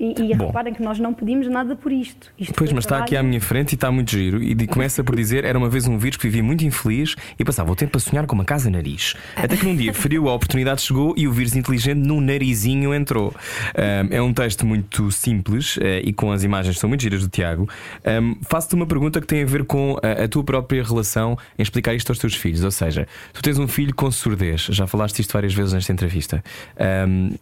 e, 0.00 0.14
e 0.22 0.32
reparem 0.32 0.72
que 0.74 0.82
nós 0.82 0.98
não 0.98 1.12
pedimos 1.12 1.46
nada 1.48 1.76
por 1.76 1.92
isto. 1.92 2.32
isto 2.38 2.54
Pois, 2.54 2.72
mas 2.72 2.84
está 2.84 2.96
aqui 2.96 3.04
à 3.14 3.18
trabalho. 3.18 3.28
minha 3.28 3.40
frente 3.40 3.72
e 3.72 3.74
está 3.74 3.90
muito 3.92 4.10
giro. 4.10 4.42
E 4.42 4.66
começa 4.66 5.04
por 5.04 5.14
dizer: 5.14 5.44
era 5.44 5.58
uma 5.58 5.68
vez 5.68 5.86
um 5.86 5.98
vírus 5.98 6.16
que 6.16 6.24
vivia 6.26 6.42
muito 6.42 6.64
infeliz 6.64 7.14
e 7.38 7.44
passava 7.44 7.70
o 7.70 7.76
tempo 7.76 7.96
a 7.96 8.00
sonhar 8.00 8.26
com 8.26 8.34
uma 8.34 8.44
casa 8.44 8.70
nariz. 8.70 9.14
Até 9.36 9.56
que 9.56 9.64
num 9.64 9.76
dia 9.76 9.92
frio 9.92 10.28
a 10.28 10.34
oportunidade 10.34 10.80
chegou 10.82 11.14
e 11.16 11.28
o 11.28 11.32
vírus 11.32 11.54
inteligente 11.54 11.98
no 11.98 12.20
narizinho 12.20 12.94
entrou. 12.94 13.34
Ahm, 13.76 14.08
é 14.10 14.22
um 14.22 14.32
texto 14.32 14.64
muito 14.66 15.10
simples 15.10 15.78
eh, 15.80 16.00
e 16.04 16.12
com 16.12 16.32
as 16.32 16.42
imagens 16.44 16.76
que 16.76 16.80
são 16.80 16.88
muito 16.88 17.02
giras 17.02 17.20
do 17.22 17.28
Tiago. 17.28 17.68
Ahm, 18.04 18.34
Faço-te 18.48 18.74
uma 18.74 18.86
pergunta 18.86 19.20
que 19.20 19.26
tem 19.26 19.42
a 19.42 19.46
ver 19.46 19.64
com 19.64 19.96
a, 20.02 20.24
a 20.24 20.28
tua 20.28 20.42
própria 20.42 20.82
relação 20.82 21.36
em 21.58 21.62
explicar 21.62 21.94
isto 21.94 22.10
aos 22.10 22.18
teus 22.18 22.34
filhos. 22.34 22.62
Ou 22.64 22.70
seja, 22.70 23.06
tu 23.32 23.42
tens 23.42 23.58
um 23.58 23.68
filho 23.68 23.94
com 23.94 24.10
surdez, 24.10 24.62
já 24.70 24.86
falaste 24.86 25.18
isto 25.20 25.32
várias 25.32 25.52
vezes 25.54 25.72
nesta 25.72 25.92
entrevista. 25.92 26.42
Um- 26.78 27.36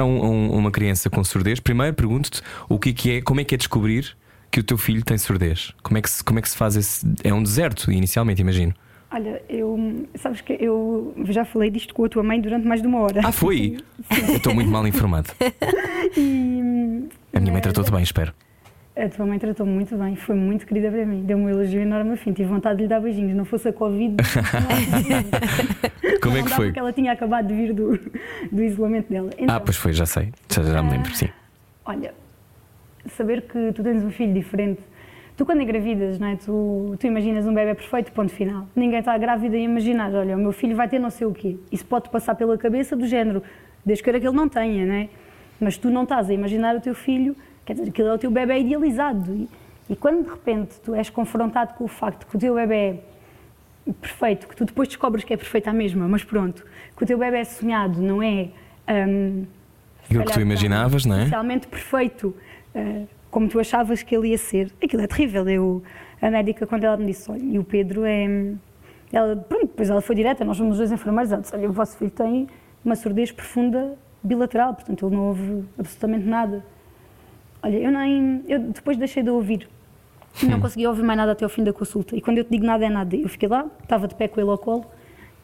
a 0.00 0.56
uma 0.56 0.70
criança 0.70 1.08
com 1.10 1.22
surdez, 1.24 1.60
primeiro 1.60 1.94
pergunto-te 2.00 2.40
o 2.68 2.78
que 2.78 2.90
é 2.90 2.92
que 2.92 3.10
é, 3.16 3.22
como 3.22 3.40
é 3.40 3.44
que 3.44 3.54
é 3.54 3.58
descobrir 3.58 4.16
que 4.50 4.60
o 4.60 4.64
teu 4.64 4.78
filho 4.78 5.04
tem 5.04 5.18
surdez? 5.18 5.72
Como 5.82 5.98
é 5.98 6.02
que 6.02 6.10
se, 6.10 6.24
como 6.24 6.38
é 6.38 6.42
que 6.42 6.48
se 6.48 6.56
faz 6.56 6.76
esse. 6.76 7.06
É 7.22 7.32
um 7.32 7.42
deserto, 7.42 7.92
inicialmente, 7.92 8.40
imagino. 8.40 8.74
Olha, 9.12 9.42
eu. 9.48 10.06
Sabes 10.16 10.40
que 10.40 10.56
eu 10.60 11.14
já 11.28 11.44
falei 11.44 11.70
disto 11.70 11.94
com 11.94 12.04
a 12.04 12.08
tua 12.08 12.22
mãe 12.22 12.40
durante 12.40 12.66
mais 12.66 12.80
de 12.80 12.86
uma 12.86 13.00
hora. 13.00 13.20
Ah, 13.24 13.32
foi? 13.32 13.76
Eu 14.28 14.36
estou 14.36 14.54
muito 14.54 14.70
mal 14.70 14.86
informado. 14.86 15.30
E, 16.16 17.04
A 17.32 17.38
minha 17.38 17.52
mãe 17.52 17.58
eh, 17.58 17.62
tratou-te 17.62 17.92
bem, 17.92 18.02
espero. 18.02 18.32
A 18.96 19.08
tua 19.08 19.24
mãe 19.26 19.38
tratou-me 19.38 19.72
muito 19.72 19.96
bem, 19.96 20.16
foi 20.16 20.34
muito 20.34 20.66
querida 20.66 20.90
para 20.90 21.06
mim. 21.06 21.22
Deu-me 21.22 21.44
um 21.44 21.48
elogio 21.48 21.80
enorme, 21.80 22.14
afim. 22.14 22.32
Tive 22.32 22.48
vontade 22.48 22.78
de 22.78 22.82
lhe 22.84 22.88
dar 22.88 23.00
beijinhos. 23.00 23.36
Não 23.36 23.44
fosse 23.44 23.68
a 23.68 23.72
Covid. 23.72 24.16
Como 26.20 26.36
é 26.36 26.42
que 26.42 26.50
foi? 26.50 26.66
Porque 26.66 26.78
ela 26.80 26.92
tinha 26.92 27.12
acabado 27.12 27.46
de 27.46 27.54
vir 27.54 27.72
do, 27.72 27.98
do 28.50 28.62
isolamento 28.62 29.08
dela. 29.08 29.30
Então, 29.38 29.54
Ah, 29.54 29.60
pois 29.60 29.76
foi, 29.76 29.92
já 29.92 30.06
sei. 30.06 30.32
Já, 30.50 30.62
já 30.62 30.82
me 30.82 30.90
lembro, 30.90 31.14
sim. 31.14 31.28
Olha, 31.90 32.14
saber 33.16 33.42
que 33.42 33.72
tu 33.72 33.82
tens 33.82 34.04
um 34.04 34.12
filho 34.12 34.32
diferente. 34.32 34.80
Tu, 35.36 35.44
quando 35.44 35.60
engravidas, 35.60 36.20
não 36.20 36.28
é? 36.28 36.36
tu, 36.36 36.94
tu 37.00 37.04
imaginas 37.04 37.44
um 37.48 37.52
bebê 37.52 37.74
perfeito, 37.74 38.12
ponto 38.12 38.30
final. 38.30 38.68
Ninguém 38.76 39.00
está 39.00 39.18
grávida 39.18 39.56
e 39.56 39.64
imaginar, 39.64 40.14
olha, 40.14 40.36
o 40.36 40.38
meu 40.38 40.52
filho 40.52 40.76
vai 40.76 40.88
ter 40.88 41.00
não 41.00 41.10
sei 41.10 41.26
o 41.26 41.32
quê. 41.34 41.56
Isso 41.72 41.84
pode 41.84 42.08
passar 42.08 42.36
pela 42.36 42.56
cabeça 42.56 42.94
do 42.94 43.08
género, 43.08 43.42
desde 43.84 44.04
que 44.04 44.08
era 44.08 44.20
que 44.20 44.28
ele 44.28 44.36
não 44.36 44.48
tenha, 44.48 44.86
não 44.86 44.94
é? 44.94 45.08
Mas 45.58 45.76
tu 45.76 45.90
não 45.90 46.04
estás 46.04 46.30
a 46.30 46.32
imaginar 46.32 46.76
o 46.76 46.80
teu 46.80 46.94
filho, 46.94 47.34
quer 47.66 47.72
dizer, 47.72 47.88
aquilo 47.88 48.06
é 48.06 48.14
o 48.14 48.18
teu 48.18 48.30
bebê 48.30 48.60
idealizado. 48.60 49.34
E, 49.34 49.48
e 49.88 49.96
quando 49.96 50.22
de 50.22 50.30
repente 50.30 50.78
tu 50.84 50.94
és 50.94 51.10
confrontado 51.10 51.74
com 51.74 51.82
o 51.82 51.88
facto 51.88 52.24
que 52.24 52.36
o 52.36 52.38
teu 52.38 52.54
bebê 52.54 53.00
é 53.84 53.92
perfeito, 54.00 54.46
que 54.46 54.54
tu 54.54 54.64
depois 54.64 54.86
descobres 54.86 55.24
que 55.24 55.34
é 55.34 55.36
perfeito 55.36 55.66
à 55.66 55.72
mesma, 55.72 56.06
mas 56.06 56.22
pronto, 56.22 56.64
que 56.96 57.02
o 57.02 57.06
teu 57.06 57.18
bebê 57.18 57.38
é 57.38 57.44
sonhado, 57.44 58.00
não 58.00 58.22
é. 58.22 58.50
hum, 59.08 59.44
se 60.10 60.18
Aquilo 60.18 60.24
que 60.24 60.32
tu 60.32 60.40
imaginavas, 60.40 61.04
não 61.06 61.16
é? 61.16 61.18
Especialmente 61.20 61.68
perfeito, 61.68 62.34
eh, 62.74 63.04
como 63.30 63.48
tu 63.48 63.60
achavas 63.60 64.02
que 64.02 64.14
ele 64.14 64.28
ia 64.28 64.38
ser. 64.38 64.72
Aquilo 64.82 65.02
é 65.02 65.06
terrível. 65.06 65.48
Eu, 65.48 65.82
a 66.20 66.30
médica, 66.30 66.66
quando 66.66 66.84
ela 66.84 66.96
me 66.96 67.06
disse, 67.06 67.30
olha, 67.30 67.42
e 67.42 67.58
o 67.58 67.64
Pedro 67.64 68.04
é. 68.04 68.54
Ela, 69.12 69.36
pronto, 69.36 69.66
depois 69.66 69.88
ela 69.88 70.00
foi 70.00 70.14
direta, 70.16 70.44
nós 70.44 70.58
fomos 70.58 70.72
os 70.72 70.78
dois 70.78 70.92
enfermeiros, 70.92 71.32
ela 71.32 71.40
disse, 71.42 71.54
olha, 71.54 71.68
o 71.68 71.72
vosso 71.72 71.96
filho 71.96 72.10
tem 72.10 72.48
uma 72.84 72.94
surdez 72.94 73.32
profunda 73.32 73.96
bilateral, 74.22 74.74
portanto 74.74 75.06
ele 75.06 75.16
não 75.16 75.28
ouve 75.28 75.64
absolutamente 75.78 76.26
nada. 76.26 76.64
Olha, 77.62 77.76
eu 77.76 77.90
nem. 77.90 78.42
Eu 78.48 78.58
depois 78.58 78.96
deixei 78.96 79.22
de 79.22 79.30
ouvir. 79.30 79.68
Não 80.42 80.60
consegui 80.60 80.86
ouvir 80.86 81.02
mais 81.02 81.16
nada 81.16 81.32
até 81.32 81.44
ao 81.44 81.48
fim 81.48 81.62
da 81.64 81.72
consulta. 81.72 82.16
E 82.16 82.20
quando 82.20 82.38
eu 82.38 82.44
te 82.44 82.50
digo 82.50 82.64
nada, 82.64 82.84
é 82.84 82.88
nada. 82.88 83.16
Eu 83.16 83.28
fiquei 83.28 83.48
lá, 83.48 83.66
estava 83.82 84.06
de 84.06 84.14
pé 84.14 84.28
com 84.28 84.40
ele 84.40 84.48
ao 84.48 84.58
colo 84.58 84.86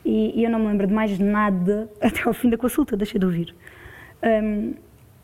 e, 0.05 0.41
e 0.41 0.45
eu 0.45 0.51
não 0.51 0.61
me 0.61 0.67
lembro 0.69 0.87
de 0.87 0.95
mais 0.95 1.19
nada 1.19 1.91
até 2.01 2.23
ao 2.25 2.33
fim 2.33 2.49
da 2.49 2.57
consulta, 2.57 2.97
deixei 2.97 3.19
de 3.19 3.27
ouvir. 3.27 3.55
Hum, 4.27 4.75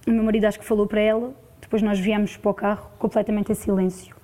o 0.06 0.10
meu 0.10 0.24
marido 0.24 0.44
acho 0.46 0.58
que 0.58 0.64
falou 0.64 0.86
para 0.86 1.00
ela, 1.00 1.34
depois 1.60 1.82
nós 1.82 1.98
viemos 1.98 2.36
para 2.36 2.50
o 2.50 2.54
carro 2.54 2.90
completamente 2.98 3.50
em 3.52 3.54
silêncio. 3.54 4.14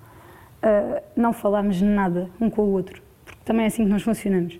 Ah, 0.61 1.01
não 1.15 1.33
falámos 1.33 1.81
nada 1.81 2.29
um 2.39 2.49
com 2.49 2.61
o 2.63 2.71
outro, 2.71 3.01
porque 3.25 3.39
também 3.45 3.63
é 3.63 3.67
assim 3.67 3.83
que 3.83 3.89
nós 3.89 4.01
funcionamos. 4.01 4.59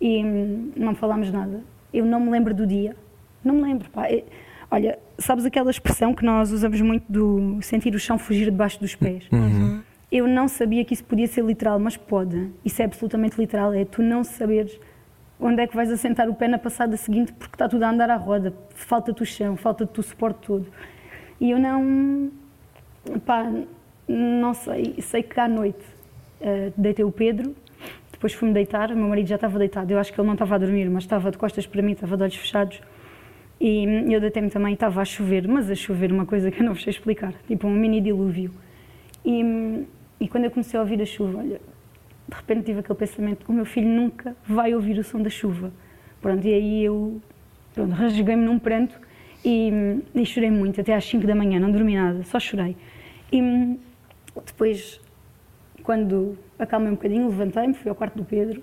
E 0.00 0.24
hum, 0.24 0.72
não 0.76 0.94
falámos 0.94 1.30
nada. 1.30 1.62
Eu 1.92 2.04
não 2.04 2.20
me 2.20 2.30
lembro 2.30 2.54
do 2.54 2.66
dia, 2.66 2.94
não 3.44 3.54
me 3.54 3.62
lembro. 3.62 3.88
Pá. 3.90 4.06
É- 4.08 4.24
olha, 4.70 4.98
sabes 5.18 5.44
aquela 5.44 5.70
expressão 5.70 6.12
que 6.14 6.24
nós 6.24 6.52
usamos 6.52 6.80
muito 6.80 7.04
do 7.10 7.58
sentir 7.62 7.94
o 7.94 7.98
chão 7.98 8.18
fugir 8.18 8.44
debaixo 8.50 8.78
dos 8.80 8.94
pés? 8.94 9.24
Eu 10.10 10.26
não 10.26 10.48
sabia 10.48 10.84
que 10.84 10.94
isso 10.94 11.04
podia 11.04 11.26
ser 11.26 11.44
literal, 11.44 11.78
mas 11.78 11.96
pode. 11.96 12.50
Isso 12.64 12.80
é 12.80 12.84
absolutamente 12.84 13.38
literal. 13.38 13.72
É 13.74 13.84
tu 13.84 14.02
não 14.02 14.24
saberes 14.24 14.78
onde 15.40 15.62
é 15.62 15.66
que 15.66 15.76
vais 15.76 15.90
assentar 15.90 16.28
o 16.28 16.34
pé 16.34 16.48
na 16.48 16.58
passada 16.58 16.96
seguinte 16.96 17.32
porque 17.32 17.54
está 17.54 17.68
tudo 17.68 17.82
a 17.84 17.90
andar 17.90 18.10
à 18.10 18.16
roda. 18.16 18.52
Falta-te 18.74 19.22
o 19.22 19.26
chão, 19.26 19.56
falta-te 19.56 19.98
o 20.00 20.02
suporte 20.02 20.46
todo. 20.46 20.66
E 21.40 21.50
eu 21.50 21.58
não. 21.58 22.30
Pá, 23.24 23.50
não 24.06 24.54
sei. 24.54 24.96
Sei 25.00 25.22
que 25.22 25.38
à 25.38 25.48
noite 25.48 25.84
eh, 26.40 26.72
deitei 26.76 27.04
o 27.04 27.12
Pedro, 27.12 27.54
depois 28.10 28.32
fui-me 28.32 28.52
deitar. 28.52 28.90
O 28.90 28.96
meu 28.96 29.08
marido 29.08 29.28
já 29.28 29.36
estava 29.36 29.58
deitado. 29.58 29.90
Eu 29.90 29.98
acho 29.98 30.12
que 30.12 30.20
ele 30.20 30.26
não 30.26 30.34
estava 30.34 30.56
a 30.56 30.58
dormir, 30.58 30.88
mas 30.90 31.04
estava 31.04 31.30
de 31.30 31.38
costas 31.38 31.66
para 31.66 31.82
mim, 31.82 31.92
estava 31.92 32.16
de 32.16 32.22
olhos 32.24 32.36
fechados. 32.36 32.80
E 33.60 33.84
eu 34.12 34.20
deitei-me 34.20 34.50
também 34.50 34.74
estava 34.74 35.00
a 35.00 35.04
chover, 35.04 35.48
mas 35.48 35.70
a 35.70 35.74
chover 35.74 36.12
uma 36.12 36.24
coisa 36.24 36.50
que 36.50 36.60
eu 36.60 36.64
não 36.64 36.74
vos 36.74 36.82
sei 36.82 36.92
explicar, 36.92 37.34
tipo 37.48 37.66
um 37.66 37.72
mini 37.72 38.00
dilúvio. 38.00 38.52
E, 39.24 39.84
e 40.20 40.28
quando 40.28 40.44
eu 40.44 40.50
comecei 40.50 40.78
a 40.78 40.82
ouvir 40.82 41.02
a 41.02 41.04
chuva, 41.04 41.38
olha, 41.38 41.60
de 42.28 42.36
repente 42.36 42.64
tive 42.64 42.80
aquele 42.80 42.98
pensamento: 42.98 43.48
o 43.48 43.52
meu 43.52 43.64
filho 43.64 43.88
nunca 43.88 44.36
vai 44.46 44.74
ouvir 44.74 44.98
o 44.98 45.04
som 45.04 45.20
da 45.20 45.30
chuva. 45.30 45.72
Pronto, 46.20 46.46
e 46.46 46.52
aí 46.52 46.84
eu 46.84 47.20
rasguei-me 47.90 48.44
num 48.44 48.58
pranto 48.58 48.98
e, 49.44 50.02
e 50.14 50.26
chorei 50.26 50.50
muito, 50.50 50.80
até 50.80 50.94
às 50.94 51.04
5 51.04 51.26
da 51.26 51.34
manhã, 51.34 51.60
não 51.60 51.70
dormi 51.70 51.94
nada, 51.94 52.22
só 52.24 52.40
chorei. 52.40 52.76
E 53.32 53.78
depois, 54.44 55.00
quando 55.82 56.36
acalmei 56.58 56.90
um 56.90 56.94
bocadinho, 56.94 57.28
levantei-me, 57.28 57.74
fui 57.74 57.88
ao 57.88 57.94
quarto 57.94 58.16
do 58.16 58.24
Pedro, 58.24 58.62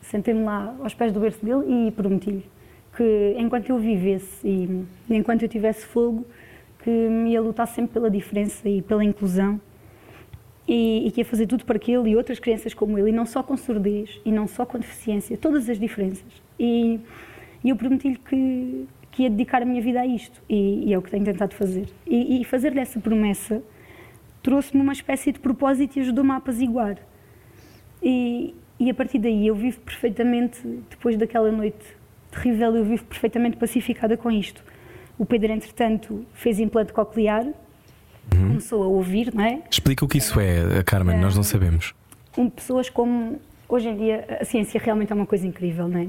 sentei-me 0.00 0.44
lá 0.44 0.76
aos 0.80 0.94
pés 0.94 1.12
do 1.12 1.18
berço 1.18 1.44
dele 1.44 1.88
e 1.88 1.90
prometi-lhe 1.90 2.56
que 2.96 3.34
enquanto 3.36 3.68
eu 3.68 3.78
vivesse 3.78 4.46
e 4.48 4.86
enquanto 5.10 5.42
eu 5.42 5.48
tivesse 5.48 5.84
fogo, 5.84 6.26
que 6.82 6.90
ia 6.90 7.40
lutar 7.40 7.66
sempre 7.66 7.92
pela 7.92 8.10
diferença 8.10 8.66
e 8.68 8.80
pela 8.80 9.04
inclusão 9.04 9.60
e, 10.66 11.06
e 11.06 11.10
que 11.10 11.20
ia 11.20 11.24
fazer 11.24 11.46
tudo 11.46 11.64
para 11.64 11.78
que 11.78 11.92
ele 11.92 12.10
e 12.10 12.16
outras 12.16 12.38
crianças 12.38 12.74
como 12.74 12.98
ele, 12.98 13.10
e 13.10 13.12
não 13.12 13.26
só 13.26 13.42
com 13.42 13.56
surdez, 13.56 14.20
e 14.24 14.32
não 14.32 14.46
só 14.46 14.66
com 14.66 14.78
deficiência, 14.78 15.36
todas 15.36 15.68
as 15.68 15.78
diferenças. 15.78 16.42
E, 16.58 17.00
e 17.62 17.70
eu 17.70 17.76
prometi-lhe 17.76 18.16
que, 18.16 18.86
que 19.12 19.22
ia 19.22 19.30
dedicar 19.30 19.62
a 19.62 19.64
minha 19.64 19.80
vida 19.80 20.00
a 20.00 20.06
isto, 20.06 20.42
e, 20.48 20.88
e 20.88 20.92
é 20.92 20.98
o 20.98 21.02
que 21.02 21.10
tenho 21.10 21.24
tentado 21.24 21.54
fazer. 21.54 21.88
E, 22.06 22.40
e 22.40 22.44
fazer-lhe 22.44 22.80
essa 22.80 22.98
promessa 23.00 23.62
trouxe-me 24.42 24.80
uma 24.80 24.92
espécie 24.92 25.32
de 25.32 25.40
propósito 25.40 25.96
e 25.96 26.00
ajudou-me 26.00 26.30
a 26.30 26.36
apaziguar. 26.36 26.98
E, 28.02 28.54
e 28.78 28.88
a 28.90 28.94
partir 28.94 29.18
daí 29.18 29.46
eu 29.46 29.54
vivo 29.54 29.80
perfeitamente, 29.80 30.60
depois 30.88 31.16
daquela 31.16 31.50
noite 31.50 31.84
terrível, 32.30 32.76
eu 32.76 32.84
vivo 32.84 33.04
perfeitamente 33.04 33.56
pacificada 33.56 34.16
com 34.16 34.30
isto. 34.30 34.62
O 35.18 35.24
Pedro, 35.24 35.50
entretanto, 35.52 36.24
fez 36.32 36.60
implante 36.60 36.92
coclear, 36.92 37.46
começou 38.30 38.82
a 38.82 38.86
ouvir, 38.86 39.34
não 39.34 39.44
é? 39.44 39.62
Explica 39.70 40.04
o 40.04 40.08
que 40.08 40.18
isso 40.18 40.38
é, 40.40 40.82
Carmen, 40.84 41.18
nós 41.18 41.36
não 41.36 41.42
sabemos. 41.42 41.94
um, 42.36 42.50
pessoas 42.50 42.90
como 42.90 43.40
hoje 43.68 43.88
em 43.88 43.96
dia 43.96 44.38
a 44.40 44.44
ciência 44.44 44.80
realmente 44.82 45.12
é 45.12 45.14
uma 45.14 45.26
coisa 45.26 45.46
incrível, 45.46 45.88
não 45.88 46.00
é? 46.00 46.08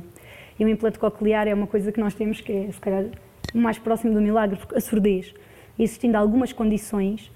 E 0.60 0.66
o 0.66 0.70
implante 0.70 0.98
coclear 0.98 1.48
é 1.48 1.54
uma 1.54 1.68
coisa 1.68 1.92
que 1.92 2.00
nós 2.00 2.14
temos 2.14 2.42
que 2.42 2.52
é, 2.52 2.72
se 2.72 2.80
calhar, 2.80 3.06
o 3.54 3.58
mais 3.58 3.78
próximo 3.78 4.14
do 4.14 4.22
milagre, 4.22 4.58
porque 4.58 4.76
a 4.76 4.82
surdez, 4.82 5.34
existindo 5.78 6.18
algumas 6.18 6.52
condições, 6.52 7.32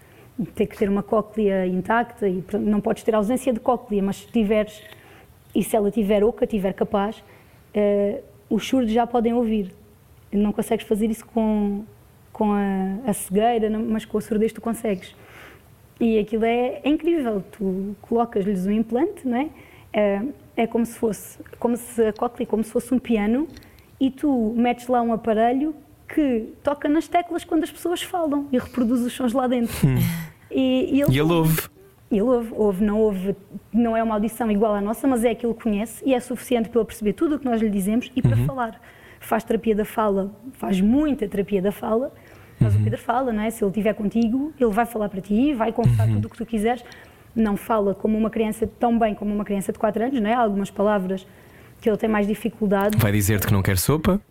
ter 0.55 0.65
que 0.65 0.77
ter 0.77 0.89
uma 0.89 1.03
cóclea 1.03 1.67
intacta 1.67 2.27
e 2.27 2.43
não 2.53 2.81
podes 2.81 3.03
ter 3.03 3.13
ausência 3.13 3.53
de 3.53 3.59
cóclea, 3.59 4.01
mas 4.01 4.17
se 4.17 4.27
tiveres, 4.27 4.81
e 5.53 5.63
se 5.63 5.75
ela 5.75 5.91
tiver 5.91 6.23
oca, 6.23 6.47
tiver 6.47 6.73
capaz, 6.73 7.23
eh, 7.73 8.21
os 8.49 8.67
surdos 8.67 8.91
já 8.91 9.05
podem 9.05 9.33
ouvir. 9.33 9.71
Não 10.31 10.51
consegues 10.51 10.85
fazer 10.85 11.09
isso 11.09 11.25
com, 11.25 11.83
com 12.31 12.51
a, 12.53 13.09
a 13.09 13.13
cegueira, 13.13 13.69
mas 13.77 14.05
com 14.05 14.17
a 14.17 14.21
surdez 14.21 14.51
tu 14.53 14.61
consegues. 14.61 15.15
E 15.99 16.17
aquilo 16.17 16.45
é, 16.45 16.81
é 16.83 16.89
incrível. 16.89 17.43
Tu 17.51 17.95
colocas-lhes 18.01 18.65
um 18.65 18.71
implante, 18.71 19.27
não 19.27 19.37
é? 19.37 19.49
É, 19.93 20.21
é 20.57 20.67
como 20.67 20.85
se 20.85 20.97
fosse, 20.97 21.37
como 21.59 21.77
se 21.77 22.01
a 22.07 22.13
cóclea, 22.13 22.47
como 22.47 22.63
se 22.63 22.71
fosse 22.71 22.93
um 22.93 22.99
piano, 22.99 23.47
e 23.99 24.09
tu 24.09 24.53
metes 24.57 24.87
lá 24.87 25.01
um 25.01 25.13
aparelho 25.13 25.75
que 26.07 26.53
toca 26.63 26.89
nas 26.89 27.07
teclas 27.07 27.43
quando 27.43 27.63
as 27.63 27.71
pessoas 27.71 28.01
falam 28.01 28.47
e 28.51 28.57
reproduz 28.57 29.01
os 29.01 29.13
sons 29.13 29.31
lá 29.33 29.47
dentro. 29.47 29.75
E, 30.49 30.97
e 30.99 31.03
E 31.09 31.19
ele 31.19 31.21
ouve. 31.33 31.61
ele 32.11 32.21
ouve, 32.21 32.53
ouve, 32.53 32.83
não 32.83 32.99
ouve, 32.99 33.35
não 33.71 33.95
é 33.95 34.03
uma 34.03 34.15
audição 34.15 34.49
igual 34.51 34.73
à 34.75 34.81
nossa, 34.81 35.07
mas 35.07 35.23
é 35.23 35.29
aquilo 35.31 35.53
que 35.53 35.63
conhece 35.63 36.03
e 36.05 36.13
é 36.13 36.19
suficiente 36.19 36.67
para 36.67 36.79
ele 36.81 36.87
perceber 36.87 37.13
tudo 37.13 37.35
o 37.35 37.39
que 37.39 37.45
nós 37.45 37.61
lhe 37.61 37.69
dizemos 37.69 38.11
e 38.15 38.21
para 38.21 38.35
falar. 38.45 38.81
Faz 39.21 39.43
terapia 39.43 39.75
da 39.75 39.85
fala, 39.85 40.31
faz 40.53 40.81
muita 40.81 41.27
terapia 41.27 41.61
da 41.61 41.71
fala, 41.71 42.11
mas 42.59 42.75
o 42.75 42.79
Pedro 42.79 42.99
fala, 42.99 43.33
não 43.33 43.41
é? 43.41 43.49
Se 43.49 43.63
ele 43.63 43.71
estiver 43.71 43.93
contigo, 43.93 44.53
ele 44.59 44.69
vai 44.69 44.85
falar 44.85 45.09
para 45.09 45.19
ti, 45.19 45.53
vai 45.53 45.71
contar 45.71 46.05
tudo 46.07 46.25
o 46.25 46.29
que 46.29 46.37
tu 46.37 46.45
quiseres. 46.45 46.83
não 47.35 47.55
fala 47.55 47.95
como 47.95 48.17
uma 48.17 48.29
criança 48.29 48.67
tão 48.67 48.99
bem 48.99 49.15
como 49.15 49.33
uma 49.33 49.45
criança 49.45 49.71
de 49.71 49.79
4 49.79 50.03
anos, 50.03 50.21
não 50.21 50.29
é? 50.29 50.33
Há 50.33 50.39
algumas 50.39 50.69
palavras 50.69 51.25
que 51.79 51.89
ele 51.89 51.97
tem 51.97 52.09
mais 52.09 52.27
dificuldade. 52.27 52.97
Vai 52.97 53.11
dizer-te 53.11 53.47
que 53.47 53.53
não 53.53 53.63
quer 53.63 53.77
sopa? 53.77 54.21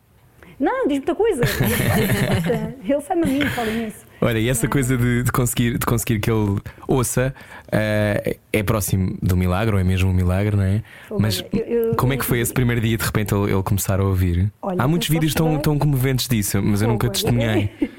Não, 0.60 0.86
diz 0.86 0.98
muita 0.98 1.14
coisa. 1.14 1.42
ele 2.84 3.00
sabe 3.00 3.22
a 3.22 3.26
mim, 3.26 3.40
fala 3.46 3.70
nisso. 3.70 4.04
Olha, 4.20 4.38
e 4.38 4.48
essa 4.48 4.68
coisa 4.68 4.96
de, 4.96 5.22
de 5.22 5.32
conseguir, 5.32 5.78
de 5.78 5.86
conseguir 5.86 6.20
que 6.20 6.30
ele 6.30 6.60
ouça 6.86 7.34
eh, 7.72 8.36
é 8.52 8.62
próximo 8.62 9.16
do 9.22 9.36
milagre, 9.36 9.74
ou 9.74 9.80
é 9.80 9.84
mesmo 9.84 10.10
um 10.10 10.12
milagre, 10.12 10.56
não 10.56 10.62
é? 10.64 10.82
Olha, 11.10 11.20
Mas 11.20 11.44
eu- 11.52 11.58
eu- 11.60 11.94
como 11.96 12.12
é 12.12 12.16
que 12.16 12.24
foi 12.24 12.40
esse 12.40 12.52
primeiro 12.52 12.80
dia 12.80 12.96
de 12.96 13.04
repente 13.04 13.34
ele, 13.34 13.52
ele 13.52 13.62
começar 13.62 14.00
a 14.00 14.04
ouvir? 14.04 14.50
Olha, 14.62 14.82
Há 14.82 14.88
muitos 14.88 15.08
vídeos 15.08 15.34
tão, 15.34 15.46
chorei. 15.46 15.62
tão 15.62 15.78
comoventes 15.78 16.26
disso, 16.28 16.60
mas 16.62 16.82
eu 16.82 16.88
nunca 16.88 17.06
Olha, 17.06 17.12
testemunhei. 17.12 17.70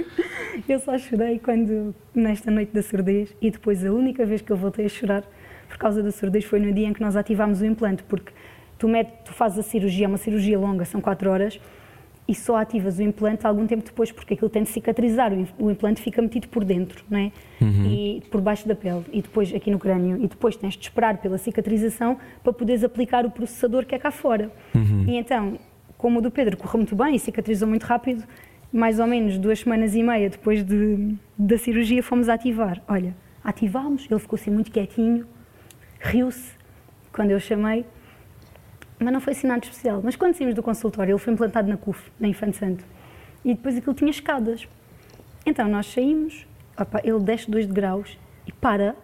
Eu 0.69 0.80
só 0.80 0.97
chorei 0.97 1.38
quando, 1.39 1.93
nesta 2.15 2.49
noite 2.49 2.72
da 2.74 2.82
surdez, 2.82 3.36
e 3.41 3.51
depois 3.51 3.84
a 3.86 3.91
única 3.91 4.26
vez 4.26 4.41
que 4.41 4.51
eu 4.51 4.55
voltei 4.55 4.86
a 4.86 4.89
chorar 4.89 5.24
por 5.67 5.78
causa 5.78 6.01
da 6.01 6.11
surdez 6.11 6.45
foi 6.45 6.59
no 6.59 6.72
dia 6.72 6.88
em 6.88 6.93
que 6.93 7.01
nós 7.01 7.17
ativámos 7.17 7.59
o 7.59 7.65
implante, 7.65 8.03
porque 8.03 8.32
tu, 8.78 8.88
met, 8.88 9.09
tu 9.26 9.34
fazes 9.34 9.59
a 9.59 9.63
cirurgia, 9.63 10.05
é 10.05 10.07
uma 10.07 10.17
cirurgia 10.17 10.57
longa, 10.57 10.86
são 10.86 11.01
4 11.01 11.30
horas, 11.30 11.59
e 12.32 12.36
só 12.36 12.56
ativas 12.58 12.98
o 12.98 13.04
implante 13.04 13.46
algum 13.46 13.68
tempo 13.68 13.84
depois, 13.84 14.12
porque 14.12 14.34
aquilo 14.34 14.50
tem 14.50 14.64
de 14.64 14.70
cicatrizar, 14.70 15.34
o 15.34 15.36
im- 15.40 15.48
o 15.60 15.70
implante 15.70 16.02
fica 16.02 16.22
metido 16.22 16.48
por 16.48 16.64
dentro, 16.64 17.04
não 17.10 17.20
é? 17.20 17.32
E 17.88 18.24
por 18.32 18.40
baixo 18.42 18.68
da 18.68 18.74
pele, 18.76 19.04
e 19.12 19.22
depois 19.22 19.54
aqui 19.54 19.70
no 19.70 19.78
crânio, 19.78 20.18
e 20.24 20.28
depois 20.28 20.56
tens 20.56 20.76
de 20.76 20.84
esperar 20.84 21.18
pela 21.18 21.38
cicatrização 21.38 22.18
para 22.44 22.54
poderes 22.54 22.84
aplicar 22.84 23.26
o 23.26 23.30
processador 23.32 23.86
que 23.86 23.94
é 23.94 24.00
cá 24.00 24.10
fora. 24.12 24.50
E 25.10 25.16
então, 25.18 25.58
como 25.98 26.20
o 26.20 26.22
do 26.22 26.32
Pedro 26.32 26.56
correu 26.58 26.78
muito 26.78 26.96
bem 26.96 27.16
e 27.16 27.20
cicatrizou 27.20 27.68
muito 27.68 27.84
rápido, 27.84 28.24
mais 28.72 29.00
ou 29.00 29.06
menos 29.08 29.38
duas 29.38 29.60
semanas 29.60 29.94
e 29.96 30.02
meia 30.02 30.30
depois 30.30 30.64
de, 30.64 31.14
da 31.38 31.58
cirurgia 31.58 32.02
fomos 32.02 32.30
ativar. 32.30 32.82
Olha, 32.88 33.14
ativámos, 33.44 34.08
ele 34.10 34.20
ficou 34.20 34.38
assim 34.38 34.50
muito 34.50 34.72
quietinho, 34.72 35.26
riu-se 36.00 36.52
quando 37.12 37.32
eu 37.32 37.40
chamei, 37.40 37.86
mas 39.02 39.14
não 39.14 39.20
foi 39.20 39.34
nada 39.43 39.66
especial. 39.66 40.02
Mas 40.04 40.16
quando 40.16 40.36
saímos 40.36 40.56
do 40.56 40.64
consultório, 40.64 41.14
ele 41.14 41.20
foi 41.20 41.34
implantado 41.34 41.68
na 41.68 41.78
CUF, 41.78 42.12
na 42.20 42.28
Infante 42.28 42.58
Santo, 42.58 42.86
e 43.43 43.54
depois 43.54 43.76
aquilo 43.76 43.93
tinha 43.93 44.12
escadas. 44.12 44.68
Então 45.45 45.68
nós 45.68 45.88
saímos, 45.88 46.45
opa, 46.78 47.02
ele 47.04 47.20
desce 47.20 47.49
dois 47.49 47.66
degraus 47.66 48.18
e 48.45 48.52
para, 48.52 48.95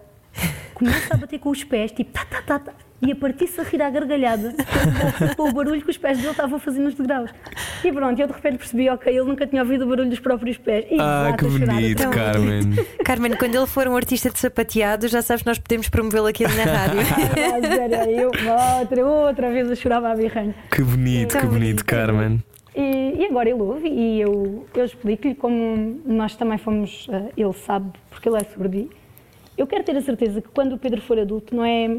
começa 0.74 1.14
a 1.14 1.18
bater 1.18 1.40
com 1.40 1.50
os 1.50 1.64
pés, 1.64 1.92
tipo 1.92 2.12
tá, 2.12 2.26
tá, 2.26 2.42
tá, 2.42 2.60
tá, 2.60 2.74
e 3.02 3.12
a 3.12 3.16
partir-se 3.16 3.60
a 3.62 3.64
rir 3.64 3.82
à 3.82 3.90
gargalhada 3.90 4.56
com 5.36 5.50
o 5.50 5.54
barulho 5.54 5.82
que 5.82 5.90
os 5.92 5.98
pés 5.98 6.18
dele 6.18 6.32
estavam 6.32 6.58
a 6.58 6.60
fazer 6.60 6.80
nos 6.80 6.96
degraus. 6.96 7.30
E 7.84 7.92
pronto, 7.92 8.20
eu 8.20 8.28
de 8.28 8.34
repente 8.34 8.58
percebi, 8.58 8.90
ok, 8.90 9.16
ele 9.16 9.26
nunca 9.26 9.46
tinha 9.46 9.62
ouvido 9.62 9.86
o 9.86 9.88
barulho 9.88 10.10
dos 10.10 10.20
próprios 10.20 10.58
pés. 10.58 10.86
E 10.90 10.98
Ah, 11.00 11.28
exato, 11.28 11.38
que 11.38 11.64
a 11.64 11.66
bonito. 11.68 12.10
Carmen. 12.10 12.62
Carmen, 13.06 13.36
quando 13.38 13.56
ele 13.56 13.68
for 13.68 13.88
um 13.88 13.96
artista 13.96 14.30
de 14.30 14.40
sapateado, 14.40 15.08
já 15.08 15.22
sabes 15.22 15.44
que 15.44 15.48
nós 15.48 15.60
podemos 15.60 15.90
promovê-lo 15.90 16.28
aqui 16.28 16.44
na 16.44 16.50
rádio. 16.64 17.00
Ah, 17.98 18.10
eu 18.10 18.32
outra, 18.80 19.06
outra 19.06 19.52
vez 19.52 19.70
eu 19.70 19.76
chorava 19.76 20.12
a 20.12 20.16
birranha. 20.16 20.54
Que 20.72 20.82
bonito, 20.82 21.32
Tão 21.32 21.42
que 21.42 21.48
bonito, 21.48 21.60
bonito. 21.60 21.86
Carmen. 21.86 22.44
E, 22.76 23.16
e 23.18 23.26
agora 23.26 23.50
ele 23.50 23.62
ouve 23.62 23.88
e 23.88 24.22
eu, 24.22 24.68
eu 24.76 24.86
explico-lhe 24.86 25.34
como 25.36 26.00
nós 26.06 26.36
também 26.36 26.58
fomos, 26.58 27.08
eh, 27.12 27.32
ele 27.36 27.54
sabe, 27.54 27.92
porque 28.10 28.30
ele 28.30 28.38
é 28.38 28.44
surdo. 28.44 28.90
Eu 29.58 29.66
quero 29.66 29.84
ter 29.84 29.98
a 29.98 30.02
certeza 30.02 30.42
que 30.42 30.50
quando 30.50 30.74
o 30.74 30.78
Pedro 30.78 31.02
for 31.02 31.18
adulto, 31.18 31.56
não 31.56 31.66
é. 31.66 31.98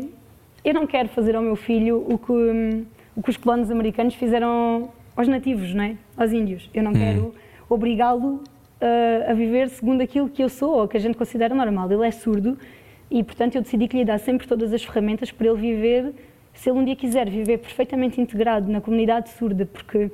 Eu 0.64 0.74
não 0.74 0.86
quero 0.86 1.08
fazer 1.08 1.36
ao 1.36 1.42
meu 1.42 1.56
filho 1.56 2.04
o 2.08 2.18
que, 2.18 2.32
hum, 2.32 2.84
o 3.16 3.22
que 3.22 3.30
os 3.30 3.36
colonos 3.36 3.70
americanos 3.70 4.14
fizeram 4.14 4.90
aos 5.16 5.28
nativos, 5.28 5.74
não 5.74 5.84
é? 5.84 5.96
Aos 6.16 6.32
índios. 6.32 6.68
Eu 6.72 6.82
não 6.82 6.92
quero 6.92 7.34
obrigá-lo 7.68 8.42
eh, 8.80 9.26
a 9.28 9.34
viver 9.34 9.68
segundo 9.68 10.00
aquilo 10.00 10.28
que 10.28 10.42
eu 10.42 10.48
sou 10.48 10.78
ou 10.80 10.88
que 10.88 10.96
a 10.96 11.00
gente 11.00 11.16
considera 11.16 11.54
normal. 11.54 11.90
Ele 11.90 12.06
é 12.06 12.10
surdo 12.10 12.56
e, 13.10 13.24
portanto, 13.24 13.56
eu 13.56 13.62
decidi 13.62 13.88
que 13.88 13.96
lhe 13.96 14.04
dar 14.04 14.18
sempre 14.18 14.46
todas 14.46 14.72
as 14.72 14.84
ferramentas 14.84 15.32
para 15.32 15.48
ele 15.48 15.56
viver, 15.56 16.12
se 16.54 16.70
ele 16.70 16.78
um 16.78 16.84
dia 16.84 16.94
quiser 16.94 17.28
viver 17.28 17.58
perfeitamente 17.58 18.20
integrado 18.20 18.70
na 18.70 18.80
comunidade 18.80 19.30
surda, 19.30 19.66
porque 19.66 20.10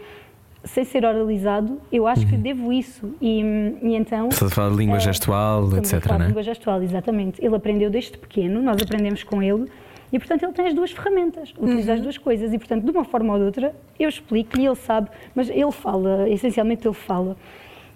sem 0.65 0.83
ser 0.83 1.05
oralizado, 1.05 1.79
eu 1.93 2.07
acho 2.07 2.27
que 2.27 2.37
devo 2.37 2.73
isso. 2.73 3.15
E, 3.21 3.43
e 3.83 3.95
então. 3.95 4.29
Estás 4.29 4.51
a 4.51 4.55
falar 4.55 4.71
de 4.71 4.77
língua 4.77 4.97
eh, 4.97 5.01
gestual, 5.01 5.65
estamos 5.65 5.93
a 5.93 5.97
etc, 5.97 6.09
falar 6.09 6.17
de 6.17 6.19
não 6.19 6.25
é? 6.25 6.29
língua 6.29 6.43
gestual, 6.43 6.83
exatamente. 6.83 7.45
Ele 7.45 7.55
aprendeu 7.55 7.91
desde 7.91 8.17
pequeno, 8.17 8.63
nós 8.63 8.81
aprendemos 8.81 9.23
com 9.23 9.43
ele. 9.43 9.67
E, 10.15 10.19
portanto, 10.21 10.45
ele 10.45 10.53
tem 10.53 10.69
as 10.69 10.75
duas 10.75 10.93
ferramentas, 10.93 11.53
utiliza 11.59 11.91
Uhum. 11.91 11.97
as 11.99 12.03
duas 12.05 12.17
coisas. 12.19 12.53
E, 12.53 12.57
portanto, 12.59 12.85
de 12.85 12.91
uma 12.93 13.03
forma 13.05 13.33
ou 13.33 13.39
de 13.41 13.45
outra, 13.47 13.75
eu 13.99 14.09
explico-lhe, 14.09 14.65
ele 14.65 14.77
sabe, 14.77 15.11
mas 15.35 15.51
ele 15.51 15.73
fala, 15.73 16.29
essencialmente 16.31 16.87
ele 16.87 16.95
fala. 16.95 17.37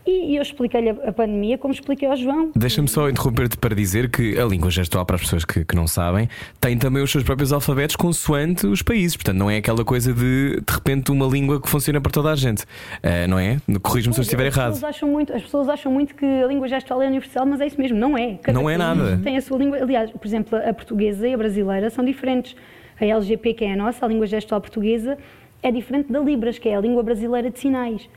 E, 0.08 0.32
e 0.32 0.36
eu 0.36 0.42
expliquei-lhe 0.42 0.88
a, 0.88 0.92
a 1.08 1.12
pandemia 1.12 1.58
como 1.58 1.74
expliquei 1.74 2.08
ao 2.08 2.16
João. 2.16 2.50
Deixa-me 2.56 2.88
só 2.88 3.10
interromper-te 3.10 3.58
para 3.58 3.74
dizer 3.74 4.08
que 4.10 4.38
a 4.40 4.44
língua 4.46 4.70
gestual, 4.70 5.04
para 5.04 5.16
as 5.16 5.20
pessoas 5.22 5.44
que, 5.44 5.66
que 5.66 5.76
não 5.76 5.86
sabem, 5.86 6.30
tem 6.58 6.78
também 6.78 7.02
os 7.02 7.10
seus 7.12 7.22
próprios 7.22 7.52
alfabetos 7.52 7.94
consoante 7.94 8.66
os 8.66 8.80
países. 8.80 9.16
Portanto, 9.16 9.36
não 9.36 9.50
é 9.50 9.58
aquela 9.58 9.84
coisa 9.84 10.14
de 10.14 10.62
de 10.66 10.72
repente 10.72 11.12
uma 11.12 11.26
língua 11.26 11.60
que 11.60 11.68
funciona 11.68 12.00
para 12.00 12.10
toda 12.10 12.30
a 12.30 12.36
gente. 12.36 12.64
Ah, 13.02 13.26
não 13.28 13.38
é? 13.38 13.58
Corrijo-me 13.82 14.14
se 14.14 14.20
eu 14.20 14.22
estiver 14.22 14.46
as 14.46 14.54
Pessoas 14.54 14.78
errado. 14.78 14.88
acham 14.88 15.08
muito, 15.10 15.32
as 15.34 15.42
pessoas 15.42 15.68
acham 15.68 15.92
muito 15.92 16.14
que 16.14 16.24
a 16.24 16.46
língua 16.46 16.66
gestual 16.68 17.02
é 17.02 17.06
universal, 17.06 17.44
mas 17.44 17.60
é 17.60 17.66
isso 17.66 17.78
mesmo, 17.78 17.98
não 17.98 18.16
é. 18.16 18.38
Cada 18.42 18.58
Não 18.58 18.70
é 18.70 18.78
nada. 18.78 19.20
Tem 19.22 19.36
a 19.36 19.42
sua 19.42 19.58
língua. 19.58 19.76
Aliás, 19.76 20.10
por 20.10 20.26
exemplo, 20.26 20.58
a 20.58 20.72
portuguesa 20.72 21.28
e 21.28 21.34
a 21.34 21.36
brasileira 21.36 21.90
são 21.90 22.02
diferentes. 22.02 22.56
A 22.98 23.04
LGP, 23.04 23.52
que 23.52 23.64
é 23.66 23.74
a 23.74 23.76
nossa, 23.76 24.06
a 24.06 24.08
língua 24.08 24.26
gestual 24.26 24.58
portuguesa, 24.60 25.18
é 25.62 25.70
diferente 25.70 26.10
da 26.10 26.18
Libras, 26.20 26.58
que 26.58 26.68
é 26.68 26.76
a 26.76 26.80
língua 26.80 27.02
brasileira 27.02 27.50
de 27.50 27.58
sinais. 27.58 28.08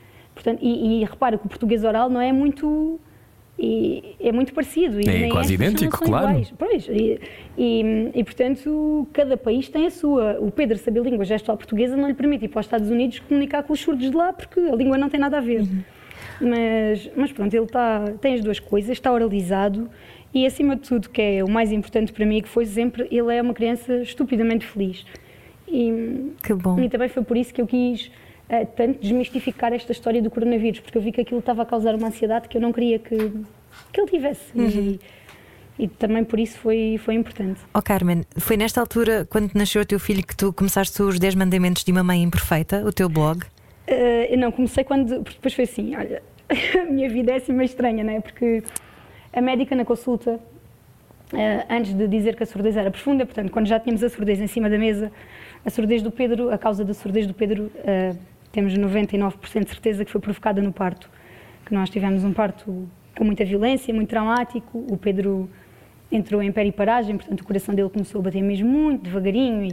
Portanto, 0.42 0.60
e, 0.64 1.02
e 1.02 1.06
repara 1.06 1.38
que 1.38 1.46
o 1.46 1.50
português 1.50 1.84
oral 1.84 2.10
não 2.10 2.20
é 2.20 2.32
muito. 2.34 3.00
e- 3.60 4.16
é 4.20 4.32
muito 4.32 4.54
parecido. 4.54 5.00
E 5.00 5.08
É 5.08 5.20
nem 5.20 5.30
quase 5.30 5.54
idêntico, 5.54 6.00
claro. 6.04 6.30
iguais. 6.32 6.54
Pois, 6.58 6.88
e, 6.88 7.20
e- 7.56 8.12
e, 8.16 8.24
portanto, 8.24 9.08
cada 9.14 9.38
país 9.38 9.70
tem 9.70 9.86
a 9.86 9.92
sua. 9.92 10.38
O 10.40 10.50
Pedro 10.50 10.78
saber 10.80 11.04
língua 11.04 11.24
gestual 11.26 11.56
portuguesa 11.58 11.96
não 11.96 12.08
lhe 12.08 12.16
permite 12.16 12.46
ir 12.46 12.48
para 12.48 12.60
os 12.62 12.66
Estados 12.66 12.90
Unidos 12.90 13.20
comunicar 13.20 13.62
com 13.64 13.74
os 13.74 13.80
surdos 13.80 14.10
de 14.10 14.16
lá, 14.18 14.34
porque 14.34 14.60
a 14.60 14.76
língua 14.76 14.98
não 14.98 15.10
tem 15.10 15.20
nada 15.20 15.38
a 15.38 15.42
ver. 15.42 15.64
Mas, 16.40 17.10
mas 17.16 17.32
pronto, 17.32 17.54
ele 17.54 17.68
tá, 17.68 18.06
tem 18.20 18.34
as 18.34 18.42
duas 18.42 18.60
coisas, 18.60 18.92
está 18.92 19.12
oralizado 19.12 19.90
e, 20.34 20.46
acima 20.46 20.76
de 20.76 20.82
tudo, 20.88 21.10
que 21.10 21.22
é 21.22 21.44
o 21.44 21.50
mais 21.50 21.72
importante 21.72 22.12
para 22.12 22.26
mim, 22.26 22.42
que 22.42 22.50
foi 22.50 22.66
sempre, 22.66 23.08
ele 23.12 23.36
é 23.36 23.42
uma 23.42 23.54
criança 23.54 23.98
estupidamente 23.98 24.66
feliz. 24.66 25.06
E, 25.68 26.32
Que 26.44 26.54
bom. 26.54 26.80
e 26.80 26.90
também 26.90 27.08
foi 27.10 27.24
por 27.24 27.38
isso 27.38 27.54
que 27.54 27.62
eu 27.62 27.68
quis 27.68 28.12
eh, 28.52 28.66
tanto 28.66 29.00
desmistificar 29.00 29.72
esta 29.72 29.94
história 29.94 30.22
do 30.22 30.30
coronavírus, 30.30 30.82
porque 30.82 30.98
eu 30.98 31.02
vi 31.02 31.12
que 31.14 31.22
aquilo 31.22 31.40
estava 31.40 31.62
a 31.62 31.66
causar 31.66 31.96
uma 31.96 32.08
ansiedade 32.08 32.50
que 32.50 32.58
eu 32.58 32.62
não 32.62 32.74
queria 32.74 33.00
que, 33.00 33.16
que 33.94 34.02
ele 34.02 34.10
tivesse. 34.10 34.52
E, 34.58 35.00
e 35.80 35.88
também 35.88 36.24
por 36.26 36.38
isso 36.38 36.60
foi, 36.60 37.00
foi 37.04 37.16
importante. 37.16 37.62
Oh 37.74 37.82
Carmen, 37.82 38.24
foi 38.38 38.58
nesta 38.58 38.82
altura, 38.82 39.26
quando 39.30 39.54
nasceu 39.54 39.82
o 39.82 39.86
teu 39.86 40.00
filho, 40.00 40.22
que 40.22 40.36
tu 40.36 40.52
começaste 40.52 41.02
os 41.02 41.18
10 41.18 41.36
mandamentos 41.36 41.84
de 41.86 41.94
uma 41.94 42.04
mãe 42.04 42.22
imperfeita, 42.22 42.84
o 42.86 42.92
teu 42.92 43.08
blog? 43.08 43.42
Eu 43.88 44.38
não 44.38 44.52
comecei 44.52 44.84
quando. 44.84 45.22
Porque 45.22 45.36
depois 45.36 45.54
foi 45.54 45.64
assim: 45.64 45.96
olha, 45.96 46.22
a 46.80 46.92
minha 46.92 47.10
vida 47.10 47.32
é 47.32 47.36
assim 47.38 47.54
meio 47.54 47.66
estranha, 47.66 48.04
não 48.04 48.14
é? 48.14 48.20
Porque 48.20 48.64
a 49.32 49.42
médica 49.42 49.76
na 49.76 49.86
consulta, 49.86 50.40
eh, 51.34 51.66
antes 51.70 51.94
de 51.94 52.08
dizer 52.08 52.36
que 52.36 52.44
a 52.44 52.46
surdez 52.46 52.76
era 52.76 52.92
profunda, 52.92 53.26
portanto, 53.26 53.50
quando 53.50 53.68
já 53.68 53.80
tínhamos 53.80 54.04
a 54.04 54.10
surdez 54.10 54.42
em 54.42 54.48
cima 54.48 54.70
da 54.70 54.78
mesa, 54.78 55.12
a 55.66 55.70
surdez 55.70 56.02
do 56.02 56.12
Pedro, 56.12 56.52
a 56.52 56.58
causa 56.58 56.84
da 56.84 56.94
surdez 56.94 57.26
do 57.26 57.34
Pedro, 57.34 57.72
eh, 57.86 58.14
temos 58.52 58.74
99% 58.74 59.64
de 59.64 59.70
certeza 59.70 60.06
que 60.06 60.12
foi 60.12 60.22
provocada 60.22 60.62
no 60.62 60.72
parto. 60.72 61.10
Que 61.66 61.74
nós 61.74 61.90
tivemos 61.90 62.24
um 62.24 62.34
parto 62.34 62.90
com 63.18 63.24
muita 63.24 63.46
violência, 63.46 63.94
muito 63.94 64.10
traumático. 64.10 64.86
O 64.90 64.98
Pedro 64.98 65.50
entrou 66.12 66.42
em 66.44 66.52
periparagem, 66.52 67.18
portanto, 67.18 67.42
o 67.42 67.44
coração 67.46 67.74
dele 67.74 67.90
começou 67.90 68.20
a 68.20 68.24
bater 68.24 68.42
mesmo 68.42 68.68
muito 68.68 69.04
devagarinho 69.04 69.64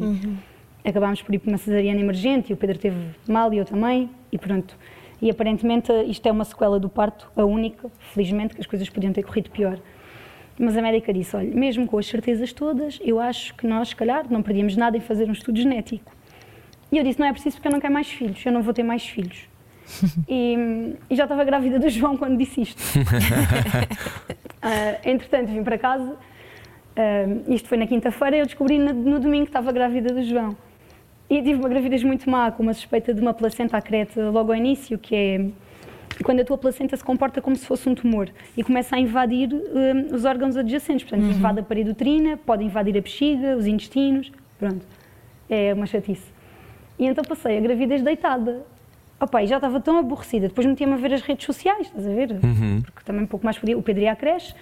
e 0.85 0.89
acabámos 0.89 1.21
por 1.21 1.35
ir 1.35 1.39
para 1.39 1.51
uma 1.51 1.59
cesariana 1.59 2.01
emergente 2.01 2.53
e 2.53 2.55
o 2.55 2.57
Pedro 2.57 2.79
teve 2.79 2.97
mal 3.29 3.53
e 3.53 3.59
eu 3.59 3.65
também 3.65 4.09
e 4.31 4.39
pronto. 4.39 4.77
E 5.21 5.31
aparentemente 5.31 5.93
isto 6.07 6.27
é 6.27 6.33
uma 6.33 6.45
sequela 6.45 6.79
do 6.79 6.89
parto, 6.89 7.31
a 7.35 7.45
única, 7.45 7.91
felizmente, 8.13 8.55
que 8.55 8.61
as 8.61 8.67
coisas 8.67 8.89
podiam 8.89 9.13
ter 9.13 9.25
corrido 9.25 9.51
pior. 9.51 9.79
Mas 10.57 10.77
a 10.77 10.83
médica 10.83 11.13
disse, 11.13 11.37
olha, 11.37 11.53
mesmo 11.55 11.87
com 11.87 11.99
as 11.99 12.07
certezas 12.07 12.53
todas, 12.53 12.99
eu 13.03 13.19
acho 13.19 13.55
que 13.55 13.67
nós, 13.67 13.89
se 13.89 13.97
calhar, 13.97 14.27
não 14.31 14.43
perdíamos 14.43 14.77
nada 14.77 14.97
em 14.97 15.01
fazer 15.01 15.29
um 15.29 15.33
estudo 15.33 15.59
genético. 15.59 16.13
E 16.91 16.97
eu 16.97 17.05
disse, 17.05 17.19
não 17.19 17.27
é 17.27 17.33
preciso 17.33 17.57
porque 17.57 17.69
eu 17.69 17.73
não 17.73 17.81
quero 17.81 17.93
mais 17.93 18.09
filhos, 18.09 18.45
eu 18.45 18.53
não 18.53 18.63
vou 18.63 18.73
ter 18.73 18.83
mais 18.83 19.07
filhos. 19.07 19.49
e, 20.29 20.95
e 21.09 21.17
já 21.17 21.25
estava 21.25 21.45
grávida 21.45 21.79
do 21.79 21.89
João 21.89 22.17
quando 22.17 22.37
disse 22.37 22.63
isto. 22.63 22.83
Ah, 24.61 24.99
entretanto, 25.05 25.53
vim 25.53 25.63
para 25.63 25.79
casa, 25.79 26.17
ah, 26.97 27.27
isto 27.47 27.69
foi 27.69 27.79
na 27.79 27.87
quinta-feira, 27.87 28.39
eu 28.39 28.45
descobri 28.45 28.77
no, 28.77 28.93
no 28.93 29.21
domingo 29.21 29.45
que 29.45 29.51
estava 29.51 29.71
grávida 29.71 30.13
do 30.13 30.21
João. 30.25 30.57
E 31.31 31.41
tive 31.41 31.61
uma 31.61 31.69
gravidez 31.69 32.03
muito 32.03 32.29
má, 32.29 32.51
com 32.51 32.65
uma 32.65 32.75
suspeita 32.75 33.15
de 33.15 33.21
uma 33.21 33.33
placenta 33.33 33.77
acreta 33.77 34.31
logo 34.31 34.51
ao 34.51 34.59
início, 34.59 34.99
que 34.99 35.15
é 35.15 35.47
quando 36.25 36.41
a 36.41 36.45
tua 36.45 36.59
placenta 36.59 36.97
se 36.97 37.05
comporta 37.05 37.41
como 37.41 37.55
se 37.55 37.67
fosse 37.67 37.89
um 37.89 37.95
tumor 37.95 38.29
e 38.57 38.65
começa 38.65 38.97
a 38.97 38.99
invadir 38.99 39.53
hum, 39.53 40.15
os 40.15 40.25
órgãos 40.25 40.57
adjacentes. 40.57 41.09
Portanto, 41.09 41.31
invade 41.31 41.61
a 41.61 41.63
parede 41.63 41.91
uterina, 41.91 42.37
pode 42.37 42.65
invadir 42.65 42.97
a 42.97 43.01
bexiga, 43.01 43.57
os 43.57 43.67
intestinos. 43.67 44.33
Pronto. 44.59 44.85
É 45.49 45.73
uma 45.73 45.87
chatice. 45.87 46.38
E 46.99 47.07
então 47.07 47.23
passei 47.25 47.59
a 47.59 47.61
gravidez 47.61 48.03
deitada. 48.03 48.65
Opa, 49.21 49.43
e 49.43 49.47
já 49.47 49.57
estava 49.57 49.81
tão 49.81 49.99
aborrecida. 49.99 50.49
Depois 50.49 50.67
metia-me 50.67 50.95
a 50.95 50.97
ver 50.97 51.13
as 51.13 51.23
redes 51.23 51.45
sociais, 51.45 51.87
estás 51.87 52.07
a 52.07 52.11
ver? 52.11 52.29
Porque 52.83 53.03
também 53.05 53.23
um 53.23 53.27
pouco 53.27 53.45
mais 53.45 53.59
podia. 53.59 53.77
O 53.77 53.83
Pedro 53.83 54.03
ia 54.03 54.13
à 54.13 54.17
creche 54.17 54.55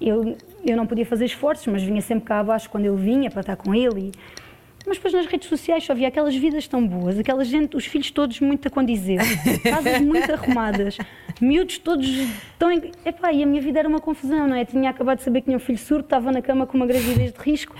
Eu, 0.00 0.36
eu 0.64 0.76
não 0.76 0.86
podia 0.86 1.04
fazer 1.06 1.24
esforços, 1.24 1.66
mas 1.66 1.82
vinha 1.82 2.00
sempre 2.00 2.24
cá 2.26 2.40
abaixo 2.40 2.68
quando 2.70 2.84
ele 2.86 2.96
vinha 2.96 3.30
para 3.30 3.40
estar 3.40 3.56
com 3.56 3.74
ele. 3.74 4.08
E... 4.08 4.12
Mas 4.86 4.98
depois 4.98 5.14
nas 5.14 5.26
redes 5.26 5.48
sociais 5.48 5.82
só 5.84 5.92
havia 5.94 6.08
aquelas 6.08 6.34
vidas 6.36 6.68
tão 6.68 6.86
boas, 6.86 7.18
aquela 7.18 7.42
gente, 7.44 7.74
os 7.76 7.86
filhos 7.86 8.10
todos 8.10 8.38
muito 8.40 8.68
a 8.68 8.70
condizer, 8.70 9.18
casas 9.64 9.98
muito 10.00 10.30
arrumadas, 10.30 10.98
miúdos 11.40 11.78
todos 11.78 12.06
tão. 12.58 12.70
em- 12.70 12.92
Epá, 13.04 13.32
e 13.32 13.42
a 13.42 13.46
minha 13.46 13.62
vida 13.62 13.78
era 13.78 13.88
uma 13.88 13.98
confusão, 14.00 14.46
não 14.46 14.54
é? 14.54 14.64
Tinha 14.64 14.90
acabado 14.90 15.18
de 15.18 15.24
saber 15.24 15.40
que 15.40 15.46
tinha 15.46 15.56
um 15.56 15.60
filho 15.60 15.78
surdo, 15.78 16.04
estava 16.04 16.30
na 16.30 16.42
cama 16.42 16.66
com 16.66 16.76
uma 16.76 16.86
gravidez 16.86 17.32
de 17.32 17.38
risco. 17.40 17.74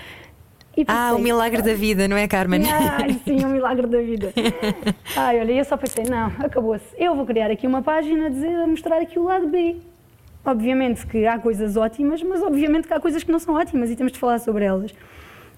E 0.77 0.85
Ah, 0.89 1.13
o 1.15 1.19
milagre 1.19 1.63
da 1.63 1.75
vida, 1.75 2.09
não 2.09 2.17
é, 2.17 2.27
Carmen? 2.27 2.63
Ai, 2.71 3.21
sim, 3.25 3.45
o 3.45 3.49
milagre 3.49 3.87
da 3.87 4.01
vida. 4.01 4.33
Ai, 5.17 5.39
olha, 5.41 5.53
eu 5.53 5.65
só 5.65 5.77
pensei, 5.77 6.05
não, 6.05 6.27
acabou-se. 6.39 6.85
Eu 6.99 7.15
vou 7.15 7.25
criar 7.25 7.51
aqui 7.51 7.67
uma 7.67 7.83
página 7.83 8.27
a, 8.27 8.29
dizer, 8.29 8.55
a 8.57 8.67
mostrar 8.67 9.01
aqui 9.01 9.19
o 9.19 9.25
lado 9.25 9.47
B. 9.49 9.77
Obviamente 10.45 11.07
que 11.07 11.27
há 11.27 11.39
coisas 11.39 11.77
ótimas, 11.77 12.23
mas 12.23 12.43
obviamente 12.43 12.87
que 12.87 12.93
há 12.93 13.01
coisas 13.01 13.23
que 13.23 13.33
não 13.33 13.39
são 13.39 13.55
ótimas 13.55 13.91
e 13.91 13.97
temos 13.97 14.13
de 14.13 14.19
falar 14.19 14.39
sobre 14.39 14.65
elas. 14.65 14.93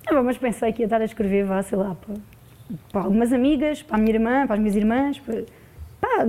Ah, 0.07 0.23
mas 0.23 0.39
pensei 0.39 0.73
que 0.73 0.83
ia 0.83 0.87
estar 0.87 1.01
a 1.01 1.05
escrever, 1.05 1.45
vá, 1.45 1.61
sei 1.63 1.77
lá, 1.77 1.97
para, 1.97 2.15
para 2.93 3.01
algumas 3.01 3.33
amigas, 3.33 3.83
para 3.83 3.97
a 3.97 3.99
minha 3.99 4.15
irmã, 4.15 4.47
para 4.47 4.55
as 4.55 4.61
minhas 4.61 4.77
irmãs. 4.77 5.19
Para, 5.19 5.43
pá, 6.01 6.25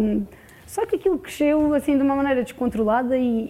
só 0.66 0.86
que 0.86 0.96
aquilo 0.96 1.20
cresceu 1.20 1.74
assim 1.74 1.96
de 1.96 2.04
uma 2.04 2.16
maneira 2.16 2.42
descontrolada 2.42 3.16
e, 3.18 3.50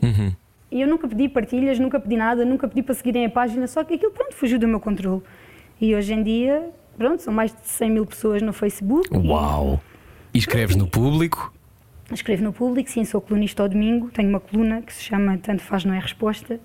e 0.71 0.81
eu 0.81 0.87
nunca 0.87 1.07
pedi 1.07 1.29
partilhas, 1.29 1.79
nunca 1.79 1.99
pedi 1.99 2.17
nada, 2.17 2.43
nunca 2.45 2.67
pedi 2.67 2.81
para 2.81 2.93
seguirem 2.95 3.25
a 3.25 3.29
página, 3.29 3.67
só 3.67 3.83
que 3.83 3.93
aquilo, 3.95 4.11
pronto, 4.11 4.33
fugiu 4.35 4.59
do 4.59 4.67
meu 4.67 4.79
controle. 4.79 5.21
E 5.79 5.93
hoje 5.95 6.13
em 6.13 6.23
dia, 6.23 6.69
pronto, 6.97 7.21
são 7.21 7.33
mais 7.33 7.51
de 7.51 7.59
100 7.67 7.89
mil 7.91 8.05
pessoas 8.05 8.41
no 8.41 8.51
Facebook. 8.53 9.07
e- 9.13 9.17
Uau! 9.27 9.81
E 10.33 10.37
escreves 10.37 10.75
no 10.75 10.87
público? 10.87 11.53
Escrevo 12.11 12.41
no 12.43 12.53
público, 12.53 12.89
sim, 12.89 13.03
sou 13.03 13.19
colunista 13.19 13.63
ao 13.63 13.67
domingo. 13.67 14.09
Tenho 14.11 14.29
uma 14.29 14.39
coluna 14.39 14.81
que 14.81 14.93
se 14.93 15.03
chama 15.03 15.37
Tanto 15.39 15.61
Faz 15.61 15.83
Não 15.83 15.93
É 15.93 15.99
Resposta. 15.99 16.57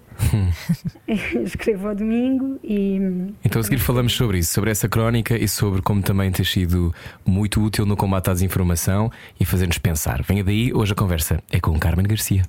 Escrevo 1.45 1.89
ao 1.89 1.95
domingo 1.97 2.61
e. 2.63 2.99
Então 3.45 3.61
a 3.61 3.65
seguir 3.65 3.79
falamos 3.79 4.13
sobre 4.13 4.39
isso, 4.39 4.53
sobre 4.53 4.71
essa 4.71 4.89
crónica 4.89 5.37
e 5.37 5.49
sobre 5.49 5.83
como 5.83 6.01
também 6.01 6.31
tens 6.31 6.49
sido 6.51 6.95
muito 7.27 7.61
útil 7.61 7.85
no 7.85 7.97
combate 7.97 8.31
à 8.31 8.33
desinformação 8.35 9.11
e 9.41 9.45
fazer-nos 9.45 9.79
pensar. 9.79 10.23
Venha 10.23 10.45
daí, 10.45 10.73
hoje 10.73 10.93
a 10.93 10.97
conversa 10.97 11.43
é 11.51 11.59
com 11.59 11.77
Carmen 11.79 12.07
Garcia. 12.07 12.43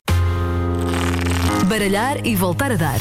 Baralhar 1.73 2.23
e 2.23 2.35
voltar 2.35 2.71
a 2.71 2.75
dar. 2.75 2.99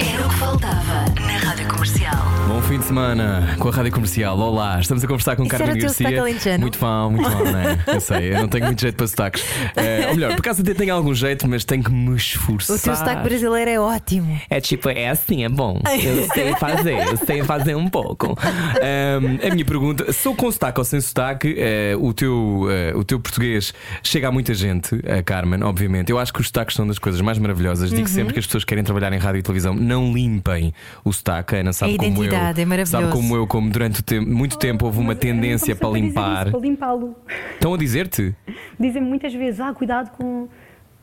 Era 0.00 0.26
o 0.26 0.30
que 0.30 0.34
faltava 0.36 1.04
na 1.20 1.36
Rádio 1.36 1.68
Comercial. 1.68 2.29
Bom 2.50 2.60
fim 2.62 2.78
de 2.78 2.84
semana 2.84 3.54
com 3.60 3.68
a 3.68 3.70
Rádio 3.70 3.92
Comercial. 3.92 4.36
Olá, 4.36 4.80
estamos 4.80 5.04
a 5.04 5.06
conversar 5.06 5.36
com 5.36 5.42
Isso 5.44 5.50
Carmen 5.52 5.68
era 5.68 5.76
o 5.76 5.80
teu 5.80 5.86
Garcia. 5.86 6.34
sotaque? 6.34 6.58
Muito 6.60 6.80
mal, 6.82 7.08
muito 7.08 7.30
mal, 7.30 7.44
não 7.44 7.56
é? 7.60 7.78
Eu 7.94 8.00
sei, 8.00 8.34
eu 8.34 8.40
não 8.40 8.48
tenho 8.48 8.66
muito 8.66 8.80
jeito 8.80 8.96
para 8.96 9.06
sotaques. 9.06 9.44
Eh, 9.76 10.06
ou 10.08 10.14
melhor, 10.16 10.32
por 10.32 10.40
acaso 10.40 10.60
até 10.62 10.74
tenho 10.74 10.92
algum 10.92 11.14
jeito, 11.14 11.46
mas 11.46 11.64
tenho 11.64 11.84
que 11.84 11.92
me 11.92 12.16
esforçar. 12.16 12.76
O 12.76 12.80
teu 12.80 12.96
sotaque 12.96 13.22
brasileiro 13.22 13.70
é 13.70 13.78
ótimo. 13.78 14.40
É 14.50 14.60
tipo, 14.60 14.88
é 14.88 15.08
assim, 15.10 15.44
é 15.44 15.48
bom. 15.48 15.80
Eu 16.02 16.26
sei 16.34 16.52
fazer, 16.56 17.06
eu 17.06 17.16
sei 17.18 17.44
fazer 17.44 17.76
um 17.76 17.88
pouco. 17.88 18.36
Ahm, 18.36 19.38
a 19.46 19.54
minha 19.54 19.64
pergunta: 19.64 20.12
sou 20.12 20.34
com 20.34 20.50
sotaque 20.50 20.80
ou 20.80 20.84
sem 20.84 21.00
sotaque? 21.00 21.54
eh, 21.56 21.94
o, 22.00 22.12
teu, 22.12 22.66
eh, 22.68 22.92
o 22.96 23.04
teu 23.04 23.20
português 23.20 23.72
chega 24.02 24.26
a 24.26 24.32
muita 24.32 24.54
gente, 24.54 25.00
a 25.08 25.22
Carmen, 25.22 25.62
obviamente. 25.62 26.10
Eu 26.10 26.18
acho 26.18 26.32
que 26.32 26.40
os 26.40 26.48
sotaques 26.48 26.74
são 26.74 26.84
das 26.84 26.98
coisas 26.98 27.20
mais 27.20 27.38
maravilhosas. 27.38 27.90
Uhum. 27.90 27.96
Digo 27.98 28.08
sempre 28.08 28.32
que 28.32 28.40
as 28.40 28.46
pessoas 28.46 28.64
que 28.64 28.68
querem 28.70 28.82
trabalhar 28.82 29.12
em 29.12 29.18
rádio 29.18 29.38
e 29.38 29.42
televisão 29.42 29.72
não 29.72 30.12
limpem 30.12 30.74
o 31.04 31.12
sotaque. 31.12 31.54
A 31.54 31.60
Ana 31.60 31.72
sabe 31.72 31.96
como 31.96 32.24
eu. 32.24 32.39
É 32.48 32.64
maravilhoso. 32.64 32.90
Sabe 32.90 33.12
como 33.12 33.36
eu, 33.36 33.46
como 33.46 33.70
durante 33.70 34.02
muito 34.20 34.58
tempo 34.58 34.86
houve 34.86 34.98
uma 34.98 35.14
tendência 35.14 35.74
para 35.76 35.88
limpar. 35.90 36.46
isso, 36.46 36.50
Para 36.58 36.60
limpá-lo. 36.60 37.14
Estão 37.54 37.74
a 37.74 37.76
dizer-te? 37.78 38.34
Dizem 38.78 39.02
muitas 39.02 39.32
vezes, 39.32 39.60
ah, 39.60 39.72
cuidado 39.72 40.10
com. 40.16 40.48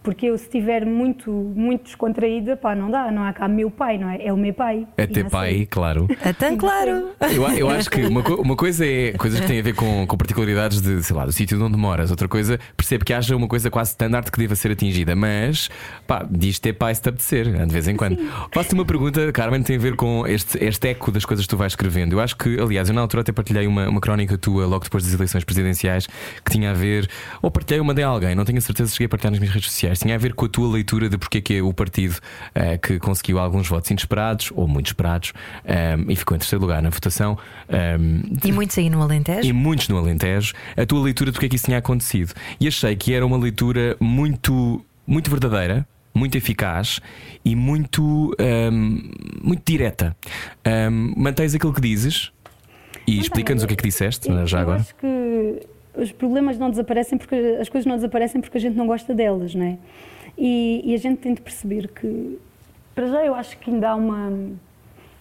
Porque 0.07 0.27
eu, 0.27 0.37
se 0.37 0.45
estiver 0.45 0.85
muito, 0.85 1.29
muito 1.29 1.83
descontraída, 1.83 2.55
pá, 2.55 2.73
não 2.73 2.89
dá, 2.89 3.11
não 3.11 3.23
há 3.23 3.33
cá 3.33 3.45
meu 3.45 3.69
pai, 3.69 3.97
não 3.97 4.09
é? 4.09 4.25
É 4.25 4.31
o 4.31 4.37
meu 4.37 4.53
pai. 4.53 4.87
É 4.95 5.05
ter 5.05 5.29
pai, 5.29 5.49
sei. 5.53 5.65
claro. 5.65 6.07
Então, 6.25 6.55
claro. 6.57 7.09
Eu, 7.35 7.45
a- 7.45 7.53
eu 7.57 7.69
acho 7.69 7.89
que 7.89 7.99
uma, 8.05 8.21
uma 8.21 8.55
coisa 8.55 8.85
é 8.85 9.11
coisas 9.17 9.37
que 9.41 9.45
têm 9.47 9.59
a 9.59 9.61
ver 9.61 9.75
com, 9.75 10.07
com 10.07 10.15
particularidades 10.17 10.79
de, 10.81 11.03
sei 11.03 11.13
lá, 11.13 11.25
do 11.25 11.33
sítio 11.33 11.61
onde 11.61 11.75
moras. 11.77 12.09
Outra 12.09 12.29
coisa, 12.29 12.57
percebo 12.77 13.03
que 13.03 13.13
haja 13.13 13.35
uma 13.35 13.49
coisa 13.49 13.69
quase 13.69 13.89
standard 13.89 14.31
que 14.31 14.37
deva 14.39 14.55
ser 14.55 14.71
atingida, 14.71 15.13
mas 15.13 15.69
pá, 16.07 16.25
diz 16.31 16.57
ter 16.57 16.71
pai 16.71 16.95
se 16.95 17.01
te 17.01 17.09
apetecer, 17.09 17.45
de 17.65 17.73
vez 17.73 17.85
em 17.89 17.97
quando. 17.97 18.17
Faço-te 18.53 18.75
uma 18.75 18.85
pergunta, 18.85 19.29
Carmen, 19.33 19.61
tem 19.61 19.75
a 19.75 19.79
ver 19.79 19.97
com 19.97 20.25
este, 20.25 20.57
este 20.63 20.87
eco 20.87 21.11
das 21.11 21.25
coisas 21.25 21.45
que 21.45 21.49
tu 21.49 21.57
vais 21.57 21.73
escrevendo. 21.73 22.13
Eu 22.13 22.21
acho 22.21 22.37
que, 22.37 22.57
aliás, 22.61 22.87
eu 22.87 22.95
na 22.95 23.01
altura 23.01 23.23
até 23.23 23.33
partilhei 23.33 23.67
uma, 23.67 23.89
uma 23.89 23.99
crónica 23.99 24.37
tua 24.37 24.65
logo 24.67 24.85
depois 24.85 25.03
das 25.03 25.13
eleições 25.13 25.43
presidenciais 25.43 26.07
que 26.45 26.49
tinha 26.49 26.71
a 26.71 26.73
ver, 26.73 27.09
ou 27.41 27.51
partilhei 27.51 27.81
uma 27.81 27.93
de 27.93 28.03
alguém, 28.03 28.33
não 28.35 28.45
tenho 28.45 28.57
a 28.57 28.61
certeza 28.61 28.89
se 28.89 28.95
cheguei 28.95 29.07
a 29.07 29.09
partilhar 29.09 29.31
nas 29.31 29.39
minhas 29.41 29.53
redes 29.53 29.69
sociais, 29.69 29.96
tinha 29.99 30.15
a 30.15 30.17
ver 30.17 30.33
com 30.33 30.45
a 30.45 30.49
tua 30.49 30.71
leitura 30.71 31.09
de 31.09 31.17
porque 31.17 31.37
é 31.37 31.41
que 31.41 31.53
é 31.57 31.61
o 31.61 31.73
partido 31.73 32.15
eh, 32.55 32.77
que 32.77 32.99
conseguiu 32.99 33.39
alguns 33.39 33.67
votos 33.67 33.89
inesperados 33.91 34.51
ou 34.55 34.67
muito 34.67 34.87
esperados 34.87 35.33
eh, 35.65 35.95
e 36.07 36.15
ficou 36.15 36.35
em 36.35 36.39
terceiro 36.39 36.61
lugar 36.61 36.81
na 36.81 36.89
votação. 36.89 37.37
eh, 37.69 37.97
E 38.45 38.51
muitos 38.51 38.77
aí 38.77 38.89
no 38.89 39.01
Alentejo. 39.01 39.47
e 39.47 39.53
muitos 39.53 39.87
no 39.89 39.97
Alentejo, 39.97 40.53
a 40.75 40.85
tua 40.85 41.01
leitura 41.03 41.31
de 41.31 41.33
porque 41.35 41.45
é 41.45 41.49
que 41.49 41.55
isso 41.55 41.65
tinha 41.65 41.77
acontecido. 41.77 42.33
E 42.59 42.67
achei 42.67 42.95
que 42.95 43.13
era 43.13 43.25
uma 43.25 43.37
leitura 43.37 43.95
muito, 43.99 44.83
muito 45.05 45.29
verdadeira, 45.29 45.87
muito 46.13 46.35
eficaz 46.37 46.99
e 47.45 47.55
muito, 47.55 48.33
ahm, 48.39 49.11
muito 49.43 49.61
direta. 49.65 50.15
Ahm, 50.65 51.13
mantens 51.15 51.53
aquilo 51.53 51.71
que 51.73 51.81
dizes 51.81 52.31
e 53.05 53.19
explica-nos 53.19 53.63
o 53.63 53.67
que 53.67 53.73
é 53.73 53.77
que 53.77 53.83
disseste, 53.83 54.27
Eu- 54.29 54.47
já 54.47 54.61
agora. 54.61 54.79
acho 54.81 54.95
que 54.95 55.59
os 55.97 56.11
problemas 56.11 56.57
não 56.57 56.69
desaparecem 56.69 57.17
porque 57.17 57.35
as 57.59 57.69
coisas 57.69 57.85
não 57.85 57.95
desaparecem 57.95 58.39
porque 58.41 58.57
a 58.57 58.61
gente 58.61 58.75
não 58.75 58.87
gosta 58.87 59.13
delas, 59.13 59.55
não 59.55 59.65
é? 59.65 59.77
E, 60.37 60.81
e 60.83 60.93
a 60.93 60.97
gente 60.97 61.17
tem 61.17 61.33
de 61.33 61.41
perceber 61.41 61.87
que, 61.87 62.37
para 62.93 63.07
já, 63.07 63.25
eu 63.25 63.33
acho 63.33 63.57
que 63.57 63.71
ainda 63.71 63.89
há 63.89 63.95
uma 63.95 64.31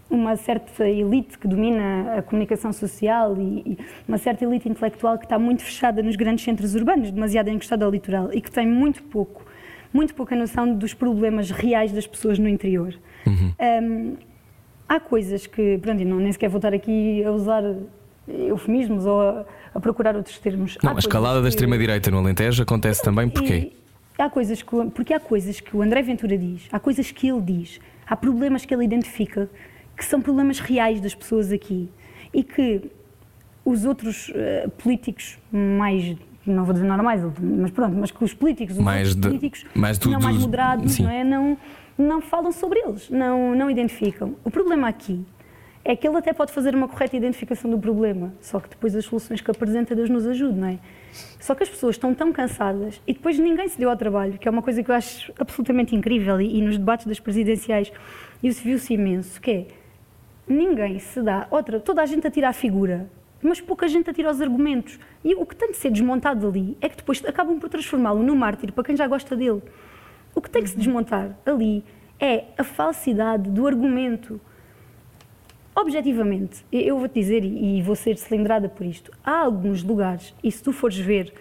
uma 0.09 0.37
certa 0.37 0.89
elite 0.89 1.39
que 1.39 1.49
domina 1.49 2.19
a 2.19 2.23
comunicação 2.23 2.73
social 2.73 3.37
e, 3.39 3.77
uma 4.07 4.19
certa 4.19 4.45
elite 4.45 4.69
intelectual 4.69 5.19
que 5.19 5.25
está 5.25 5.39
muito 5.39 5.65
fechada 5.65 6.03
nos 6.03 6.17
grandes 6.17 6.45
centros 6.45 6.75
urbanos, 6.75 7.11
demasiado 7.11 7.49
encostada 7.49 7.85
ao 7.85 7.91
litoral 7.91 8.33
e 8.33 8.41
que 8.41 8.51
tem 8.51 8.67
muito 8.67 9.03
pouco, 9.03 9.45
muito 9.93 10.15
pouca 10.15 10.37
noção 10.37 10.73
dos 10.73 10.95
problemas 10.95 11.51
reais 11.51 11.93
das 11.93 12.07
pessoas 12.07 12.39
no 12.39 12.49
interior. 12.49 12.95
Hum, 13.83 14.15
há 14.89 15.01
coisas 15.01 15.47
que, 15.47 15.79
pronto, 15.79 16.05
não, 16.05 16.19
nem 16.19 16.33
sequer 16.33 16.49
vou 16.49 16.59
estar 16.59 16.73
aqui 16.73 17.25
a 17.25 17.33
usar 17.33 17.63
eufemismos 18.29 19.07
ou 19.07 19.21
a, 19.21 19.45
a 19.77 19.81
procurar 19.81 20.17
outros 20.17 20.39
termos. 20.39 20.77
Não, 20.83 20.93
Há 20.93 20.97
a 20.97 20.99
escalada 20.99 21.35
coisas 21.35 21.43
da 21.43 21.49
que- 21.49 21.55
extrema-direita 21.55 22.11
no 22.11 22.19
Alentejo 22.19 22.63
acontece 22.63 23.03
também 23.03 23.29
porquê? 23.29 23.73
e 24.19 24.23
há 24.23 24.31
coisas 24.31 24.63
que, 24.63 24.71
porque 24.95 25.13
há 25.13 25.21
coisas 25.21 25.61
que 25.61 25.77
o 25.77 25.83
André 25.83 26.03
Ventura 26.03 26.37
diz, 26.39 26.63
há 26.73 26.79
coisas 26.81 27.11
que 27.11 27.29
ele 27.29 27.41
diz, 27.43 27.79
há 28.07 28.17
problemas 28.17 28.65
que 28.65 28.75
ele 28.75 28.85
identifica 28.85 29.49
que 29.97 30.05
são 30.05 30.21
problemas 30.21 30.59
reais 30.59 31.01
das 31.01 31.15
pessoas 31.15 31.53
aqui 31.53 31.89
e 32.33 32.43
que 32.43 32.91
os 33.65 33.85
outros 33.85 34.31
eh, 34.35 34.69
políticos 34.79 35.39
mais 35.53 36.17
não 36.47 36.65
vou 36.65 36.73
dizer 36.73 36.87
normais, 36.87 37.21
mas 37.41 37.73
pronto, 37.73 37.97
mas 37.97 38.11
que 38.13 38.23
os 38.23 38.33
políticos, 38.33 38.77
os 38.79 38.83
Mais 38.85 39.09
outros 39.09 39.17
de- 39.21 39.29
políticos 39.29 39.67
mais 39.75 39.99
do- 39.99 40.11
não 40.11 40.21
mais 40.21 40.37
do- 40.37 40.43
moderados, 40.43 40.93
sim. 40.93 41.03
não 41.03 41.11
é? 41.11 41.25
Não, 41.25 41.59
não 41.99 42.21
falam 42.23 42.53
sobre 42.53 42.79
eles, 42.79 43.11
não, 43.11 43.53
não 43.55 43.69
identificam. 43.69 44.37
O 44.45 44.51
problema 44.51 44.87
aqui 44.87 45.25
é 45.89 45.95
que 45.95 46.07
ele 46.07 46.17
até 46.17 46.33
pode 46.33 46.51
fazer 46.51 46.75
uma 46.75 46.89
correta 46.89 47.17
identificação 47.17 47.71
do 47.71 47.79
problema, 47.79 48.35
só 48.41 48.59
que 48.59 48.69
depois 48.69 48.97
as 48.97 49.05
soluções 49.05 49.41
que 49.41 49.49
apresenta, 49.49 49.95
Deus 49.95 50.11
nos 50.11 50.27
ajude, 50.27 50.59
não 50.59 50.67
é? 50.67 50.81
Só 51.39 51.55
que 51.55 51.63
as 51.63 51.69
pessoas 51.69 51.95
estão 51.95 52.13
tão 52.13 52.33
cansadas 52.33 53.01
e 53.07 53.13
depois 53.13 53.39
ninguém 53.39 53.69
se 53.69 53.79
deu 53.79 53.89
ao 53.89 53.97
trabalho, 53.97 54.37
que 54.37 54.49
é 54.49 54.51
uma 54.51 54.63
coisa 54.63 54.83
que 54.83 54.91
eu 54.91 54.95
acho 54.97 55.33
absolutamente 55.39 55.95
incrível 55.95 56.41
e, 56.41 56.59
e 56.59 56.61
nos 56.61 56.77
debates 56.77 57.07
das 57.07 57.21
presidenciais 57.21 57.93
isso 58.43 58.65
viu-se 58.65 58.95
imenso, 58.95 59.41
que 59.41 59.51
é 59.53 59.67
ninguém 60.49 60.99
se 60.99 61.23
dá, 61.23 61.47
outra, 61.53 61.79
toda 61.79 62.03
a 62.03 62.07
gente 62.07 62.27
atira 62.27 62.49
a 62.49 62.53
figura, 62.53 63.09
mas 63.41 63.61
pouca 63.61 63.87
gente 63.87 64.11
atira 64.11 64.33
os 64.33 64.41
argumentos. 64.41 64.99
E 65.25 65.37
o 65.37 65.47
que 65.47 65.55
tem 65.55 65.71
de 65.71 65.77
ser 65.77 65.93
desmontado 65.93 66.49
ali 66.49 66.77
é 66.81 66.89
que 66.89 66.97
depois 66.97 67.25
acabam 67.25 67.61
por 67.61 67.69
transformá-lo 67.69 68.25
num 68.25 68.35
mártir 68.35 68.73
para 68.73 68.83
quem 68.83 68.97
já 68.97 69.07
gosta 69.07 69.37
dele. 69.37 69.63
O 70.35 70.41
que 70.41 70.51
tem 70.51 70.65
que 70.65 70.71
se 70.71 70.77
desmontar 70.77 71.39
ali 71.47 71.85
é 72.19 72.47
a 72.59 72.65
falsidade 72.65 73.49
do 73.51 73.69
argumento. 73.69 74.41
Objetivamente, 75.79 76.65
eu 76.73 76.99
vou-te 76.99 77.13
dizer, 77.21 77.45
e 77.45 77.83
vou 77.83 77.95
ser 77.95 78.17
cilindrada 78.17 78.67
por 78.67 78.87
isto, 78.87 79.13
há 79.23 79.41
alguns 79.41 79.83
lugares, 79.83 80.35
e 80.43 80.51
se 80.51 80.63
tu 80.63 80.73
fores 80.73 80.97
ver 80.97 81.35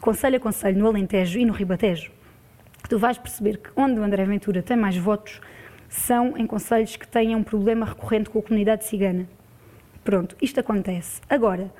conselho 0.00 0.38
a 0.38 0.40
conselho 0.40 0.78
no 0.78 0.86
Alentejo 0.86 1.38
e 1.38 1.44
no 1.44 1.52
Ribatejo, 1.52 2.10
tu 2.88 2.98
vais 2.98 3.18
perceber 3.18 3.58
que 3.58 3.68
onde 3.76 4.00
o 4.00 4.02
André 4.02 4.24
Ventura 4.24 4.62
tem 4.62 4.74
mais 4.74 4.96
votos 4.96 5.38
são 5.86 6.34
em 6.38 6.46
conselhos 6.46 6.96
que 6.96 7.06
tenham 7.06 7.40
um 7.40 7.42
problema 7.42 7.84
recorrente 7.84 8.30
com 8.30 8.38
a 8.38 8.42
comunidade 8.42 8.86
cigana. 8.86 9.28
Pronto, 10.02 10.34
isto 10.40 10.58
acontece. 10.58 11.20
Agora, 11.28 11.70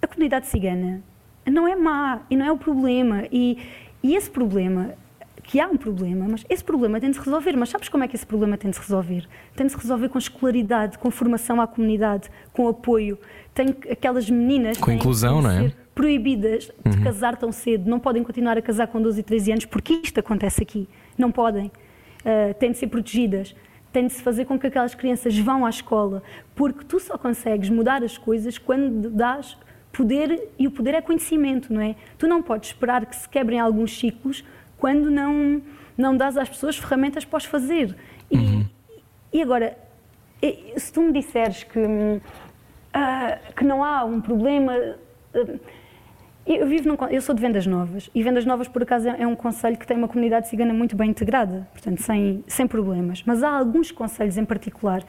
a 0.00 0.06
comunidade 0.06 0.46
cigana 0.46 1.02
não 1.44 1.68
é 1.68 1.76
má 1.76 2.22
e 2.30 2.36
não 2.36 2.46
é 2.46 2.50
o 2.50 2.56
problema. 2.56 3.24
E, 3.30 3.58
e 4.02 4.16
esse 4.16 4.30
problema, 4.30 4.94
que 5.46 5.60
há 5.60 5.66
um 5.68 5.76
problema, 5.76 6.26
mas 6.28 6.44
esse 6.50 6.64
problema 6.64 6.98
tem 7.00 7.08
de 7.10 7.16
se 7.16 7.22
resolver. 7.24 7.56
Mas 7.56 7.68
sabes 7.68 7.88
como 7.88 8.02
é 8.02 8.08
que 8.08 8.16
esse 8.16 8.26
problema 8.26 8.56
tem 8.58 8.68
de 8.70 8.76
se 8.76 8.82
resolver? 8.82 9.26
Tem 9.54 9.66
de 9.66 9.72
se 9.72 9.78
resolver 9.78 10.08
com 10.08 10.18
escolaridade, 10.18 10.98
com 10.98 11.08
formação 11.10 11.60
à 11.60 11.66
comunidade, 11.68 12.28
com 12.52 12.66
apoio. 12.66 13.16
Tem 13.54 13.72
que- 13.72 13.90
aquelas 13.92 14.28
meninas. 14.28 14.76
Com 14.78 14.90
inclusão, 14.90 15.40
não 15.40 15.50
é? 15.50 15.72
Proibidas 15.94 16.70
de 16.84 17.00
casar 17.02 17.36
tão 17.36 17.50
cedo, 17.52 17.88
não 17.88 17.98
podem 18.00 18.22
continuar 18.22 18.58
a 18.58 18.62
casar 18.62 18.88
com 18.88 19.00
12 19.00 19.20
e 19.20 19.22
13 19.22 19.52
anos, 19.52 19.64
porque 19.64 19.94
isto 20.04 20.18
acontece 20.20 20.62
aqui. 20.62 20.88
Não 21.16 21.30
podem. 21.30 21.70
uh, 22.24 22.52
têm 22.54 22.72
de 22.72 22.78
ser 22.78 22.88
protegidas, 22.88 23.54
tem 23.92 24.08
de 24.08 24.12
se 24.12 24.20
fazer 24.20 24.46
com 24.46 24.58
que 24.58 24.66
aquelas 24.66 24.96
crianças 24.96 25.38
vão 25.38 25.64
à 25.64 25.70
escola, 25.70 26.24
porque 26.56 26.84
tu 26.84 26.98
só 26.98 27.16
consegues 27.16 27.70
mudar 27.70 28.02
as 28.02 28.18
coisas 28.18 28.58
quando 28.58 29.08
dás 29.10 29.56
poder, 29.92 30.48
e 30.58 30.66
o 30.66 30.70
poder 30.72 30.94
é 30.94 31.00
conhecimento, 31.00 31.72
não 31.72 31.80
é? 31.80 31.94
Tu 32.18 32.26
não 32.26 32.42
podes 32.42 32.70
esperar 32.70 33.06
que 33.06 33.14
se 33.14 33.28
quebrem 33.28 33.60
alguns 33.60 33.96
ciclos 33.96 34.44
quando 34.78 35.10
não, 35.10 35.62
não 35.96 36.16
dás 36.16 36.36
às 36.36 36.48
pessoas 36.48 36.76
ferramentas 36.76 37.24
para 37.24 37.38
os 37.38 37.44
fazer. 37.44 37.96
E, 38.30 38.36
uhum. 38.36 38.66
e 39.32 39.42
agora, 39.42 39.76
se 40.76 40.92
tu 40.92 41.02
me 41.02 41.12
disseres 41.12 41.64
que, 41.64 41.78
uh, 41.78 42.20
que 43.54 43.64
não 43.64 43.82
há 43.82 44.04
um 44.04 44.20
problema. 44.20 44.72
Uh, 45.34 45.60
eu, 46.46 46.66
vivo 46.68 46.88
num, 46.88 46.96
eu 47.10 47.20
sou 47.20 47.34
de 47.34 47.40
Vendas 47.40 47.66
Novas 47.66 48.08
e 48.14 48.22
Vendas 48.22 48.44
Novas, 48.44 48.68
por 48.68 48.80
acaso, 48.80 49.08
é 49.08 49.26
um 49.26 49.34
conselho 49.34 49.76
que 49.76 49.84
tem 49.84 49.96
uma 49.96 50.06
comunidade 50.06 50.48
cigana 50.48 50.72
muito 50.72 50.94
bem 50.94 51.10
integrada, 51.10 51.66
portanto, 51.72 52.00
sem, 52.00 52.44
sem 52.46 52.68
problemas. 52.68 53.24
Mas 53.26 53.42
há 53.42 53.50
alguns 53.50 53.90
conselhos 53.90 54.38
em 54.38 54.44
particular 54.44 55.02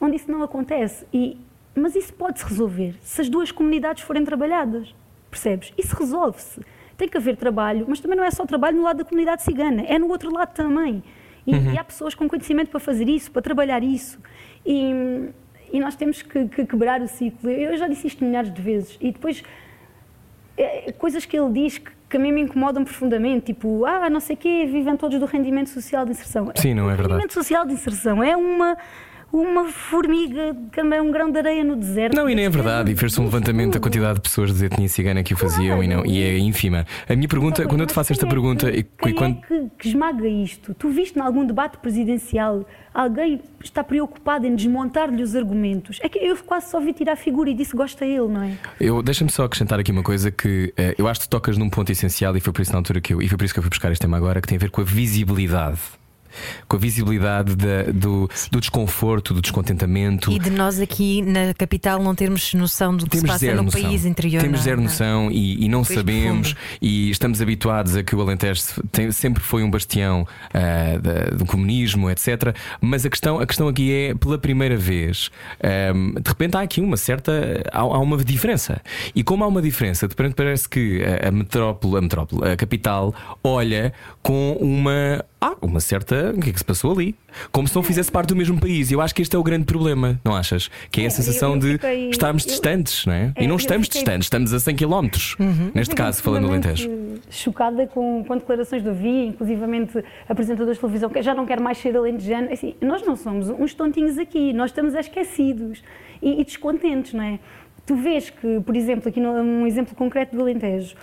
onde 0.00 0.16
isso 0.16 0.30
não 0.30 0.42
acontece. 0.42 1.06
E, 1.12 1.38
mas 1.74 1.94
isso 1.94 2.14
pode-se 2.14 2.44
resolver 2.46 2.96
se 3.02 3.20
as 3.20 3.28
duas 3.28 3.52
comunidades 3.52 4.02
forem 4.02 4.24
trabalhadas, 4.24 4.94
percebes? 5.30 5.72
Isso 5.76 5.94
resolve-se. 5.94 6.60
Tem 6.98 7.08
que 7.08 7.16
haver 7.16 7.36
trabalho, 7.36 7.86
mas 7.88 8.00
também 8.00 8.16
não 8.16 8.24
é 8.24 8.30
só 8.30 8.44
trabalho 8.44 8.76
no 8.76 8.82
lado 8.82 8.98
da 8.98 9.04
comunidade 9.04 9.42
cigana, 9.42 9.82
é 9.86 9.98
no 9.98 10.08
outro 10.08 10.30
lado 10.30 10.52
também. 10.52 11.02
E, 11.46 11.54
uhum. 11.54 11.72
e 11.72 11.78
há 11.78 11.84
pessoas 11.84 12.14
com 12.14 12.28
conhecimento 12.28 12.68
para 12.68 12.78
fazer 12.78 13.08
isso, 13.08 13.30
para 13.30 13.40
trabalhar 13.40 13.82
isso. 13.82 14.18
E, 14.66 15.30
e 15.72 15.80
nós 15.80 15.96
temos 15.96 16.20
que, 16.20 16.46
que 16.46 16.66
quebrar 16.66 17.00
o 17.00 17.08
ciclo. 17.08 17.48
Eu 17.48 17.78
já 17.78 17.88
disse 17.88 18.06
isto 18.06 18.22
milhares 18.22 18.52
de 18.52 18.60
vezes. 18.60 18.98
E 19.00 19.10
depois 19.10 19.42
é, 20.58 20.92
coisas 20.92 21.24
que 21.24 21.38
ele 21.38 21.52
diz 21.52 21.78
que, 21.78 21.90
que, 22.10 22.16
a 22.16 22.20
mim 22.20 22.32
me 22.32 22.42
incomodam 22.42 22.84
profundamente, 22.84 23.46
tipo, 23.46 23.86
ah, 23.86 24.10
não 24.10 24.20
sei 24.20 24.34
o 24.34 24.38
quê, 24.38 24.66
vivem 24.70 24.96
todos 24.96 25.18
do 25.18 25.24
rendimento 25.24 25.70
social 25.70 26.04
de 26.04 26.10
inserção. 26.10 26.52
Sim, 26.56 26.74
não 26.74 26.90
é 26.90 26.96
verdade. 26.96 27.06
O 27.06 27.12
rendimento 27.12 27.32
social 27.32 27.64
de 27.64 27.72
inserção 27.72 28.22
é 28.22 28.36
uma 28.36 28.76
uma 29.32 29.66
formiga, 29.66 30.56
também 30.72 31.00
um 31.00 31.10
grão 31.10 31.30
de 31.30 31.38
areia 31.38 31.64
no 31.64 31.76
deserto. 31.76 32.16
Não, 32.16 32.28
e 32.28 32.34
nem 32.34 32.46
é 32.46 32.50
verdade. 32.50 32.92
E 32.92 32.96
fez-se 32.96 33.20
um 33.20 33.24
levantamento 33.24 33.74
da 33.74 33.80
quantidade 33.80 34.14
de 34.14 34.20
pessoas 34.22 34.56
de 34.56 34.64
etnia 34.64 34.88
cigana 34.88 35.22
que 35.22 35.34
o 35.34 35.36
faziam 35.36 35.78
claro. 35.78 35.82
e, 35.82 35.88
não, 35.88 36.06
e 36.06 36.22
é 36.22 36.38
ínfima. 36.38 36.86
A 37.08 37.14
minha 37.14 37.28
pergunta, 37.28 37.66
quando 37.66 37.82
eu 37.82 37.86
te 37.86 37.92
faço 37.92 38.12
esta 38.12 38.26
é 38.26 38.28
pergunta. 38.28 38.70
Que, 38.70 38.82
quem 38.82 39.14
quando... 39.14 39.38
é 39.38 39.46
que, 39.46 39.70
que 39.78 39.88
esmaga 39.88 40.26
isto? 40.26 40.74
Tu 40.74 40.88
viste 40.88 41.18
em 41.18 41.22
algum 41.22 41.44
debate 41.44 41.78
presidencial 41.78 42.66
alguém 42.94 43.40
está 43.62 43.84
preocupado 43.84 44.46
em 44.46 44.56
desmontar-lhe 44.56 45.22
os 45.22 45.36
argumentos? 45.36 45.98
É 46.02 46.08
que 46.08 46.18
eu 46.18 46.36
quase 46.38 46.70
só 46.70 46.80
vi 46.80 46.92
tirar 46.92 47.12
a 47.12 47.16
figura 47.16 47.50
e 47.50 47.54
disse 47.54 47.76
gosta 47.76 48.04
ele, 48.04 48.28
não 48.28 48.42
é? 48.42 48.52
Eu 48.80 49.02
Deixa-me 49.02 49.30
só 49.30 49.44
acrescentar 49.44 49.78
aqui 49.78 49.92
uma 49.92 50.02
coisa 50.02 50.30
que 50.30 50.74
uh, 50.78 50.94
eu 50.98 51.06
acho 51.06 51.20
que 51.20 51.28
tocas 51.28 51.56
num 51.56 51.70
ponto 51.70 51.90
essencial 51.90 52.36
e 52.36 52.40
foi 52.40 52.52
por 52.52 52.62
isso 52.62 52.72
na 52.72 52.78
altura 52.78 53.00
que 53.00 53.14
eu. 53.14 53.22
E 53.22 53.28
foi 53.28 53.38
por 53.38 53.44
isso 53.44 53.54
que 53.54 53.58
eu 53.60 53.62
fui 53.62 53.70
buscar 53.70 53.90
este 53.92 54.00
tema 54.00 54.16
agora, 54.16 54.40
que 54.40 54.48
tem 54.48 54.56
a 54.56 54.58
ver 54.58 54.70
com 54.70 54.80
a 54.80 54.84
visibilidade 54.84 55.78
com 56.66 56.76
a 56.76 56.78
visibilidade 56.78 57.56
da, 57.56 57.84
do, 57.92 58.28
do, 58.50 58.60
desconforto, 58.60 59.34
do 59.34 59.40
descontentamento. 59.40 60.30
E 60.30 60.38
de 60.38 60.50
nós 60.50 60.80
aqui 60.80 61.22
na 61.22 61.54
capital 61.54 62.02
não 62.02 62.14
termos 62.14 62.54
noção 62.54 62.96
do 62.96 63.04
que 63.04 63.18
Temos 63.18 63.38
se 63.38 63.46
passa 63.46 63.54
no 63.54 63.64
noção. 63.64 63.82
país 63.82 64.04
interior. 64.04 64.42
Temos 64.42 64.60
zero 64.60 64.80
noção 64.80 65.30
e, 65.30 65.64
e 65.64 65.68
não 65.68 65.84
sabemos 65.84 66.52
profundo. 66.52 66.78
e 66.80 67.10
estamos 67.10 67.40
habituados 67.40 67.96
a 67.96 68.02
que 68.02 68.14
o 68.14 68.20
Alentejo 68.20 68.62
tem, 68.90 69.10
sempre 69.12 69.42
foi 69.42 69.62
um 69.62 69.70
bastião 69.70 70.22
uh, 70.22 71.00
da, 71.00 71.36
do 71.36 71.44
comunismo, 71.46 72.10
etc. 72.10 72.54
Mas 72.80 73.04
a 73.04 73.10
questão, 73.10 73.40
a 73.40 73.46
questão 73.46 73.68
aqui 73.68 73.92
é, 73.92 74.14
pela 74.14 74.38
primeira 74.38 74.76
vez, 74.76 75.30
um, 75.94 76.14
de 76.20 76.28
repente 76.28 76.56
há 76.56 76.60
aqui 76.60 76.80
uma 76.80 76.96
certa. 76.96 77.62
Há, 77.72 77.80
há, 77.80 77.98
uma 77.98 78.16
diferença. 78.18 78.80
E 79.14 79.22
como 79.22 79.44
há 79.44 79.46
uma 79.46 79.62
diferença, 79.62 80.06
de 80.06 80.12
repente 80.12 80.34
parece 80.34 80.68
que 80.68 81.02
a, 81.02 81.28
a 81.28 81.30
metrópole, 81.30 81.98
a 81.98 82.00
metrópole, 82.00 82.50
a 82.50 82.56
capital, 82.56 83.14
olha 83.42 83.92
com 84.22 84.52
uma 84.60 85.24
ah, 85.40 85.56
uma 85.62 85.78
certa. 85.78 86.32
O 86.36 86.40
que 86.40 86.50
é 86.50 86.52
que 86.52 86.58
se 86.58 86.64
passou 86.64 86.92
ali? 86.92 87.14
Como 87.52 87.68
se 87.68 87.76
não 87.76 87.82
fizesse 87.82 88.10
parte 88.10 88.28
do 88.28 88.36
mesmo 88.36 88.58
país. 88.58 88.90
Eu 88.90 89.00
acho 89.00 89.14
que 89.14 89.22
este 89.22 89.36
é 89.36 89.38
o 89.38 89.42
grande 89.42 89.64
problema, 89.64 90.20
não 90.24 90.34
achas? 90.34 90.68
Que 90.90 91.02
é 91.02 91.06
a 91.06 91.10
sensação 91.10 91.56
de 91.56 91.78
estarmos 92.10 92.44
distantes, 92.44 93.06
não 93.06 93.12
é? 93.12 93.32
E 93.38 93.46
não 93.46 93.56
estamos 93.56 93.86
fiquei... 93.86 94.02
distantes, 94.02 94.26
estamos 94.26 94.52
a 94.52 94.58
100 94.58 94.76
km. 94.76 94.90
Uhum. 95.38 95.70
Neste 95.74 95.94
caso, 95.94 96.22
falando 96.22 96.46
do 96.46 96.50
Alentejo. 96.50 96.90
Chocada 97.30 97.86
com, 97.86 98.24
com 98.26 98.36
declarações 98.36 98.82
do 98.82 98.92
Vi, 98.92 99.26
inclusivamente 99.26 100.02
apresentadores 100.28 100.76
de 100.76 100.80
televisão, 100.80 101.08
que 101.08 101.22
já 101.22 101.34
não 101.34 101.46
quer 101.46 101.60
mais 101.60 101.78
ser 101.78 101.96
alentejano. 101.96 102.52
Assim, 102.52 102.74
nós 102.80 103.06
não 103.06 103.14
somos 103.14 103.48
uns 103.48 103.74
tontinhos 103.74 104.18
aqui, 104.18 104.52
nós 104.52 104.70
estamos 104.70 104.94
esquecidos 104.94 105.82
e, 106.20 106.40
e 106.40 106.44
descontentes, 106.44 107.12
não 107.12 107.22
é? 107.22 107.38
Tu 107.86 107.94
vês 107.94 108.28
que, 108.28 108.60
por 108.60 108.76
exemplo, 108.76 109.08
aqui 109.08 109.20
num 109.20 109.66
exemplo 109.66 109.94
concreto 109.94 110.36
do 110.36 110.42
Alentejo, 110.42 110.94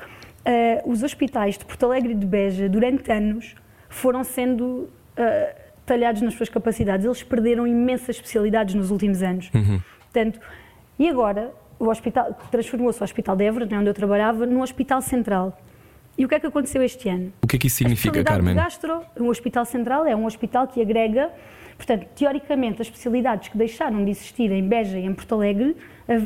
uh, 0.45 0.91
os 0.91 1.03
hospitais 1.03 1.57
de 1.57 1.65
Porto 1.65 1.85
Alegre 1.85 2.11
e 2.11 2.15
de 2.15 2.25
Beja, 2.25 2.69
durante 2.69 3.11
anos, 3.11 3.55
foram 3.95 4.25
sendo 4.25 4.63
uh, 5.17 5.55
talhados 5.85 6.21
nas 6.21 6.33
suas 6.33 6.49
capacidades. 6.49 7.05
Eles 7.05 7.23
perderam 7.23 7.65
imensas 7.65 8.17
especialidades 8.17 8.75
nos 8.75 8.91
últimos 8.91 9.23
anos. 9.23 9.49
Uhum. 9.53 9.79
Portanto, 10.01 10.39
e 10.99 11.07
agora 11.07 11.53
o 11.79 11.87
hospital 11.87 12.37
transformou-se 12.51 12.99
o 12.99 13.03
Hospital 13.03 13.35
de 13.37 13.45
Évora, 13.45 13.65
né, 13.65 13.79
onde 13.79 13.89
eu 13.89 13.93
trabalhava, 13.93 14.45
num 14.45 14.61
hospital 14.61 15.01
central. 15.01 15.57
E 16.17 16.25
o 16.25 16.29
que 16.29 16.35
é 16.35 16.39
que 16.39 16.47
aconteceu 16.47 16.81
este 16.83 17.07
ano? 17.09 17.31
O 17.41 17.47
que 17.47 17.55
é 17.55 17.59
que 17.59 17.67
isso 17.67 17.77
significa, 17.77 18.23
Carmen? 18.23 18.55
Gastro, 18.55 19.01
um 19.19 19.27
hospital 19.27 19.65
central 19.65 20.05
é 20.05 20.15
um 20.15 20.25
hospital 20.25 20.67
que 20.67 20.81
agrega, 20.81 21.29
portanto, 21.77 22.05
teoricamente, 22.15 22.81
as 22.81 22.87
especialidades 22.87 23.49
que 23.49 23.57
deixaram 23.57 24.03
de 24.03 24.11
existir 24.11 24.51
em 24.51 24.65
Beja 24.67 24.97
e 24.97 25.05
em 25.05 25.13
Porto 25.13 25.35
Alegre 25.35 25.75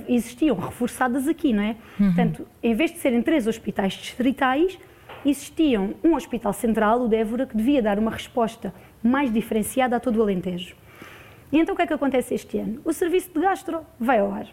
existiam 0.07 0.55
reforçadas 0.55 1.27
aqui, 1.27 1.53
não 1.53 1.63
é? 1.63 1.75
Uhum. 1.99 2.07
Portanto, 2.07 2.47
em 2.61 2.73
vez 2.73 2.91
de 2.91 2.97
serem 2.97 3.21
três 3.21 3.47
hospitais 3.47 3.93
distritais, 3.93 4.77
existiam 5.25 5.93
um 6.03 6.15
hospital 6.15 6.53
central, 6.53 7.01
o 7.01 7.07
de 7.07 7.15
Évora, 7.15 7.45
que 7.45 7.55
devia 7.55 7.81
dar 7.81 7.99
uma 7.99 8.11
resposta 8.11 8.73
mais 9.03 9.31
diferenciada 9.31 9.95
a 9.95 9.99
todo 9.99 10.17
o 10.17 10.21
Alentejo. 10.21 10.75
E 11.51 11.57
então 11.57 11.73
o 11.73 11.75
que 11.75 11.81
é 11.81 11.87
que 11.87 11.93
acontece 11.93 12.33
este 12.33 12.57
ano? 12.57 12.79
O 12.85 12.93
serviço 12.93 13.31
de 13.33 13.39
gastro 13.39 13.81
vai 13.99 14.19
ao 14.19 14.31
ar. 14.31 14.47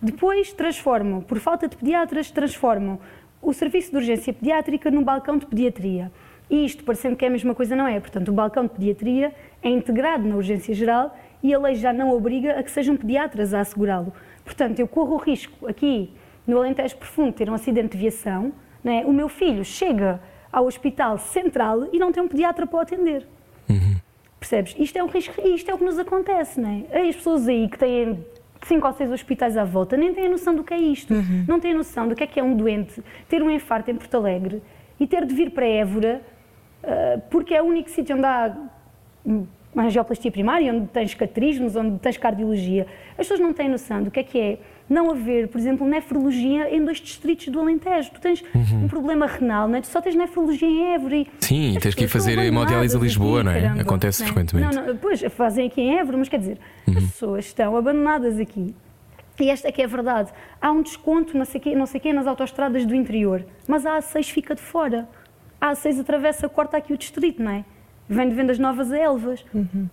Depois 0.00 0.52
transformam, 0.52 1.20
por 1.20 1.38
falta 1.38 1.68
de 1.68 1.76
pediatras, 1.76 2.30
transformam 2.30 2.98
o 3.40 3.52
serviço 3.52 3.90
de 3.90 3.96
urgência 3.96 4.32
pediátrica 4.32 4.90
num 4.90 5.02
balcão 5.02 5.38
de 5.38 5.46
pediatria. 5.46 6.10
E 6.50 6.64
isto, 6.64 6.82
parecendo 6.82 7.16
que 7.16 7.24
é 7.24 7.28
a 7.28 7.30
mesma 7.30 7.54
coisa, 7.54 7.76
não 7.76 7.86
é. 7.86 8.00
Portanto, 8.00 8.28
o 8.28 8.32
balcão 8.32 8.64
de 8.64 8.70
pediatria 8.70 9.34
é 9.62 9.68
integrado 9.68 10.26
na 10.26 10.36
urgência 10.36 10.74
geral 10.74 11.16
e 11.42 11.52
a 11.54 11.58
lei 11.58 11.74
já 11.74 11.92
não 11.92 12.10
obriga 12.10 12.58
a 12.58 12.62
que 12.62 12.70
sejam 12.70 12.96
pediatras 12.96 13.54
a 13.54 13.60
assegurá-lo. 13.60 14.12
Portanto, 14.44 14.80
eu 14.80 14.88
corro 14.88 15.14
o 15.14 15.18
risco 15.18 15.66
aqui 15.66 16.10
no 16.46 16.58
Alentejo 16.58 16.96
Profundo 16.96 17.32
ter 17.32 17.50
um 17.50 17.54
acidente 17.54 17.96
de 17.96 17.98
viação, 17.98 18.52
é? 18.92 19.04
O 19.04 19.12
meu 19.12 19.28
filho 19.28 19.64
chega 19.64 20.20
ao 20.52 20.66
hospital 20.66 21.18
central 21.18 21.88
e 21.92 21.98
não 21.98 22.12
tem 22.12 22.22
um 22.22 22.28
pediatra 22.28 22.66
para 22.66 22.76
o 22.76 22.80
atender. 22.80 23.26
Uhum. 23.68 23.96
Percebes? 24.38 24.74
Isto 24.78 24.98
é 24.98 25.04
um 25.04 25.08
risco 25.08 25.34
isto 25.46 25.70
é 25.70 25.74
o 25.74 25.78
que 25.78 25.84
nos 25.84 25.98
acontece. 25.98 26.60
Não 26.60 26.86
é? 26.90 27.08
As 27.08 27.16
pessoas 27.16 27.48
aí 27.48 27.68
que 27.68 27.78
têm 27.78 28.24
cinco 28.66 28.86
ou 28.86 28.92
seis 28.92 29.10
hospitais 29.10 29.56
à 29.56 29.64
volta 29.64 29.96
nem 29.96 30.12
têm 30.14 30.26
a 30.26 30.30
noção 30.30 30.54
do 30.54 30.64
que 30.64 30.74
é 30.74 30.78
isto. 30.78 31.12
Uhum. 31.12 31.44
Não 31.46 31.60
têm 31.60 31.72
a 31.72 31.76
noção 31.76 32.08
do 32.08 32.14
que 32.14 32.24
é 32.24 32.26
que 32.26 32.40
é 32.40 32.42
um 32.42 32.56
doente 32.56 33.02
ter 33.28 33.42
um 33.42 33.50
infarto 33.50 33.90
em 33.90 33.94
Porto 33.94 34.14
Alegre 34.16 34.62
e 34.98 35.06
ter 35.06 35.24
de 35.24 35.34
vir 35.34 35.50
para 35.50 35.66
Évora 35.66 36.22
uh, 36.82 37.20
porque 37.30 37.54
é 37.54 37.62
o 37.62 37.66
único 37.66 37.90
sítio 37.90 38.16
onde 38.16 38.26
há 38.26 38.56
uma 39.74 39.84
angioplastia 39.84 40.30
primária, 40.30 40.72
onde 40.72 40.86
tens 40.88 41.14
cateterismos, 41.14 41.76
onde 41.76 41.98
tens 41.98 42.16
cardiologia. 42.16 42.86
As 43.12 43.18
pessoas 43.18 43.40
não 43.40 43.52
têm 43.52 43.68
noção 43.68 44.02
do 44.02 44.10
que 44.10 44.20
é 44.20 44.22
que 44.22 44.38
é 44.38 44.58
não 44.88 45.10
haver, 45.10 45.48
por 45.48 45.58
exemplo, 45.58 45.86
nefrologia 45.86 46.74
em 46.74 46.84
dois 46.84 46.98
distritos 46.98 47.48
do 47.48 47.60
Alentejo. 47.60 48.10
Tu 48.12 48.20
tens 48.20 48.42
uhum. 48.54 48.84
um 48.84 48.88
problema 48.88 49.26
renal, 49.26 49.68
não 49.68 49.76
é? 49.76 49.80
tu 49.80 49.88
só 49.88 50.00
tens 50.00 50.14
nefrologia 50.14 50.68
em 50.68 50.94
Évora. 50.94 51.26
Sim, 51.40 51.76
e 51.76 51.78
tens 51.78 51.94
que 51.94 52.04
ir 52.04 52.08
fazer 52.08 52.38
hemodiálise 52.38 52.96
a 52.96 53.00
Lisboa, 53.00 53.40
aqui, 53.40 53.44
não 53.46 53.52
é? 53.52 53.60
Caramba, 53.60 53.82
Acontece 53.82 54.20
não 54.20 54.28
é? 54.28 54.32
frequentemente. 54.32 54.76
Não, 54.76 54.86
não, 54.86 54.96
pois, 54.96 55.20
fazem 55.30 55.66
aqui 55.66 55.80
em 55.80 55.98
Évora, 55.98 56.16
mas 56.16 56.28
quer 56.28 56.38
dizer, 56.38 56.58
uhum. 56.86 56.96
as 56.96 57.04
pessoas 57.04 57.44
estão 57.44 57.76
abandonadas 57.76 58.38
aqui. 58.38 58.74
E 59.40 59.50
esta 59.50 59.68
é 59.68 59.72
que 59.72 59.80
é 59.80 59.84
a 59.84 59.88
verdade. 59.88 60.32
Há 60.60 60.72
um 60.72 60.82
desconto, 60.82 61.36
não 61.36 61.44
sei 61.44 61.60
quê, 61.60 61.74
não 61.74 61.86
sei 61.86 62.00
quê, 62.00 62.12
nas 62.12 62.26
autoestradas 62.26 62.84
do 62.84 62.94
interior, 62.94 63.44
mas 63.68 63.86
a 63.86 63.98
A6 63.98 64.30
fica 64.30 64.54
de 64.54 64.62
fora. 64.62 65.08
A 65.60 65.72
A6 65.72 66.00
atravessa, 66.00 66.48
corta 66.48 66.76
aqui 66.76 66.92
o 66.92 66.98
distrito, 66.98 67.42
não 67.42 67.52
é? 67.52 67.64
Vem 68.08 68.28
de 68.28 68.34
vendas 68.34 68.58
novas 68.58 68.90
a 68.90 68.98
Elvas. 68.98 69.44
Uhum. 69.54 69.88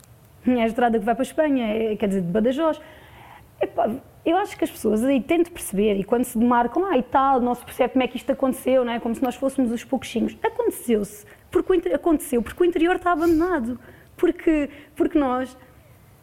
É 0.47 0.63
a 0.63 0.67
estrada 0.67 0.99
que 0.99 1.05
vai 1.05 1.15
para 1.15 1.23
a 1.23 1.27
Espanha, 1.27 1.65
é, 1.65 1.95
quer 1.95 2.07
dizer, 2.07 2.21
de 2.21 2.27
Badajoz. 2.27 2.79
Epá, 3.61 3.89
eu 4.25 4.37
acho 4.37 4.57
que 4.57 4.63
as 4.63 4.71
pessoas 4.71 5.03
aí 5.03 5.21
têm 5.21 5.43
de 5.43 5.51
perceber, 5.51 5.95
e 5.99 6.03
quando 6.03 6.23
se 6.23 6.37
demarcam, 6.37 6.85
ah, 6.85 6.97
e 6.97 7.03
tal, 7.03 7.39
não 7.39 7.53
se 7.53 7.63
percebe 7.63 7.93
como 7.93 8.03
é 8.03 8.07
que 8.07 8.17
isto 8.17 8.31
aconteceu, 8.31 8.83
não 8.83 8.91
é? 8.91 8.99
como 8.99 9.13
se 9.13 9.21
nós 9.21 9.35
fôssemos 9.35 9.71
os 9.71 9.83
pouquinhos. 9.83 10.35
Aconteceu-se, 10.43 11.25
porque 11.51 11.89
aconteceu, 11.93 12.41
porque 12.41 12.63
o 12.63 12.65
interior 12.65 12.95
está 12.95 13.11
abandonado, 13.11 13.79
porque, 14.17 14.69
porque 14.95 15.19
nós, 15.19 15.55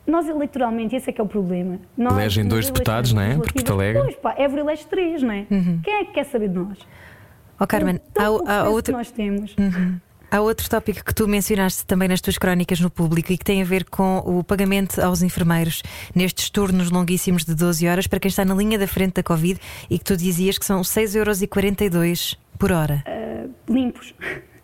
nós 0.04 0.28
eleitoralmente, 0.28 0.96
esse 0.96 1.10
é 1.10 1.12
que 1.12 1.20
é 1.20 1.24
o 1.24 1.28
problema. 1.28 1.78
Nós, 1.96 2.14
Elegem 2.14 2.46
dois 2.46 2.66
deputados, 2.66 3.12
não 3.12 3.22
é? 3.22 3.36
Por 3.36 3.52
Porto 3.52 3.72
Alegre. 3.72 4.02
Pois, 4.02 4.16
pá, 4.16 4.34
Évora 4.36 4.62
elege 4.62 4.84
três, 4.86 5.22
não 5.22 5.32
é? 5.32 5.46
Uhum. 5.48 5.80
Quem 5.84 5.94
é 5.94 6.04
que 6.04 6.12
quer 6.12 6.24
saber 6.24 6.48
de 6.48 6.58
nós? 6.58 6.78
Oh, 7.60 7.66
Carmen, 7.66 8.00
então, 8.10 8.42
há, 8.44 8.62
há 8.62 8.68
outro... 8.68 8.92
que 8.92 8.98
nós 8.98 9.10
temos. 9.12 9.54
Uhum. 9.56 10.00
Há 10.32 10.40
outro 10.40 10.66
tópico 10.70 11.04
que 11.04 11.14
tu 11.14 11.28
mencionaste 11.28 11.84
também 11.84 12.08
nas 12.08 12.22
tuas 12.22 12.38
crónicas 12.38 12.80
no 12.80 12.88
público 12.88 13.30
e 13.30 13.36
que 13.36 13.44
tem 13.44 13.60
a 13.60 13.66
ver 13.66 13.84
com 13.84 14.16
o 14.24 14.42
pagamento 14.42 14.98
aos 14.98 15.20
enfermeiros 15.20 15.82
nestes 16.14 16.48
turnos 16.48 16.90
longuíssimos 16.90 17.44
de 17.44 17.54
12 17.54 17.86
horas 17.86 18.06
para 18.06 18.18
quem 18.18 18.30
está 18.30 18.42
na 18.42 18.54
linha 18.54 18.78
da 18.78 18.86
frente 18.86 19.12
da 19.16 19.22
Covid 19.22 19.60
e 19.90 19.98
que 19.98 20.04
tu 20.06 20.16
dizias 20.16 20.56
que 20.56 20.64
são 20.64 20.80
6,42€ 20.80 22.38
por 22.58 22.72
hora. 22.72 23.04
Uh, 23.06 23.50
limpos. 23.70 24.14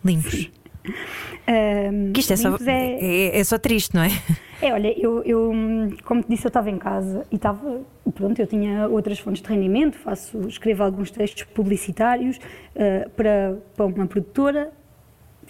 Limpos. 0.03 0.49
Ahm, 1.47 2.13
Que 2.13 2.21
isto 2.21 2.33
é 2.33 2.35
só, 2.35 2.57
é- 2.65 2.97
é, 3.35 3.39
é 3.39 3.43
só 3.43 3.59
triste, 3.59 3.93
não 3.93 4.01
é? 4.01 4.09
é, 4.63 4.73
olha, 4.73 4.91
eu, 4.99 5.21
eu, 5.23 5.51
como 6.03 6.23
te 6.23 6.29
disse, 6.29 6.45
eu 6.45 6.49
estava 6.49 6.71
em 6.71 6.79
casa 6.79 7.27
e 7.31 7.35
estava, 7.35 7.81
pronto, 8.15 8.39
eu 8.41 8.47
tinha 8.47 8.87
outras 8.87 9.19
fontes 9.19 9.39
de 9.43 9.47
rendimento, 9.47 9.99
faço, 9.99 10.47
escrevo 10.47 10.81
alguns 10.83 11.11
textos 11.11 11.43
publicitários 11.43 12.39
eh, 12.75 13.07
para, 13.15 13.59
para 13.75 13.85
uma 13.85 14.07
produtora, 14.07 14.71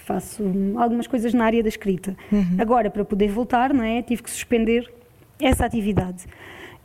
faço 0.09 0.43
algumas 0.77 1.05
coisas 1.05 1.33
na 1.35 1.45
área 1.45 1.61
da 1.61 1.69
escrita. 1.69 2.17
Agora, 2.57 2.89
para 2.89 3.05
poder 3.05 3.29
voltar, 3.29 3.71
não 3.73 3.83
é, 3.83 4.01
tive 4.01 4.23
que 4.23 4.31
suspender 4.31 4.91
essa 5.39 5.65
atividade. 5.65 6.25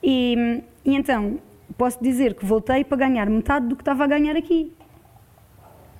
E, 0.02 0.62
e 0.84 0.94
então, 0.94 1.38
posso 1.78 2.02
dizer 2.02 2.34
que 2.34 2.44
voltei 2.44 2.84
para 2.84 2.98
ganhar 2.98 3.28
metade 3.30 3.66
do 3.66 3.76
que 3.76 3.80
estava 3.82 4.04
a 4.04 4.06
ganhar 4.06 4.36
aqui. 4.36 4.70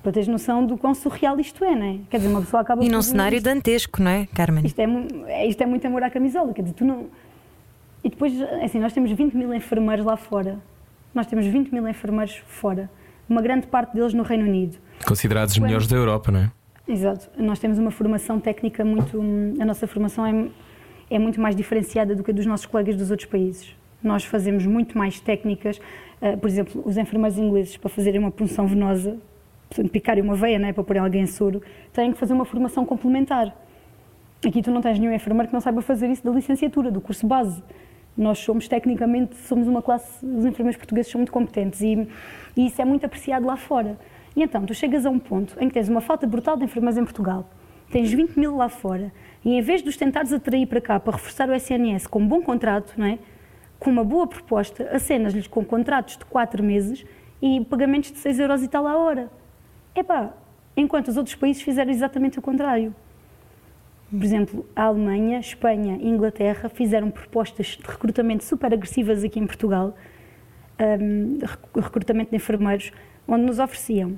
Para 0.03 0.13
teres 0.13 0.29
noção 0.29 0.67
do 0.67 0.77
quão 0.77 0.95
surreal 0.95 1.41
isto 1.41 1.65
é, 1.65 1.75
não 1.75 1.87
é? 1.87 1.99
Quer 2.11 2.19
dizer, 2.19 2.29
uma 2.29 2.43
pessoa 2.43 2.61
acaba 2.61 2.85
E 2.85 2.91
num 2.91 3.01
cenário 3.01 3.37
isto. 3.37 3.47
dantesco, 3.47 4.03
não 4.03 4.11
é, 4.11 4.27
Carmen? 4.27 4.67
Isto 4.67 4.79
é, 4.81 4.85
é- 5.29 5.47
isto 5.47 5.63
é 5.63 5.67
muito 5.67 5.87
amor 5.87 6.03
à 6.03 6.11
camisola, 6.11 6.53
quer 6.53 6.61
dizer, 6.61 6.75
tu 6.75 6.85
não. 6.85 7.07
E 8.05 8.11
depois, 8.11 8.35
assim, 8.63 8.79
nós 8.79 8.93
temos 8.93 9.11
20 9.13 9.33
mil 9.35 9.55
enfermeiros 9.55 10.05
lá 10.05 10.15
fora. 10.19 10.59
Nós 11.15 11.27
temos 11.27 11.47
20 11.47 11.71
mil 11.73 11.89
enfermeiros 11.89 12.37
fora. 12.47 12.91
Uma 13.27 13.41
grande 13.41 13.67
parte 13.67 13.95
deles 13.95 14.13
no 14.13 14.23
Reino 14.23 14.45
Unido. 14.45 14.77
Considerados 15.07 15.55
os 15.55 15.59
melhores 15.59 15.87
da 15.87 15.97
Europa, 15.97 16.31
não 16.31 16.41
é? 16.41 16.51
Exato. 16.87 17.31
Nós 17.39 17.59
temos 17.59 17.79
uma 17.79 17.91
formação 17.91 18.39
técnica 18.39 18.85
muito. 18.85 19.19
hum, 19.19 19.55
A 19.59 19.65
nossa 19.65 19.87
formação 19.87 20.27
é, 20.27 20.49
é 21.11 21.19
muito 21.19 21.41
mais 21.41 21.57
diferenciada 21.57 22.15
do 22.15 22.23
que 22.23 22.31
a 22.31 22.35
dos 22.35 22.47
nossos 22.47 22.67
colegas 22.67 22.97
dos 22.97 23.11
outros 23.11 23.29
países. 23.29 23.75
Nós 24.03 24.25
fazemos 24.25 24.67
muito 24.67 24.97
mais 24.97 25.19
técnicas. 25.19 25.81
ah, 26.21 26.37
por 26.37 26.49
exemplo, 26.49 26.83
os 26.85 26.97
enfermeiros 26.99 27.39
ingleses, 27.39 27.77
para 27.77 27.89
fazerem 27.89 28.21
uma 28.21 28.31
punção 28.31 28.67
venosa, 28.67 29.17
portanto, 29.69 29.91
picarem 29.91 30.23
uma 30.23 30.35
veia 30.35 30.59
né, 30.59 30.73
para 30.73 30.85
pôr 30.85 30.99
alguém 30.99 31.23
em 31.23 31.27
soro, 31.27 31.63
têm 31.93 32.13
que 32.13 32.19
fazer 32.19 32.35
uma 32.35 32.45
formação 32.45 32.85
complementar. 32.85 33.55
Aqui 34.47 34.61
tu 34.63 34.71
não 34.71 34.83
tens 34.83 34.99
nenhum 34.99 35.15
enfermeiro 35.15 35.49
que 35.49 35.55
não 35.55 35.61
saiba 35.63 35.81
fazer 35.81 36.11
isso 36.11 36.23
da 36.23 36.31
licenciatura, 36.31 36.91
do 36.91 37.01
curso 37.01 37.27
base. 37.27 37.63
Nós 38.17 38.39
somos, 38.39 38.69
tecnicamente, 38.69 39.37
somos 39.37 39.67
uma 39.67 39.81
classe, 39.81 40.25
os 40.25 40.45
enfermeiros 40.45 40.77
portugueses 40.77 41.11
são 41.11 41.19
muito 41.19 41.33
competentes 41.33 41.81
e, 41.81 42.07
e 42.57 42.67
isso 42.67 42.81
é 42.81 42.85
muito 42.85 43.07
apreciado 43.07 43.47
lá 43.47 43.57
fora. 43.57 43.97
E 44.37 44.43
então, 44.43 44.65
tu 44.67 44.75
chegas 44.75 45.07
a 45.07 45.11
um 45.11 45.19
ponto 45.19 45.57
em 45.61 45.69
que 45.69 45.75
tens 45.75 45.89
uma 45.89 46.01
falta 46.01 46.27
brutal 46.27 46.57
de 46.57 46.65
enfermeiros 46.65 46.99
em 46.99 47.05
Portugal, 47.05 47.49
tens 47.91 48.13
20 48.13 48.37
mil 48.39 48.57
lá 48.57 48.69
fora, 48.69 49.13
e 49.45 49.55
em 49.55 49.61
vez 49.61 49.83
de 49.83 49.89
os 49.89 49.97
tentares 49.97 50.33
atrair 50.33 50.67
para 50.67 50.81
cá 50.81 50.99
para 50.99 51.15
reforçar 51.17 51.49
o 51.49 51.55
SNS 51.55 52.07
com 52.07 52.19
um 52.21 52.27
bom 52.27 52.43
contrato, 52.43 52.95
não 52.97 53.07
é? 53.07 53.19
com 53.79 53.91
uma 53.91 54.03
boa 54.05 54.27
proposta, 54.27 54.89
acenas-lhes 54.93 55.47
com 55.47 55.63
contratos 55.65 56.17
de 56.17 56.25
4 56.25 56.63
meses 56.63 57.05
e 57.43 57.61
pagamentos 57.67 58.11
de 58.13 58.19
6 58.19 58.39
euros 58.39 58.63
e 58.63 58.69
tal 58.69 58.87
a 58.87 58.97
hora. 58.97 59.31
Epá, 59.95 60.33
enquanto 60.77 61.09
os 61.09 61.17
outros 61.19 61.35
países 61.37 61.61
fizeram 61.63 61.91
exatamente 61.91 62.39
o 62.39 62.43
contrário. 62.43 62.95
Por 64.11 64.25
exemplo, 64.25 64.67
a 64.75 64.85
Alemanha, 64.85 65.39
Espanha 65.39 65.99
e 66.01 66.09
Inglaterra 66.09 66.69
fizeram 66.71 67.11
propostas 67.11 67.67
de 67.81 67.87
recrutamento 67.87 68.45
super 68.45 68.73
agressivas 68.73 69.23
aqui 69.23 69.39
em 69.39 69.47
Portugal, 69.47 69.95
rec- 70.79 71.77
recrutamento 71.85 72.31
de 72.31 72.37
enfermeiros, 72.37 72.91
onde 73.27 73.45
nos 73.45 73.59
ofereciam. 73.59 74.15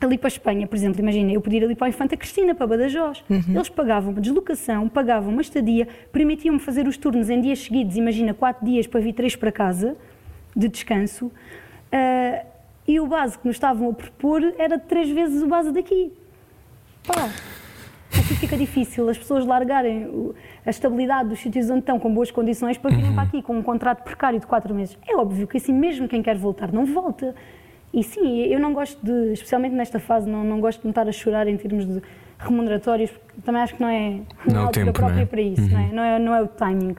Ali 0.00 0.16
para 0.16 0.28
a 0.28 0.32
Espanha, 0.32 0.66
por 0.66 0.76
exemplo, 0.76 1.00
imagina, 1.00 1.30
eu 1.30 1.42
podia 1.42 1.60
ir 1.60 1.64
ali 1.64 1.74
para 1.74 1.86
a 1.86 1.90
Infanta 1.90 2.16
Cristina, 2.16 2.54
para 2.54 2.66
Badajoz. 2.66 3.22
Eles 3.54 3.68
pagavam 3.68 4.12
uma 4.12 4.20
deslocação, 4.20 4.88
pagavam 4.88 5.30
uma 5.30 5.42
estadia, 5.42 5.86
permitiam-me 6.10 6.58
fazer 6.58 6.88
os 6.88 6.96
turnos 6.96 7.28
em 7.28 7.40
dias 7.40 7.58
seguidos, 7.58 7.96
imagina, 7.96 8.32
quatro 8.32 8.64
dias 8.64 8.86
para 8.86 8.98
vir 9.00 9.12
três 9.12 9.36
para 9.36 9.52
casa, 9.52 9.96
de 10.56 10.68
descanso, 10.68 11.30
ah, 11.92 12.44
e 12.86 12.98
o 12.98 13.06
base 13.06 13.38
que 13.38 13.46
nos 13.46 13.56
estavam 13.56 13.90
a 13.90 13.92
propor 13.92 14.42
era 14.58 14.78
três 14.78 15.10
vezes 15.10 15.42
o 15.42 15.46
base 15.46 15.70
daqui. 15.70 16.12
Pá, 17.06 17.28
aqui 18.18 18.34
fica 18.36 18.56
difícil 18.56 19.08
as 19.08 19.18
pessoas 19.18 19.46
largarem 19.46 20.32
a 20.64 20.70
estabilidade 20.70 21.28
dos 21.28 21.38
sítios 21.40 21.68
onde 21.70 21.80
estão 21.80 21.98
com 21.98 22.12
boas 22.12 22.30
condições 22.30 22.78
para 22.78 22.90
virem 22.90 23.12
para 23.12 23.22
aqui 23.22 23.42
com 23.42 23.56
um 23.56 23.62
contrato 23.62 24.02
precário 24.02 24.40
de 24.40 24.46
quatro 24.46 24.74
meses. 24.74 24.98
É 25.06 25.16
óbvio 25.16 25.46
que 25.46 25.56
assim 25.56 25.72
mesmo 25.72 26.08
quem 26.08 26.22
quer 26.22 26.36
voltar 26.36 26.72
não 26.72 26.84
volta. 26.84 27.34
E 27.92 28.04
sim, 28.04 28.44
eu 28.44 28.60
não 28.60 28.72
gosto 28.72 28.98
de, 29.04 29.32
especialmente 29.32 29.74
nesta 29.74 29.98
fase, 29.98 30.28
não, 30.28 30.44
não 30.44 30.60
gosto 30.60 30.80
de 30.80 30.86
me 30.86 30.90
estar 30.90 31.08
a 31.08 31.12
chorar 31.12 31.48
em 31.48 31.56
termos 31.56 31.86
de 31.86 32.00
remuneratórios, 32.38 33.10
porque 33.10 33.40
também 33.44 33.62
acho 33.62 33.74
que 33.74 33.82
não 33.82 33.88
é 33.88 34.20
Não 34.46 34.62
altura 34.62 34.86
tempo, 34.86 34.92
própria 34.92 35.16
não 35.16 35.22
é? 35.22 35.26
para 35.26 35.40
isso, 35.40 35.68
não, 35.68 35.80
é? 35.80 35.92
Não, 35.92 36.02
é, 36.02 36.18
não 36.18 36.34
é 36.34 36.42
o 36.42 36.46
timing. 36.46 36.94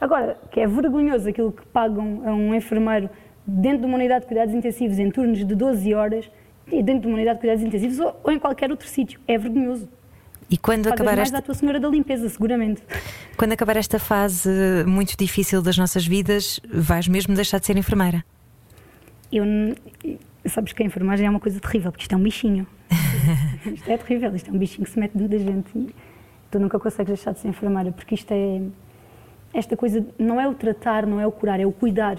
Agora, 0.00 0.36
que 0.50 0.60
é 0.60 0.66
vergonhoso 0.66 1.28
aquilo 1.28 1.52
que 1.52 1.64
pagam 1.66 2.22
a 2.26 2.34
um 2.34 2.54
enfermeiro 2.54 3.08
dentro 3.46 3.80
de 3.80 3.86
uma 3.86 3.96
unidade 3.96 4.22
de 4.22 4.26
cuidados 4.26 4.52
intensivos 4.54 4.98
em 4.98 5.10
turnos 5.10 5.38
de 5.38 5.54
12 5.54 5.94
horas, 5.94 6.28
e 6.70 6.82
dentro 6.82 7.02
de 7.02 7.06
uma 7.08 7.16
unidade 7.16 7.36
de 7.36 7.40
cuidados 7.40 7.62
intensivos 7.62 7.98
ou, 7.98 8.20
ou 8.22 8.32
em 8.32 8.38
qualquer 8.38 8.70
outro 8.70 8.88
sítio. 8.88 9.20
É 9.26 9.36
vergonhoso. 9.36 9.88
E 10.50 10.56
quando 10.58 10.84
Pagas 10.84 11.00
acabar, 11.00 11.16
mais 11.16 11.28
esta, 11.28 11.38
à 11.38 11.42
tua 11.42 11.54
senhora 11.54 11.80
da 11.80 11.88
limpeza, 11.88 12.28
seguramente. 12.28 12.82
quando 13.36 13.52
acabar 13.52 13.76
esta 13.76 13.98
fase 13.98 14.50
muito 14.86 15.16
difícil 15.16 15.62
das 15.62 15.78
nossas 15.78 16.06
vidas, 16.06 16.60
vais 16.70 17.08
mesmo 17.08 17.34
deixar 17.34 17.58
de 17.58 17.66
ser 17.66 17.76
enfermeira? 17.76 18.22
Eu, 19.32 19.44
sabes 20.46 20.72
que 20.72 20.82
a 20.82 20.86
enfermagem 20.86 21.26
é 21.26 21.30
uma 21.30 21.40
coisa 21.40 21.60
terrível, 21.60 21.90
porque 21.92 22.02
isto 22.02 22.12
é 22.12 22.16
um 22.16 22.22
bichinho. 22.22 22.66
isto 23.72 23.90
é 23.90 23.96
terrível, 23.96 24.34
isto 24.34 24.50
é 24.50 24.52
um 24.52 24.58
bichinho 24.58 24.84
que 24.84 24.90
se 24.90 24.98
mete 24.98 25.16
dentro 25.16 25.38
da 25.38 25.38
gente. 25.38 25.70
E 25.76 25.94
tu 26.50 26.58
nunca 26.58 26.78
consegues 26.78 27.08
deixar 27.08 27.32
de 27.32 27.40
ser 27.40 27.48
enfermeira, 27.48 27.92
porque 27.92 28.14
isto 28.14 28.30
é. 28.32 28.62
Esta 29.54 29.76
coisa 29.76 30.04
não 30.18 30.40
é 30.40 30.48
o 30.48 30.54
tratar, 30.54 31.06
não 31.06 31.20
é 31.20 31.26
o 31.26 31.32
curar, 31.32 31.60
é 31.60 31.66
o 31.66 31.72
cuidar. 31.72 32.18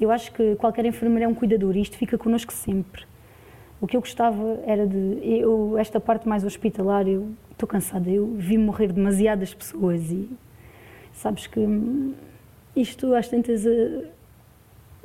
Eu 0.00 0.10
acho 0.10 0.32
que 0.32 0.54
qualquer 0.56 0.84
enfermeiro 0.84 1.24
é 1.24 1.28
um 1.28 1.34
cuidador 1.34 1.76
e 1.76 1.80
isto 1.80 1.96
fica 1.96 2.16
connosco 2.16 2.52
sempre. 2.52 3.02
O 3.80 3.86
que 3.86 3.96
eu 3.96 4.00
gostava 4.00 4.60
era 4.66 4.86
de. 4.86 5.20
Eu, 5.22 5.76
esta 5.78 6.00
parte 6.00 6.28
mais 6.28 6.44
hospitalar, 6.44 7.06
eu 7.06 7.32
estou 7.52 7.68
cansada. 7.68 8.08
Eu 8.08 8.34
vi 8.36 8.56
morrer 8.56 8.92
demasiadas 8.92 9.52
pessoas 9.52 10.10
e. 10.10 10.30
Sabes 11.12 11.46
que. 11.46 11.60
Isto, 12.74 13.14
às 13.14 13.28
tantas. 13.28 13.64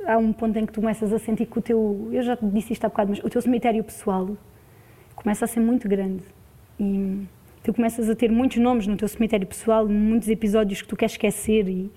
Há 0.06 0.18
um 0.18 0.32
ponto 0.32 0.58
em 0.58 0.66
que 0.66 0.72
tu 0.72 0.80
começas 0.80 1.12
a 1.12 1.18
sentir 1.18 1.46
que 1.46 1.58
o 1.58 1.62
teu, 1.62 2.08
eu 2.12 2.22
já 2.22 2.36
te 2.36 2.44
disse 2.46 2.72
isto 2.72 2.84
há 2.84 2.88
bocado, 2.88 3.10
mas 3.10 3.18
o 3.22 3.28
teu 3.28 3.40
cemitério 3.40 3.82
pessoal 3.84 4.36
começa 5.14 5.44
a 5.44 5.48
ser 5.48 5.60
muito 5.60 5.88
grande 5.88 6.22
e 6.78 7.26
tu 7.62 7.74
começas 7.74 8.08
a 8.08 8.14
ter 8.14 8.30
muitos 8.30 8.58
nomes 8.58 8.86
no 8.86 8.96
teu 8.96 9.06
cemitério 9.06 9.46
pessoal, 9.46 9.86
muitos 9.86 10.28
episódios 10.28 10.82
que 10.82 10.88
tu 10.88 10.96
queres 10.96 11.12
esquecer 11.12 11.68
e, 11.68 11.90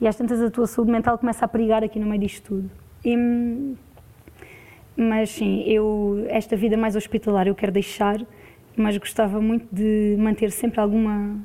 e 0.00 0.06
às 0.06 0.16
tantas 0.16 0.40
a 0.42 0.50
tua 0.50 0.66
saúde 0.66 0.90
mental 0.90 1.18
começa 1.18 1.44
a 1.44 1.48
perigar 1.48 1.82
aqui 1.82 1.98
no 1.98 2.06
meio 2.06 2.20
disto 2.20 2.44
tudo. 2.44 2.70
E, 3.04 3.74
mas 4.96 5.30
sim, 5.30 5.62
eu, 5.66 6.26
esta 6.28 6.56
vida 6.56 6.76
mais 6.76 6.94
hospitalar 6.94 7.46
eu 7.46 7.54
quero 7.54 7.72
deixar, 7.72 8.20
mas 8.76 8.96
gostava 8.96 9.40
muito 9.40 9.66
de 9.72 10.16
manter 10.18 10.50
sempre 10.50 10.80
alguma 10.80 11.36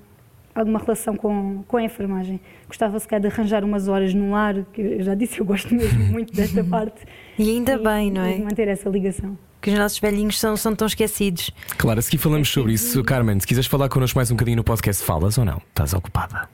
alguma 0.54 0.80
relação 0.80 1.16
com, 1.16 1.64
com 1.68 1.78
a 1.78 1.84
enfermagem. 1.84 2.42
Gostava 2.70 3.00
se 3.00 3.08
calhar 3.08 3.22
de 3.22 3.28
arranjar 3.28 3.64
umas 3.64 3.88
horas 3.88 4.14
no 4.14 4.32
lar, 4.32 4.64
que 4.72 4.80
eu 4.80 5.04
já 5.04 5.16
disse, 5.16 5.40
eu 5.40 5.46
gosto 5.46 5.74
mesmo 5.74 6.00
muito 6.14 6.32
desta 6.32 6.64
parte. 6.64 7.02
E 7.38 7.50
ainda 7.50 7.78
bem, 7.78 8.12
não 8.12 8.26
e 8.26 8.34
é? 8.34 8.38
de 8.38 8.44
manter 8.44 8.68
essa 8.68 8.88
ligação. 8.88 9.38
Que 9.60 9.72
os 9.72 9.78
nossos 9.78 10.00
velhinhos 10.00 10.40
são, 10.40 10.56
são 10.56 10.74
tão 10.74 10.88
esquecidos. 10.88 11.52
Claro, 11.78 12.00
a 12.00 12.02
seguir 12.02 12.20
falamos 12.20 12.48
sobre 12.48 12.72
isso. 12.74 13.04
Carmen, 13.04 13.40
se 13.40 13.48
quiseres 13.48 13.68
falar 13.68 13.90
connosco 13.90 14.18
mais 14.18 14.32
um 14.32 14.36
bocadinho 14.36 14.58
no 14.58 14.64
podcast, 14.64 15.04
falas 15.04 15.38
ou 15.38 15.44
não? 15.44 15.58
Estás 15.74 15.94
ocupada? 15.94 16.48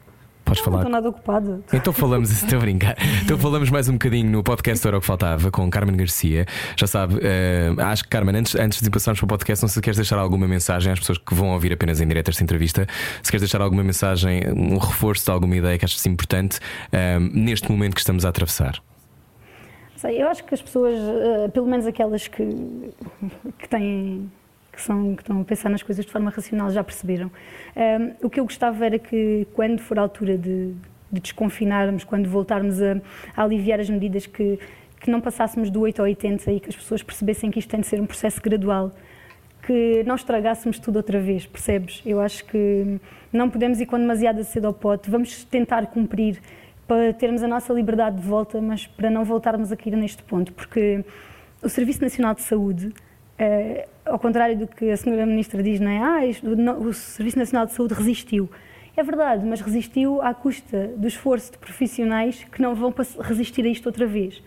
Podes 0.46 0.60
Não 0.60 0.66
falar. 0.66 0.78
estou 0.78 0.92
nada 0.92 1.10
ocupada. 1.10 1.62
Então 1.74 1.92
falamos, 1.92 2.30
estou 2.44 2.60
a 2.60 2.62
brincar. 2.62 2.96
Então 3.24 3.36
falamos 3.38 3.72
mais 3.72 3.90
um 3.90 3.94
bocadinho 3.94 4.30
no 4.30 4.44
podcast 4.44 4.88
Era 4.88 4.96
o 4.98 5.02
que 5.02 5.08
Faltava 5.08 5.50
com 5.50 5.68
Carmen 5.72 5.98
Garcia. 5.98 6.46
Já 6.78 6.86
sabe, 6.86 7.20
eh, 7.24 7.74
acho 7.80 8.04
que 8.04 8.10
Carmen, 8.10 8.36
antes, 8.36 8.54
antes 8.56 8.80
de 8.80 8.90
passarmos 8.92 9.20
para 9.20 9.26
o 9.26 9.28
podcast, 9.28 9.64
não 9.64 9.68
sei 9.70 9.76
se 9.76 9.82
queres 9.82 9.98
deixar 9.98 10.20
alguma 10.20 10.48
mensagem 10.48 10.94
às 10.94 11.00
pessoas 11.00 11.18
que 11.18 11.34
vão 11.34 11.50
ouvir 11.50 11.74
apenas 11.74 12.00
em 12.00 12.08
direto 12.08 12.30
esta 12.30 12.44
entrevista. 12.44 12.86
Se 13.24 13.32
queres 13.32 13.42
deixar 13.42 13.60
alguma 13.60 13.84
mensagem, 13.84 14.44
um 14.56 14.78
reforço 14.78 15.26
de 15.26 15.32
alguma 15.32 15.56
ideia 15.56 15.80
que 15.80 15.86
achas 15.86 16.06
importante 16.06 16.60
eh, 16.92 17.18
neste 17.20 17.72
momento 17.72 17.96
que 17.96 18.02
estamos 18.02 18.24
a 18.24 18.30
atravessar. 18.30 18.80
Sei, 19.96 20.22
eu 20.22 20.28
acho 20.28 20.44
que 20.44 20.54
as 20.54 20.62
pessoas, 20.62 20.96
eh, 21.00 21.48
pelo 21.48 21.66
menos 21.66 21.88
aquelas 21.88 22.28
que, 22.28 22.44
que 23.58 23.68
têm 23.68 24.30
que, 24.76 24.82
são, 24.82 25.16
que 25.16 25.22
estão 25.22 25.42
a 25.42 25.44
pensar 25.44 25.70
nas 25.70 25.82
coisas 25.82 26.06
de 26.06 26.12
forma 26.12 26.30
racional 26.30 26.70
já 26.70 26.84
perceberam. 26.84 27.32
Um, 27.76 28.26
o 28.26 28.30
que 28.30 28.40
eu 28.40 28.44
gostava 28.44 28.86
era 28.86 29.00
que 29.00 29.48
quando 29.54 29.80
for 29.80 29.98
a 29.98 30.02
altura 30.02 30.38
de, 30.38 30.74
de 31.12 31.20
desconfinarmos, 31.20 32.04
quando 32.04 32.30
voltarmos 32.30 32.82
a, 32.82 33.02
a 33.36 33.44
aliviar 33.44 33.80
as 33.80 33.90
medidas, 33.90 34.26
que, 34.26 34.60
que 35.00 35.10
não 35.10 35.22
passássemos 35.22 35.70
do 35.70 35.82
8 35.82 36.00
ao 36.00 36.06
80 36.06 36.52
e 36.52 36.60
que 36.60 36.70
as 36.70 36.76
pessoas 36.76 37.02
percebessem 37.02 37.50
que 37.50 37.60
isto 37.60 37.70
tem 37.70 37.80
de 37.80 37.88
ser 37.88 38.00
um 38.02 38.06
processo 38.06 38.42
gradual 38.42 38.92
que 39.66 40.04
não 40.04 40.16
estragássemos 40.16 40.78
tudo 40.78 40.98
outra 40.98 41.20
vez, 41.20 41.46
percebes? 41.46 42.02
Eu 42.06 42.20
acho 42.20 42.46
que 42.46 43.00
não 43.34 43.50
podemos 43.50 43.82
ir 43.82 43.88
com 43.88 43.98
demasiado 43.98 44.44
cedo 44.44 44.66
ao 44.68 44.74
pote, 44.74 45.10
vamos 45.10 45.44
tentar 45.46 45.88
cumprir 45.88 46.40
para 46.88 47.12
termos 47.14 47.42
a 47.42 47.48
nossa 47.48 47.74
liberdade 47.74 48.18
de 48.18 48.28
volta, 48.28 48.62
mas 48.62 48.86
para 48.86 49.10
não 49.10 49.24
voltarmos 49.24 49.72
a 49.72 49.76
cair 49.76 49.96
neste 49.98 50.22
ponto, 50.22 50.54
porque 50.54 51.04
o 51.64 51.70
Serviço 51.70 52.02
Nacional 52.02 52.36
de 52.36 52.44
Saúde, 52.44 52.94
eh, 53.38 53.88
ao 54.06 54.20
contrário 54.20 54.58
do 54.58 54.68
que 54.68 54.90
a 54.90 54.98
senhora 54.98 55.26
Ministra 55.26 55.62
diz, 55.62 55.80
não 55.80 55.90
é? 55.90 56.00
Ah, 56.00 56.26
isto, 56.26 56.48
o 56.48 56.94
Serviço 56.94 57.38
Nacional 57.38 57.66
de 57.66 57.74
Saúde 57.74 57.94
resistiu. 57.94 58.50
É 58.96 59.04
verdade, 59.04 59.46
mas 59.46 59.60
resistiu 59.60 60.22
à 60.22 60.34
custa 60.34 60.88
do 60.96 61.08
esforço 61.08 61.52
de 61.52 61.58
profissionais 61.58 62.46
que 62.46 62.62
não 62.62 62.74
vão 62.74 62.94
resistir 63.20 63.66
a 63.66 63.68
isto 63.68 63.86
outra 63.88 64.08
vez. 64.08 64.42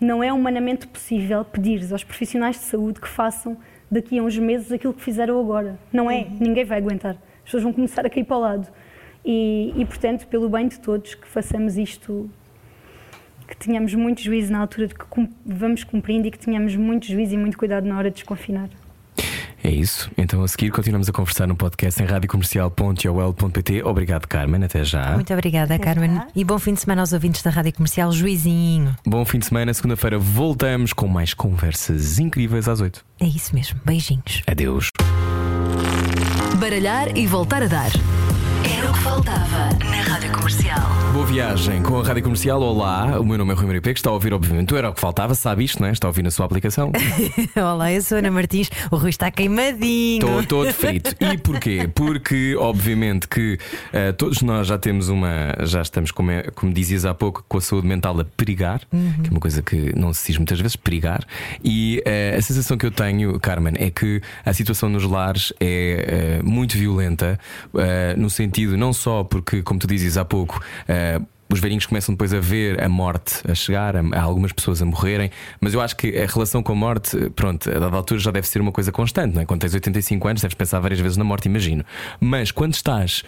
Não 0.00 0.22
é 0.24 0.32
humanamente 0.32 0.86
possível 0.86 1.44
pedir 1.44 1.86
aos 1.92 2.02
profissionais 2.02 2.56
de 2.56 2.62
saúde 2.62 2.98
que 2.98 3.08
façam 3.08 3.58
daqui 3.90 4.18
a 4.18 4.22
uns 4.22 4.38
meses 4.38 4.72
aquilo 4.72 4.94
que 4.94 5.02
fizeram 5.02 5.38
agora. 5.38 5.78
Não 5.92 6.10
é? 6.10 6.26
Ninguém 6.40 6.64
vai 6.64 6.78
aguentar. 6.78 7.16
As 7.38 7.44
pessoas 7.44 7.62
vão 7.62 7.72
começar 7.74 8.06
a 8.06 8.08
cair 8.08 8.24
para 8.24 8.36
o 8.36 8.40
lado. 8.40 8.68
E, 9.22 9.74
e, 9.76 9.84
portanto, 9.84 10.26
pelo 10.28 10.48
bem 10.48 10.68
de 10.68 10.80
todos, 10.80 11.14
que 11.14 11.28
façamos 11.28 11.76
isto, 11.76 12.30
que 13.50 13.56
tenhamos 13.56 13.92
muito 13.94 14.22
juízo 14.22 14.50
na 14.52 14.60
altura 14.60 14.86
de 14.88 14.94
que 14.94 15.04
cum- 15.04 15.28
vamos 15.44 15.84
cumprindo 15.84 16.26
e 16.26 16.30
que 16.30 16.38
tenhamos 16.38 16.74
muito 16.76 17.06
juízo 17.06 17.34
e 17.34 17.36
muito 17.38 17.58
cuidado 17.58 17.86
na 17.86 17.96
hora 17.98 18.08
de 18.10 18.14
desconfinar. 18.16 18.68
É 19.62 19.68
isso. 19.70 20.10
Então 20.16 20.42
a 20.42 20.48
seguir 20.48 20.70
continuamos 20.70 21.06
a 21.10 21.12
conversar 21.12 21.46
no 21.46 21.54
podcast 21.54 22.02
em 22.02 22.06
radiocomercial.ol.pt. 22.06 23.82
Obrigado, 23.84 24.26
Carmen. 24.26 24.64
Até 24.64 24.82
já. 24.84 25.12
Muito 25.12 25.30
obrigada, 25.34 25.78
Carmen. 25.78 26.14
já. 26.14 26.26
E 26.34 26.42
bom 26.44 26.58
fim 26.58 26.72
de 26.72 26.80
semana 26.80 27.02
aos 27.02 27.12
ouvintes 27.12 27.42
da 27.42 27.50
Rádio 27.50 27.74
Comercial 27.74 28.10
Juizinho. 28.10 28.96
Bom 29.06 29.22
fim 29.26 29.38
de 29.38 29.44
semana. 29.46 29.74
Segunda-feira 29.74 30.18
voltamos 30.18 30.94
com 30.94 31.06
mais 31.08 31.34
conversas 31.34 32.18
incríveis 32.18 32.68
às 32.68 32.80
8. 32.80 33.04
É 33.20 33.26
isso 33.26 33.54
mesmo. 33.54 33.78
Beijinhos. 33.84 34.42
Adeus. 34.46 34.88
Baralhar 36.58 37.14
e 37.16 37.26
voltar 37.26 37.62
a 37.62 37.66
dar. 37.66 37.90
Era 38.80 38.90
o 38.90 38.94
que 38.94 39.00
faltava 39.00 39.68
na 39.90 40.00
Rádio 40.00 40.32
Comercial. 40.32 40.80
Boa 41.12 41.26
viagem 41.26 41.82
com 41.82 42.00
a 42.00 42.02
Rádio 42.02 42.22
Comercial. 42.22 42.62
Olá, 42.62 43.20
o 43.20 43.24
meu 43.26 43.36
nome 43.36 43.52
é 43.52 43.54
Rui 43.54 43.66
Maria 43.66 43.82
Pego. 43.82 43.98
Está 43.98 44.08
a 44.08 44.14
ouvir, 44.14 44.32
obviamente. 44.32 44.74
Era 44.74 44.88
o 44.88 44.94
que 44.94 45.00
faltava, 45.00 45.34
sabe 45.34 45.64
isto, 45.64 45.82
não 45.82 45.88
é? 45.88 45.92
Está 45.92 46.06
a 46.06 46.08
ouvir 46.08 46.22
na 46.22 46.30
sua 46.30 46.46
aplicação. 46.46 46.90
Olá, 47.56 47.92
eu 47.92 48.00
sou 48.00 48.16
a 48.16 48.20
Ana 48.20 48.30
Martins. 48.30 48.70
O 48.90 48.96
Rui 48.96 49.10
está 49.10 49.30
queimadinho. 49.30 50.22
Estou 50.40 50.64
todo 50.64 50.72
frito. 50.72 51.14
E 51.20 51.36
porquê? 51.36 51.90
Porque, 51.94 52.56
obviamente, 52.58 53.28
que 53.28 53.58
eh, 53.92 54.12
todos 54.12 54.40
nós 54.40 54.66
já 54.66 54.78
temos 54.78 55.10
uma. 55.10 55.54
Já 55.64 55.82
estamos, 55.82 56.10
como, 56.10 56.30
é- 56.30 56.44
como 56.54 56.72
dizias 56.72 57.04
há 57.04 57.12
pouco, 57.12 57.44
com 57.46 57.58
a 57.58 57.60
saúde 57.60 57.86
mental 57.86 58.18
a 58.18 58.24
perigar, 58.24 58.80
que 58.80 59.28
é 59.28 59.30
uma 59.30 59.40
coisa 59.40 59.60
que 59.60 59.94
não 59.94 60.14
se 60.14 60.28
diz 60.28 60.38
muitas 60.38 60.58
vezes, 60.58 60.74
perigar. 60.76 61.22
E 61.62 62.02
eh, 62.06 62.34
a 62.38 62.40
sensação 62.40 62.78
que 62.78 62.86
eu 62.86 62.90
tenho, 62.90 63.38
Carmen, 63.40 63.74
é 63.76 63.90
que 63.90 64.22
a 64.42 64.54
situação 64.54 64.88
nos 64.88 65.04
lares 65.04 65.52
é 65.60 66.38
eh, 66.40 66.42
muito 66.42 66.78
violenta, 66.78 67.38
no 68.16 68.30
sentido 68.30 68.69
não 68.76 68.92
só 68.92 69.24
porque, 69.24 69.62
como 69.62 69.80
tu 69.80 69.86
dizes 69.86 70.16
há 70.16 70.24
pouco, 70.24 70.60
eh, 70.88 71.20
os 71.52 71.58
velhinhos 71.60 71.86
começam 71.86 72.14
depois 72.14 72.32
a 72.32 72.40
ver 72.40 72.82
a 72.82 72.88
morte 72.88 73.40
a 73.50 73.54
chegar, 73.54 73.96
a- 73.96 74.20
algumas 74.20 74.52
pessoas 74.52 74.80
a 74.80 74.84
morrerem, 74.84 75.30
mas 75.60 75.74
eu 75.74 75.80
acho 75.80 75.96
que 75.96 76.16
a 76.16 76.26
relação 76.26 76.62
com 76.62 76.72
a 76.72 76.74
morte, 76.76 77.16
pronto, 77.30 77.68
a 77.68 77.78
dada 77.78 77.96
altura 77.96 78.20
já 78.20 78.30
deve 78.30 78.46
ser 78.46 78.60
uma 78.60 78.72
coisa 78.72 78.92
constante, 78.92 79.34
não 79.34 79.42
é? 79.42 79.44
Quando 79.44 79.60
tens 79.60 79.74
85 79.74 80.28
anos, 80.28 80.42
deves 80.42 80.54
pensar 80.54 80.78
várias 80.80 81.00
vezes 81.00 81.16
na 81.16 81.24
morte, 81.24 81.46
imagino. 81.46 81.84
Mas 82.20 82.50
quando 82.50 82.74
estás 82.74 83.22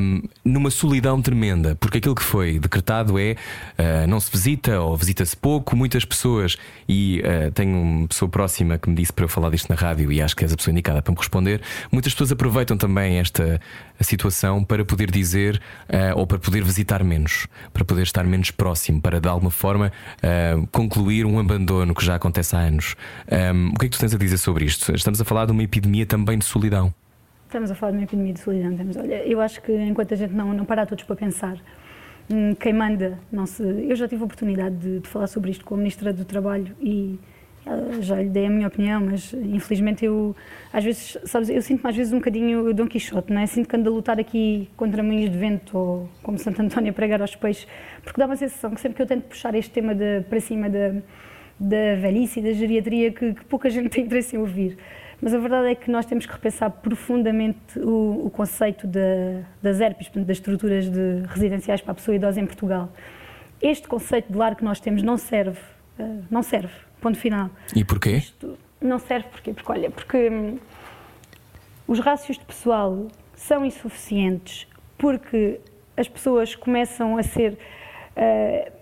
hum, 0.00 0.22
numa 0.44 0.70
solidão 0.70 1.20
tremenda, 1.20 1.74
porque 1.80 1.98
aquilo 1.98 2.14
que 2.14 2.22
foi 2.22 2.58
decretado 2.58 3.18
é 3.18 3.36
ah, 3.78 4.06
não 4.06 4.20
se 4.20 4.30
visita 4.30 4.80
ou 4.80 4.96
visita-se 4.96 5.36
pouco, 5.36 5.74
muitas 5.76 6.04
pessoas, 6.04 6.56
e 6.88 7.22
ah, 7.24 7.50
tenho 7.52 7.76
uma 7.80 8.08
pessoa 8.08 8.28
próxima 8.28 8.78
que 8.78 8.88
me 8.88 8.94
disse 8.94 9.12
para 9.12 9.24
eu 9.24 9.28
falar 9.28 9.50
disto 9.50 9.68
na 9.68 9.74
rádio 9.74 10.12
e 10.12 10.22
acho 10.22 10.36
que 10.36 10.44
és 10.44 10.52
a 10.52 10.56
pessoa 10.56 10.72
indicada 10.72 11.02
para 11.02 11.12
me 11.12 11.18
responder. 11.18 11.60
Muitas 11.90 12.12
pessoas 12.12 12.30
aproveitam 12.32 12.76
também 12.76 13.18
esta 13.18 13.60
situação 14.00 14.62
para 14.62 14.84
poder 14.84 15.10
dizer 15.10 15.60
ah, 15.88 16.12
ou 16.14 16.26
para 16.26 16.38
poder 16.38 16.62
visitar 16.62 17.02
menos, 17.02 17.46
para 17.72 17.84
poder 17.84 18.02
estar 18.02 18.24
menos 18.24 18.50
próximo, 18.50 19.00
para 19.00 19.20
de 19.20 19.28
alguma 19.28 19.50
forma 19.50 19.92
ah, 20.22 20.66
concluir 20.72 21.24
um 21.26 21.38
abandono 21.38 21.94
que 21.94 22.04
já 22.04 22.14
acontece 22.16 22.56
há 22.56 22.60
anos. 22.60 22.94
Ahm, 23.30 23.70
o 23.74 23.78
que 23.78 23.86
é 23.86 23.88
que 23.88 23.96
tu 23.96 24.00
tens 24.00 24.14
a 24.14 24.18
dizer 24.18 24.38
sobre 24.38 24.64
isto? 24.64 24.94
Estamos 24.94 25.20
a 25.20 25.24
falar 25.24 25.46
de 25.46 25.52
uma 25.52 25.62
epidemia 25.62 26.06
também 26.06 26.38
de 26.38 26.44
solidão. 26.44 26.92
Estamos 27.46 27.70
a 27.70 27.74
falar 27.74 27.92
de 27.92 27.98
uma 27.98 28.04
epidemia 28.04 28.32
de 28.32 28.40
solidão. 28.40 28.72
Estamos, 28.72 28.96
olha, 28.96 29.26
eu 29.26 29.40
acho 29.40 29.62
que 29.62 29.72
enquanto 29.72 30.12
a 30.12 30.16
gente 30.16 30.32
não, 30.32 30.52
não 30.52 30.64
parar 30.64 30.86
todos 30.86 31.04
para 31.04 31.16
pensar, 31.16 31.56
hum, 32.30 32.54
quem 32.54 32.72
manda, 32.72 33.18
não 33.30 33.46
se. 33.46 33.62
Eu 33.62 33.94
já 33.96 34.08
tive 34.08 34.22
a 34.22 34.24
oportunidade 34.24 34.76
de, 34.76 35.00
de 35.00 35.08
falar 35.08 35.26
sobre 35.26 35.50
isto 35.50 35.64
com 35.64 35.74
a 35.74 35.78
Ministra 35.78 36.12
do 36.12 36.24
Trabalho 36.24 36.74
e 36.80 37.18
já 38.00 38.16
lhe 38.16 38.28
dei 38.28 38.46
a 38.46 38.50
minha 38.50 38.68
opinião, 38.68 39.00
mas 39.00 39.32
infelizmente 39.32 40.04
eu, 40.04 40.34
às 40.72 40.84
vezes, 40.84 41.18
sabes, 41.24 41.48
eu 41.48 41.60
sinto-me 41.60 41.90
às 41.90 41.96
vezes 41.96 42.12
um 42.12 42.18
bocadinho 42.18 42.72
Dom 42.72 42.86
Quixote, 42.86 43.32
não 43.32 43.40
é? 43.40 43.46
Sinto 43.46 43.68
que 43.68 43.76
ando 43.76 43.90
a 43.90 43.92
lutar 43.92 44.20
aqui 44.20 44.68
contra 44.76 45.02
moinhos 45.02 45.30
de 45.30 45.36
vento 45.36 45.76
ou 45.76 46.08
como 46.22 46.38
Santo 46.38 46.62
António 46.62 46.90
a 46.90 46.94
pregar 46.94 47.20
aos 47.20 47.34
peixes, 47.34 47.66
porque 48.02 48.20
dá 48.20 48.26
uma 48.26 48.36
sensação 48.36 48.70
que 48.70 48.80
sempre 48.80 48.96
que 48.96 49.02
eu 49.02 49.06
tento 49.06 49.24
puxar 49.24 49.54
este 49.54 49.70
tema 49.70 49.94
de, 49.94 50.20
para 50.28 50.40
cima 50.40 50.68
da, 50.70 50.94
da 51.58 51.94
velhice 52.00 52.40
e 52.40 52.42
da 52.42 52.52
geriatria, 52.52 53.10
que, 53.10 53.34
que 53.34 53.44
pouca 53.46 53.68
gente 53.68 53.88
tem 53.88 54.04
interesse 54.04 54.36
em 54.36 54.38
ouvir. 54.38 54.78
Mas 55.20 55.32
a 55.32 55.38
verdade 55.38 55.68
é 55.68 55.74
que 55.74 55.90
nós 55.90 56.04
temos 56.04 56.26
que 56.26 56.32
repensar 56.32 56.70
profundamente 56.70 57.78
o, 57.78 58.26
o 58.26 58.30
conceito 58.30 58.86
da, 58.86 59.00
das 59.62 59.80
ERPs, 59.80 60.08
portanto, 60.08 60.26
das 60.26 60.36
estruturas 60.36 60.90
de 60.90 61.22
residenciais 61.26 61.80
para 61.80 61.92
a 61.92 61.94
pessoa 61.94 62.14
idosa 62.14 62.40
em 62.40 62.46
Portugal. 62.46 62.92
Este 63.60 63.88
conceito 63.88 64.30
de 64.30 64.36
lar 64.36 64.54
que 64.54 64.62
nós 64.62 64.78
temos 64.78 65.02
não 65.02 65.16
serve, 65.16 65.58
eh, 65.98 66.18
não 66.30 66.42
serve, 66.42 66.74
ponto 67.00 67.18
final. 67.18 67.50
E 67.74 67.84
porquê? 67.84 68.16
Isto 68.16 68.58
não 68.80 68.98
serve 68.98 69.28
porquê? 69.28 69.52
Porque, 69.52 69.72
olha, 69.72 69.90
porque 69.90 70.28
hum, 70.30 70.58
os 71.86 71.98
rácios 72.00 72.38
de 72.38 72.44
pessoal 72.44 73.06
são 73.34 73.64
insuficientes 73.64 74.66
porque 74.98 75.60
as 75.96 76.08
pessoas 76.08 76.54
começam 76.54 77.16
a 77.16 77.22
ser. 77.22 77.58
eh, 78.16 78.72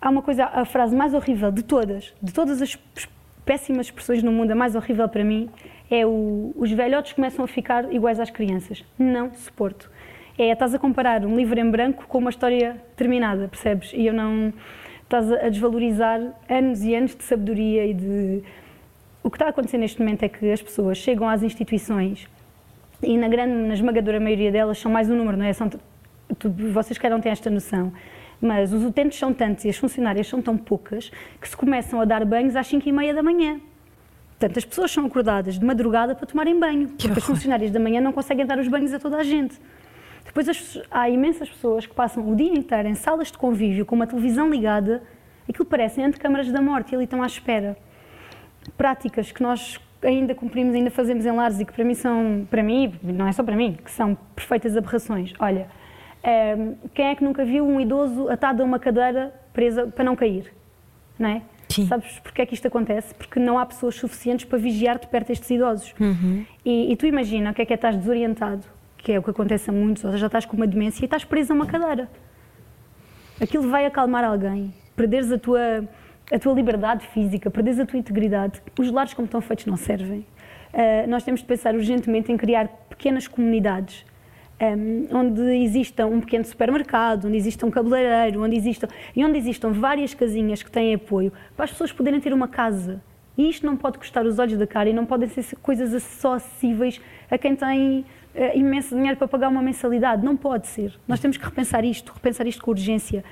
há 0.00 0.08
uma 0.10 0.22
coisa, 0.22 0.44
a 0.44 0.64
frase 0.64 0.94
mais 0.94 1.14
horrível 1.14 1.50
de 1.50 1.62
todas, 1.62 2.14
de 2.22 2.32
todas 2.32 2.62
as 2.62 2.78
péssimas 3.44 3.86
expressões 3.86 4.22
no 4.22 4.30
mundo, 4.30 4.50
a 4.52 4.54
mais 4.54 4.74
horrível 4.74 5.08
para 5.08 5.24
mim 5.24 5.48
é 5.90 6.04
o, 6.06 6.52
os 6.56 6.70
velhotes 6.70 7.12
começam 7.14 7.44
a 7.44 7.48
ficar 7.48 7.92
iguais 7.92 8.20
às 8.20 8.30
crianças. 8.30 8.84
Não 8.98 9.32
suporto. 9.34 9.90
É, 10.38 10.52
estás 10.52 10.74
a 10.74 10.78
comparar 10.78 11.24
um 11.24 11.34
livro 11.34 11.58
em 11.58 11.68
branco 11.68 12.06
com 12.06 12.18
uma 12.18 12.30
história 12.30 12.76
terminada, 12.94 13.48
percebes? 13.48 13.92
E 13.92 14.06
eu 14.06 14.12
não. 14.12 14.52
Estás 15.08 15.32
a 15.32 15.48
desvalorizar 15.48 16.20
anos 16.50 16.82
e 16.82 16.94
anos 16.94 17.16
de 17.16 17.24
sabedoria 17.24 17.86
e 17.86 17.94
de. 17.94 18.42
O 19.22 19.30
que 19.30 19.36
está 19.36 19.46
a 19.46 19.48
acontecer 19.48 19.78
neste 19.78 19.98
momento 20.00 20.22
é 20.22 20.28
que 20.28 20.52
as 20.52 20.60
pessoas 20.60 20.98
chegam 20.98 21.26
às 21.26 21.42
instituições 21.42 22.28
e 23.02 23.16
na 23.16 23.26
grande, 23.26 23.54
na 23.54 23.72
esmagadora 23.72 24.20
maioria 24.20 24.52
delas 24.52 24.78
são 24.78 24.92
mais 24.92 25.08
um 25.08 25.16
número, 25.16 25.38
não 25.38 25.46
é? 25.46 25.52
São, 25.54 25.70
tu, 26.38 26.50
vocês 26.74 26.98
querem 26.98 27.16
não 27.16 27.22
têm 27.22 27.32
esta 27.32 27.48
noção, 27.48 27.90
mas 28.38 28.70
os 28.70 28.84
utentes 28.84 29.18
são 29.18 29.32
tantos 29.32 29.64
e 29.64 29.70
as 29.70 29.78
funcionárias 29.78 30.26
são 30.26 30.42
tão 30.42 30.58
poucas 30.58 31.10
que 31.40 31.48
se 31.48 31.56
começam 31.56 32.02
a 32.02 32.04
dar 32.04 32.22
banhos 32.26 32.54
às 32.54 32.66
5 32.66 32.86
e 32.86 32.92
meia 32.92 33.14
da 33.14 33.22
manhã. 33.22 33.58
Portanto, 34.38 34.58
as 34.58 34.64
pessoas 34.66 34.90
são 34.90 35.06
acordadas 35.06 35.58
de 35.58 35.64
madrugada 35.64 36.14
para 36.14 36.26
tomarem 36.26 36.60
banho, 36.60 36.86
porque 36.90 37.18
as 37.18 37.24
funcionárias 37.24 37.70
da 37.70 37.80
manhã 37.80 37.98
não 37.98 38.12
conseguem 38.12 38.44
dar 38.44 38.58
os 38.58 38.68
banhos 38.68 38.92
a 38.92 38.98
toda 38.98 39.16
a 39.16 39.22
gente. 39.22 39.58
Depois 40.28 40.48
as- 40.48 40.80
há 40.90 41.08
imensas 41.10 41.48
pessoas 41.48 41.84
que 41.86 41.94
passam 41.94 42.28
o 42.30 42.36
dia 42.36 42.52
inteiro 42.52 42.86
em 42.88 42.94
salas 42.94 43.32
de 43.32 43.36
convívio 43.38 43.84
com 43.84 43.96
uma 43.96 44.06
televisão 44.06 44.48
ligada, 44.50 45.02
aquilo 45.48 45.64
parecem 45.66 46.04
antecâmaras 46.04 46.50
da 46.52 46.60
morte 46.62 46.92
e 46.92 46.94
ali 46.94 47.04
estão 47.04 47.22
à 47.22 47.26
espera 47.26 47.76
práticas 48.76 49.32
que 49.32 49.42
nós 49.42 49.80
ainda 50.02 50.34
cumprimos, 50.34 50.74
ainda 50.74 50.90
fazemos 50.90 51.24
em 51.26 51.32
lares 51.32 51.58
e 51.60 51.64
que 51.64 51.72
para 51.72 51.84
mim 51.84 51.94
são, 51.94 52.46
para 52.50 52.62
mim, 52.62 52.94
não 53.02 53.26
é 53.26 53.32
só 53.32 53.42
para 53.42 53.56
mim, 53.56 53.76
que 53.84 53.90
são 53.90 54.16
perfeitas 54.36 54.76
aberrações. 54.76 55.32
Olha, 55.40 55.66
ehm, 56.22 56.74
quem 56.94 57.06
é 57.06 57.14
que 57.14 57.24
nunca 57.24 57.44
viu 57.44 57.66
um 57.66 57.80
idoso 57.80 58.28
atado 58.28 58.62
a 58.62 58.64
uma 58.64 58.78
cadeira 58.78 59.34
presa 59.52 59.86
para 59.88 60.04
não 60.04 60.14
cair? 60.14 60.52
Não 61.18 61.28
é? 61.30 61.42
Sim. 61.68 61.86
Sabes 61.86 62.18
porque 62.20 62.42
é 62.42 62.46
que 62.46 62.54
isto 62.54 62.66
acontece? 62.68 63.14
Porque 63.14 63.40
não 63.40 63.58
há 63.58 63.66
pessoas 63.66 63.96
suficientes 63.96 64.44
para 64.44 64.58
vigiar 64.58 64.98
de 64.98 65.06
perto 65.08 65.30
estes 65.30 65.50
idosos. 65.50 65.94
E, 66.64 66.92
e 66.92 66.96
tu 66.96 67.06
imagina 67.06 67.50
o 67.50 67.54
que 67.54 67.62
é 67.62 67.66
que 67.66 67.72
é 67.72 67.76
estás 67.76 67.96
desorientado, 67.96 68.64
que 68.98 69.12
é 69.12 69.18
o 69.18 69.22
que 69.22 69.30
acontece 69.30 69.70
a 69.70 69.72
muitos, 69.72 70.04
ou 70.04 70.10
seja, 70.10 70.20
já 70.20 70.26
estás 70.26 70.44
com 70.44 70.56
uma 70.56 70.66
demência 70.66 71.02
e 71.02 71.06
estás 71.06 71.24
preso 71.24 71.52
a 71.52 71.56
uma 71.56 71.66
cadeira 71.66 72.08
aquilo 73.40 73.68
vai 73.68 73.86
acalmar 73.86 74.24
alguém. 74.24 74.72
Perderes 74.96 75.30
a 75.30 75.38
tua, 75.38 75.88
a 76.32 76.38
tua 76.38 76.52
liberdade 76.52 77.06
física, 77.08 77.50
perderes 77.50 77.78
a 77.78 77.86
tua 77.86 77.98
integridade. 77.98 78.60
Os 78.78 78.90
lares, 78.90 79.14
como 79.14 79.26
estão 79.26 79.40
feitos, 79.40 79.66
não 79.66 79.76
servem. 79.76 80.26
Ah, 80.72 81.06
nós 81.06 81.22
temos 81.22 81.40
de 81.40 81.46
pensar 81.46 81.74
urgentemente 81.74 82.30
em 82.32 82.36
criar 82.36 82.68
pequenas 82.88 83.26
comunidades. 83.26 84.04
ahm, 84.60 85.06
onde 85.12 85.40
exista 85.62 86.04
um 86.04 86.20
pequeno 86.20 86.44
supermercado, 86.44 87.28
onde 87.28 87.36
exista 87.36 87.64
um 87.64 87.70
cabeleireiro, 87.70 88.42
onde 88.42 88.56
existam, 88.56 88.88
e 89.14 89.24
onde 89.24 89.38
existam 89.38 89.70
várias 89.70 90.14
casinhas 90.14 90.64
que 90.64 90.70
têm 90.70 90.94
apoio 90.94 91.32
para 91.54 91.64
as 91.64 91.70
pessoas 91.70 91.92
poderem 91.92 92.20
ter 92.20 92.32
uma 92.32 92.48
casa. 92.48 93.00
E 93.36 93.48
isto 93.48 93.64
não 93.64 93.76
pode 93.76 93.98
custar 93.98 94.26
os 94.26 94.40
olhos 94.40 94.58
da 94.58 94.66
cara 94.66 94.88
e 94.88 94.92
não 94.92 95.06
podem 95.06 95.28
ser 95.28 95.44
coisas 95.62 96.02
só 96.02 96.34
acessíveis 96.34 97.00
a 97.30 97.38
quem 97.38 97.54
tem 97.54 98.04
eh, 98.38 98.56
imenso 98.58 98.94
dinheiro 98.94 99.16
para 99.16 99.26
pagar 99.28 99.48
uma 99.48 99.60
mensalidade. 99.62 100.24
Não 100.24 100.36
pode 100.36 100.66
ser. 100.68 100.98
Nós 101.06 101.18
temos 101.20 101.36
que 101.36 101.44
repensar 101.44 101.84
isto, 101.84 102.12
repensar 102.14 102.46
isto 102.46 102.62
com 102.62 102.70
urgência. 102.70 103.24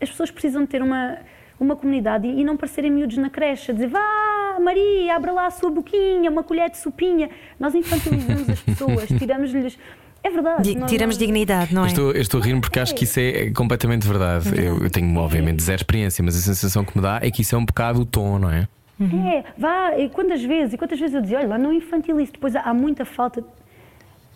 As 0.00 0.08
pessoas 0.08 0.30
precisam 0.30 0.62
de 0.62 0.68
ter 0.68 0.82
uma, 0.82 1.18
uma 1.58 1.76
comunidade 1.76 2.26
e, 2.26 2.40
e 2.40 2.44
não 2.44 2.56
parecerem 2.56 2.90
miúdos 2.90 3.16
na 3.18 3.28
creche, 3.30 3.70
a 3.70 3.74
dizer 3.74 3.88
vá, 3.88 4.56
Maria, 4.60 5.14
abra 5.16 5.32
lá 5.32 5.46
a 5.46 5.50
sua 5.50 5.70
boquinha, 5.70 6.30
uma 6.30 6.42
colher 6.42 6.70
de 6.70 6.78
sopinha. 6.78 7.28
Nós 7.58 7.74
infantilizamos 7.74 8.48
as 8.48 8.60
pessoas, 8.60 9.08
tiramos-lhes. 9.18 9.78
É 10.22 10.28
verdade. 10.30 10.62
Di- 10.62 10.74
nós- 10.78 10.90
Tiramos 10.90 11.16
nós- 11.16 11.18
dignidade, 11.26 11.74
não 11.74 11.82
Eu 11.82 11.86
é? 11.86 11.88
Estou, 11.88 12.12
eu 12.12 12.20
estou 12.20 12.40
a 12.40 12.44
rir 12.44 12.60
porque 12.60 12.78
acho 12.78 12.94
que 12.94 13.04
isso 13.04 13.18
é 13.18 13.46
é 13.46 13.50
completamente 13.52 14.06
verdade. 14.06 14.50
Eu, 14.58 14.82
eu 14.84 14.90
tenho, 14.90 15.16
obviamente, 15.18 15.62
zero 15.62 15.76
experiência, 15.80 16.22
mas 16.24 16.36
a 16.36 16.40
sensação 16.40 16.84
que 16.84 16.96
me 16.96 17.02
dá 17.02 17.18
é 17.22 17.30
que 17.30 17.40
isso 17.42 17.54
é 17.54 17.58
um 17.58 17.64
bocado 17.64 18.00
o 18.02 18.04
tom, 18.04 18.38
não 18.38 18.50
é? 18.50 18.68
É, 19.00 19.44
vá, 19.56 19.96
e 19.98 20.08
quantas 20.10 20.42
vezes, 20.42 20.74
e 20.74 20.78
quantas 20.78 20.98
vezes 21.00 21.14
eu 21.14 21.22
dizia, 21.22 21.38
olha 21.38 21.48
lá, 21.48 21.58
não 21.58 21.72
infantilize. 21.72 22.30
Depois 22.32 22.54
há, 22.54 22.60
há 22.60 22.74
muita 22.74 23.04
falta. 23.04 23.42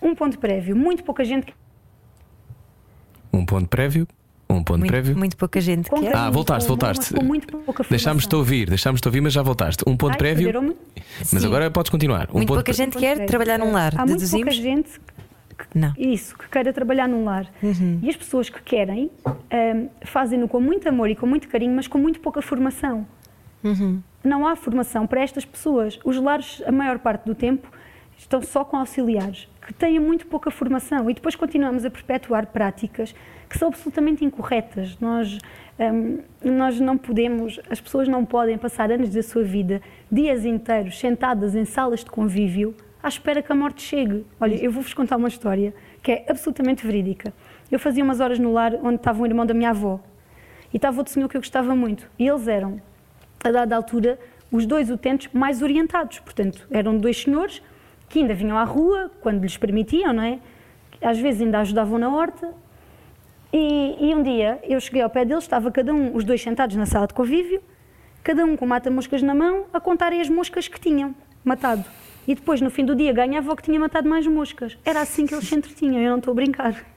Um 0.01 0.15
ponto 0.15 0.39
prévio, 0.39 0.75
muito 0.77 1.03
pouca 1.05 1.25
gente 1.25 1.55
Um 3.33 3.45
ponto 3.45 3.69
prévio, 3.69 4.07
um 4.49 4.57
Um 4.57 4.63
ponto 4.65 4.79
muito, 4.79 4.91
prévio. 4.91 5.17
muito 5.17 5.37
pouca 5.37 5.61
gente 5.61 5.89
quer. 5.91 5.97
carinho, 5.97 6.17
Ah, 6.17 6.31
voltaste, 6.31 6.69
voltaste. 6.69 7.13
mas 7.13 7.21
com 7.21 7.25
muito 7.25 7.47
pouca 7.47 7.65
formação. 7.67 7.91
Deixámos-te 7.91 8.35
ouvir, 8.37 8.69
deixámos-te 8.69 9.07
ouvir, 9.09 9.21
mas 9.21 9.33
já 9.33 9.43
voltaste. 9.43 9.83
Um 9.87 9.97
ponto 9.97 10.13
Ai, 10.13 10.19
prévio. 10.19 10.77
Mas 11.19 11.29
Sim. 11.29 11.47
agora 11.47 11.71
podes 11.71 11.91
continuar. 11.91 12.29
Um 12.31 12.35
Muito 12.35 12.49
ponto 12.49 12.57
pouca 12.59 12.73
gente 12.73 12.97
quer 12.97 13.27
trabalhar 13.27 13.59
num 13.59 13.73
lar. 13.73 13.93
Há 13.97 14.07
muito 14.07 14.29
pouca 14.29 14.51
Deduzimos? 14.51 14.55
gente 14.55 15.01
Não. 15.75 15.93
Isso, 15.99 16.37
que 16.37 16.49
queira 16.49 16.73
trabalhar 16.73 17.09
num 17.09 17.25
lar. 17.25 17.47
Uhum. 17.63 17.99
E 18.03 18.09
as 18.11 18.17
pessoas 18.17 18.49
que 18.51 18.61
querem 18.63 19.11
ahm, 19.27 19.87
fazem-no 20.03 20.49
com 20.49 20.61
muito 20.61 20.89
amor 20.89 21.09
e 21.11 21.15
com 21.17 21.27
muito 21.27 21.49
carinho, 21.49 21.75
mas 21.75 21.87
com 21.89 21.99
muito 21.99 22.21
pouca 22.21 22.41
formação. 22.43 23.07
Uhum. 23.63 24.01
Não 24.25 24.47
há 24.47 24.57
formação 24.57 25.07
para 25.07 25.21
estas 25.21 25.45
pessoas. 25.45 26.01
Os 26.03 26.17
lares, 26.17 26.63
a 26.67 26.73
maior 26.73 26.99
parte 26.99 27.27
do 27.27 27.35
tempo, 27.35 27.71
estão 28.17 28.41
só 28.41 28.65
com 28.65 28.79
auxiliares, 28.79 29.47
que 29.61 29.75
têm 29.75 30.01
muito 30.01 30.27
pouca 30.27 30.51
formação. 30.51 31.11
E 31.11 31.15
depois 31.15 31.37
continuamos 31.37 31.85
a 31.85 31.91
perpetuar 31.91 32.47
práticas 32.47 33.15
que 33.49 33.59
são 33.59 33.69
absolutamente 33.69 34.25
incorretas. 34.25 34.99
Nós, 34.99 35.39
ahm, 35.79 36.21
nós 36.43 36.81
não 36.81 36.97
podemos, 36.97 37.61
as 37.69 37.83
pessoas 37.83 38.09
não 38.09 38.25
podem 38.25 38.57
passar 38.57 38.91
anos 38.91 39.11
da 39.11 39.23
sua 39.23 39.45
vida, 39.45 39.83
dias 40.11 40.47
inteiros, 40.47 40.99
sentadas 40.99 41.55
em 41.55 41.67
salas 41.67 42.01
de 42.01 42.11
convívio, 42.11 42.75
à 43.03 43.09
espera 43.09 43.43
que 43.43 43.53
a 43.53 43.55
morte 43.55 43.83
chegue. 43.83 44.25
Olha, 44.41 44.55
eu 44.55 44.73
vou-vos 44.73 44.95
contar 44.95 45.19
uma 45.19 45.29
história 45.29 45.75
que 46.03 46.13
é 46.13 46.25
absolutamente 46.29 46.87
verídica. 46.87 47.31
Eu 47.71 47.79
fazia 47.79 48.03
umas 48.03 48.21
horas 48.21 48.39
no 48.39 48.53
lar 48.53 48.75
onde 48.83 48.97
estava 48.97 49.23
um 49.23 49.27
irmão 49.27 49.45
da 49.45 49.53
minha 49.53 49.71
avó. 49.71 50.01
E 50.73 50.77
estava 50.77 50.97
outro 50.99 51.13
senhor 51.13 51.29
que 51.29 51.37
eu 51.37 51.41
gostava 51.41 51.77
muito. 51.77 52.11
E 52.19 52.27
eles 52.27 52.49
eram, 52.49 52.81
a 53.45 53.51
dada 53.51 53.77
altura, 53.77 54.19
os 54.51 54.65
dois 54.65 54.91
utentes 54.91 55.29
mais 55.33 55.61
orientados. 55.61 56.19
Portanto, 56.19 56.67
eram 56.71 56.97
dois 56.97 57.23
senhores 57.23 57.63
que 58.09 58.21
ainda 58.21 58.35
vinham 58.35 58.57
à 58.57 58.65
rua, 58.65 59.11
quando 59.21 59.43
lhes 59.43 59.57
permitiam, 59.57 60.13
não 60.13 60.23
é? 60.23 60.39
Às 61.03 61.19
vezes 61.19 61.43
ainda 61.43 61.61
ajudavam 61.61 61.99
na 61.99 62.09
horta. 62.09 62.55
E, 63.53 63.97
e 64.01 64.15
um 64.15 64.23
dia 64.23 64.59
eu 64.65 64.81
cheguei 64.81 65.03
ao 65.03 65.11
pé 65.11 65.25
deles, 65.25 65.45
estava 65.45 65.71
cada 65.71 65.93
um, 65.93 66.17
os 66.17 66.25
dois 66.25 66.41
sentados 66.43 66.75
na 66.75 66.87
sala 66.87 67.07
de 67.07 67.15
convívio, 67.15 67.63
cada 68.23 68.45
um 68.45 68.57
com 68.57 68.67
mata-moscas 68.67 69.23
na 69.23 69.35
mão, 69.35 69.67
a 69.73 69.79
contarem 69.79 70.21
as 70.21 70.29
moscas 70.29 70.67
que 70.67 70.81
tinham 70.81 71.15
matado. 71.45 71.85
E 72.27 72.35
depois, 72.35 72.61
no 72.61 72.71
fim 72.71 72.85
do 72.85 72.97
dia, 72.97 73.13
ganhava 73.13 73.53
o 73.53 73.57
que 73.57 73.63
tinha 73.63 73.79
matado 73.79 74.09
mais 74.09 74.27
moscas. 74.27 74.79
Era 74.85 75.03
assim 75.03 75.27
que 75.27 75.35
eles 75.35 75.47
se 75.47 75.55
entretinham, 75.55 76.01
eu 76.01 76.11
não 76.11 76.19
estou 76.19 76.33
a 76.33 76.35
brincar. 76.35 76.94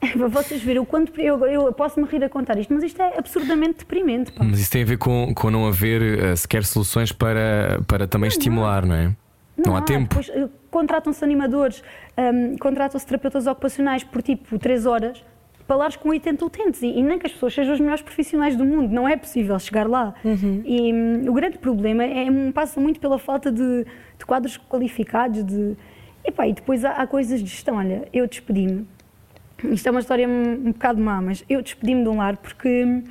É 0.00 0.08
para 0.16 0.28
vocês 0.28 0.62
verem 0.62 0.80
o 0.80 0.86
quanto. 0.86 1.18
Eu, 1.20 1.44
eu 1.46 1.72
posso-me 1.72 2.06
rir 2.06 2.22
a 2.24 2.28
contar 2.28 2.58
isto, 2.58 2.72
mas 2.72 2.84
isto 2.84 3.00
é 3.00 3.18
absurdamente 3.18 3.78
deprimente. 3.80 4.32
pá. 4.32 4.44
Mas 4.44 4.60
isso 4.60 4.70
tem 4.70 4.82
a 4.82 4.86
ver 4.86 4.98
com, 4.98 5.32
com 5.34 5.50
não 5.50 5.66
haver 5.66 6.02
eh, 6.02 6.36
sequer 6.36 6.64
soluções 6.64 7.12
para, 7.12 7.80
para 7.86 8.06
também 8.06 8.28
estimular, 8.28 8.86
não 8.86 8.94
é? 8.94 9.12
Não, 9.56 9.76
há 9.76 9.82
tempo. 9.82 10.08
Depois, 10.08 10.28
eh, 10.30 10.48
contratam-se 10.70 11.22
animadores, 11.24 11.82
hum, 12.18 12.56
contratam-se 12.58 13.06
terapeutas 13.06 13.46
ocupacionais 13.46 14.02
por 14.02 14.22
tipo 14.22 14.58
3 14.58 14.86
horas 14.86 15.24
para 15.66 15.76
lares 15.76 15.96
com 15.96 16.10
80 16.10 16.44
utentes 16.44 16.82
e, 16.82 16.88
e 16.88 17.02
nem 17.02 17.18
que 17.18 17.26
as 17.26 17.32
pessoas 17.32 17.54
sejam 17.54 17.72
os 17.72 17.80
melhores 17.80 18.02
profissionais 18.02 18.54
do 18.56 18.64
mundo, 18.64 18.92
não 18.92 19.08
é 19.08 19.16
possível 19.16 19.58
chegar 19.58 19.88
lá. 19.88 20.14
E 20.64 20.92
hum, 20.92 21.24
o 21.28 21.32
grande 21.32 21.58
problema 21.58 22.04
é, 22.04 22.30
hum, 22.30 22.52
passa 22.52 22.80
muito 22.80 23.00
pela 23.00 23.18
falta 23.18 23.50
de, 23.50 23.86
de 24.18 24.26
quadros 24.26 24.56
qualificados, 24.56 25.44
de. 25.44 25.76
Epá, 26.24 26.48
e 26.48 26.52
depois 26.54 26.84
há, 26.84 26.92
há 26.92 27.06
coisas 27.06 27.40
de 27.40 27.46
gestão. 27.46 27.76
Olha, 27.76 28.08
eu 28.12 28.26
despedi-me. 28.26 28.86
Isto 29.64 29.88
é 29.88 29.90
uma 29.90 30.00
história 30.00 30.28
um, 30.28 30.52
um 30.52 30.72
bocado 30.72 31.00
má, 31.00 31.20
mas 31.20 31.44
eu 31.48 31.62
despedi-me 31.62 32.02
de 32.02 32.08
um 32.08 32.16
lar 32.16 32.36
porque 32.36 33.02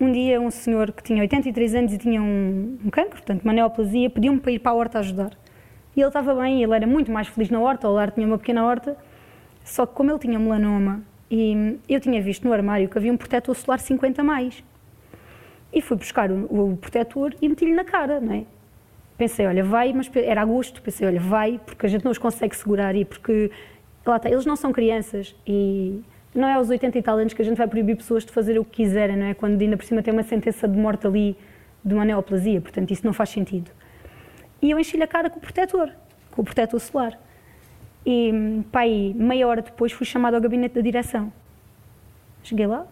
um 0.00 0.12
dia 0.12 0.40
um 0.40 0.50
senhor 0.50 0.92
que 0.92 1.02
tinha 1.02 1.20
83 1.22 1.74
anos 1.74 1.92
e 1.92 1.98
tinha 1.98 2.22
um, 2.22 2.78
um 2.84 2.90
cancro, 2.90 3.12
portanto, 3.12 3.42
uma 3.42 3.52
neoplasia, 3.52 4.10
pediu-me 4.10 4.40
para 4.40 4.52
ir 4.52 4.58
para 4.58 4.72
a 4.72 4.74
horta 4.74 4.98
ajudar. 4.98 5.30
E 5.94 6.00
ele 6.00 6.08
estava 6.08 6.34
bem, 6.34 6.62
ele 6.62 6.74
era 6.74 6.86
muito 6.86 7.10
mais 7.10 7.28
feliz 7.28 7.50
na 7.50 7.58
horta, 7.60 7.88
o 7.88 7.92
lar 7.92 8.10
tinha 8.10 8.26
uma 8.26 8.38
pequena 8.38 8.64
horta, 8.64 8.96
só 9.64 9.86
que 9.86 9.94
como 9.94 10.10
ele 10.10 10.18
tinha 10.18 10.38
melanoma 10.38 11.02
e 11.30 11.78
eu 11.88 12.00
tinha 12.00 12.20
visto 12.20 12.44
no 12.44 12.52
armário 12.52 12.88
que 12.88 12.98
havia 12.98 13.12
um 13.12 13.16
protetor 13.16 13.54
solar 13.54 13.80
50 13.80 14.20
a 14.20 14.24
mais. 14.24 14.62
E 15.72 15.80
fui 15.80 15.96
buscar 15.96 16.30
o, 16.30 16.72
o 16.72 16.76
protetor 16.76 17.34
e 17.40 17.48
meti-lhe 17.48 17.74
na 17.74 17.84
cara, 17.84 18.20
não 18.20 18.32
é? 18.32 18.44
Pensei, 19.16 19.46
olha, 19.46 19.64
vai, 19.64 19.92
mas 19.92 20.10
era 20.14 20.42
agosto, 20.42 20.82
pensei, 20.82 21.06
olha, 21.06 21.20
vai, 21.20 21.58
porque 21.64 21.86
a 21.86 21.88
gente 21.88 22.04
não 22.04 22.12
os 22.12 22.18
consegue 22.18 22.54
segurar 22.54 22.94
e 22.94 23.04
porque, 23.04 23.50
lá 24.04 24.16
está, 24.16 24.28
eles 24.28 24.44
não 24.44 24.56
são 24.56 24.72
crianças 24.72 25.34
e 25.46 26.02
não 26.34 26.46
é 26.46 26.54
aos 26.54 26.68
80 26.68 26.98
e 26.98 27.02
tal 27.02 27.16
anos 27.16 27.32
que 27.32 27.40
a 27.40 27.44
gente 27.44 27.56
vai 27.56 27.66
proibir 27.66 27.96
pessoas 27.96 28.24
de 28.24 28.30
fazer 28.30 28.58
o 28.58 28.64
que 28.64 28.82
quiserem, 28.82 29.16
não 29.16 29.26
é? 29.26 29.34
Quando 29.34 29.60
ainda 29.60 29.76
por 29.76 29.84
cima 29.84 30.02
tem 30.02 30.12
uma 30.12 30.22
sentença 30.22 30.68
de 30.68 30.78
morte 30.78 31.06
ali 31.06 31.36
de 31.82 31.94
uma 31.94 32.04
neoplasia, 32.04 32.60
portanto 32.60 32.90
isso 32.90 33.06
não 33.06 33.14
faz 33.14 33.30
sentido. 33.30 33.70
E 34.60 34.70
eu 34.70 34.78
enchi-lhe 34.78 35.02
a 35.02 35.06
cara 35.06 35.30
com 35.30 35.38
o 35.38 35.40
protetor, 35.40 35.90
com 36.30 36.42
o 36.42 36.44
protetor 36.44 36.78
solar. 36.78 37.18
E, 38.04 38.30
aí, 38.72 39.14
meia 39.14 39.48
hora 39.48 39.62
depois 39.62 39.92
fui 39.92 40.06
chamado 40.06 40.34
ao 40.34 40.40
gabinete 40.40 40.74
da 40.74 40.80
direção. 40.80 41.32
Cheguei 42.42 42.66
lá, 42.66 42.86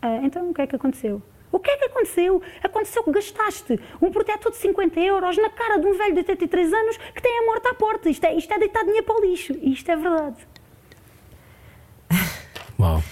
ah, 0.00 0.20
então 0.22 0.50
o 0.50 0.54
que 0.54 0.62
é 0.62 0.66
que 0.66 0.76
aconteceu? 0.76 1.20
O 1.52 1.58
que 1.58 1.70
é 1.70 1.76
que 1.76 1.84
aconteceu? 1.86 2.42
Aconteceu 2.62 3.02
que 3.02 3.10
gastaste 3.10 3.78
um 4.00 4.10
protetor 4.10 4.52
de 4.52 4.58
50 4.58 5.00
euros 5.00 5.36
na 5.36 5.50
cara 5.50 5.78
de 5.78 5.86
um 5.86 5.96
velho 5.96 6.14
de 6.14 6.20
83 6.20 6.72
anos 6.72 6.96
que 6.96 7.20
tem 7.20 7.38
a 7.40 7.46
morte 7.46 7.68
à 7.68 7.74
porta. 7.74 8.08
Isto 8.08 8.24
é, 8.24 8.34
isto 8.34 8.52
é 8.52 8.58
deitar 8.58 8.84
dinheiro 8.84 9.04
para 9.04 9.20
o 9.20 9.24
lixo. 9.24 9.52
E 9.60 9.72
isto 9.72 9.90
é 9.90 9.96
verdade. 9.96 10.36
Uau. 12.78 13.02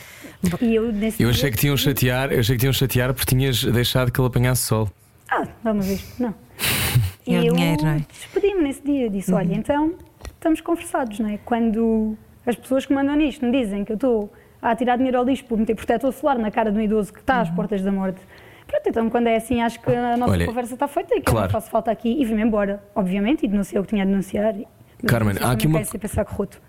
E 0.61 0.75
eu, 0.75 0.93
nesse 0.93 1.23
Eu 1.23 1.31
achei 1.31 1.51
que 1.51 1.57
tinham 1.57 1.77
chatear, 1.77 2.33
eu 2.33 2.41
achei 2.41 2.55
que 2.55 2.61
tinham 2.61 2.73
chatear 2.73 3.13
porque 3.13 3.35
tinhas 3.35 3.65
deixado 3.65 4.13
que 4.13 4.21
ele 4.21 4.29
apanhasse 4.29 4.63
sol. 4.63 4.89
Ah, 5.31 5.47
vamos 5.63 5.87
ver. 5.87 6.01
Não. 6.19 6.35
O 7.27 7.31
eu 7.31 7.53
dinheiro, 7.53 7.83
não 7.83 7.91
é? 7.91 8.07
despedi-me 8.11 8.63
nesse 8.63 8.81
dia. 8.83 9.11
Disse: 9.11 9.31
olha, 9.35 9.53
então 9.53 9.95
estamos 10.33 10.63
conversados, 10.63 11.19
não 11.19 11.29
é? 11.29 11.39
Quando 11.45 12.17
as 12.47 12.57
pessoas 12.57 12.87
que 12.87 12.95
mandam 12.95 13.15
nisto 13.17 13.45
me 13.45 13.53
dizem 13.53 13.85
que 13.85 13.93
eu 13.93 13.97
estou 13.97 14.33
a 14.61 14.75
tirar 14.75 14.97
dinheiro 14.97 15.19
ao 15.19 15.25
lixo 15.25 15.45
por 15.45 15.59
meter 15.59 15.75
protetor 15.75 16.13
solar 16.13 16.39
na 16.39 16.51
cara 16.51 16.71
de 16.71 16.79
um 16.79 16.81
idoso 16.81 17.13
que 17.13 17.21
está 17.21 17.41
às 17.41 17.51
portas 17.51 17.83
da 17.83 17.93
morte. 17.93 18.21
Pronto, 18.67 18.89
então 18.89 19.09
quando 19.09 19.29
é 19.29 19.37
assim, 19.37 19.63
acho 19.63 19.81
que 19.81 19.91
a 19.91 20.17
nossa 20.17 20.33
Olha, 20.33 20.47
conversa 20.47 20.75
está 20.75 20.87
feita 20.87 21.15
e 21.15 21.21
que 21.21 21.29
eu 21.31 21.33
claro. 21.33 21.47
não 21.47 21.51
faço 21.51 21.71
falta 21.71 21.91
aqui 21.91 22.21
e 22.21 22.25
vim-me 22.25 22.43
embora, 22.43 22.83
obviamente, 22.95 23.45
e 23.45 23.49
denunciei 23.49 23.81
o 23.81 23.83
que 23.83 23.89
tinha 23.89 24.03
a 24.03 24.07
denunciar. 24.07 24.55
Carmen, 25.07 25.37
há 25.41 25.53
aqui 25.53 25.67
uma-. 25.67 25.79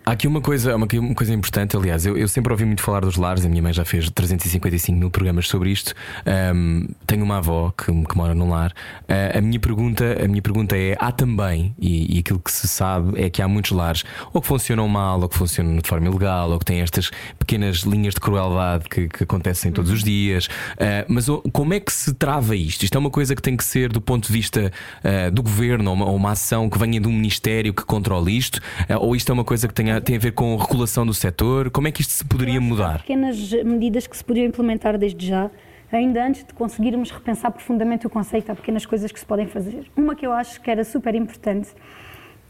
Há 0.05 0.11
aqui 0.11 0.27
uma 0.27 0.39
coisa, 0.41 0.75
uma, 0.75 0.87
uma 0.93 1.15
coisa 1.15 1.33
importante, 1.33 1.75
aliás, 1.75 2.05
eu, 2.05 2.15
eu 2.15 2.27
sempre 2.27 2.51
ouvi 2.53 2.63
muito 2.65 2.81
falar 2.81 3.01
dos 3.01 3.15
lares, 3.17 3.43
a 3.45 3.49
minha 3.49 3.61
mãe 3.61 3.73
já 3.73 3.83
fez 3.83 4.09
355 4.11 4.97
mil 4.97 5.09
programas 5.09 5.47
sobre 5.47 5.71
isto. 5.71 5.93
Ahm, 6.25 6.85
tenho 7.07 7.23
uma 7.23 7.37
avó 7.37 7.71
que, 7.75 7.85
que 7.85 8.17
mora 8.17 8.35
num 8.35 8.49
lar. 8.49 8.71
Ah, 9.07 9.37
a, 9.37 9.41
minha 9.41 9.59
pergunta, 9.59 10.17
a 10.23 10.27
minha 10.27 10.41
pergunta 10.41 10.77
é: 10.77 10.95
há 10.99 11.11
também, 11.11 11.73
e, 11.79 12.17
e 12.17 12.19
aquilo 12.19 12.39
que 12.39 12.51
se 12.51 12.67
sabe 12.67 13.19
é 13.19 13.29
que 13.29 13.41
há 13.41 13.47
muitos 13.47 13.71
lares 13.71 14.03
ou 14.33 14.41
que 14.41 14.47
funcionam 14.47 14.87
mal, 14.87 15.19
ou 15.21 15.27
que 15.29 15.35
funcionam 15.37 15.77
de 15.77 15.87
forma 15.87 16.07
ilegal, 16.07 16.51
ou 16.51 16.59
que 16.59 16.65
têm 16.65 16.81
estas 16.81 17.09
pequenas 17.39 17.77
linhas 17.77 18.13
de 18.13 18.19
crueldade 18.19 18.85
que, 18.89 19.07
que 19.07 19.23
acontecem 19.23 19.71
todos 19.71 19.91
os 19.91 20.03
dias. 20.03 20.47
Ah, 20.79 21.05
mas 21.07 21.27
o- 21.29 21.41
como 21.51 21.73
é 21.73 21.79
que 21.79 21.91
se 21.91 22.13
trava 22.13 22.55
isto? 22.55 22.83
Isto 22.83 22.95
é 22.95 22.99
uma 22.99 23.09
coisa 23.09 23.35
que 23.35 23.41
tem 23.41 23.57
que 23.57 23.63
ser 23.63 23.91
do 23.91 23.99
ponto 24.01 24.27
de 24.27 24.33
vista 24.33 24.71
ah, 25.03 25.29
do 25.31 25.41
governo, 25.41 25.89
ou 25.89 25.95
uma, 25.95 26.05
ou 26.05 26.15
uma 26.15 26.31
ação 26.31 26.69
que 26.69 26.77
venha 26.77 26.99
de 26.99 27.07
um 27.07 27.11
ministério 27.11 27.73
que 27.73 27.83
isto? 28.27 28.59
Ah, 28.89 28.97
ou 28.97 29.15
isto 29.15 29.31
é 29.31 29.33
uma 29.33 29.45
coisa 29.45 29.67
que 29.67 29.73
tenha, 29.73 30.01
tem 30.01 30.15
a 30.15 30.19
ver 30.19 30.31
com 30.31 30.55
regulação 30.55 31.05
do 31.05 31.13
setor? 31.13 31.69
Como 31.69 31.87
é 31.87 31.91
que 31.91 32.01
isto 32.01 32.11
se 32.11 32.25
poderia 32.25 32.59
mudar? 32.59 32.99
pequenas 33.01 33.51
medidas 33.63 34.07
que 34.07 34.17
se 34.17 34.23
podiam 34.23 34.45
implementar 34.45 34.97
desde 34.97 35.27
já, 35.27 35.49
ainda 35.91 36.25
antes 36.25 36.43
de 36.43 36.53
conseguirmos 36.53 37.11
repensar 37.11 37.51
profundamente 37.51 38.05
o 38.05 38.09
conceito. 38.09 38.51
Há 38.51 38.55
pequenas 38.55 38.85
coisas 38.85 39.11
que 39.11 39.19
se 39.19 39.25
podem 39.25 39.47
fazer. 39.47 39.89
Uma 39.95 40.15
que 40.15 40.25
eu 40.25 40.31
acho 40.31 40.61
que 40.61 40.69
era 40.69 40.83
super 40.83 41.15
importante 41.15 41.69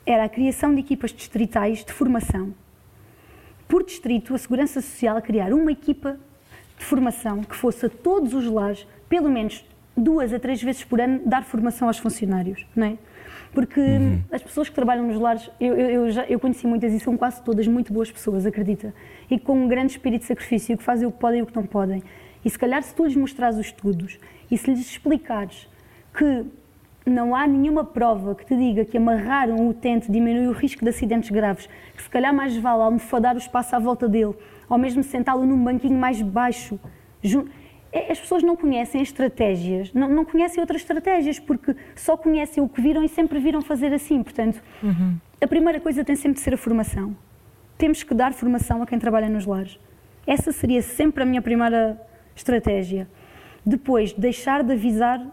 era 0.06 0.24
a 0.24 0.30
criação 0.30 0.74
de 0.74 0.82
equipas 0.82 1.12
distritais 1.12 1.84
de 1.86 1.94
formação. 1.94 2.54
Por 3.68 3.84
distrito, 3.84 4.34
a 4.34 4.38
Segurança 4.38 4.82
Social 4.82 5.22
criar 5.22 5.54
uma 5.54 5.72
equipa 5.72 6.18
de 6.78 6.86
formação 6.86 7.44
que 7.44 7.56
fosse 7.56 7.86
a 7.86 7.90
todos 7.90 8.34
os 8.34 8.46
lares, 8.46 8.88
pelo 9.08 9.30
menos 9.30 9.64
duas 9.96 10.34
a 10.34 10.40
três 10.40 10.62
vezes 10.62 10.84
por 10.84 11.00
ano, 11.00 11.22
dar 11.26 11.44
formação 11.44 11.88
aos 11.88 11.98
funcionários, 11.98 12.66
não 12.76 12.88
é? 12.88 12.98
Porque 13.54 13.82
as 14.32 14.44
pessoas 14.44 14.70
que 14.70 14.76
trabalham 14.76 15.08
nos 15.08 15.20
lares, 15.20 15.50
eu, 15.60 15.76
eu, 15.76 15.90
eu 15.90 16.12
já, 16.12 16.24
eu 16.26 16.40
conheci 16.40 16.68
muitas 16.68 16.94
e 16.94 17.00
são 17.00 17.18
quase 17.18 17.42
todas 17.44 17.68
muito 17.68 17.92
boas 17.92 18.12
pessoas, 18.12 18.46
acredita? 18.46 18.94
E 19.30 19.40
com 19.40 19.64
um 19.64 19.68
grande 19.68 19.94
espírito 19.94 20.22
de 20.22 20.28
sacrifício, 20.28 20.78
que 20.78 20.84
fazem 20.84 21.08
o 21.08 21.12
que 21.12 21.20
podem 21.20 21.40
e 21.40 21.44
o 21.44 21.46
que 21.46 21.56
não 21.56 21.66
podem. 21.66 22.04
E 22.46 22.50
se 22.50 22.58
calhar, 22.58 22.82
se 22.84 22.94
tu 22.94 23.06
lhes 23.06 23.16
mostrares 23.16 23.58
os 23.58 23.66
estudos 23.66 24.20
e 24.50 24.58
se 24.58 24.70
lhes 24.70 24.80
explicares 24.80 25.68
que 26.14 26.46
não 27.06 27.36
há 27.36 27.48
nenhuma 27.48 27.84
prova 27.84 28.36
que 28.36 28.46
te 28.46 28.56
diga 28.56 28.86
que 28.86 28.98
amarrar 28.98 29.50
um 29.50 29.70
utente 29.70 30.12
diminui 30.12 30.48
o 30.48 30.52
risco 30.52 30.84
de 30.84 30.90
acidentes 30.90 31.30
graves, 31.30 31.68
que 31.96 32.04
se 32.04 32.10
calhar 32.10 32.34
mais 32.34 32.56
vale 32.56 32.84
almofadar 32.84 33.36
o 33.36 33.40
espaço 33.40 33.76
à 33.76 33.80
volta 33.80 34.08
dele, 34.08 34.36
ou 34.70 34.78
mesmo 34.78 35.04
sentá-lo 35.04 35.46
num 35.46 35.62
banquinho 35.64 35.98
mais 35.98 36.22
baixo. 36.22 36.80
É, 37.92 38.12
As 38.12 38.20
pessoas 38.20 38.44
não 38.44 38.56
conhecem 38.56 39.02
estratégias, 39.02 39.92
não, 39.94 40.08
não 40.10 40.24
conhecem 40.26 40.62
outras 40.62 40.82
estratégias, 40.82 41.40
porque 41.40 41.76
só 41.96 42.16
conhecem 42.16 42.64
o 42.64 42.70
que 42.70 42.82
viram 42.82 43.04
e 43.04 43.10
sempre 43.10 43.40
viram 43.40 43.62
fazer 43.62 43.94
assim. 43.94 44.22
Portanto, 44.22 44.62
a 45.42 45.48
primeira 45.48 45.80
coisa 45.80 46.04
tem 46.04 46.16
sempre 46.16 46.38
de 46.38 46.42
ser 46.42 46.54
a 46.54 46.58
formação. 46.58 47.16
Temos 47.78 48.04
que 48.04 48.14
dar 48.14 48.34
formação 48.34 48.82
a 48.82 48.86
quem 48.86 49.00
trabalha 49.00 49.30
nos 49.30 49.46
lares. 49.46 49.80
Essa 50.28 50.52
seria 50.52 50.82
sempre 50.82 51.24
a 51.24 51.26
minha 51.26 51.42
primeira 51.42 52.00
estratégia. 52.36 53.08
Depois, 53.66 54.14
deixar 54.14 54.64
de 54.64 54.74
avisar 54.74 55.26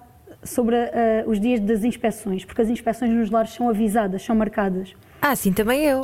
sobre 0.42 0.76
ah, 0.76 1.24
os 1.26 1.38
dias 1.40 1.60
das 1.60 1.84
inspeções, 1.84 2.44
porque 2.44 2.62
as 2.62 2.68
inspeções 2.68 3.10
nos 3.10 3.30
lares 3.30 3.50
são 3.50 3.68
avisadas, 3.68 4.22
são 4.22 4.34
marcadas. 4.34 4.94
Ah, 5.20 5.34
sim, 5.34 5.52
também 5.52 5.84
eu. 5.84 6.02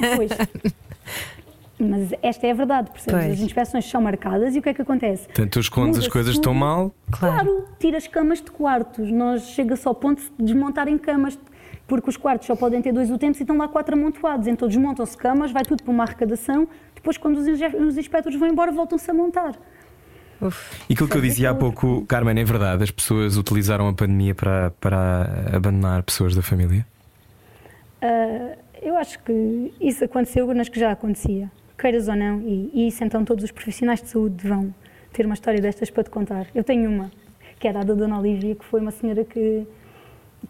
Depois, 0.00 0.30
Mas 1.80 2.12
esta 2.22 2.46
é 2.46 2.50
a 2.50 2.54
verdade, 2.54 2.90
percebes? 2.90 3.20
Pois. 3.20 3.32
As 3.32 3.40
inspeções 3.40 3.88
são 3.88 4.00
marcadas 4.00 4.54
e 4.54 4.58
o 4.58 4.62
que 4.62 4.68
é 4.68 4.74
que 4.74 4.82
acontece? 4.82 5.24
Portanto, 5.24 5.50
tu 5.50 5.60
escondes 5.60 5.98
as 5.98 6.08
coisas 6.08 6.34
tudo. 6.34 6.42
estão 6.42 6.54
mal. 6.54 6.94
Claro, 7.10 7.64
tira 7.78 7.96
as 7.96 8.06
camas 8.06 8.40
de 8.40 8.50
quartos. 8.50 9.10
Nós 9.10 9.42
chega-se 9.42 9.86
ao 9.88 9.94
ponto 9.94 10.22
de 10.22 10.44
desmontarem 10.44 10.98
camas, 10.98 11.38
porque 11.86 12.10
os 12.10 12.16
quartos 12.16 12.46
só 12.46 12.54
podem 12.54 12.82
ter 12.82 12.92
dois 12.92 13.10
utentes 13.10 13.40
e 13.40 13.42
estão 13.42 13.56
lá 13.56 13.66
quatro 13.66 13.96
amontoados. 13.96 14.46
Então 14.46 14.68
desmontam-se 14.68 15.16
camas, 15.16 15.50
vai 15.50 15.64
tudo 15.64 15.82
para 15.82 15.92
uma 15.92 16.04
arrecadação. 16.04 16.68
Depois, 16.94 17.16
quando 17.16 17.38
os, 17.38 17.96
inspectores 17.96 18.38
vão 18.38 18.48
embora, 18.48 18.70
voltam-se 18.70 19.10
a 19.10 19.14
montar. 19.14 19.54
Uf. 20.40 20.84
E 20.88 20.92
aquilo 20.92 21.08
que 21.08 21.16
eu 21.16 21.22
dizia 21.22 21.50
há 21.50 21.54
pouco, 21.54 22.04
Carmen, 22.06 22.38
é 22.38 22.44
verdade. 22.44 22.82
As 22.82 22.90
pessoas 22.90 23.36
utilizaram 23.36 23.88
a 23.88 23.92
pandemia 23.94 24.34
para, 24.34 24.70
para 24.80 25.50
abandonar 25.54 26.02
pessoas 26.02 26.34
da 26.34 26.42
família. 26.42 26.86
Ah, 28.02 28.56
eu 28.82 28.96
acho 28.96 29.18
que 29.22 29.72
isso 29.80 30.04
aconteceu 30.04 30.52
nas 30.54 30.68
que 30.68 30.80
já 30.80 30.92
acontecia, 30.92 31.50
queiras 31.80 32.08
ou 32.08 32.16
não, 32.16 32.40
e, 32.42 32.70
e 32.74 32.88
isso 32.88 33.02
então 33.02 33.24
todos 33.24 33.44
os 33.44 33.50
profissionais 33.50 34.02
de 34.02 34.08
saúde 34.08 34.46
vão 34.46 34.74
ter 35.12 35.24
uma 35.24 35.34
história 35.34 35.60
destas 35.60 35.90
para 35.90 36.04
te 36.04 36.10
contar. 36.10 36.46
Eu 36.54 36.62
tenho 36.62 36.90
uma, 36.90 37.10
que 37.58 37.66
era 37.66 37.80
a 37.80 37.82
da 37.82 37.94
Dona 37.94 38.18
Olivia, 38.18 38.54
que 38.54 38.64
foi 38.64 38.80
uma 38.80 38.90
senhora 38.90 39.24
que, 39.24 39.66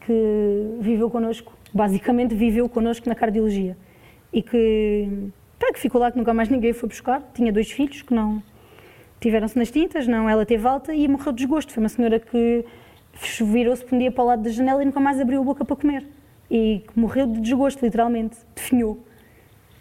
que 0.00 0.76
viveu 0.80 1.08
connosco, 1.08 1.52
basicamente 1.72 2.34
viveu 2.34 2.68
connosco 2.68 3.08
na 3.08 3.14
cardiologia, 3.14 3.76
e 4.32 4.42
que, 4.42 5.30
pá, 5.58 5.72
que 5.72 5.78
ficou 5.78 6.00
lá, 6.00 6.10
que 6.10 6.18
nunca 6.18 6.34
mais 6.34 6.48
ninguém 6.48 6.72
foi 6.72 6.88
buscar, 6.88 7.22
tinha 7.34 7.52
dois 7.52 7.70
filhos 7.70 8.02
que 8.02 8.12
não 8.12 8.42
tiveram-se 9.20 9.56
nas 9.58 9.70
tintas, 9.70 10.06
não, 10.06 10.28
ela 10.28 10.46
teve 10.46 10.66
alta 10.66 10.94
e 10.94 11.06
morreu 11.06 11.32
de 11.32 11.44
desgosto. 11.44 11.72
Foi 11.72 11.82
uma 11.82 11.90
senhora 11.90 12.18
que 12.18 12.64
virou-se 13.44 13.84
um 13.94 13.98
dia 13.98 14.10
para 14.10 14.24
o 14.24 14.26
lado 14.26 14.42
da 14.42 14.50
janela 14.50 14.82
e 14.82 14.86
nunca 14.86 14.98
mais 14.98 15.20
abriu 15.20 15.42
a 15.42 15.44
boca 15.44 15.64
para 15.64 15.76
comer. 15.76 16.06
E 16.50 16.82
morreu 16.96 17.26
de 17.26 17.40
desgosto, 17.40 17.84
literalmente, 17.84 18.38
definhou. 18.54 18.98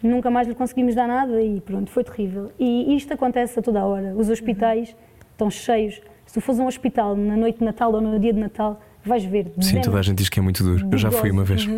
Nunca 0.02 0.30
mais 0.30 0.48
lhe 0.48 0.54
conseguimos 0.54 0.94
dar 0.94 1.06
nada 1.06 1.42
e 1.42 1.60
pronto, 1.60 1.90
foi 1.90 2.02
terrível. 2.02 2.50
E 2.58 2.96
isto 2.96 3.12
acontece 3.12 3.58
a 3.58 3.62
toda 3.62 3.80
a 3.80 3.84
hora. 3.84 4.14
Os 4.16 4.30
hospitais 4.30 4.94
estão 5.32 5.50
cheios. 5.50 6.00
Se 6.24 6.34
tu 6.34 6.40
fores 6.40 6.60
a 6.60 6.64
um 6.64 6.66
hospital 6.66 7.16
na 7.16 7.36
noite 7.36 7.58
de 7.58 7.64
Natal 7.64 7.92
ou 7.92 8.00
no 8.00 8.18
dia 8.18 8.32
de 8.32 8.38
Natal, 8.38 8.80
vais 9.04 9.24
ver 9.24 9.52
Sim, 9.60 9.80
toda 9.80 9.98
a 9.98 10.02
gente 10.02 10.18
diz 10.18 10.28
que 10.28 10.38
é 10.38 10.42
muito 10.42 10.62
duro. 10.62 10.88
Eu 10.90 10.98
já 10.98 11.10
fui 11.10 11.30
uma 11.30 11.44
vez. 11.44 11.68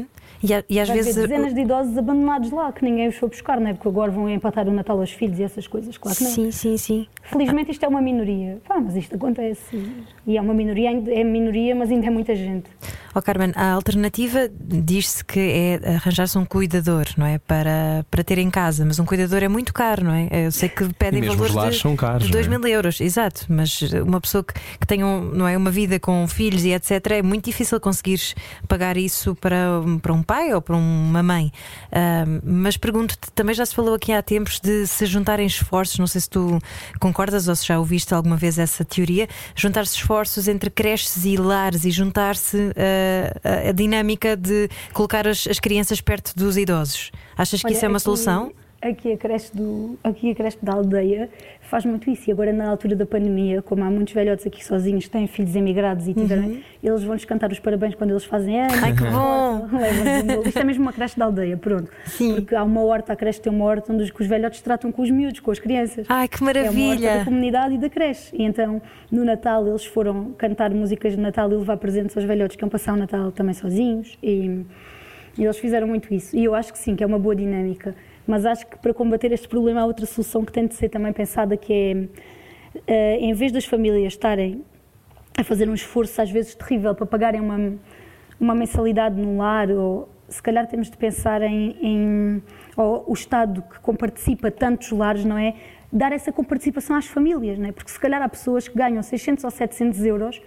E, 0.43 0.53
a- 0.55 0.65
e 0.69 0.81
às 0.81 0.89
vais 0.89 1.05
vezes. 1.05 1.15
dezenas 1.15 1.55
de 1.55 1.61
idosos 1.61 1.97
abandonados 1.97 2.51
lá, 2.51 2.73
que 2.73 2.85
ninguém 2.85 3.09
os 3.09 3.17
foi 3.17 3.29
buscar, 3.29 3.61
não 3.61 3.69
é? 3.69 3.75
Porque 3.75 3.89
agora 3.89 4.11
vão 4.11 4.29
empatar 4.29 4.69
o 4.69 4.73
Natal 4.73 4.99
aos 4.99 5.11
filhos 5.13 5.39
e 5.39 5.43
essas 5.45 5.67
coisas, 5.67 5.97
claro 5.97 6.17
que 6.19 6.25
não. 6.25 6.31
Sim, 6.31 6.51
sim, 6.51 6.77
sim. 6.77 7.07
Felizmente 7.23 7.71
isto 7.71 7.85
é 7.85 7.89
uma 7.89 8.01
minoria. 8.03 8.59
Pá, 8.67 8.81
mas 8.81 8.97
isto 8.97 9.15
acontece. 9.15 9.63
E 10.27 10.37
é 10.37 10.41
uma 10.41 10.53
minoria, 10.55 10.91
é 10.91 11.23
minoria, 11.25 11.75
mas 11.75 11.91
ainda 11.91 12.07
é 12.07 12.11
muita 12.11 12.35
gente. 12.35 12.65
Ó 13.15 13.21
Carmen, 13.21 13.53
a 13.55 13.73
alternativa 13.73 14.49
diz-se 14.59 15.23
que 15.25 15.39
é 15.39 15.95
arranjar-se 15.97 16.37
um 16.39 16.45
cuidador, 16.47 17.05
não 17.17 17.27
é? 17.27 17.39
Para, 17.39 18.05
para 18.11 18.25
ter 18.25 18.39
em 18.39 18.51
casa, 18.51 18.85
mas 18.87 18.99
um 18.99 19.05
cuidador 19.05 19.43
é 19.43 19.49
muito 19.49 19.73
caro, 19.75 20.05
não 20.05 20.13
é? 20.15 20.29
Eu 20.47 20.51
sei 20.51 20.69
que 20.71 20.93
pedem 20.95 21.19
E 21.19 21.23
mesmo 21.23 21.37
valores 21.37 21.51
os 21.51 21.57
lares 21.57 21.75
de, 21.77 21.83
são 21.83 21.95
caros, 21.95 22.25
de 22.27 22.33
2 22.33 22.47
não 22.49 22.55
é? 22.55 22.59
mil 22.59 22.69
euros, 22.69 23.01
exato, 23.03 23.45
mas 23.51 23.81
uma 24.05 24.19
pessoa 24.21 24.43
que, 24.43 24.55
que 24.81 24.87
tenha 24.87 25.07
um, 25.07 25.21
não 25.31 25.47
é, 25.47 25.57
uma 25.57 25.71
vida 25.71 26.01
com 26.01 26.27
filhos 26.27 26.65
e 26.65 26.73
etc., 26.73 27.07
é 27.11 27.23
muito 27.23 27.45
difícil 27.45 27.79
conseguires 27.79 28.35
pagar 28.67 28.97
isso 28.97 29.35
para, 29.37 29.67
para 30.01 30.13
um 30.15 30.23
pai 30.23 30.32
ou 30.55 30.63
para 30.63 30.77
uma 30.77 31.23
mãe. 31.23 31.53
Ahm, 31.93 32.41
mas 32.45 32.77
pergunto-te, 32.77 33.31
também 33.33 33.55
já 33.55 33.65
se 33.67 33.75
falou 33.75 33.95
aqui 33.95 34.13
há 34.13 34.23
tempos 34.23 34.59
de 34.61 34.87
se 34.87 35.05
juntarem 35.07 35.47
esforços, 35.47 35.99
não 35.99 36.07
sei 36.07 36.21
se 36.21 36.31
tu 36.31 36.59
concordas 37.01 37.49
ou 37.49 37.55
se 37.57 37.67
já 37.67 37.79
ouviste 37.79 38.13
alguma 38.15 38.37
vez 38.37 38.59
essa 38.59 38.85
teoria, 38.85 39.29
juntar-se 39.55 39.97
esforços 39.97 40.49
entre 40.49 40.71
creches 40.71 41.25
e 41.25 41.37
lares 41.37 41.85
e 41.85 41.91
juntar-se 41.91 42.73
ah, 42.77 43.67
a, 43.67 43.69
a 43.69 43.73
dinâmica 43.73 44.37
de 44.37 44.69
colocar 44.93 45.27
as, 45.29 45.47
as 45.47 45.59
crianças 45.61 46.01
perto 46.01 46.33
dos 46.37 46.57
idosos. 46.57 47.11
Achas 47.37 47.61
que 47.61 47.67
Olha, 47.67 47.75
isso 47.75 47.85
é 47.85 47.89
uma 47.89 47.97
aqui- 47.97 48.05
solução? 48.05 48.53
Aqui 48.83 49.13
a, 49.13 49.17
creche 49.17 49.57
do, 49.57 49.97
aqui 50.03 50.33
a 50.33 50.35
creche 50.35 50.59
da 50.61 50.73
aldeia 50.73 51.31
faz 51.61 51.85
muito 51.85 52.11
isso. 52.11 52.29
E 52.29 52.33
agora, 52.33 52.53
na 52.53 52.69
altura 52.69 52.97
da 52.97 53.07
pandemia, 53.07 53.63
como 53.63 53.85
há 53.85 53.89
muitos 53.89 54.13
velhotes 54.13 54.45
aqui 54.45 54.65
sozinhos, 54.65 55.09
têm 55.09 55.29
filhos 55.29 55.55
emigrados 55.55 56.09
e 56.09 56.13
tiveram, 56.15 56.59
eles 56.83 57.05
vão-lhes 57.05 57.25
cantar 57.25 57.53
os 57.53 57.61
parabéns 57.61 57.95
quando 57.95 58.11
eles 58.11 58.25
fazem 58.25 58.61
anos. 58.61 58.75
Uhum. 58.75 58.83
Ai, 58.85 58.93
que 58.97 59.05
bom! 59.05 60.43
Isto 60.45 60.59
é 60.59 60.65
mesmo 60.65 60.83
uma 60.83 60.93
creche 60.93 61.17
da 61.17 61.27
aldeia, 61.27 61.57
pronto. 61.57 61.89
Sim. 62.07 62.35
Porque 62.35 62.57
há 62.57 62.65
uma 62.65 62.83
horta, 62.83 63.13
a 63.13 63.17
creche 63.17 63.41
tem 63.41 63.53
uma 63.53 63.65
horta 63.65 63.93
onde 63.93 64.03
os, 64.03 64.11
os 64.19 64.27
velhotes 64.27 64.61
tratam 64.61 64.91
com 64.91 65.01
os 65.01 65.11
miúdos, 65.13 65.39
com 65.39 65.53
as 65.53 65.61
crianças. 65.61 66.05
Ai, 66.09 66.27
que 66.27 66.39
É 66.39 66.41
uma 66.41 66.49
horta 66.51 66.61
da 66.61 66.73
maravilha! 66.73 67.25
comunidade 67.25 67.75
e 67.77 67.79
da 67.79 67.89
creche. 67.89 68.35
E 68.35 68.43
então, 68.43 68.83
no 69.13 69.25
Natal, 69.25 69.65
eles 69.69 69.85
foram 69.85 70.33
cantar 70.33 70.71
músicas 70.73 71.13
de 71.15 71.21
Natal 71.21 71.49
e 71.53 71.55
levar 71.55 71.77
presentes 71.77 72.17
aos 72.17 72.27
velhotes 72.27 72.57
que 72.57 72.65
iam 72.65 72.69
passar 72.69 72.95
o 72.95 72.97
Natal 72.97 73.31
também 73.31 73.55
sozinhos. 73.55 74.19
E, 74.21 74.65
e 75.39 75.45
eles 75.45 75.57
fizeram 75.59 75.87
muito 75.87 76.13
isso. 76.13 76.37
E 76.37 76.43
eu 76.43 76.53
acho 76.53 76.73
que 76.73 76.79
sim, 76.81 76.97
que 76.97 77.05
é 77.05 77.07
uma 77.07 77.19
boa 77.21 77.37
dinâmica. 77.37 77.95
Mas 78.33 78.47
acho 78.47 78.67
que 78.67 78.79
para 78.79 78.95
combater 78.95 79.31
este 79.31 79.47
problema 79.47 79.83
há 79.83 79.85
outra 79.85 80.07
solução 80.07 80.43
que 80.43 80.51
tem 80.51 80.67
de 80.67 80.73
ser 80.73 80.89
também 80.89 81.13
pensada, 81.13 81.55
que 81.55 81.71
é, 81.71 82.09
eh, 82.87 83.19
em 83.21 83.35
vez 83.35 83.53
das 83.53 83.67
famílias 83.67 84.15
estarem 84.15 84.65
a 85.37 85.45
fazer 85.45 85.69
um 85.69 85.75
esforço 85.75 86.19
às 86.23 86.31
vezes 86.31 86.55
terrível 86.55 86.95
para 86.95 87.05
pagarem 87.05 87.43
uma, 87.43 87.75
uma 88.41 88.55
mensalidade 88.55 89.21
no 89.21 89.37
lar, 89.37 89.71
ou 89.71 90.09
se 90.31 90.43
calhar 90.43 90.67
temos 90.67 90.91
de 90.91 90.97
pensar 90.97 91.43
em, 91.43 91.77
em 91.83 92.43
ou 92.75 93.05
o 93.07 93.13
Estado 93.13 93.61
que 93.71 93.79
comparticipa 93.81 94.51
tantos 94.51 94.91
lares, 94.93 95.27
não 95.27 95.37
é? 95.37 95.55
Dar 95.93 96.11
essa 96.11 96.33
comparticipação 96.33 96.97
às 96.97 97.05
famílias, 97.05 97.59
não 97.59 97.69
é? 97.69 97.73
Porque 97.73 97.91
se 97.91 98.01
calhar 98.01 98.23
há 98.23 98.29
pessoas 98.31 98.67
que 98.67 98.75
ganham 98.75 99.03
600 99.03 99.45
ou 99.45 99.51
700 99.51 100.07
euros 100.07 100.41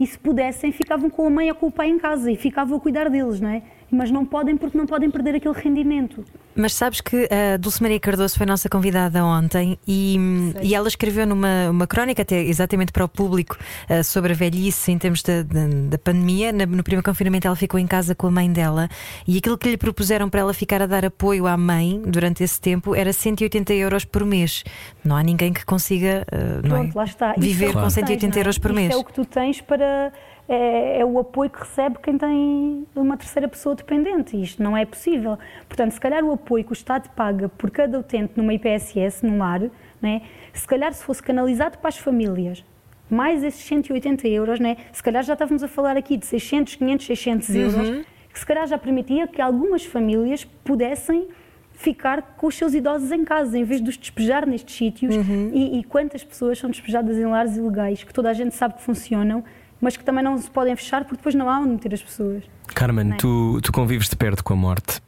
e 0.00 0.06
se 0.06 0.18
pudessem 0.18 0.72
ficavam 0.72 1.10
com 1.10 1.26
a 1.26 1.30
mãe 1.30 1.50
ou 1.50 1.54
com 1.54 1.66
o 1.66 1.70
pai 1.70 1.90
em 1.90 1.98
casa 1.98 2.32
e 2.32 2.36
ficavam 2.36 2.78
a 2.78 2.80
cuidar 2.80 3.10
deles, 3.10 3.38
não 3.38 3.50
é? 3.50 3.62
Mas 3.90 4.10
não 4.10 4.24
podem 4.26 4.56
porque 4.56 4.76
não 4.76 4.84
podem 4.86 5.10
perder 5.10 5.36
aquele 5.36 5.54
rendimento. 5.54 6.22
Mas 6.54 6.74
sabes 6.74 7.00
que 7.00 7.28
a 7.32 7.56
Dulce 7.56 7.80
Maria 7.80 7.98
Cardoso 8.00 8.36
foi 8.36 8.44
nossa 8.44 8.68
convidada 8.68 9.24
ontem 9.24 9.78
e, 9.86 10.16
e 10.60 10.74
ela 10.74 10.88
escreveu 10.88 11.26
numa 11.26 11.70
uma 11.70 11.86
crónica, 11.86 12.20
até 12.22 12.42
exatamente 12.42 12.92
para 12.92 13.04
o 13.04 13.08
público, 13.08 13.56
eh, 13.88 14.02
sobre 14.02 14.32
a 14.32 14.36
velhice 14.36 14.90
em 14.92 14.98
termos 14.98 15.22
da, 15.22 15.42
da, 15.42 15.66
da 15.90 15.98
pandemia. 15.98 16.52
Na- 16.52 16.66
no 16.66 16.82
primeiro 16.82 17.04
confinamento, 17.04 17.46
ela 17.46 17.56
ficou 17.56 17.78
em 17.80 17.86
casa 17.86 18.14
com 18.14 18.26
a 18.26 18.30
mãe 18.30 18.50
dela 18.52 18.88
e 19.26 19.38
aquilo 19.38 19.56
que 19.56 19.70
lhe 19.70 19.76
propuseram 19.78 20.28
para 20.28 20.40
ela 20.40 20.52
ficar 20.52 20.82
a 20.82 20.86
dar 20.86 21.04
apoio 21.04 21.46
à 21.46 21.56
mãe 21.56 22.02
durante 22.04 22.42
esse 22.42 22.60
tempo 22.60 22.94
era 22.94 23.12
180 23.12 23.72
euros 23.74 24.04
por 24.04 24.24
mês. 24.24 24.64
Não 25.04 25.16
há 25.16 25.22
ninguém 25.22 25.52
que 25.52 25.64
consiga 25.64 26.26
eh, 26.30 26.60
não 26.62 26.76
é? 26.76 26.88
Pronto, 26.88 27.40
viver 27.40 27.66
é 27.66 27.68
que 27.68 27.74
com 27.74 27.80
tu 27.84 27.90
180 27.90 28.18
tens, 28.18 28.30
não 28.30 28.36
é? 28.36 28.40
euros 28.40 28.58
por 28.58 28.70
Isto 28.72 28.80
mês. 28.80 28.90
é 28.92 28.96
o 28.96 29.04
que 29.04 29.12
tu 29.12 29.24
tens 29.24 29.60
para. 29.60 30.12
É, 30.48 31.00
é 31.00 31.04
o 31.04 31.18
apoio 31.18 31.50
que 31.50 31.58
recebe 31.58 31.98
quem 32.02 32.16
tem 32.16 32.86
uma 32.96 33.16
terceira 33.16 33.46
pessoa 33.46 33.74
dependente. 33.74 34.36
E 34.36 34.42
isto 34.42 34.62
não 34.62 34.76
é 34.76 34.86
possível. 34.86 35.38
Portanto, 35.68 35.92
se 35.92 36.00
calhar 36.00 36.24
o 36.24 36.32
apoio 36.32 36.64
que 36.64 36.72
o 36.72 36.74
Estado 36.74 37.10
paga 37.10 37.48
por 37.48 37.70
cada 37.70 37.98
utente 37.98 38.32
numa 38.36 38.54
IPSS, 38.54 39.26
num 39.26 39.38
lar, 39.38 39.60
não 40.00 40.08
é? 40.08 40.22
se 40.52 40.66
calhar 40.66 40.92
se 40.92 41.04
fosse 41.04 41.22
canalizado 41.22 41.78
para 41.78 41.88
as 41.88 41.98
famílias, 41.98 42.64
mais 43.10 43.42
esses 43.42 43.62
180 43.64 44.26
euros, 44.28 44.58
não 44.58 44.70
é? 44.70 44.76
se 44.92 45.02
calhar 45.02 45.22
já 45.22 45.34
estávamos 45.34 45.62
a 45.62 45.68
falar 45.68 45.96
aqui 45.96 46.16
de 46.16 46.26
600, 46.26 46.76
500, 46.76 47.06
600 47.06 47.54
euros, 47.54 48.06
que 48.32 48.38
se 48.38 48.46
calhar 48.46 48.66
já 48.66 48.78
permitia 48.78 49.26
que 49.26 49.40
algumas 49.40 49.84
famílias 49.84 50.44
pudessem 50.44 51.28
ficar 51.72 52.34
com 52.36 52.48
os 52.48 52.56
seus 52.56 52.74
idosos 52.74 53.12
em 53.12 53.24
casa, 53.24 53.56
em 53.56 53.62
vez 53.62 53.80
de 53.80 53.88
os 53.88 53.96
despejar 53.96 54.46
nestes 54.46 54.74
sítios. 54.74 55.14
E, 55.54 55.78
e 55.78 55.84
quantas 55.84 56.24
pessoas 56.24 56.58
são 56.58 56.68
despejadas 56.68 57.16
em 57.16 57.24
lares 57.24 57.56
ilegais, 57.56 58.02
que 58.02 58.12
toda 58.12 58.28
a 58.28 58.32
gente 58.32 58.54
sabe 58.54 58.74
que 58.74 58.82
funcionam, 58.82 59.44
mas 59.80 59.96
que 59.96 60.04
também 60.04 60.22
não 60.22 60.36
se 60.38 60.50
podem 60.50 60.74
fechar 60.76 61.04
porque 61.04 61.16
depois 61.16 61.34
não 61.34 61.48
há 61.48 61.58
onde 61.58 61.70
meter 61.70 61.94
as 61.94 62.02
pessoas. 62.02 62.44
Carmen, 62.74 63.12
é? 63.12 63.16
tu, 63.16 63.60
tu 63.62 63.72
convives 63.72 64.08
de 64.08 64.16
perto 64.16 64.42
com 64.42 64.54
a 64.54 64.56
morte. 64.56 65.00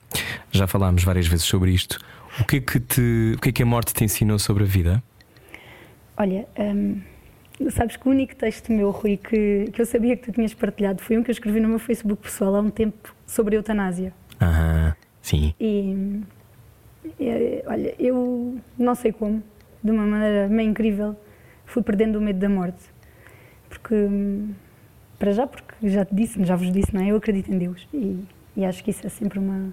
Já 0.50 0.66
falámos 0.66 1.04
várias 1.04 1.26
vezes 1.26 1.44
sobre 1.44 1.72
isto. 1.72 1.98
O 2.40 2.44
que 2.44 2.56
é 2.56 2.60
que, 2.60 2.80
te, 2.80 3.34
o 3.36 3.40
que, 3.40 3.48
é 3.48 3.52
que 3.52 3.62
a 3.62 3.66
morte 3.66 3.92
te 3.92 4.04
ensinou 4.04 4.38
sobre 4.38 4.64
a 4.64 4.66
vida? 4.66 5.02
Olha, 6.16 6.46
hum, 6.58 7.00
sabes 7.70 7.96
que 7.96 8.08
o 8.08 8.10
único 8.10 8.34
texto 8.36 8.72
meu, 8.72 8.90
Rui, 8.90 9.16
que, 9.16 9.70
que 9.72 9.80
eu 9.80 9.86
sabia 9.86 10.16
que 10.16 10.24
tu 10.24 10.32
tinhas 10.32 10.54
partilhado 10.54 11.02
foi 11.02 11.18
um 11.18 11.22
que 11.22 11.30
eu 11.30 11.32
escrevi 11.32 11.60
no 11.60 11.68
meu 11.68 11.78
Facebook 11.78 12.22
pessoal 12.22 12.56
há 12.56 12.60
um 12.60 12.70
tempo 12.70 13.14
sobre 13.26 13.56
a 13.56 13.58
eutanásia. 13.58 14.12
Aham, 14.40 14.94
sim. 15.20 15.54
E 15.60 16.22
eh, 17.18 17.64
olha, 17.66 17.94
eu 17.98 18.58
não 18.78 18.94
sei 18.94 19.12
como, 19.12 19.42
de 19.82 19.90
uma 19.90 20.06
maneira 20.06 20.48
meio 20.48 20.70
incrível, 20.70 21.16
fui 21.64 21.82
perdendo 21.82 22.18
o 22.18 22.20
medo 22.20 22.38
da 22.38 22.48
morte. 22.48 22.80
Porque, 23.70 23.94
para 25.18 25.32
já, 25.32 25.46
porque 25.46 25.88
já 25.88 26.04
te 26.04 26.14
disse, 26.14 26.44
já 26.44 26.56
vos 26.56 26.70
disse, 26.70 26.94
não 26.94 27.00
é? 27.00 27.10
Eu 27.10 27.16
acredito 27.16 27.50
em 27.50 27.56
Deus 27.56 27.88
e, 27.94 28.22
e 28.56 28.64
acho 28.64 28.84
que 28.84 28.90
isso 28.90 29.06
é 29.06 29.08
sempre 29.08 29.38
uma, 29.38 29.72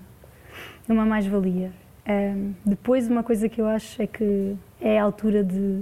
uma 0.88 1.06
mais-valia. 1.06 1.72
Hum, 2.08 2.54
depois, 2.66 3.10
uma 3.10 3.24
coisa 3.24 3.50
que 3.50 3.60
eu 3.60 3.68
acho 3.68 4.02
é 4.02 4.08
que 4.08 4.56
é 4.80 4.98
a 4.98 5.04
altura 5.04 5.44
de, 5.44 5.82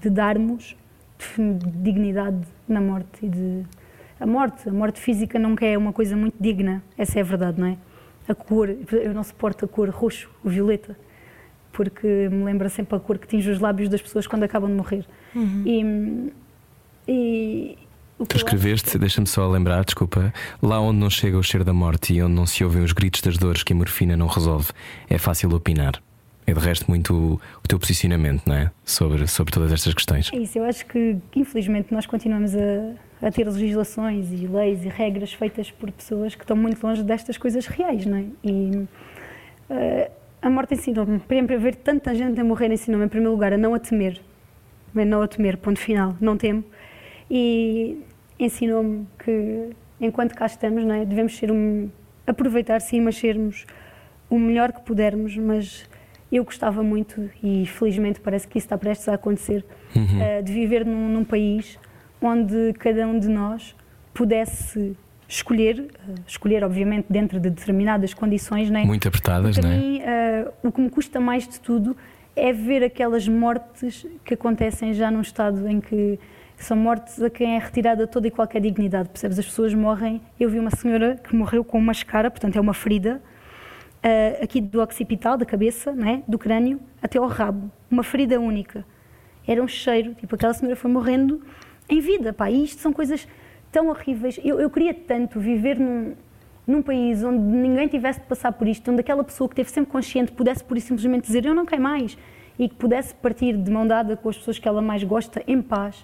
de 0.00 0.10
darmos 0.10 0.76
dignidade 1.80 2.46
na 2.68 2.80
morte 2.80 3.24
e 3.24 3.28
de 3.28 3.64
a 4.18 4.26
morte, 4.26 4.68
a 4.68 4.72
morte 4.72 5.00
física 5.00 5.38
nunca 5.38 5.64
é 5.64 5.76
uma 5.76 5.92
coisa 5.92 6.16
muito 6.16 6.36
digna, 6.40 6.82
essa 6.96 7.18
é 7.18 7.22
a 7.22 7.24
verdade, 7.24 7.60
não 7.60 7.68
é? 7.68 7.76
A 8.28 8.34
cor, 8.34 8.74
eu 8.90 9.14
não 9.14 9.22
suporto 9.22 9.64
a 9.64 9.68
cor 9.68 9.88
roxo, 9.90 10.30
o 10.42 10.48
violeta, 10.48 10.96
porque 11.72 12.28
me 12.30 12.42
lembra 12.44 12.68
sempre 12.68 12.96
a 12.96 13.00
cor 13.00 13.18
que 13.18 13.26
tinge 13.26 13.50
os 13.50 13.60
lábios 13.60 13.88
das 13.88 14.00
pessoas 14.00 14.26
quando 14.26 14.42
acabam 14.42 14.70
de 14.70 14.76
morrer. 14.76 15.04
E, 15.66 16.32
e 17.08 17.78
Tu 18.28 18.36
escreveste, 18.36 18.96
deixa-me 18.96 19.26
só 19.26 19.46
lembrar, 19.46 19.84
desculpa, 19.84 20.32
lá 20.62 20.80
onde 20.80 20.98
não 20.98 21.10
chega 21.10 21.36
o 21.36 21.42
cheiro 21.42 21.64
da 21.64 21.74
morte 21.74 22.14
e 22.14 22.22
onde 22.22 22.32
não 22.32 22.46
se 22.46 22.64
ouvem 22.64 22.82
os 22.82 22.92
gritos 22.92 23.20
das 23.20 23.36
dores 23.36 23.62
que 23.62 23.74
a 23.74 23.76
morfina 23.76 24.16
não 24.16 24.26
resolve, 24.26 24.70
é 25.10 25.18
fácil 25.18 25.54
opinar. 25.54 26.00
É 26.46 26.54
de 26.54 26.60
resto 26.60 26.86
muito 26.88 27.12
o, 27.12 27.34
o 27.62 27.68
teu 27.68 27.78
posicionamento, 27.78 28.46
não 28.46 28.54
é? 28.54 28.70
Sobre, 28.86 29.26
sobre 29.26 29.52
todas 29.52 29.70
estas 29.70 29.92
questões. 29.92 30.30
É 30.32 30.38
isso, 30.38 30.58
eu 30.58 30.64
acho 30.64 30.86
que, 30.86 31.18
que, 31.30 31.40
infelizmente 31.40 31.92
nós 31.92 32.06
continuamos 32.06 32.54
a, 32.54 33.26
a, 33.26 33.30
ter 33.30 33.44
legislações 33.46 34.32
e 34.32 34.46
leis 34.46 34.82
e 34.82 34.88
regras 34.88 35.34
feitas 35.34 35.70
por 35.70 35.90
pessoas 35.90 36.34
que 36.34 36.42
estão 36.42 36.56
muito 36.56 36.82
longe 36.86 37.02
destas 37.02 37.36
coisas 37.36 37.66
reais, 37.66 38.06
não 38.06 38.16
é? 38.16 38.24
E 38.42 38.86
uh, 39.68 40.10
a 40.40 40.48
morte 40.48 40.72
ensinou-me, 40.72 41.18
para 41.18 41.58
ver 41.58 41.74
tanta 41.74 42.14
gente 42.14 42.40
a 42.40 42.44
morrer 42.44 42.72
ensinou-me, 42.72 43.04
em 43.04 43.08
primeiro 43.08 43.32
lugar, 43.32 43.52
a 43.52 43.58
não 43.58 43.74
a 43.74 43.78
temer. 43.78 44.22
Não 44.94 45.20
a 45.20 45.28
temer, 45.28 45.58
ponto 45.58 45.78
final, 45.78 46.16
não 46.18 46.38
temo. 46.38 46.64
E 47.30 47.98
ensinou-me 48.38 49.06
que 49.18 49.70
enquanto 50.00 50.34
cá 50.34 50.46
estamos, 50.46 50.84
não 50.84 50.94
é? 50.94 51.04
devemos 51.04 51.36
ser 51.36 51.50
um, 51.50 51.88
aproveitar 52.26 52.80
sim, 52.80 53.00
mas 53.00 53.16
sermos 53.16 53.66
o 54.28 54.38
melhor 54.38 54.72
que 54.72 54.80
pudermos, 54.82 55.36
mas 55.36 55.88
eu 56.30 56.44
gostava 56.44 56.82
muito, 56.82 57.30
e 57.42 57.66
felizmente 57.66 58.20
parece 58.20 58.46
que 58.48 58.58
isso 58.58 58.66
está 58.66 58.76
prestes 58.76 59.08
a 59.08 59.14
acontecer, 59.14 59.64
uhum. 59.94 60.02
uh, 60.04 60.42
de 60.42 60.52
viver 60.52 60.84
num, 60.84 61.08
num, 61.08 61.24
país 61.24 61.78
onde 62.20 62.72
cada 62.78 63.06
um 63.06 63.18
de 63.18 63.28
nós 63.28 63.76
pudesse 64.12 64.96
escolher, 65.28 65.80
uh, 65.80 66.14
escolher 66.26 66.64
obviamente 66.64 67.06
dentro 67.08 67.38
de 67.38 67.48
determinadas 67.48 68.12
condições, 68.12 68.68
né? 68.70 68.84
muito 68.84 69.06
apertadas, 69.06 69.56
Para 69.56 69.68
né? 69.68 69.78
mim, 69.78 70.00
uh, 70.00 70.52
o 70.64 70.72
que 70.72 70.80
me 70.80 70.90
custa 70.90 71.20
mais 71.20 71.46
de 71.46 71.60
tudo 71.60 71.96
é 72.34 72.52
ver 72.52 72.82
aquelas 72.82 73.26
mortes 73.28 74.04
que 74.24 74.34
acontecem 74.34 74.92
já 74.92 75.10
num 75.10 75.20
estado 75.22 75.66
em 75.68 75.80
que 75.80 76.18
são 76.64 76.76
mortes 76.76 77.22
a 77.22 77.28
quem 77.28 77.56
é 77.56 77.58
retirada 77.58 78.06
toda 78.06 78.26
e 78.26 78.30
qualquer 78.30 78.60
dignidade, 78.60 79.08
percebes? 79.08 79.38
As 79.38 79.44
pessoas 79.44 79.74
morrem. 79.74 80.20
Eu 80.40 80.48
vi 80.48 80.58
uma 80.58 80.70
senhora 80.70 81.16
que 81.16 81.34
morreu 81.34 81.62
com 81.62 81.78
uma 81.78 81.92
escara, 81.92 82.30
portanto 82.30 82.56
é 82.56 82.60
uma 82.60 82.74
ferida, 82.74 83.22
uh, 83.96 84.42
aqui 84.42 84.60
do 84.60 84.80
occipital, 84.80 85.36
da 85.36 85.44
cabeça, 85.44 85.92
né, 85.92 86.22
do 86.26 86.38
crânio, 86.38 86.80
até 87.02 87.18
ao 87.18 87.26
rabo. 87.26 87.70
Uma 87.90 88.02
ferida 88.02 88.40
única. 88.40 88.84
Era 89.46 89.62
um 89.62 89.68
cheiro, 89.68 90.14
tipo, 90.14 90.34
aquela 90.34 90.54
senhora 90.54 90.76
foi 90.76 90.90
morrendo 90.90 91.42
em 91.88 92.00
vida, 92.00 92.32
pá. 92.32 92.50
E 92.50 92.64
isto 92.64 92.80
são 92.80 92.92
coisas 92.92 93.28
tão 93.70 93.88
horríveis. 93.88 94.40
Eu, 94.42 94.58
eu 94.58 94.70
queria 94.70 94.94
tanto 94.94 95.38
viver 95.38 95.78
num, 95.78 96.14
num 96.66 96.82
país 96.82 97.22
onde 97.22 97.38
ninguém 97.38 97.86
tivesse 97.86 98.18
de 98.20 98.26
passar 98.26 98.50
por 98.52 98.66
isto, 98.66 98.90
onde 98.90 99.00
aquela 99.00 99.22
pessoa 99.22 99.46
que 99.46 99.52
esteve 99.52 99.70
sempre 99.70 99.92
consciente 99.92 100.32
pudesse 100.32 100.64
por 100.64 100.76
isso 100.76 100.88
simplesmente 100.88 101.26
dizer 101.26 101.44
eu 101.44 101.54
não 101.54 101.64
quero 101.64 101.82
mais 101.82 102.18
e 102.58 102.68
que 102.68 102.74
pudesse 102.74 103.14
partir 103.14 103.56
de 103.56 103.70
mão 103.70 103.86
dada 103.86 104.16
com 104.16 104.28
as 104.28 104.38
pessoas 104.38 104.58
que 104.58 104.66
ela 104.66 104.80
mais 104.80 105.04
gosta 105.04 105.42
em 105.46 105.60
paz 105.60 106.02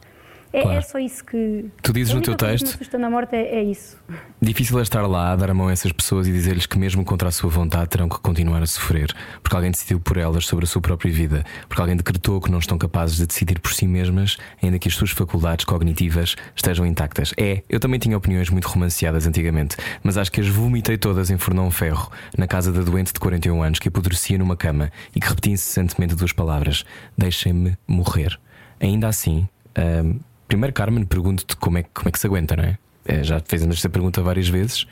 é, 0.52 0.58
é, 0.58 0.62
claro. 0.62 0.78
é, 0.78 0.80
só 0.82 0.98
isso 0.98 1.24
que. 1.24 1.66
Tu 1.82 1.92
dizes 1.92 2.12
no 2.12 2.20
teu 2.20 2.34
texto. 2.34 2.64
Que 2.64 2.70
me 2.70 2.74
assusta 2.74 2.98
na 2.98 3.08
morte 3.08 3.34
é, 3.34 3.56
é, 3.56 3.62
isso. 3.62 3.96
Difícil 4.40 4.78
é 4.78 4.82
estar 4.82 5.06
lá, 5.06 5.34
dar 5.34 5.50
a 5.50 5.54
mão 5.54 5.68
a 5.68 5.72
essas 5.72 5.92
pessoas 5.92 6.26
e 6.26 6.32
dizer-lhes 6.32 6.66
que, 6.66 6.78
mesmo 6.78 7.04
contra 7.04 7.28
a 7.28 7.32
sua 7.32 7.48
vontade, 7.48 7.88
terão 7.88 8.08
que 8.08 8.18
continuar 8.18 8.62
a 8.62 8.66
sofrer, 8.66 9.14
porque 9.42 9.56
alguém 9.56 9.70
decidiu 9.70 9.98
por 9.98 10.16
elas 10.16 10.46
sobre 10.46 10.64
a 10.64 10.68
sua 10.68 10.82
própria 10.82 11.12
vida, 11.12 11.44
porque 11.68 11.80
alguém 11.80 11.96
decretou 11.96 12.40
que 12.40 12.50
não 12.50 12.58
estão 12.58 12.76
capazes 12.76 13.16
de 13.16 13.26
decidir 13.26 13.60
por 13.60 13.72
si 13.72 13.86
mesmas, 13.86 14.36
ainda 14.62 14.78
que 14.78 14.88
as 14.88 14.94
suas 14.94 15.10
faculdades 15.10 15.64
cognitivas 15.64 16.36
estejam 16.54 16.84
intactas. 16.84 17.32
É, 17.38 17.62
eu 17.68 17.80
também 17.80 17.98
tinha 17.98 18.16
opiniões 18.16 18.50
muito 18.50 18.68
romanceadas 18.68 19.26
antigamente, 19.26 19.76
mas 20.02 20.18
acho 20.18 20.30
que 20.30 20.40
as 20.40 20.48
vomitei 20.48 20.98
todas 20.98 21.30
em 21.30 21.38
Fernão 21.38 21.70
Ferro, 21.70 22.10
na 22.36 22.46
casa 22.46 22.70
da 22.70 22.82
doente 22.82 23.12
de 23.12 23.20
41 23.20 23.62
anos 23.62 23.78
que 23.78 23.88
apodrecia 23.88 24.36
numa 24.36 24.56
cama 24.56 24.90
e 25.14 25.20
que 25.20 25.28
repetia 25.28 25.52
incessantemente 25.54 26.14
duas 26.14 26.32
palavras: 26.32 26.84
Deixem-me 27.16 27.76
morrer. 27.86 28.38
Ainda 28.80 29.08
assim. 29.08 29.48
Hum, 29.78 30.18
Primeiro, 30.52 30.74
Carmen, 30.74 31.02
pergunto-te 31.06 31.56
como 31.56 31.78
é, 31.78 31.82
como 31.82 32.10
é 32.10 32.12
que 32.12 32.18
se 32.18 32.26
aguenta, 32.26 32.54
não 32.54 32.64
é? 32.64 32.78
é 33.06 33.24
já 33.24 33.40
fizemos 33.40 33.76
esta 33.76 33.88
pergunta 33.88 34.20
várias 34.20 34.50
vezes, 34.50 34.86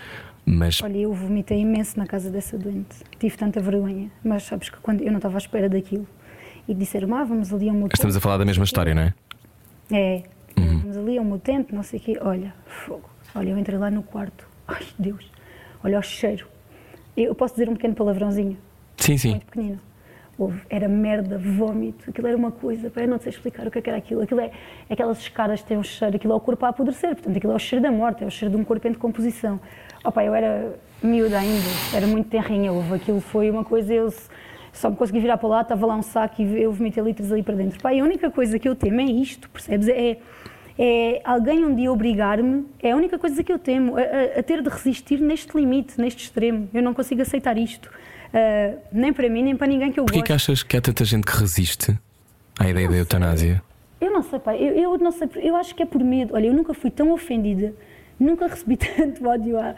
mas. 0.46 0.82
Olha, 0.82 0.96
eu 0.96 1.12
vomitei 1.12 1.58
imenso 1.58 1.98
na 1.98 2.06
casa 2.06 2.30
dessa 2.30 2.56
doente. 2.56 2.96
Tive 3.18 3.36
tanta 3.36 3.60
vergonha, 3.60 4.10
mas 4.24 4.44
sabes 4.44 4.70
que 4.70 4.78
quando 4.78 5.02
eu 5.02 5.08
não 5.08 5.18
estava 5.18 5.36
à 5.36 5.36
espera 5.36 5.68
daquilo 5.68 6.08
e 6.66 6.72
disseram, 6.72 7.14
ah, 7.14 7.24
vamos 7.24 7.52
ali 7.52 7.68
a 7.68 7.72
um 7.74 7.86
Estamos 7.92 8.16
a 8.16 8.20
falar 8.20 8.38
da 8.38 8.46
mesma 8.46 8.64
história, 8.64 8.94
não 8.94 9.02
é? 9.02 9.14
É, 9.92 10.22
uhum. 10.58 10.78
vamos 10.78 10.96
ali 10.96 11.18
a 11.18 11.20
um 11.20 11.26
mutante, 11.26 11.74
não 11.74 11.82
sei 11.82 12.00
o 12.00 12.02
quê. 12.04 12.18
Olha, 12.22 12.54
fogo. 12.64 13.10
Olha, 13.34 13.50
eu 13.50 13.58
entrei 13.58 13.78
lá 13.78 13.90
no 13.90 14.02
quarto. 14.02 14.48
Ai, 14.66 14.86
Deus. 14.98 15.30
Olha 15.84 15.98
o 15.98 16.02
cheiro. 16.02 16.46
Eu 17.14 17.34
posso 17.34 17.52
dizer 17.52 17.68
um 17.68 17.74
pequeno 17.74 17.94
palavrãozinho? 17.94 18.56
Sim, 18.96 19.18
sim. 19.18 19.30
Muito 19.32 19.44
pequenino 19.44 19.89
houve, 20.44 20.60
era 20.68 20.88
merda, 20.88 21.38
vómito, 21.38 22.08
aquilo 22.08 22.26
era 22.26 22.36
uma 22.36 22.50
coisa, 22.50 22.92
eu 22.94 23.08
não 23.08 23.18
sei 23.18 23.30
explicar 23.30 23.66
o 23.66 23.68
é 23.68 23.80
que 23.80 23.88
era 23.88 23.98
aquilo. 23.98 24.22
Aquilo 24.22 24.40
é, 24.40 24.50
aquelas 24.88 25.18
escadas 25.18 25.62
têm 25.62 25.76
um 25.78 25.82
cheiro, 25.82 26.16
aquilo 26.16 26.32
é 26.32 26.36
o 26.36 26.40
corpo 26.40 26.64
a 26.64 26.70
apodrecer, 26.70 27.14
portanto 27.14 27.36
aquilo 27.36 27.52
é 27.52 27.56
o 27.56 27.58
cheiro 27.58 27.82
da 27.82 27.90
morte, 27.90 28.24
é 28.24 28.26
o 28.26 28.30
cheiro 28.30 28.54
de 28.54 28.60
um 28.60 28.64
corpo 28.64 28.86
em 28.88 28.92
decomposição. 28.92 29.60
Opa, 30.04 30.24
eu 30.24 30.34
era 30.34 30.74
miúda 31.02 31.38
ainda, 31.38 31.68
era 31.94 32.06
muito 32.06 32.28
terrinha, 32.28 32.72
houve, 32.72 32.94
aquilo 32.94 33.20
foi 33.20 33.50
uma 33.50 33.64
coisa, 33.64 33.92
eu 33.92 34.12
só 34.72 34.90
me 34.90 34.96
consegui 34.96 35.20
virar 35.20 35.36
para 35.36 35.48
lá, 35.48 35.60
estava 35.62 35.86
lá 35.86 35.96
um 35.96 36.02
saco 36.02 36.40
e 36.40 36.62
eu 36.62 36.72
vomitei 36.72 37.02
litros 37.02 37.30
ali 37.32 37.42
para 37.42 37.54
dentro. 37.54 37.80
Pá, 37.80 37.90
a 37.90 37.94
única 37.94 38.30
coisa 38.30 38.58
que 38.58 38.68
eu 38.68 38.74
temo 38.74 39.00
é 39.00 39.04
isto, 39.04 39.48
percebes? 39.50 39.88
É, 39.88 40.18
é 40.78 41.20
alguém 41.24 41.64
um 41.64 41.74
dia 41.74 41.92
obrigar-me, 41.92 42.66
é 42.82 42.92
a 42.92 42.96
única 42.96 43.18
coisa 43.18 43.42
que 43.44 43.52
eu 43.52 43.58
temo, 43.58 43.96
a, 43.96 44.00
a, 44.00 44.40
a 44.40 44.42
ter 44.42 44.62
de 44.62 44.68
resistir 44.68 45.20
neste 45.20 45.54
limite, 45.56 46.00
neste 46.00 46.24
extremo. 46.24 46.68
Eu 46.72 46.82
não 46.82 46.94
consigo 46.94 47.20
aceitar 47.20 47.58
isto. 47.58 47.90
Uh, 48.32 48.78
nem 48.92 49.12
para 49.12 49.28
mim, 49.28 49.42
nem 49.42 49.56
para 49.56 49.66
ninguém 49.66 49.90
que 49.90 49.98
eu 49.98 50.04
Porquê 50.04 50.18
gosto. 50.18 50.26
que 50.26 50.32
achas 50.32 50.62
que 50.62 50.76
há 50.76 50.80
tanta 50.80 51.04
gente 51.04 51.26
que 51.26 51.36
resiste 51.36 51.98
à 52.58 52.68
ideia 52.68 52.88
da 52.88 52.96
eutanásia? 52.96 53.62
Eu 54.00 54.12
não 54.12 54.22
sei, 54.22 54.38
pai. 54.38 54.56
Eu, 54.56 54.74
eu, 54.74 54.98
não 54.98 55.10
sei. 55.10 55.28
Eu 55.36 55.56
acho 55.56 55.74
que 55.74 55.82
é 55.82 55.86
por 55.86 56.02
medo. 56.02 56.34
Olha, 56.34 56.46
eu 56.46 56.54
nunca 56.54 56.72
fui 56.72 56.90
tão 56.90 57.12
ofendida, 57.12 57.74
nunca 58.18 58.46
recebi 58.46 58.76
tanto 58.78 59.28
ódio 59.28 59.58
à, 59.58 59.74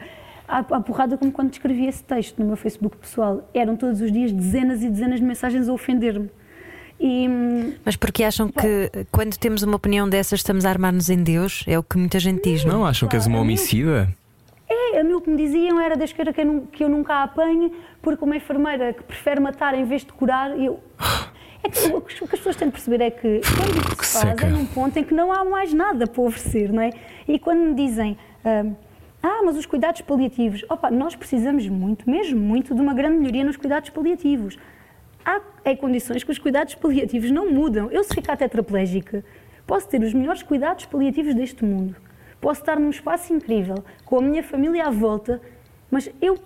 à, 0.46 0.58
à 0.58 0.80
porrada 0.80 1.16
como 1.16 1.32
quando 1.32 1.52
escrevi 1.52 1.86
esse 1.86 2.04
texto 2.04 2.38
no 2.38 2.46
meu 2.46 2.56
Facebook 2.56 2.96
pessoal. 2.96 3.48
Eram 3.54 3.74
todos 3.76 4.00
os 4.00 4.12
dias 4.12 4.30
dezenas 4.30 4.82
e 4.82 4.88
dezenas 4.88 5.18
de 5.18 5.26
mensagens 5.26 5.68
a 5.68 5.72
ofender-me. 5.72 6.30
E, 7.00 7.26
Mas 7.84 7.96
porque 7.96 8.22
acham 8.22 8.48
que 8.48 8.90
quando 9.10 9.36
temos 9.36 9.64
uma 9.64 9.74
opinião 9.74 10.08
dessas 10.08 10.38
estamos 10.38 10.64
a 10.64 10.70
armar-nos 10.70 11.10
em 11.10 11.20
Deus? 11.20 11.64
É 11.66 11.76
o 11.76 11.82
que 11.82 11.98
muita 11.98 12.20
gente 12.20 12.44
diz, 12.48 12.64
não? 12.64 12.74
Não, 12.74 12.86
acham 12.86 13.08
que 13.08 13.16
és 13.16 13.26
uma 13.26 13.40
homicida? 13.40 14.08
É, 14.68 15.00
a 15.00 15.04
mim 15.04 15.14
o 15.14 15.20
que 15.20 15.28
me 15.28 15.36
diziam 15.36 15.80
era 15.80 15.96
da 15.96 16.04
esquerda 16.04 16.32
que 16.32 16.40
eu, 16.40 16.68
que 16.70 16.84
eu 16.84 16.88
nunca 16.88 17.14
a 17.14 17.22
apanhe, 17.24 17.72
porque 18.02 18.24
uma 18.24 18.36
enfermeira 18.36 18.92
que 18.92 19.02
prefere 19.02 19.40
matar 19.40 19.74
em 19.74 19.84
vez 19.84 20.04
de 20.04 20.12
curar, 20.12 20.58
eu. 20.58 20.80
É 21.64 21.68
que, 21.68 21.86
o 21.94 22.00
que 22.00 22.34
as 22.34 22.40
pessoas 22.40 22.56
têm 22.56 22.66
de 22.66 22.72
perceber 22.72 23.00
é 23.00 23.08
que 23.08 23.40
quando 23.40 23.94
isso 23.94 24.04
se 24.04 24.20
faz 24.20 24.42
é 24.42 24.46
num 24.46 24.66
ponto 24.66 24.98
em 24.98 25.04
que 25.04 25.14
não 25.14 25.32
há 25.32 25.44
mais 25.44 25.72
nada 25.72 26.08
para 26.08 26.20
oferecer, 26.20 26.72
não 26.72 26.82
é? 26.82 26.90
E 27.28 27.38
quando 27.38 27.60
me 27.60 27.74
dizem. 27.74 28.18
Uh, 28.44 28.74
ah, 29.22 29.40
mas 29.44 29.56
os 29.56 29.64
cuidados 29.64 30.00
paliativos. 30.00 30.64
Opa, 30.68 30.90
nós 30.90 31.14
precisamos 31.14 31.68
muito, 31.68 32.10
mesmo 32.10 32.40
muito, 32.40 32.74
de 32.74 32.80
uma 32.80 32.92
grande 32.92 33.18
melhoria 33.18 33.44
nos 33.44 33.56
cuidados 33.56 33.90
paliativos. 33.90 34.58
Há 35.24 35.40
é, 35.64 35.76
condições 35.76 36.24
que 36.24 36.32
os 36.32 36.38
cuidados 36.40 36.74
paliativos 36.74 37.30
não 37.30 37.48
mudam. 37.48 37.88
Eu, 37.92 38.02
se 38.02 38.12
ficar 38.12 38.36
tetraplégica, 38.36 39.24
posso 39.64 39.88
ter 39.88 40.02
os 40.02 40.12
melhores 40.12 40.42
cuidados 40.42 40.84
paliativos 40.86 41.36
deste 41.36 41.64
mundo 41.64 41.94
posso 42.42 42.60
estar 42.60 42.78
num 42.78 42.90
espaço 42.90 43.32
incrível, 43.32 43.76
com 44.04 44.18
a 44.18 44.20
minha 44.20 44.42
família 44.42 44.86
à 44.86 44.90
volta, 44.90 45.40
mas 45.88 46.10
eu 46.20 46.36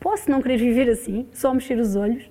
posso 0.00 0.30
não 0.30 0.40
querer 0.42 0.56
viver 0.56 0.90
assim, 0.90 1.26
só 1.32 1.52
mexer 1.52 1.78
os 1.78 1.94
olhos. 1.94 2.28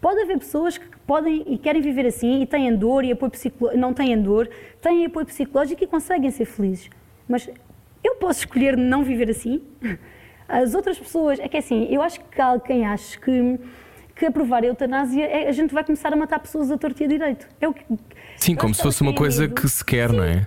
Pode 0.00 0.20
haver 0.22 0.38
pessoas 0.38 0.78
que 0.78 0.86
podem 1.06 1.44
e 1.46 1.58
querem 1.58 1.82
viver 1.82 2.06
assim 2.06 2.40
e 2.40 2.46
têm 2.46 2.74
dor 2.74 3.04
e 3.04 3.12
apoio 3.12 3.30
psicológico, 3.30 3.78
não 3.78 3.92
têm 3.92 4.20
dor, 4.20 4.48
têm 4.80 5.04
apoio 5.04 5.26
psicológico 5.26 5.84
e 5.84 5.86
conseguem 5.86 6.30
ser 6.30 6.46
felizes. 6.46 6.88
Mas 7.28 7.50
eu 8.02 8.14
posso 8.14 8.40
escolher 8.40 8.76
não 8.76 9.04
viver 9.04 9.28
assim? 9.28 9.60
As 10.48 10.74
outras 10.74 10.98
pessoas, 10.98 11.38
é 11.38 11.48
que 11.48 11.56
é 11.56 11.60
assim, 11.60 11.86
eu 11.90 12.02
acho 12.02 12.18
que 12.20 12.40
há 12.40 12.58
quem 12.58 12.84
acha 12.84 13.20
que, 13.20 13.60
que 14.16 14.26
aprovar 14.26 14.64
a 14.64 14.66
eutanásia, 14.66 15.24
é, 15.24 15.48
a 15.48 15.52
gente 15.52 15.72
vai 15.72 15.84
começar 15.84 16.12
a 16.12 16.16
matar 16.16 16.40
pessoas 16.40 16.70
a 16.72 16.78
torto 16.78 17.02
e 17.02 17.04
a 17.04 17.08
direito. 17.08 17.46
É 17.60 17.68
o 17.68 17.74
que, 17.74 17.84
Sim, 18.36 18.56
como 18.56 18.74
se 18.74 18.82
fosse 18.82 19.00
uma 19.02 19.14
coisa 19.14 19.42
medo. 19.42 19.54
que 19.54 19.68
se 19.68 19.84
quer, 19.84 20.10
Sim. 20.10 20.16
não 20.16 20.24
é? 20.24 20.46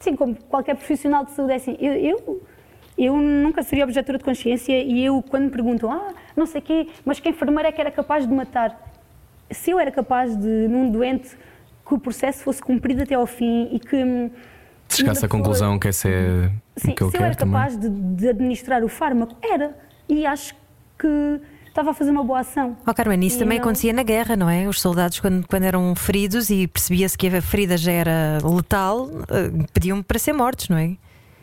Sim, 0.00 0.16
como 0.16 0.34
qualquer 0.48 0.74
profissional 0.74 1.24
de 1.24 1.32
saúde, 1.32 1.52
é 1.52 1.56
assim, 1.56 1.76
eu, 1.78 1.92
eu, 1.92 2.42
eu 2.96 3.16
nunca 3.16 3.62
seria 3.62 3.84
objetora 3.84 4.18
de 4.18 4.24
consciência 4.24 4.82
e 4.82 5.04
eu, 5.04 5.22
quando 5.22 5.44
me 5.44 5.50
perguntam, 5.50 5.90
ah, 5.90 6.14
não 6.36 6.46
sei 6.46 6.60
o 6.60 6.64
quê, 6.64 6.88
mas 7.04 7.20
que 7.20 7.28
enfermeira 7.28 7.68
é 7.68 7.72
que 7.72 7.80
era 7.80 7.90
capaz 7.90 8.26
de 8.26 8.32
matar? 8.32 8.78
Se 9.50 9.70
eu 9.70 9.78
era 9.78 9.90
capaz 9.90 10.34
de, 10.36 10.68
num 10.68 10.90
doente, 10.90 11.36
que 11.86 11.94
o 11.94 11.98
processo 11.98 12.42
fosse 12.42 12.60
cumprido 12.60 13.02
até 13.02 13.14
ao 13.14 13.26
fim 13.26 13.68
e 13.72 13.78
que. 13.78 14.30
Se 14.88 14.98
chegasse 14.98 15.24
à 15.24 15.28
conclusão 15.28 15.78
que 15.78 15.88
esse 15.88 16.08
é 16.08 16.50
Sim, 16.76 16.92
o 16.92 16.94
que 16.94 17.02
eu 17.02 17.10
se 17.10 17.16
eu 17.16 17.24
era 17.24 17.34
capaz 17.34 17.78
de, 17.78 17.88
de 17.88 18.28
administrar 18.28 18.82
o 18.84 18.88
fármaco, 18.88 19.36
era. 19.42 19.76
E 20.08 20.24
acho 20.24 20.54
que 20.98 21.40
estava 21.66 21.90
a 21.90 21.94
fazer 21.94 22.10
uma 22.10 22.24
boa 22.24 22.40
ação. 22.40 22.76
Oh, 22.86 22.94
Carmen, 22.94 23.24
isso 23.26 23.36
e 23.36 23.38
também 23.40 23.58
não... 23.58 23.64
acontecia 23.64 23.92
na 23.92 24.02
guerra, 24.02 24.36
não 24.36 24.48
é? 24.48 24.66
Os 24.66 24.80
soldados, 24.80 25.20
quando, 25.20 25.46
quando 25.46 25.64
eram 25.64 25.94
feridos 25.94 26.50
e 26.50 26.66
percebia-se 26.66 27.18
que 27.18 27.26
a 27.28 27.42
ferida 27.42 27.76
já 27.76 27.92
era 27.92 28.38
letal, 28.42 29.10
eh, 29.28 29.66
pediam 29.72 30.02
para 30.02 30.18
ser 30.18 30.32
mortos, 30.32 30.68
não 30.68 30.78
é? 30.78 30.96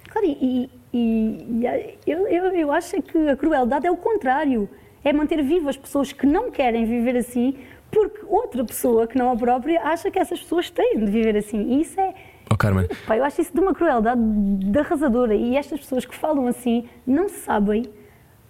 Claro, 0.10 0.28
e, 0.28 0.70
e, 0.94 1.38
e 1.62 1.98
eu, 2.06 2.28
eu, 2.28 2.46
eu 2.54 2.72
acho 2.72 3.02
que 3.02 3.30
a 3.30 3.36
crueldade 3.36 3.88
é 3.88 3.92
o 3.92 3.98
contrário. 3.98 4.70
É 5.04 5.12
manter 5.12 5.42
vivas 5.44 5.70
as 5.70 5.78
pessoas 5.78 6.14
que 6.14 6.26
não 6.26 6.50
querem 6.50 6.86
viver 6.86 7.18
assim, 7.18 7.58
porque 7.92 8.22
outra 8.26 8.64
pessoa 8.64 9.06
que 9.06 9.18
não 9.18 9.32
a 9.32 9.36
própria 9.36 9.82
acha 9.82 10.10
que 10.10 10.18
essas 10.18 10.40
pessoas 10.40 10.70
têm 10.70 11.00
de 11.00 11.12
viver 11.12 11.36
assim. 11.36 11.62
E 11.62 11.82
isso 11.82 12.00
é. 12.00 12.14
Oh, 12.52 12.56
Carmen. 12.56 12.88
Eu 13.10 13.24
acho 13.24 13.42
isso 13.42 13.54
de 13.54 13.60
uma 13.60 13.74
crueldade 13.74 14.22
arrasadora. 14.80 15.36
E 15.36 15.58
estas 15.58 15.80
pessoas 15.80 16.06
que 16.06 16.16
falam 16.16 16.48
assim 16.48 16.88
não 17.06 17.28
sabem 17.28 17.84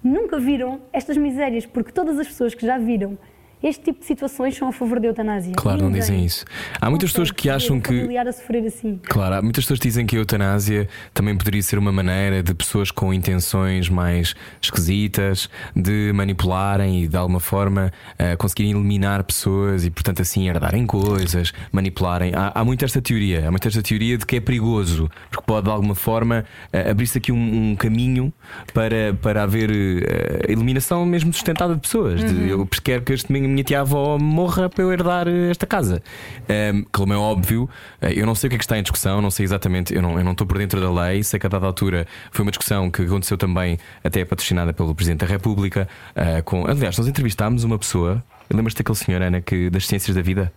nunca 0.04 0.38
viram 0.38 0.82
estas 0.92 1.16
misérias, 1.16 1.66
porque 1.66 1.92
todas 1.92 2.20
as 2.20 2.28
pessoas 2.28 2.54
que 2.54 2.66
já 2.66 2.78
viram 2.78 3.18
este 3.64 3.86
tipo 3.86 4.02
de 4.02 4.06
situações 4.06 4.56
são 4.58 4.68
a 4.68 4.72
favor 4.74 5.00
da 5.00 5.08
eutanásia. 5.08 5.54
Claro, 5.56 5.84
não 5.84 5.92
dizem 5.92 6.26
isso. 6.26 6.44
Há 6.82 6.90
muitas 6.90 7.12
pessoas 7.12 7.32
que 7.32 7.50
acham 7.50 7.80
que. 7.80 8.02
familiar 8.02 8.28
a 8.28 8.32
sofrer 8.32 8.66
assim. 8.68 9.00
Claro, 9.04 9.36
há 9.36 9.42
muitas 9.42 9.64
pessoas 9.64 9.80
que 9.80 9.88
dizem 9.88 10.06
que 10.06 10.18
a 10.18 10.20
eutanásia 10.20 10.90
também 11.14 11.38
poderia 11.38 11.62
ser 11.62 11.80
uma 11.80 11.92
maneira 11.92 12.44
de 12.44 12.54
pessoas 12.54 12.92
com 12.92 13.14
intenções 13.14 13.88
mais 13.88 14.36
esquisitas 14.62 15.50
de 15.76 16.12
manipularem 16.14 17.04
e 17.04 17.08
de 17.08 17.16
alguma 17.16 17.40
forma 17.40 17.92
eh, 18.20 18.36
conseguirem 18.36 18.72
eliminar 18.72 19.24
pessoas 19.24 19.86
e, 19.86 19.90
portanto, 19.90 20.22
assim 20.22 20.50
herdarem 20.50 20.86
coisas, 20.86 21.54
manipularem. 21.72 22.34
Há, 22.36 22.52
há 22.54 22.66
muito 22.66 22.84
esta 22.84 23.02
teoria, 23.02 23.48
há 23.48 23.52
muito 23.52 23.68
esta 23.68 23.82
teoria 23.82 24.18
de 24.18 24.26
que 24.26 24.36
é 24.36 24.40
perigoso, 24.42 25.10
porque 25.30 25.46
pode 25.46 25.66
de 25.66 25.72
alguma 25.72 25.96
forma 25.96 26.44
eh, 26.72 26.92
abrir-se 26.92 27.18
aqui 27.18 27.32
um, 27.32 27.72
um 27.72 27.76
caminho 27.76 28.34
para, 28.74 29.14
para 29.22 29.44
haver 29.44 29.72
eh, 29.72 30.52
eliminação 30.52 31.06
mesmo 31.06 31.32
sustentada 31.32 31.76
de 31.76 31.82
pessoas. 31.82 32.24
De, 32.24 32.50
eu 32.50 32.68
quero 32.84 33.04
que 33.04 33.14
este, 33.14 33.32
minha, 33.54 33.64
tia-avó 33.64 34.18
morra 34.18 34.70
para 34.70 34.84
eu 34.84 34.92
herdar 34.92 35.28
eh, 35.28 35.50
esta 35.50 35.66
casa. 35.66 36.02
Um, 36.50 36.84
como 36.92 37.14
é 37.14 37.18
óbvio, 37.18 37.70
eh, 38.02 38.14
eu 38.16 38.26
não 38.26 38.36
sei 38.36 38.48
o 38.48 38.50
que 38.50 38.56
é 38.56 38.58
que 38.58 38.64
está 38.64 38.78
em 38.78 38.82
discussão, 38.82 39.22
não 39.22 39.32
sei 39.32 39.46
exatamente, 39.46 39.94
eu 39.94 40.02
não, 40.02 40.18
eu 40.18 40.24
não 40.24 40.34
estou 40.34 40.46
por 40.46 40.58
dentro 40.58 40.82
da 40.82 40.92
lei, 40.92 41.24
sei 41.24 41.40
que 41.40 41.46
a 41.46 41.50
dada 41.50 41.66
altura 41.66 42.06
foi 42.32 42.44
uma 42.44 42.52
discussão 42.52 42.90
que 42.92 43.02
aconteceu 43.04 43.38
também, 43.38 43.78
até 44.04 44.26
patrocinada 44.26 44.74
pelo 44.74 44.94
Presidente 44.94 45.22
da 45.22 45.28
República. 45.28 45.88
eh, 46.16 46.42
com, 46.42 46.66
aliás, 46.68 46.98
nós 46.98 47.08
entrevistámos 47.08 47.64
uma 47.64 47.78
pessoa, 47.78 48.24
lembras-te 48.52 48.78
daquele 48.78 48.98
senhor, 48.98 49.22
Ana, 49.22 49.42
que, 49.42 49.70
das 49.70 49.88
Ciências 49.88 50.16
da 50.16 50.22
Vida? 50.22 50.52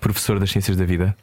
Professor 0.00 0.38
das 0.38 0.50
Ciências 0.50 0.76
da 0.76 0.84
Vida? 0.84 1.16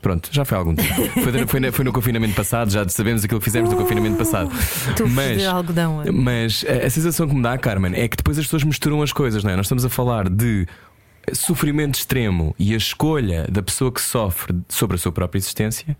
Pronto, 0.00 0.28
já 0.32 0.44
foi 0.44 0.56
há 0.56 0.58
algum 0.60 0.74
tempo. 0.74 0.94
Foi, 1.20 1.46
foi, 1.46 1.60
na- 1.60 1.72
foi 1.72 1.84
no 1.84 1.92
confinamento 1.92 2.34
passado, 2.34 2.70
já 2.70 2.88
sabemos 2.88 3.22
aquilo 3.24 3.38
que 3.38 3.44
fizemos 3.44 3.68
no 3.70 3.76
confinamento 3.76 4.16
passado. 4.16 4.48
Tufos 4.96 5.14
de 5.36 5.44
algodão. 5.46 6.02
Mas 6.12 6.64
a, 6.66 6.86
a 6.86 6.90
sensação 6.90 7.28
que 7.28 7.34
me 7.34 7.42
dá, 7.42 7.58
Carmen, 7.58 7.92
é 7.94 8.08
que 8.08 8.16
depois 8.16 8.38
as 8.38 8.44
pessoas 8.46 8.64
misturam 8.64 9.02
as 9.02 9.12
coisas, 9.12 9.44
não 9.44 9.50
é? 9.50 9.56
Nós 9.56 9.66
estamos 9.66 9.84
a 9.84 9.88
falar 9.90 10.28
de 10.30 10.66
sofrimento 11.32 11.94
extremo 11.96 12.54
e 12.58 12.74
a 12.74 12.76
escolha 12.76 13.46
da 13.50 13.62
pessoa 13.62 13.92
que 13.92 14.00
sofre 14.00 14.56
sobre 14.68 14.96
a 14.96 14.98
sua 14.98 15.12
própria 15.12 15.38
existência 15.38 15.96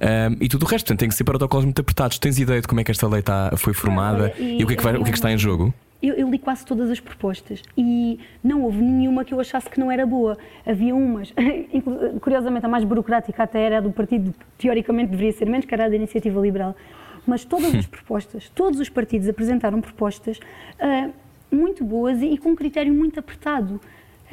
ahm, 0.00 0.36
e 0.40 0.48
tudo 0.48 0.64
o 0.64 0.66
resto. 0.66 0.86
Portanto, 0.86 1.00
tem 1.00 1.08
que 1.08 1.14
ser 1.14 1.24
protocolos 1.24 1.64
muito 1.64 1.80
apertados. 1.80 2.18
Tens 2.18 2.38
ideia 2.38 2.60
de 2.60 2.68
como 2.68 2.80
é 2.80 2.84
que 2.84 2.90
esta 2.90 3.08
lei 3.08 3.20
está, 3.20 3.52
foi 3.56 3.72
formada 3.72 4.24
olha, 4.24 4.34
e 4.38 4.60
e, 4.60 4.64
o, 4.64 4.66
que 4.66 4.74
é 4.74 4.76
que 4.76 4.82
vai- 4.82 4.96
o 4.96 5.02
que 5.02 5.08
é 5.08 5.12
que 5.12 5.18
está 5.18 5.30
em 5.30 5.38
jogo? 5.38 5.72
Eu, 6.02 6.14
eu 6.14 6.30
li 6.30 6.38
quase 6.38 6.66
todas 6.66 6.90
as 6.90 7.00
propostas 7.00 7.62
e 7.78 8.20
não 8.42 8.62
houve 8.62 8.82
nenhuma 8.82 9.24
que 9.24 9.32
eu 9.32 9.40
achasse 9.40 9.70
que 9.70 9.80
não 9.80 9.90
era 9.90 10.04
boa. 10.04 10.36
Havia 10.66 10.94
umas, 10.94 11.32
curiosamente 12.20 12.66
a 12.66 12.68
mais 12.68 12.84
burocrática 12.84 13.42
até 13.42 13.62
era 13.62 13.78
a 13.78 13.80
do 13.80 13.90
partido 13.90 14.32
que 14.32 14.44
teoricamente 14.58 15.12
deveria 15.12 15.32
ser 15.32 15.46
menos, 15.46 15.64
que 15.64 15.72
era 15.72 15.86
a 15.86 15.88
da 15.88 15.96
Iniciativa 15.96 16.38
Liberal. 16.40 16.76
Mas 17.26 17.44
todas 17.44 17.74
as 17.74 17.86
propostas, 17.88 18.50
todos 18.54 18.80
os 18.80 18.90
partidos 18.90 19.28
apresentaram 19.28 19.80
propostas 19.80 20.38
ah, 20.78 21.08
muito 21.50 21.82
boas 21.82 22.20
e, 22.20 22.26
e 22.26 22.38
com 22.38 22.50
um 22.50 22.56
critério 22.56 22.92
muito 22.92 23.18
apertado. 23.18 23.80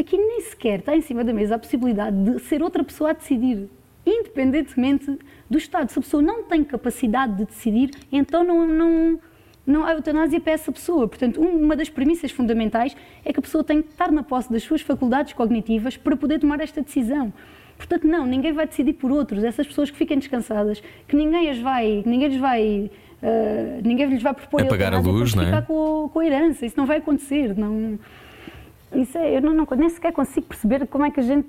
Aqui 0.01 0.17
nem 0.17 0.41
sequer 0.41 0.79
está 0.79 0.95
em 0.95 1.01
cima 1.01 1.23
da 1.23 1.31
mesa 1.31 1.55
a 1.55 1.59
possibilidade 1.59 2.15
de 2.23 2.39
ser 2.39 2.61
outra 2.63 2.83
pessoa 2.83 3.11
a 3.11 3.13
decidir, 3.13 3.69
independentemente 4.05 5.17
do 5.49 5.57
Estado. 5.57 5.89
Se 5.91 5.99
a 5.99 6.01
pessoa 6.01 6.21
não 6.23 6.43
tem 6.43 6.63
capacidade 6.63 7.35
de 7.37 7.45
decidir, 7.45 7.91
então 8.11 8.43
não, 8.43 8.67
não, 8.67 9.19
não 9.65 9.83
há 9.85 9.93
eutanásia 9.93 10.39
para 10.39 10.53
essa 10.53 10.71
pessoa. 10.71 11.07
Portanto, 11.07 11.41
um- 11.41 11.61
uma 11.63 11.75
das 11.75 11.89
premissas 11.89 12.31
fundamentais 12.31 12.95
é 13.23 13.31
que 13.33 13.39
a 13.39 13.41
pessoa 13.41 13.63
tem 13.63 13.81
que 13.81 13.89
estar 13.89 14.11
na 14.11 14.23
posse 14.23 14.51
das 14.51 14.63
suas 14.63 14.81
faculdades 14.81 15.33
cognitivas 15.33 15.97
para 15.97 16.15
poder 16.15 16.39
tomar 16.39 16.59
esta 16.61 16.81
decisão. 16.81 17.31
Portanto, 17.77 18.05
não, 18.07 18.25
ninguém 18.25 18.53
vai 18.53 18.67
decidir 18.67 18.93
por 18.93 19.11
outros. 19.11 19.43
Essas 19.43 19.65
pessoas 19.67 19.89
que 19.89 19.97
fiquem 19.97 20.17
descansadas, 20.17 20.81
que 21.07 21.15
ninguém 21.15 21.49
as 21.49 21.57
vai, 21.59 22.03
ninguém 22.05 22.27
lhes 22.29 22.39
vai, 22.39 22.91
ah, 23.23 23.79
ninguém 23.83 24.07
lhes 24.07 24.21
vai 24.21 24.33
propor 24.33 24.61
Apagar 24.61 24.93
a 24.93 24.99
luz, 24.99 25.33
não 25.33 25.43
é? 25.43 25.45
ficar 25.47 25.61
com, 25.63 26.09
com 26.13 26.19
a 26.19 26.25
herança. 26.25 26.65
Isso 26.65 26.75
não 26.77 26.85
vai 26.85 26.97
acontecer. 26.97 27.55
Não, 27.57 27.97
isso 28.93 29.17
é, 29.17 29.37
eu 29.37 29.41
não, 29.41 29.67
nem 29.77 29.89
sequer 29.89 30.11
consigo 30.11 30.47
perceber 30.47 30.87
como 30.87 31.05
é 31.05 31.11
que 31.11 31.19
a 31.19 31.23
gente, 31.23 31.47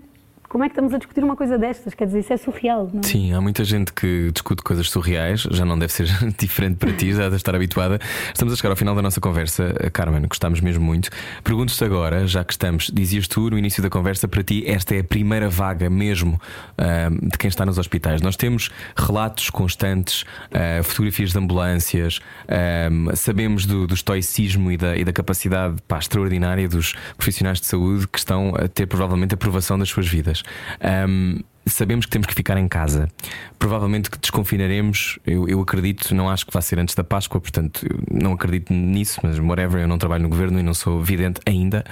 como 0.52 0.64
é 0.64 0.68
que 0.68 0.72
estamos 0.72 0.92
a 0.92 0.98
discutir 0.98 1.24
uma 1.24 1.34
coisa 1.34 1.56
destas. 1.56 1.94
Quer 1.94 2.04
dizer, 2.04 2.18
isso 2.18 2.32
é 2.34 2.36
surreal. 2.36 2.90
Não? 2.92 3.00
é? 3.00 3.02
Sim, 3.04 3.32
há 3.32 3.40
muita 3.40 3.64
gente 3.64 3.90
que 3.90 4.30
discute 4.30 4.62
coisas 4.62 4.90
surreais, 4.90 5.48
já 5.50 5.64
não 5.64 5.78
deve 5.78 5.90
ser 5.94 6.06
diferente 6.38 6.76
para 6.76 6.92
ti, 6.92 7.10
já 7.10 7.22
deve 7.22 7.36
estar 7.36 7.54
habituada. 7.54 7.98
Estamos 8.28 8.52
a 8.52 8.56
chegar 8.58 8.68
ao 8.68 8.76
final 8.76 8.94
da 8.94 9.00
nossa 9.00 9.18
conversa, 9.18 9.72
Carmen, 9.94 10.20
gostámos 10.28 10.60
mesmo 10.60 10.84
muito. 10.84 11.08
Pergunto-te 11.42 11.82
agora, 11.82 12.26
já 12.26 12.44
que 12.44 12.52
estamos, 12.52 12.90
dizias 12.92 13.26
tu 13.26 13.48
no 13.48 13.56
início 13.56 13.82
da 13.82 13.88
conversa, 13.88 14.28
para 14.28 14.42
ti, 14.42 14.62
esta 14.66 14.94
é 14.94 14.98
a 14.98 15.04
primeira 15.04 15.48
vaga 15.48 15.88
mesmo 15.88 16.38
ahm, 16.76 17.30
de 17.30 17.38
quem 17.38 17.48
está 17.48 17.64
nos 17.64 17.78
hospitais. 17.78 18.20
Nós 18.20 18.36
temos 18.36 18.68
relatos 18.94 19.48
constantes, 19.48 20.26
ah, 20.52 20.82
fotografias 20.82 21.32
de 21.32 21.38
ambulâncias, 21.38 22.20
ahm, 22.46 23.08
sabemos 23.14 23.64
do, 23.64 23.86
do 23.86 23.94
estoicismo 23.94 24.70
e 24.70 24.76
da, 24.76 24.98
e 24.98 25.02
da 25.02 25.14
capacidade 25.14 25.76
pá, 25.88 25.98
extraordinária 25.98 26.68
dos 26.68 26.92
profissionais 27.16 27.58
de 27.58 27.64
saúde 27.64 28.06
que 28.06 28.18
estão 28.18 28.52
a 28.54 28.68
ter 28.68 28.84
provavelmente 28.84 29.32
a 29.32 29.36
aprovação 29.36 29.78
das 29.78 29.88
suas 29.88 30.06
vidas. 30.06 30.41
Ahm, 30.81 31.40
Sabemos 31.64 32.06
que 32.06 32.10
temos 32.10 32.27
que 32.27 32.35
ficar 32.35 32.59
em 32.59 32.66
casa. 32.66 33.09
Provavelmente 33.56 34.10
que 34.10 34.19
desconfinaremos. 34.19 35.19
Eu, 35.24 35.48
eu 35.48 35.60
acredito, 35.60 36.12
não 36.12 36.28
acho 36.28 36.44
que 36.44 36.52
vai 36.52 36.60
ser 36.60 36.78
antes 36.78 36.94
da 36.94 37.05
Páscoa, 37.05 37.40
portanto, 37.40 37.86
não 38.10 38.32
acredito 38.32 38.73
nisso, 38.73 39.20
mas 39.23 39.39
whatever, 39.39 39.81
eu 39.81 39.86
não 39.86 39.97
trabalho 39.97 40.24
no 40.24 40.28
governo 40.28 40.59
e 40.59 40.62
não 40.62 40.74
sou 40.74 41.01
vidente 41.01 41.40
ainda. 41.47 41.85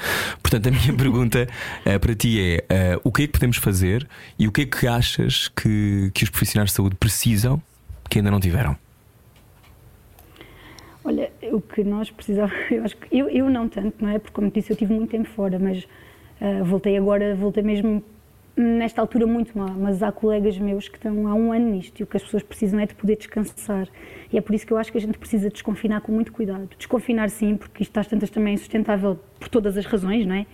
Portanto, 0.43 0.69
a 0.69 0.71
minha 0.73 0.93
pergunta 0.97 1.47
eh, 1.85 1.99
para 2.01 2.15
ti 2.17 2.41
é: 2.41 2.65
eh, 2.69 3.01
o 3.05 3.13
que 3.13 3.23
é 3.23 3.27
que 3.29 3.33
podemos 3.33 3.59
fazer 3.59 4.09
e 4.37 4.49
o 4.49 4.53
que 4.53 4.63
é 4.63 4.67
que 4.67 4.89
achas 4.89 5.47
que, 5.47 6.11
que 6.13 6.25
os 6.25 6.31
profissionais 6.31 6.71
de 6.71 6.75
saúde 6.75 6.97
precisam 6.97 7.63
que 8.09 8.19
ainda 8.19 8.31
não 8.31 8.41
tiveram? 8.41 8.77
Olha, 11.05 11.31
o 11.53 11.61
que 11.61 11.85
nós 11.85 12.11
precisávamos, 12.11 12.59
eu 12.73 12.85
acho 12.85 12.97
que 12.97 13.17
eu, 13.17 13.29
eu 13.29 13.49
não 13.49 13.69
tanto, 13.69 14.05
não 14.05 14.11
é? 14.11 14.19
Porque, 14.19 14.35
como 14.35 14.51
disse, 14.51 14.73
eu 14.73 14.77
tive 14.77 14.93
muito 14.93 15.11
tempo 15.11 15.29
fora, 15.29 15.61
mas 15.61 15.87
ah, 16.41 16.65
voltei 16.65 16.97
agora, 16.97 17.37
voltei 17.37 17.63
mesmo 17.63 18.03
nesta 18.61 19.01
altura 19.01 19.27
muito 19.27 19.57
má. 19.57 19.67
Mas 19.69 20.03
há 20.03 20.13
colegas 20.13 20.59
meus 20.59 20.89
que 20.89 20.97
estão 20.97 21.27
há 21.27 21.35
um 21.35 21.53
ano 21.53 21.71
nisto 21.71 21.99
e 22.01 22.03
o 22.03 22.07
que 22.07 22.17
as 22.17 22.23
pessoas 22.23 22.43
precisam 22.43 22.79
é 22.81 22.87
de 22.87 22.95
poder 22.95 23.17
descansar. 23.17 23.89
E 24.33 24.39
é 24.39 24.41
por 24.41 24.55
isso 24.55 24.67
que 24.67 24.73
eu 24.73 24.77
acho 24.77 24.93
que 24.93 24.99
a 24.99 25.01
gente 25.01 25.19
precisa 25.19 25.49
desconfinar 25.49 26.01
com 26.01 26.13
muito 26.13 26.33
cuidado. 26.33 26.69
Desconfinar, 26.77 27.31
sim, 27.31 27.57
porque 27.57 27.83
isto 27.83 27.97
às 27.99 28.07
tantas 28.07 28.31
também 28.31 28.53
é 28.53 28.55
insustentável 28.55 29.19
por 29.39 29.49
todas 29.49 29.77
as 29.77 29.87
razões, 29.87 30.27
não 30.27 30.35
é? 30.35 30.47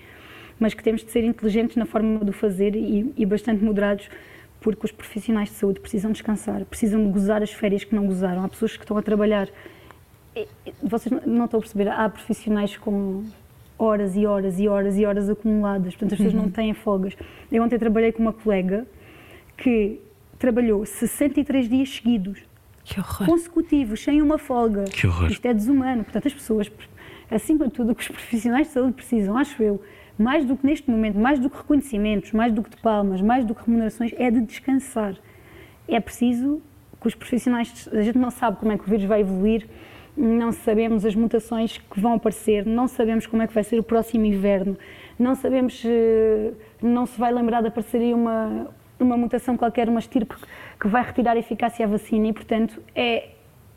Mas 0.58 0.72
que 0.72 0.82
temos 0.82 1.04
de 1.04 1.10
ser 1.10 1.24
inteligentes 1.24 1.76
na 1.76 1.84
forma 1.84 2.24
de 2.24 2.30
o 2.30 2.32
fazer 2.32 2.74
e, 2.74 3.12
e 3.16 3.26
bastante 3.26 3.62
moderados. 3.62 4.08
Porque 4.60 4.86
os 4.86 4.90
profissionais 4.90 5.50
de 5.50 5.54
saúde 5.54 5.80
precisam 5.80 6.10
descansar, 6.10 6.64
precisam 6.64 7.04
de 7.04 7.10
gozar 7.12 7.42
as 7.42 7.52
férias 7.52 7.84
que 7.84 7.94
não 7.94 8.06
gozaram. 8.06 8.42
Há 8.42 8.48
pessoas 8.48 8.76
que 8.76 8.82
estão 8.82 8.96
a 8.96 9.02
trabalhar 9.02 9.48
vocês 10.82 11.12
não 11.24 11.46
estão 11.46 11.58
a 11.58 11.62
perceber, 11.62 11.88
há 11.88 12.08
profissionais 12.08 12.76
com 12.76 13.24
horas 13.78 14.16
e 14.16 14.26
horas 14.26 14.58
e 14.58 14.66
horas 14.68 14.96
e 14.98 15.04
horas 15.04 15.28
acumuladas, 15.28 15.94
portanto 15.94 16.12
as 16.12 16.18
pessoas 16.18 16.34
Uhum. 16.34 16.42
não 16.42 16.50
têm 16.50 16.72
folgas. 16.74 17.14
Eu 17.52 17.62
ontem 17.62 17.78
trabalhei 17.78 18.12
com 18.12 18.22
uma 18.22 18.32
colega 18.32 18.86
que 19.56 20.00
trabalhou 20.38 20.84
63 20.84 21.68
dias 21.68 21.88
seguidos, 21.90 22.40
consecutivos, 23.26 24.02
sem 24.02 24.22
uma 24.22 24.38
folga. 24.38 24.84
Que 24.84 25.06
horror. 25.06 25.30
Isto 25.30 25.46
é 25.46 25.54
desumano. 25.54 26.04
Portanto, 26.04 26.26
as 26.26 26.34
pessoas, 26.34 26.70
acima 27.30 27.66
de 27.66 27.72
tudo, 27.72 27.92
o 27.92 27.94
que 27.94 28.02
os 28.02 28.08
profissionais 28.08 28.68
de 28.68 28.72
saúde 28.74 28.92
precisam, 28.92 29.36
acho 29.36 29.62
eu, 29.62 29.82
mais 30.18 30.44
do 30.44 30.56
que 30.56 30.64
neste 30.66 30.90
momento, 30.90 31.18
mais 31.18 31.38
do 31.38 31.50
que 31.50 31.56
reconhecimentos, 31.56 32.32
mais 32.32 32.52
do 32.52 32.62
que 32.62 32.70
de 32.70 32.76
palmas, 32.78 33.20
mais 33.20 33.44
do 33.44 33.54
que 33.54 33.64
remunerações, 33.66 34.12
é 34.16 34.30
de 34.30 34.40
descansar. 34.40 35.14
É 35.88 36.00
preciso 36.00 36.60
que 37.00 37.06
os 37.08 37.14
profissionais, 37.14 37.88
a 37.92 38.02
gente 38.02 38.18
não 38.18 38.30
sabe 38.30 38.56
como 38.58 38.72
é 38.72 38.78
que 38.78 38.84
o 38.84 38.86
vírus 38.86 39.04
vai 39.04 39.20
evoluir, 39.20 39.66
não 40.16 40.50
sabemos 40.52 41.04
as 41.04 41.14
mutações 41.14 41.78
que 41.78 42.00
vão 42.00 42.14
aparecer, 42.14 42.64
não 42.64 42.88
sabemos 42.88 43.26
como 43.26 43.42
é 43.42 43.46
que 43.46 43.52
vai 43.52 43.62
ser 43.62 43.78
o 43.78 43.82
próximo 43.82 44.24
inverno, 44.24 44.76
não 45.18 45.34
sabemos 45.34 45.80
se 45.80 46.52
não 46.82 47.06
se 47.06 47.18
vai 47.18 47.32
lembrar 47.32 47.60
de 47.60 47.68
aparecer 47.68 48.00
aí 48.00 48.14
uma, 48.14 48.68
uma 48.98 49.16
mutação 49.16 49.56
qualquer, 49.56 49.88
uma 49.88 50.00
estirpe 50.00 50.34
que 50.80 50.88
vai 50.88 51.02
retirar 51.02 51.32
a 51.32 51.38
eficácia 51.38 51.84
à 51.84 51.88
vacina 51.88 52.28
e, 52.28 52.32
portanto, 52.32 52.82
é, 52.94 53.30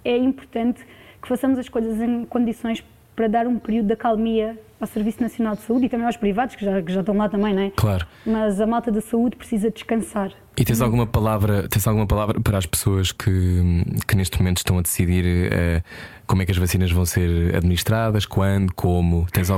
é 0.03 0.18
importante 0.18 0.86
que 1.22 1.28
façamos 1.28 1.60
as 1.60 1.68
coisas 1.68 1.99
em 2.02 2.26
condições 2.26 2.84
para 3.16 3.28
dar 3.28 3.48
um 3.48 3.60
período 3.60 3.88
de 3.88 3.94
acalmia 3.94 4.57
ao 4.80 4.88
Serviço 4.88 5.22
Nacional 5.22 5.56
de 5.56 5.61
Saúde 5.61 5.85
e 5.85 5.89
também 5.89 6.06
aos 6.06 6.18
privados, 6.18 6.56
que 6.56 6.64
já, 6.64 6.81
que 6.81 6.91
já 6.91 7.01
estão 7.01 7.15
lá 7.15 7.27
também, 7.27 7.53
não 7.53 7.61
é? 7.64 7.72
Claro. 7.76 8.07
Mas 8.26 8.61
a 8.61 8.65
malta 8.65 8.91
da 8.91 9.01
saúde 9.01 9.35
precisa 9.35 9.69
descansar. 9.69 10.31
E 10.56 10.64
tens 10.64 10.81
alguma 10.81 11.06
palavra, 11.06 11.68
tens 11.68 11.88
alguma 11.88 12.07
palavra 12.07 12.39
para 12.39 12.57
as 12.57 12.65
pessoas 12.65 13.11
que, 13.11 13.84
que 14.07 14.15
neste 14.15 14.38
momento 14.39 14.57
estão 14.57 14.77
a 14.77 14.81
decidir 14.81 15.26
eh, 15.51 15.81
como 16.27 16.41
é 16.41 16.45
que 16.45 16.51
as 16.51 16.57
vacinas 16.57 16.91
vão 16.91 17.06
ser 17.06 17.56
administradas, 17.56 18.26
quando, 18.26 18.73
como? 18.73 19.26
Tens 19.31 19.49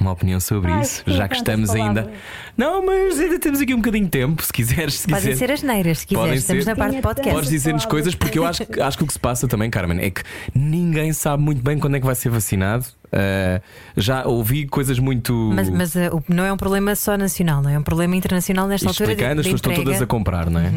alguma 0.00 0.12
opinião 0.12 0.40
sobre 0.40 0.72
Ai, 0.72 0.80
isso? 0.82 1.02
Já 1.06 1.28
que 1.28 1.36
estamos 1.36 1.70
ainda. 1.70 2.02
palavras. 2.02 2.20
Não, 2.56 2.84
mas 2.84 3.18
ainda 3.20 3.38
temos 3.38 3.60
aqui 3.60 3.74
um 3.74 3.76
bocadinho 3.78 4.04
de 4.04 4.10
tempo, 4.10 4.42
se 4.42 4.52
quiseres. 4.52 4.94
Se 4.94 5.08
Podem 5.08 5.36
ser 5.36 5.50
as 5.52 5.62
neiras, 5.62 5.98
se 6.00 6.06
Podem 6.06 6.22
quiseres. 6.32 6.40
Estamos 6.42 6.64
ser. 6.64 6.70
na 6.70 6.76
parte 6.76 6.90
de 6.90 6.92
Tinha 6.96 7.02
podcast. 7.02 7.34
Podes 7.34 7.50
dizer-nos 7.50 7.84
coisas, 7.86 8.14
porque 8.14 8.38
eu 8.38 8.46
acho, 8.46 8.66
que- 8.66 8.80
acho 8.80 8.96
que 8.98 9.04
o 9.04 9.06
que 9.06 9.12
se 9.12 9.18
passa 9.20 9.46
também, 9.46 9.70
Carmen, 9.70 9.98
é 10.00 10.10
que 10.10 10.22
ninguém 10.54 11.12
sabe 11.12 11.42
muito 11.42 11.62
bem 11.62 11.78
quando 11.78 11.96
é 11.96 12.00
que 12.00 12.06
vai 12.06 12.14
ser 12.14 12.30
vacinado. 12.30 12.84
Eh, 13.12 13.60
já 13.96 14.24
ouvi 14.24 14.66
coisas 14.66 14.98
muito. 14.98 15.32
Mas, 15.54 15.68
mas, 15.68 15.94
uh, 15.96 16.22
não 16.28 16.44
é 16.44 16.52
um 16.52 16.56
problema 16.56 16.94
só 16.94 17.16
nacional, 17.18 17.60
não 17.60 17.68
é 17.70 17.78
um 17.78 17.82
problema 17.82 18.14
internacional 18.16 18.66
nesta 18.68 18.86
E 18.86 18.88
altura. 18.88 19.06
de- 19.08 19.12
explicando, 19.14 19.40
as 19.40 19.46
pessoas 19.46 19.60
estão 19.60 19.74
todas 19.84 20.00
a 20.02 20.06
comprar, 20.06 20.48
não 20.48 20.60
é? 20.60 20.70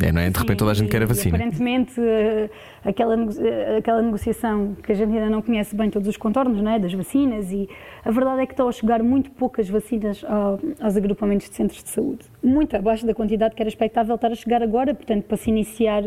É, 0.00 0.12
não 0.12 0.20
é? 0.20 0.30
De 0.30 0.38
repente 0.38 0.58
toda 0.58 0.70
a 0.70 0.74
gente 0.74 0.88
quer 0.90 1.00
a 1.02 1.04
E, 1.04 1.06
vacina. 1.08 1.36
aparentemente, 1.36 1.92
eh, 2.00 2.48
aquela, 2.84 3.14
eh, 3.16 3.76
aquela 3.78 4.00
negociação 4.00 4.76
que 4.82 4.92
a 4.92 4.94
gente 4.94 5.12
ainda 5.12 5.28
não 5.28 5.42
conhece 5.42 5.74
bem 5.74 5.90
todos 5.90 6.06
os 6.08 6.16
contornos 6.16 6.62
não 6.62 6.70
é? 6.70 6.78
das 6.78 6.92
vacinas 6.92 7.50
e 7.50 7.68
a 8.04 8.10
verdade 8.10 8.42
é 8.42 8.46
que 8.46 8.52
estão 8.52 8.68
a 8.68 8.72
chegar 8.72 9.02
muito 9.02 9.30
poucas 9.32 9.68
vacinas 9.68 10.24
ao- 10.24 10.60
aos 10.80 10.96
agrupamentos 10.96 11.48
de 11.50 11.56
centros 11.56 11.82
de 11.82 11.90
saúde. 11.90 12.24
Muito 12.42 12.76
abaixo 12.76 13.04
da 13.06 13.12
quantidade 13.14 13.54
que 13.56 13.62
era 13.62 13.68
expectável 13.68 14.14
estar 14.14 14.30
a 14.30 14.34
chegar 14.36 14.62
agora, 14.62 14.94
portanto, 14.94 15.24
para 15.24 15.36
se 15.36 15.50
iniciar 15.50 16.04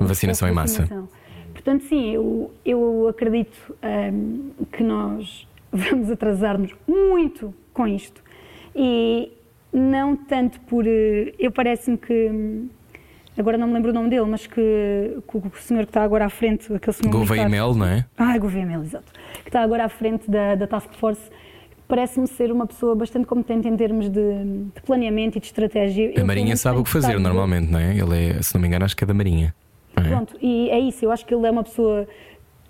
o 0.00 0.04
Vacinação 0.04 0.48
em 0.48 0.52
massa. 0.52 0.86
Portanto, 1.52 1.84
sim, 1.84 2.10
eu, 2.14 2.50
eu 2.64 3.08
acredito 3.08 3.74
ehm, 3.82 4.50
que 4.72 4.82
nós 4.82 5.46
vamos 5.70 6.10
atrasar-nos 6.10 6.74
muito 6.88 7.54
com 7.72 7.86
isto. 7.86 8.22
E 8.74 9.30
não 9.72 10.16
tanto 10.16 10.58
por. 10.62 10.84
Eu 10.86 11.50
parece-me 11.52 11.96
que. 11.98 12.64
Agora 13.36 13.56
não 13.56 13.66
me 13.66 13.74
lembro 13.74 13.90
o 13.90 13.94
nome 13.94 14.10
dele, 14.10 14.26
mas 14.26 14.46
que, 14.46 15.18
que 15.26 15.36
o 15.36 15.50
senhor 15.60 15.84
que 15.84 15.90
está 15.90 16.02
agora 16.02 16.26
à 16.26 16.28
frente, 16.28 16.72
aquele 16.72 16.92
senhor. 16.94 17.10
Gouveia 17.10 17.48
Mel, 17.48 17.74
não 17.74 17.86
é? 17.86 18.04
ah, 18.18 18.36
Gouveia 18.38 18.66
Mel, 18.66 18.82
exato. 18.82 19.10
Que 19.42 19.48
está 19.48 19.62
agora 19.62 19.84
à 19.84 19.88
frente 19.88 20.30
da, 20.30 20.54
da 20.54 20.66
Task 20.66 20.92
Force. 20.94 21.22
Parece-me 21.88 22.26
ser 22.26 22.52
uma 22.52 22.66
pessoa 22.66 22.94
bastante 22.94 23.26
competente 23.26 23.68
em 23.68 23.76
termos 23.76 24.08
de, 24.08 24.44
de 24.74 24.82
planeamento 24.84 25.38
e 25.38 25.40
de 25.40 25.46
estratégia. 25.46 26.12
A 26.18 26.24
Marinha 26.24 26.56
sabe 26.56 26.78
o 26.78 26.84
que 26.84 26.90
fazer 26.90 27.18
normalmente, 27.18 27.70
não 27.70 27.78
é? 27.78 27.96
Ele 27.96 28.30
é, 28.30 28.42
se 28.42 28.54
não 28.54 28.60
me 28.62 28.68
engano, 28.68 28.84
acho 28.84 28.96
que 28.96 29.04
é 29.04 29.06
da 29.06 29.14
Marinha. 29.14 29.54
é? 29.96 30.00
Pronto, 30.08 30.36
e 30.40 30.70
é 30.70 30.78
isso, 30.78 31.04
eu 31.04 31.10
acho 31.10 31.24
que 31.26 31.34
ele 31.34 31.46
é 31.46 31.50
uma 31.50 31.64
pessoa 31.64 32.06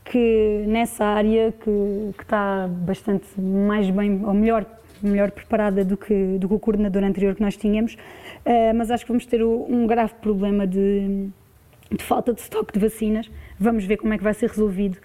que 0.05 0.65
nessa 0.67 1.05
área 1.05 1.53
que, 1.53 2.11
que 2.17 2.23
está 2.23 2.69
bastante 2.69 3.27
mais 3.41 3.89
bem, 3.91 4.25
ou 4.25 4.35
melhor, 4.35 4.67
melhor 5.07 5.31
preparada 5.31 5.85
do 5.85 5.97
que, 5.97 6.39
do 6.39 6.49
que 6.49 6.55
o 6.55 6.59
coordenador 6.59 7.05
anterior 7.05 7.35
que 7.35 7.43
nós 7.43 7.57
tínhamos, 7.57 7.97
Eh, 8.45 8.73
mas 8.73 8.91
acho 8.91 9.05
que 9.05 9.13
vamos 9.13 9.27
ter 9.27 9.43
um 9.43 9.87
grave 9.87 10.15
problema 10.15 10.67
de, 10.67 11.29
de 11.91 12.05
falta 12.05 12.33
de 12.33 12.41
estoque 12.41 12.73
de 12.73 12.79
vacinas. 12.79 13.31
Vamos 13.59 13.85
ver 13.85 13.97
como 13.97 14.13
é 14.13 14.19
que 14.19 14.25
vai 14.25 14.35
ser 14.35 14.49
resolvido. 14.49 14.99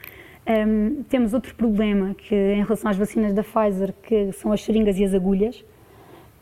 Ehm, 0.45 1.03
temos 1.09 1.33
outro 1.33 1.53
problema 1.55 2.15
que 2.15 2.33
em 2.35 2.63
relação 2.63 2.89
às 2.89 2.97
vacinas 2.97 3.33
da 3.33 3.43
Pfizer, 3.43 3.93
que 4.01 4.31
são 4.31 4.51
as 4.51 4.63
seringas 4.63 4.97
e 4.97 5.03
as 5.03 5.13
agulhas, 5.13 5.63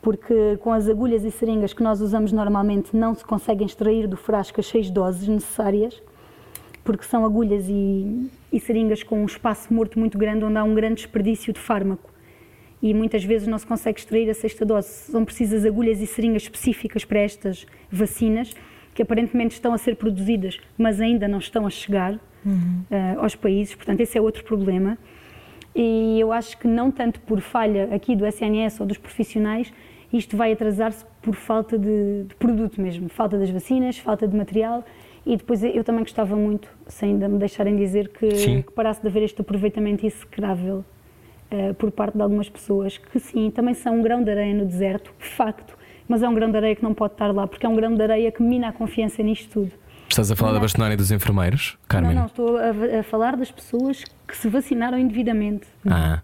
porque 0.00 0.56
com 0.60 0.72
as 0.72 0.88
agulhas 0.88 1.24
e 1.24 1.30
seringas 1.30 1.72
que 1.72 1.82
nós 1.82 2.00
usamos 2.00 2.32
normalmente 2.32 2.96
não 2.96 3.14
se 3.14 3.24
conseguem 3.24 3.66
extrair 3.66 4.06
do 4.06 4.16
frasco 4.16 4.60
as 4.60 4.66
seis 4.66 4.90
doses 4.90 5.26
necessárias, 5.28 6.00
porque 6.84 7.04
são 7.04 7.24
agulhas 7.24 7.66
e, 7.68 8.30
e 8.52 8.60
seringas 8.60 9.02
com 9.02 9.20
um 9.20 9.26
espaço 9.26 9.74
morto 9.74 9.98
muito 9.98 10.16
grande 10.16 10.44
onde 10.44 10.56
há 10.56 10.64
um 10.64 10.74
grande 10.74 10.96
desperdício 10.96 11.52
de 11.52 11.58
fármaco. 11.60 12.15
E 12.82 12.92
muitas 12.92 13.24
vezes 13.24 13.48
não 13.48 13.58
se 13.58 13.66
consegue 13.66 13.98
extrair 13.98 14.28
a 14.28 14.34
sexta 14.34 14.64
dose. 14.64 14.88
São 14.88 15.24
precisas 15.24 15.64
agulhas 15.64 16.00
e 16.00 16.06
seringas 16.06 16.42
específicas 16.42 17.04
para 17.04 17.20
estas 17.20 17.66
vacinas, 17.90 18.54
que 18.94 19.02
aparentemente 19.02 19.54
estão 19.54 19.72
a 19.72 19.78
ser 19.78 19.96
produzidas, 19.96 20.58
mas 20.76 21.00
ainda 21.00 21.26
não 21.26 21.38
estão 21.38 21.66
a 21.66 21.70
chegar 21.70 22.18
eh, 22.90 23.16
aos 23.18 23.34
países. 23.34 23.74
Portanto, 23.74 24.00
esse 24.00 24.16
é 24.16 24.20
outro 24.20 24.44
problema. 24.44 24.96
E 25.74 26.18
eu 26.18 26.32
acho 26.32 26.56
que 26.58 26.66
não 26.66 26.90
tanto 26.90 27.20
por 27.20 27.40
falha 27.40 27.94
aqui 27.94 28.16
do 28.16 28.26
SNS 28.26 28.80
ou 28.80 28.86
dos 28.86 28.96
profissionais, 28.96 29.72
isto 30.12 30.36
vai 30.36 30.52
atrasar-se 30.52 31.04
por 31.20 31.34
falta 31.34 31.76
de, 31.78 32.24
de 32.24 32.34
produto 32.36 32.80
mesmo, 32.80 33.08
falta 33.08 33.36
das 33.38 33.50
vacinas, 33.50 33.98
falta 33.98 34.26
de 34.26 34.34
material. 34.34 34.84
E 35.26 35.36
depois 35.36 35.62
eu 35.62 35.82
também 35.82 36.02
gostava 36.02 36.36
muito, 36.36 36.70
se 36.86 37.04
ainda 37.04 37.28
me 37.28 37.38
deixarem 37.38 37.76
dizer, 37.76 38.08
que, 38.08 38.30
Sim. 38.36 38.62
que 38.62 38.72
parasse 38.72 39.02
de 39.02 39.08
haver 39.08 39.24
este 39.24 39.40
aproveitamento 39.40 40.06
execrável 40.06 40.84
eh, 41.56 41.72
por 41.72 41.90
parte 41.90 42.16
de 42.16 42.22
algumas 42.22 42.48
pessoas, 42.48 42.98
que 42.98 43.18
sim, 43.18 43.50
também 43.50 43.72
são 43.72 43.98
um 43.98 44.02
grão 44.02 44.22
de 44.22 44.30
areia 44.30 44.54
no 44.54 44.66
deserto, 44.66 45.10
facto, 45.18 45.76
mas 46.06 46.22
é 46.22 46.28
um 46.28 46.34
grão 46.34 46.50
de 46.50 46.56
areia 46.56 46.76
que 46.76 46.82
não 46.82 46.92
pode 46.92 47.14
estar 47.14 47.32
lá, 47.32 47.46
porque 47.46 47.64
é 47.64 47.68
um 47.68 47.74
grão 47.74 47.94
de 47.94 48.02
areia 48.02 48.30
que 48.30 48.42
mina 48.42 48.68
a 48.68 48.72
confiança 48.72 49.22
nisto 49.22 49.50
tudo. 49.50 49.72
Estás 50.08 50.30
a 50.30 50.36
falar 50.36 50.52
da 50.52 50.60
bastonária 50.60 50.96
dos 50.96 51.10
enfermeiros, 51.10 51.78
Carmen? 51.88 52.14
Não, 52.14 52.20
não, 52.20 52.26
estou 52.26 52.56
a, 52.58 53.00
a 53.00 53.02
falar 53.02 53.36
das 53.36 53.50
pessoas 53.50 54.04
que 54.28 54.36
se 54.36 54.48
vacinaram 54.48 54.98
indevidamente. 54.98 55.66
Ah, 55.88 56.20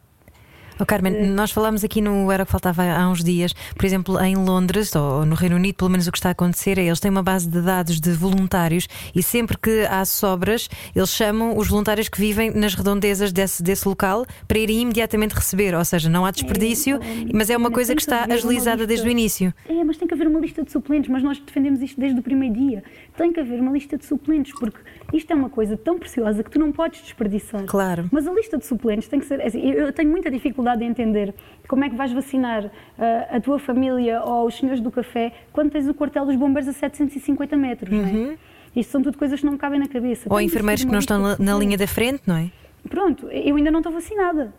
Oh, 0.81 0.87
Carmen, 0.87 1.29
nós 1.29 1.51
falámos 1.51 1.85
aqui 1.85 2.01
no 2.01 2.31
Era 2.31 2.43
o 2.43 2.47
que 2.47 2.53
Faltava 2.53 2.83
há 2.83 3.09
uns 3.09 3.23
dias, 3.23 3.53
por 3.75 3.85
exemplo, 3.85 4.21
em 4.21 4.37
Londres 4.37 4.95
ou 4.95 5.25
no 5.27 5.35
Reino 5.35 5.57
Unido, 5.57 5.77
pelo 5.77 5.91
menos 5.91 6.07
o 6.07 6.13
que 6.13 6.19
está 6.19 6.31
a 6.31 6.33
acontecer 6.33 6.79
é 6.79 6.85
eles 6.85 7.01
têm 7.01 7.11
uma 7.11 7.23
base 7.23 7.49
de 7.49 7.61
dados 7.61 8.01
de 8.01 8.13
voluntários 8.13 8.89
e 9.15 9.23
sempre 9.23 9.57
que 9.57 9.87
há 9.87 10.05
sobras, 10.05 10.69
eles 10.95 11.11
chamam 11.11 11.57
os 11.57 11.69
voluntários 11.69 12.09
que 12.09 12.19
vivem 12.19 12.51
nas 12.51 12.75
redondezas 12.75 13.33
desse, 13.33 13.63
desse 13.63 13.87
local 13.87 14.27
para 14.49 14.59
irem 14.59 14.83
imediatamente 14.83 15.33
receber, 15.35 15.75
ou 15.75 15.85
seja, 15.85 16.09
não 16.09 16.25
há 16.25 16.31
desperdício, 16.31 16.99
mas 17.33 17.51
é 17.51 17.57
uma 17.57 17.69
Mas 17.69 17.75
coisa 17.75 17.95
que 17.95 18.03
está 18.03 18.25
agilizada 18.25 18.87
desde 18.87 19.07
o 19.07 19.11
início. 19.11 19.53
É, 19.69 19.85
mas 19.85 19.97
tem 19.97 20.09
que 20.09 20.15
haver 20.15 20.27
uma 20.27 20.41
lista 20.41 20.63
de 20.63 20.71
suplentes, 20.71 21.11
mas 21.11 21.23
nós 21.23 21.39
defendemos 21.39 21.81
isto 21.81 22.01
desde 22.01 22.19
o 22.19 22.23
primeiro 22.23 22.55
dia. 22.55 22.85
Tem 23.17 23.33
que 23.33 23.41
haver 23.41 23.61
uma 23.61 23.73
lista 23.73 23.99
de 23.99 24.05
suplentes, 24.05 24.53
porque 24.59 24.79
isto 25.13 25.31
é 25.31 25.35
uma 25.35 25.51
coisa 25.51 25.77
tão 25.77 25.99
preciosa 25.99 26.43
que 26.43 26.51
tu 26.51 26.59
não 26.59 26.73
podes 26.73 27.03
desperdiçar. 27.03 27.65
Claro. 27.67 28.09
Mas 28.11 28.27
a 28.27 28.33
lista 28.33 28.57
de 28.57 28.65
suplentes 28.65 29.07
tem 29.09 29.21
que 29.21 29.27
ser. 29.27 29.41
assim, 29.43 29.61
eu 29.61 29.93
tenho 29.93 30.11
muita 30.11 30.31
dificuldade 30.31 30.83
em 30.83 30.89
entender 30.89 31.35
como 31.69 31.85
é 31.85 31.91
que 31.91 31.97
vais 31.97 32.13
vacinar 32.13 32.71
ah, 32.99 33.37
a 33.37 33.41
tua 33.41 33.59
família 33.59 34.23
ou 34.23 34.47
os 34.47 34.57
senhores 34.57 34.81
do 34.81 34.91
café 34.91 35.33
quando 35.53 35.71
tens 35.71 35.87
o 35.87 35.95
quartel 35.95 36.25
dos 36.25 36.37
bombeiros 36.37 36.69
a 36.69 36.73
750 36.73 37.57
metros, 37.57 37.91
não 37.91 38.05
é? 38.05 38.39
Isto 38.75 38.93
são 38.93 39.03
tudo 39.03 39.19
coisas 39.19 39.39
que 39.39 39.45
não 39.45 39.53
me 39.53 39.59
cabem 39.59 39.79
na 39.79 39.89
cabeça. 39.89 40.33
Ou 40.33 40.41
enfermeiros 40.41 40.85
que 40.85 40.91
não 40.91 40.99
estão 40.99 41.21
na, 41.21 41.37
na 41.39 41.59
linha 41.59 41.77
da 41.77 41.87
frente, 41.87 42.23
não 42.27 42.37
é? 42.37 42.51
Pronto, 42.89 43.29
eu 43.29 43.57
ainda 43.57 43.71
não 43.71 43.81
estou 43.81 43.93
vacinada. 43.93 44.53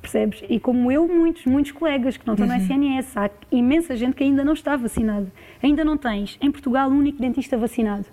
Percebes? 0.00 0.42
E 0.48 0.60
como 0.60 0.90
eu, 0.92 1.08
muitos, 1.08 1.44
muitos 1.44 1.72
colegas 1.72 2.16
que 2.16 2.26
não 2.26 2.34
estão 2.34 2.46
no 2.46 2.54
SNS, 2.54 3.16
há 3.16 3.30
imensa 3.50 3.96
gente 3.96 4.14
que 4.14 4.24
ainda 4.24 4.44
não 4.44 4.52
está 4.52 4.76
vacinada. 4.76 5.30
Ainda 5.62 5.84
não 5.84 5.96
tens, 5.96 6.38
em 6.40 6.50
Portugal, 6.50 6.88
um 6.88 6.98
único 6.98 7.20
dentista 7.20 7.56
vacinado. 7.56 8.06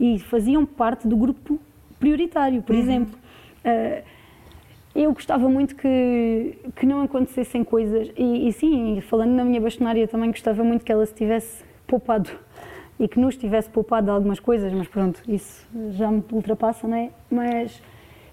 E 0.00 0.18
faziam 0.18 0.64
parte 0.64 1.06
do 1.06 1.16
grupo 1.16 1.60
prioritário, 2.00 2.62
por 2.62 2.74
exemplo. 2.74 3.16
Ah, 3.64 4.02
eu 4.94 5.12
gostava 5.12 5.48
muito 5.48 5.74
que, 5.74 6.58
que 6.76 6.84
não 6.84 7.02
acontecessem 7.02 7.64
coisas, 7.64 8.10
e, 8.16 8.48
e 8.48 8.52
sim, 8.52 9.00
falando 9.00 9.30
na 9.30 9.44
minha 9.44 9.60
bastonária, 9.60 10.06
também 10.06 10.30
gostava 10.30 10.62
muito 10.62 10.84
que 10.84 10.92
ela 10.92 11.04
se 11.06 11.14
tivesse 11.14 11.64
poupado 11.86 12.30
e 13.00 13.08
que 13.08 13.18
nos 13.18 13.36
tivesse 13.36 13.70
poupado 13.70 14.10
algumas 14.10 14.38
coisas, 14.38 14.70
mas 14.72 14.86
pronto, 14.86 15.22
isso 15.26 15.66
já 15.92 16.10
me 16.10 16.22
ultrapassa, 16.30 16.86
não 16.86 16.96
é? 16.96 17.10
Mas 17.30 17.82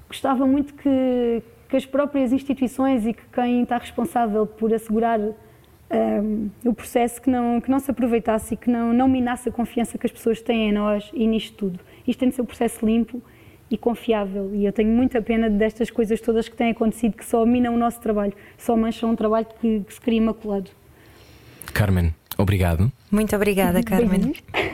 gostava 0.07 0.45
muito 0.45 0.73
que, 0.73 1.41
que 1.70 1.78
as 1.78 1.86
próprias 1.86 2.34
instituições 2.34 3.06
e 3.06 3.14
que 3.14 3.22
quem 3.32 3.62
está 3.62 3.78
responsável 3.78 4.46
por 4.48 4.74
assegurar 4.74 5.20
ahm, 5.20 6.48
o 6.66 6.74
processo 6.74 7.22
que 7.22 7.30
não, 7.30 7.62
que 7.62 7.70
não 7.70 7.80
se 7.80 7.91
aproveitasse 7.91 8.56
e 8.56 8.58
que 8.58 8.70
não, 8.70 8.91
não 8.91 9.08
minasse 9.08 9.48
a 9.48 9.52
confiança 9.52 9.98
que 9.98 10.06
as 10.08 10.12
pessoas 10.12 10.41
têm 10.41 10.70
em 10.70 10.72
nós 10.72 11.12
e 11.14 11.28
nisto 11.28 11.56
tudo. 11.56 11.80
Isto 12.08 12.20
tem 12.20 12.30
de 12.30 12.36
ser 12.36 12.41
um 12.41 12.46
processo 12.46 12.84
limpo 12.84 13.22
e 13.70 13.78
confiável 13.78 14.50
e 14.56 14.66
eu 14.66 14.74
tenho 14.74 14.90
muita 14.90 15.22
pena 15.22 15.48
destas 15.48 15.91
coisas 15.91 16.20
todas 16.20 16.50
que 16.50 16.56
têm 16.56 16.72
acontecido 16.72 17.16
que 17.16 17.24
só 17.24 17.46
minam 17.46 17.76
o 17.76 17.78
nosso 17.78 18.02
trabalho, 18.02 18.34
só 18.58 18.76
mancham 18.76 19.12
um 19.12 19.16
trabalho 19.16 19.46
que, 19.62 19.82
que 19.82 19.94
se 19.94 20.02
cria 20.02 20.18
imaculado. 20.18 20.72
Carmen, 21.72 22.16
obrigado. 22.36 22.91
Muito 23.12 23.36
obrigada, 23.36 23.84
Carmen. 23.84 24.34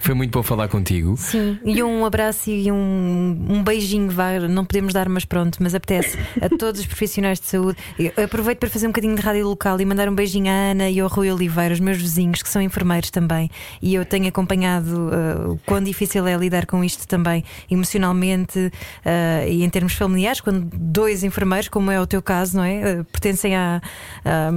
Foi 0.00 0.14
muito 0.14 0.30
bom 0.32 0.42
falar 0.42 0.68
contigo. 0.68 1.16
Sim, 1.16 1.58
e 1.64 1.82
um 1.82 2.04
abraço 2.04 2.50
e 2.50 2.70
um, 2.72 3.46
um 3.48 3.62
beijinho, 3.64 4.10
não 4.50 4.64
podemos 4.64 4.92
dar, 4.92 5.08
mas 5.08 5.24
pronto, 5.24 5.58
mas 5.60 5.74
apetece 5.74 6.18
a 6.40 6.48
todos 6.48 6.80
os 6.80 6.86
profissionais 6.86 7.38
de 7.40 7.46
saúde. 7.46 7.78
Eu 7.98 8.12
aproveito 8.24 8.58
para 8.58 8.68
fazer 8.68 8.86
um 8.86 8.90
bocadinho 8.90 9.14
de 9.16 9.22
rádio 9.22 9.46
local 9.48 9.80
e 9.80 9.84
mandar 9.84 10.08
um 10.08 10.14
beijinho 10.14 10.50
à 10.50 10.70
Ana 10.70 10.90
e 10.90 11.00
ao 11.00 11.08
Rui 11.08 11.30
Oliveira, 11.30 11.72
os 11.74 11.80
meus 11.80 11.98
vizinhos, 11.98 12.42
que 12.42 12.48
são 12.48 12.60
enfermeiros 12.62 13.10
também. 13.10 13.50
E 13.80 13.94
eu 13.94 14.04
tenho 14.04 14.26
acompanhado 14.28 15.08
uh, 15.08 15.52
o 15.52 15.60
quão 15.66 15.82
difícil 15.82 16.26
é 16.26 16.36
lidar 16.36 16.66
com 16.66 16.82
isto 16.82 17.06
também, 17.06 17.44
emocionalmente 17.70 18.58
uh, 18.58 19.48
e 19.48 19.62
em 19.64 19.70
termos 19.70 19.92
familiares, 19.94 20.40
quando 20.40 20.68
dois 20.74 21.22
enfermeiros, 21.24 21.68
como 21.68 21.90
é 21.90 22.00
o 22.00 22.06
teu 22.06 22.20
caso, 22.22 22.56
não 22.56 22.64
é? 22.64 23.00
Uh, 23.00 23.04
pertencem 23.04 23.54
a, 23.56 23.80
a- 24.24 24.50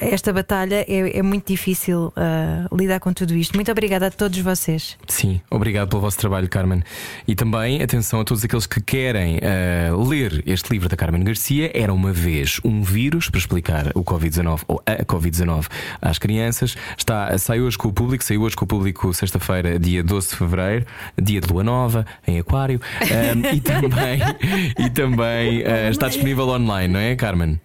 a 0.00 0.04
esta 0.04 0.32
batalha, 0.32 0.84
é, 0.88 1.18
é 1.18 1.22
muito 1.22 1.46
difícil 1.48 2.12
uh, 2.16 2.76
lidar 2.76 3.00
com 3.00 3.12
tudo 3.12 3.34
isto. 3.34 3.54
Muito 3.54 3.70
obrigada 3.70 3.87
a 3.96 4.10
todos 4.10 4.38
vocês. 4.38 4.96
Sim, 5.06 5.40
obrigado 5.50 5.88
pelo 5.88 6.00
vosso 6.00 6.18
trabalho, 6.18 6.48
Carmen. 6.48 6.82
E 7.26 7.34
também 7.34 7.82
atenção 7.82 8.20
a 8.20 8.24
todos 8.24 8.44
aqueles 8.44 8.66
que 8.66 8.80
querem 8.80 9.38
eh, 9.40 9.90
ler 10.08 10.42
este 10.46 10.70
livro 10.70 10.88
da 10.88 10.96
Carmen 10.96 11.22
Garcia. 11.24 11.70
Era 11.74 11.92
uma 11.92 12.12
vez 12.12 12.60
um 12.64 12.82
vírus 12.82 13.28
para 13.28 13.38
explicar 13.38 13.92
o 13.94 14.04
Covid-19 14.04 14.60
ou 14.68 14.82
a 14.86 15.04
Covid-19 15.04 15.66
às 16.00 16.18
crianças. 16.18 16.76
Está, 16.96 17.36
sai 17.38 17.60
hoje 17.60 17.78
com 17.78 17.88
o 17.88 17.92
público, 17.92 18.22
saiu 18.22 18.42
hoje 18.42 18.56
com 18.56 18.64
o 18.64 18.68
público 18.68 19.12
sexta-feira, 19.12 19.78
dia 19.78 20.02
12 20.02 20.30
de 20.30 20.36
fevereiro, 20.36 20.86
dia 21.20 21.40
de 21.40 21.48
lua 21.52 21.64
nova, 21.64 22.06
em 22.26 22.38
Aquário. 22.38 22.80
Ahm, 23.02 23.54
e 23.54 23.60
também, 23.60 24.20
e 24.78 24.90
também 24.90 25.62
eh, 25.62 25.90
está 25.90 26.08
disponível 26.08 26.48
online, 26.48 26.92
não 26.92 27.00
é, 27.00 27.16
Carmen? 27.16 27.60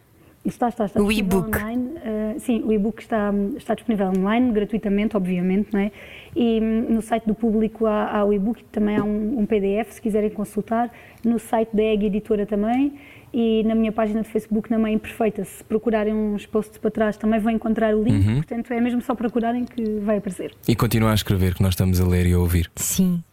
Está, 0.46 0.68
está, 0.68 0.86
está 0.86 1.02
O 1.02 1.08
disponível 1.08 1.40
e-book. 1.40 1.58
online. 1.58 1.90
Uh, 2.36 2.40
sim, 2.40 2.62
o 2.66 2.74
e-book 2.74 3.02
está, 3.02 3.34
está 3.56 3.74
disponível 3.76 4.08
online, 4.08 4.52
gratuitamente, 4.52 5.16
obviamente, 5.16 5.70
não 5.72 5.80
é? 5.80 5.92
E 6.36 6.60
hum, 6.62 6.86
no 6.90 7.02
site 7.02 7.26
do 7.26 7.34
público 7.34 7.86
há, 7.86 8.18
há 8.18 8.26
o 8.26 8.34
e-book, 8.34 8.62
também 8.66 8.98
há 8.98 9.04
um, 9.04 9.40
um 9.40 9.46
PDF, 9.46 9.92
se 9.94 10.02
quiserem 10.02 10.30
consultar. 10.30 10.92
No 11.24 11.40
site 11.40 11.74
da 11.74 11.82
EG 11.82 12.08
Editora 12.08 12.46
também. 12.46 12.94
E 13.34 13.64
na 13.64 13.74
minha 13.74 13.92
página 13.92 14.22
de 14.22 14.30
Facebook, 14.30 14.70
na 14.70 14.78
Mãe 14.78 14.98
Perfeita, 14.98 15.44
se 15.44 15.64
procurarem 15.64 16.14
uns 16.14 16.46
posts 16.46 16.78
para 16.78 16.92
trás, 16.92 17.18
também 17.18 17.40
vão 17.40 17.52
encontrar 17.52 17.96
o 17.96 18.04
link. 18.04 18.24
Portanto, 18.36 18.72
é 18.72 18.80
mesmo 18.80 19.02
só 19.02 19.16
procurarem 19.16 19.66
que 19.66 20.00
vai 20.02 20.18
aparecer. 20.18 20.54
E 20.68 20.76
continua 20.76 21.12
a 21.12 21.16
escrever, 21.16 21.56
que 21.56 21.64
nós 21.64 21.74
estamos 21.74 22.00
a 22.00 22.06
ler 22.06 22.28
e 22.28 22.34
a 22.34 22.40
ouvir. 22.40 22.70
Sim. 22.76 23.24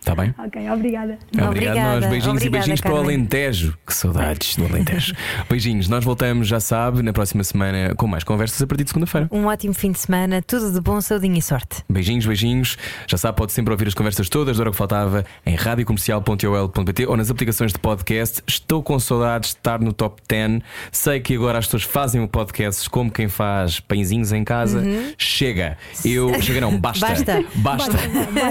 Está 0.00 0.14
bem? 0.16 0.34
Ok, 0.36 0.68
obrigada. 0.70 1.18
Obrigado, 1.28 1.50
Obrigada. 1.50 2.00
nós. 2.00 2.10
Beijinhos 2.10 2.26
e 2.26 2.30
Obrigada, 2.30 2.50
beijinhos 2.50 2.80
para 2.80 2.90
o 2.90 2.94
Carmen. 2.96 3.14
Alentejo. 3.14 3.78
Que 3.86 3.94
saudades 3.94 4.56
do 4.56 4.64
Alentejo. 4.64 5.14
beijinhos, 5.48 5.88
nós 5.88 6.04
voltamos, 6.04 6.48
já 6.48 6.58
sabe, 6.58 7.02
na 7.02 7.12
próxima 7.12 7.44
semana 7.44 7.94
com 7.94 8.08
mais 8.08 8.24
conversas 8.24 8.60
a 8.60 8.66
partir 8.66 8.82
de 8.84 8.90
segunda-feira. 8.90 9.28
Um 9.30 9.46
ótimo 9.46 9.74
fim 9.74 9.92
de 9.92 10.00
semana, 10.00 10.42
tudo 10.42 10.72
de 10.72 10.80
bom, 10.80 11.00
saudinho 11.00 11.36
e 11.36 11.42
sorte. 11.42 11.84
Beijinhos, 11.88 12.26
beijinhos. 12.26 12.76
Já 13.06 13.16
sabe, 13.16 13.36
pode 13.36 13.52
sempre 13.52 13.72
ouvir 13.72 13.86
as 13.86 13.94
conversas 13.94 14.28
todas 14.28 14.56
da 14.56 14.62
hora 14.62 14.70
que 14.72 14.76
faltava 14.76 15.24
em 15.46 15.54
radiocomercial.ol.pt 15.54 17.06
ou 17.06 17.16
nas 17.16 17.30
aplicações 17.30 17.72
de 17.72 17.78
podcast. 17.78 18.42
Estou 18.48 18.82
com 18.82 18.98
saudades 18.98 19.19
de 19.38 19.46
estar 19.46 19.80
no 19.80 19.92
top 19.92 20.20
10. 20.28 20.60
Sei 20.92 21.20
que 21.20 21.34
agora 21.34 21.58
as 21.58 21.66
pessoas 21.66 21.82
fazem 21.82 22.22
o 22.22 22.28
podcast 22.28 22.88
como 22.90 23.10
quem 23.10 23.28
faz 23.28 23.80
pãezinhos 23.80 24.32
em 24.32 24.44
casa. 24.44 24.82
Chega. 25.18 25.76
Eu. 26.04 26.40
Chega 26.42 26.60
não, 26.60 26.78
basta. 26.78 27.06
Basta. 27.06 27.44
Basta. 27.56 27.98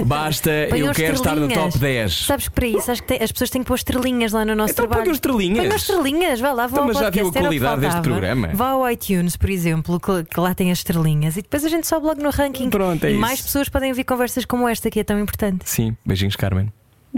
Basta. 0.06 0.52
Ponham 0.70 0.88
Eu 0.88 0.94
quero 0.94 1.14
estar 1.16 1.36
no 1.36 1.48
top 1.48 1.78
10. 1.78 2.26
Sabes 2.26 2.48
que 2.48 2.54
para 2.54 2.68
isso 2.68 2.92
acho 2.92 3.04
que 3.04 3.14
as 3.14 3.32
pessoas 3.32 3.50
têm 3.50 3.62
que 3.62 3.68
pôr 3.68 3.76
estrelinhas 3.76 4.32
lá 4.32 4.46
no 4.46 4.56
nosso 4.56 4.74
Então 4.74 4.86
trabalho. 4.86 5.04
ponham 5.04 5.16
estrelinhas. 5.16 5.58
Ponham 5.66 5.76
estrelinhas, 5.76 6.40
vá 6.40 6.52
lá, 6.52 6.68
vá 6.68 6.78
Então, 6.78 6.88
mas 6.88 6.98
já 7.00 7.10
viu 7.10 7.28
a 7.28 7.32
qualidade 7.32 7.82
deste 7.82 8.02
programa? 8.02 8.50
Vá 8.54 8.70
ao 8.70 8.90
iTunes, 8.92 9.36
por 9.36 9.50
exemplo, 9.50 10.00
que, 10.00 10.24
que 10.24 10.40
lá 10.40 10.54
tem 10.54 10.72
as 10.72 10.80
estrelinhas 10.80 11.38
e 11.38 11.42
depois 11.42 11.66
a 11.66 11.70
gente 11.70 11.88
sobe 11.88 12.06
logo 12.06 12.22
no 12.22 12.30
ranking. 12.30 12.70
Pronto, 12.70 13.04
é 13.04 13.10
e 13.10 13.12
isso. 13.14 13.22
mais 13.22 13.42
pessoas 13.42 13.70
podem 13.70 13.90
ouvir 13.90 14.04
conversas 14.04 14.46
como 14.46 14.68
esta 14.68 14.90
que 14.90 15.00
é 15.00 15.04
tão 15.04 15.20
importante. 15.20 15.70
Sim, 15.70 15.96
beijinhos, 16.06 16.36
Carmen. 16.36 16.72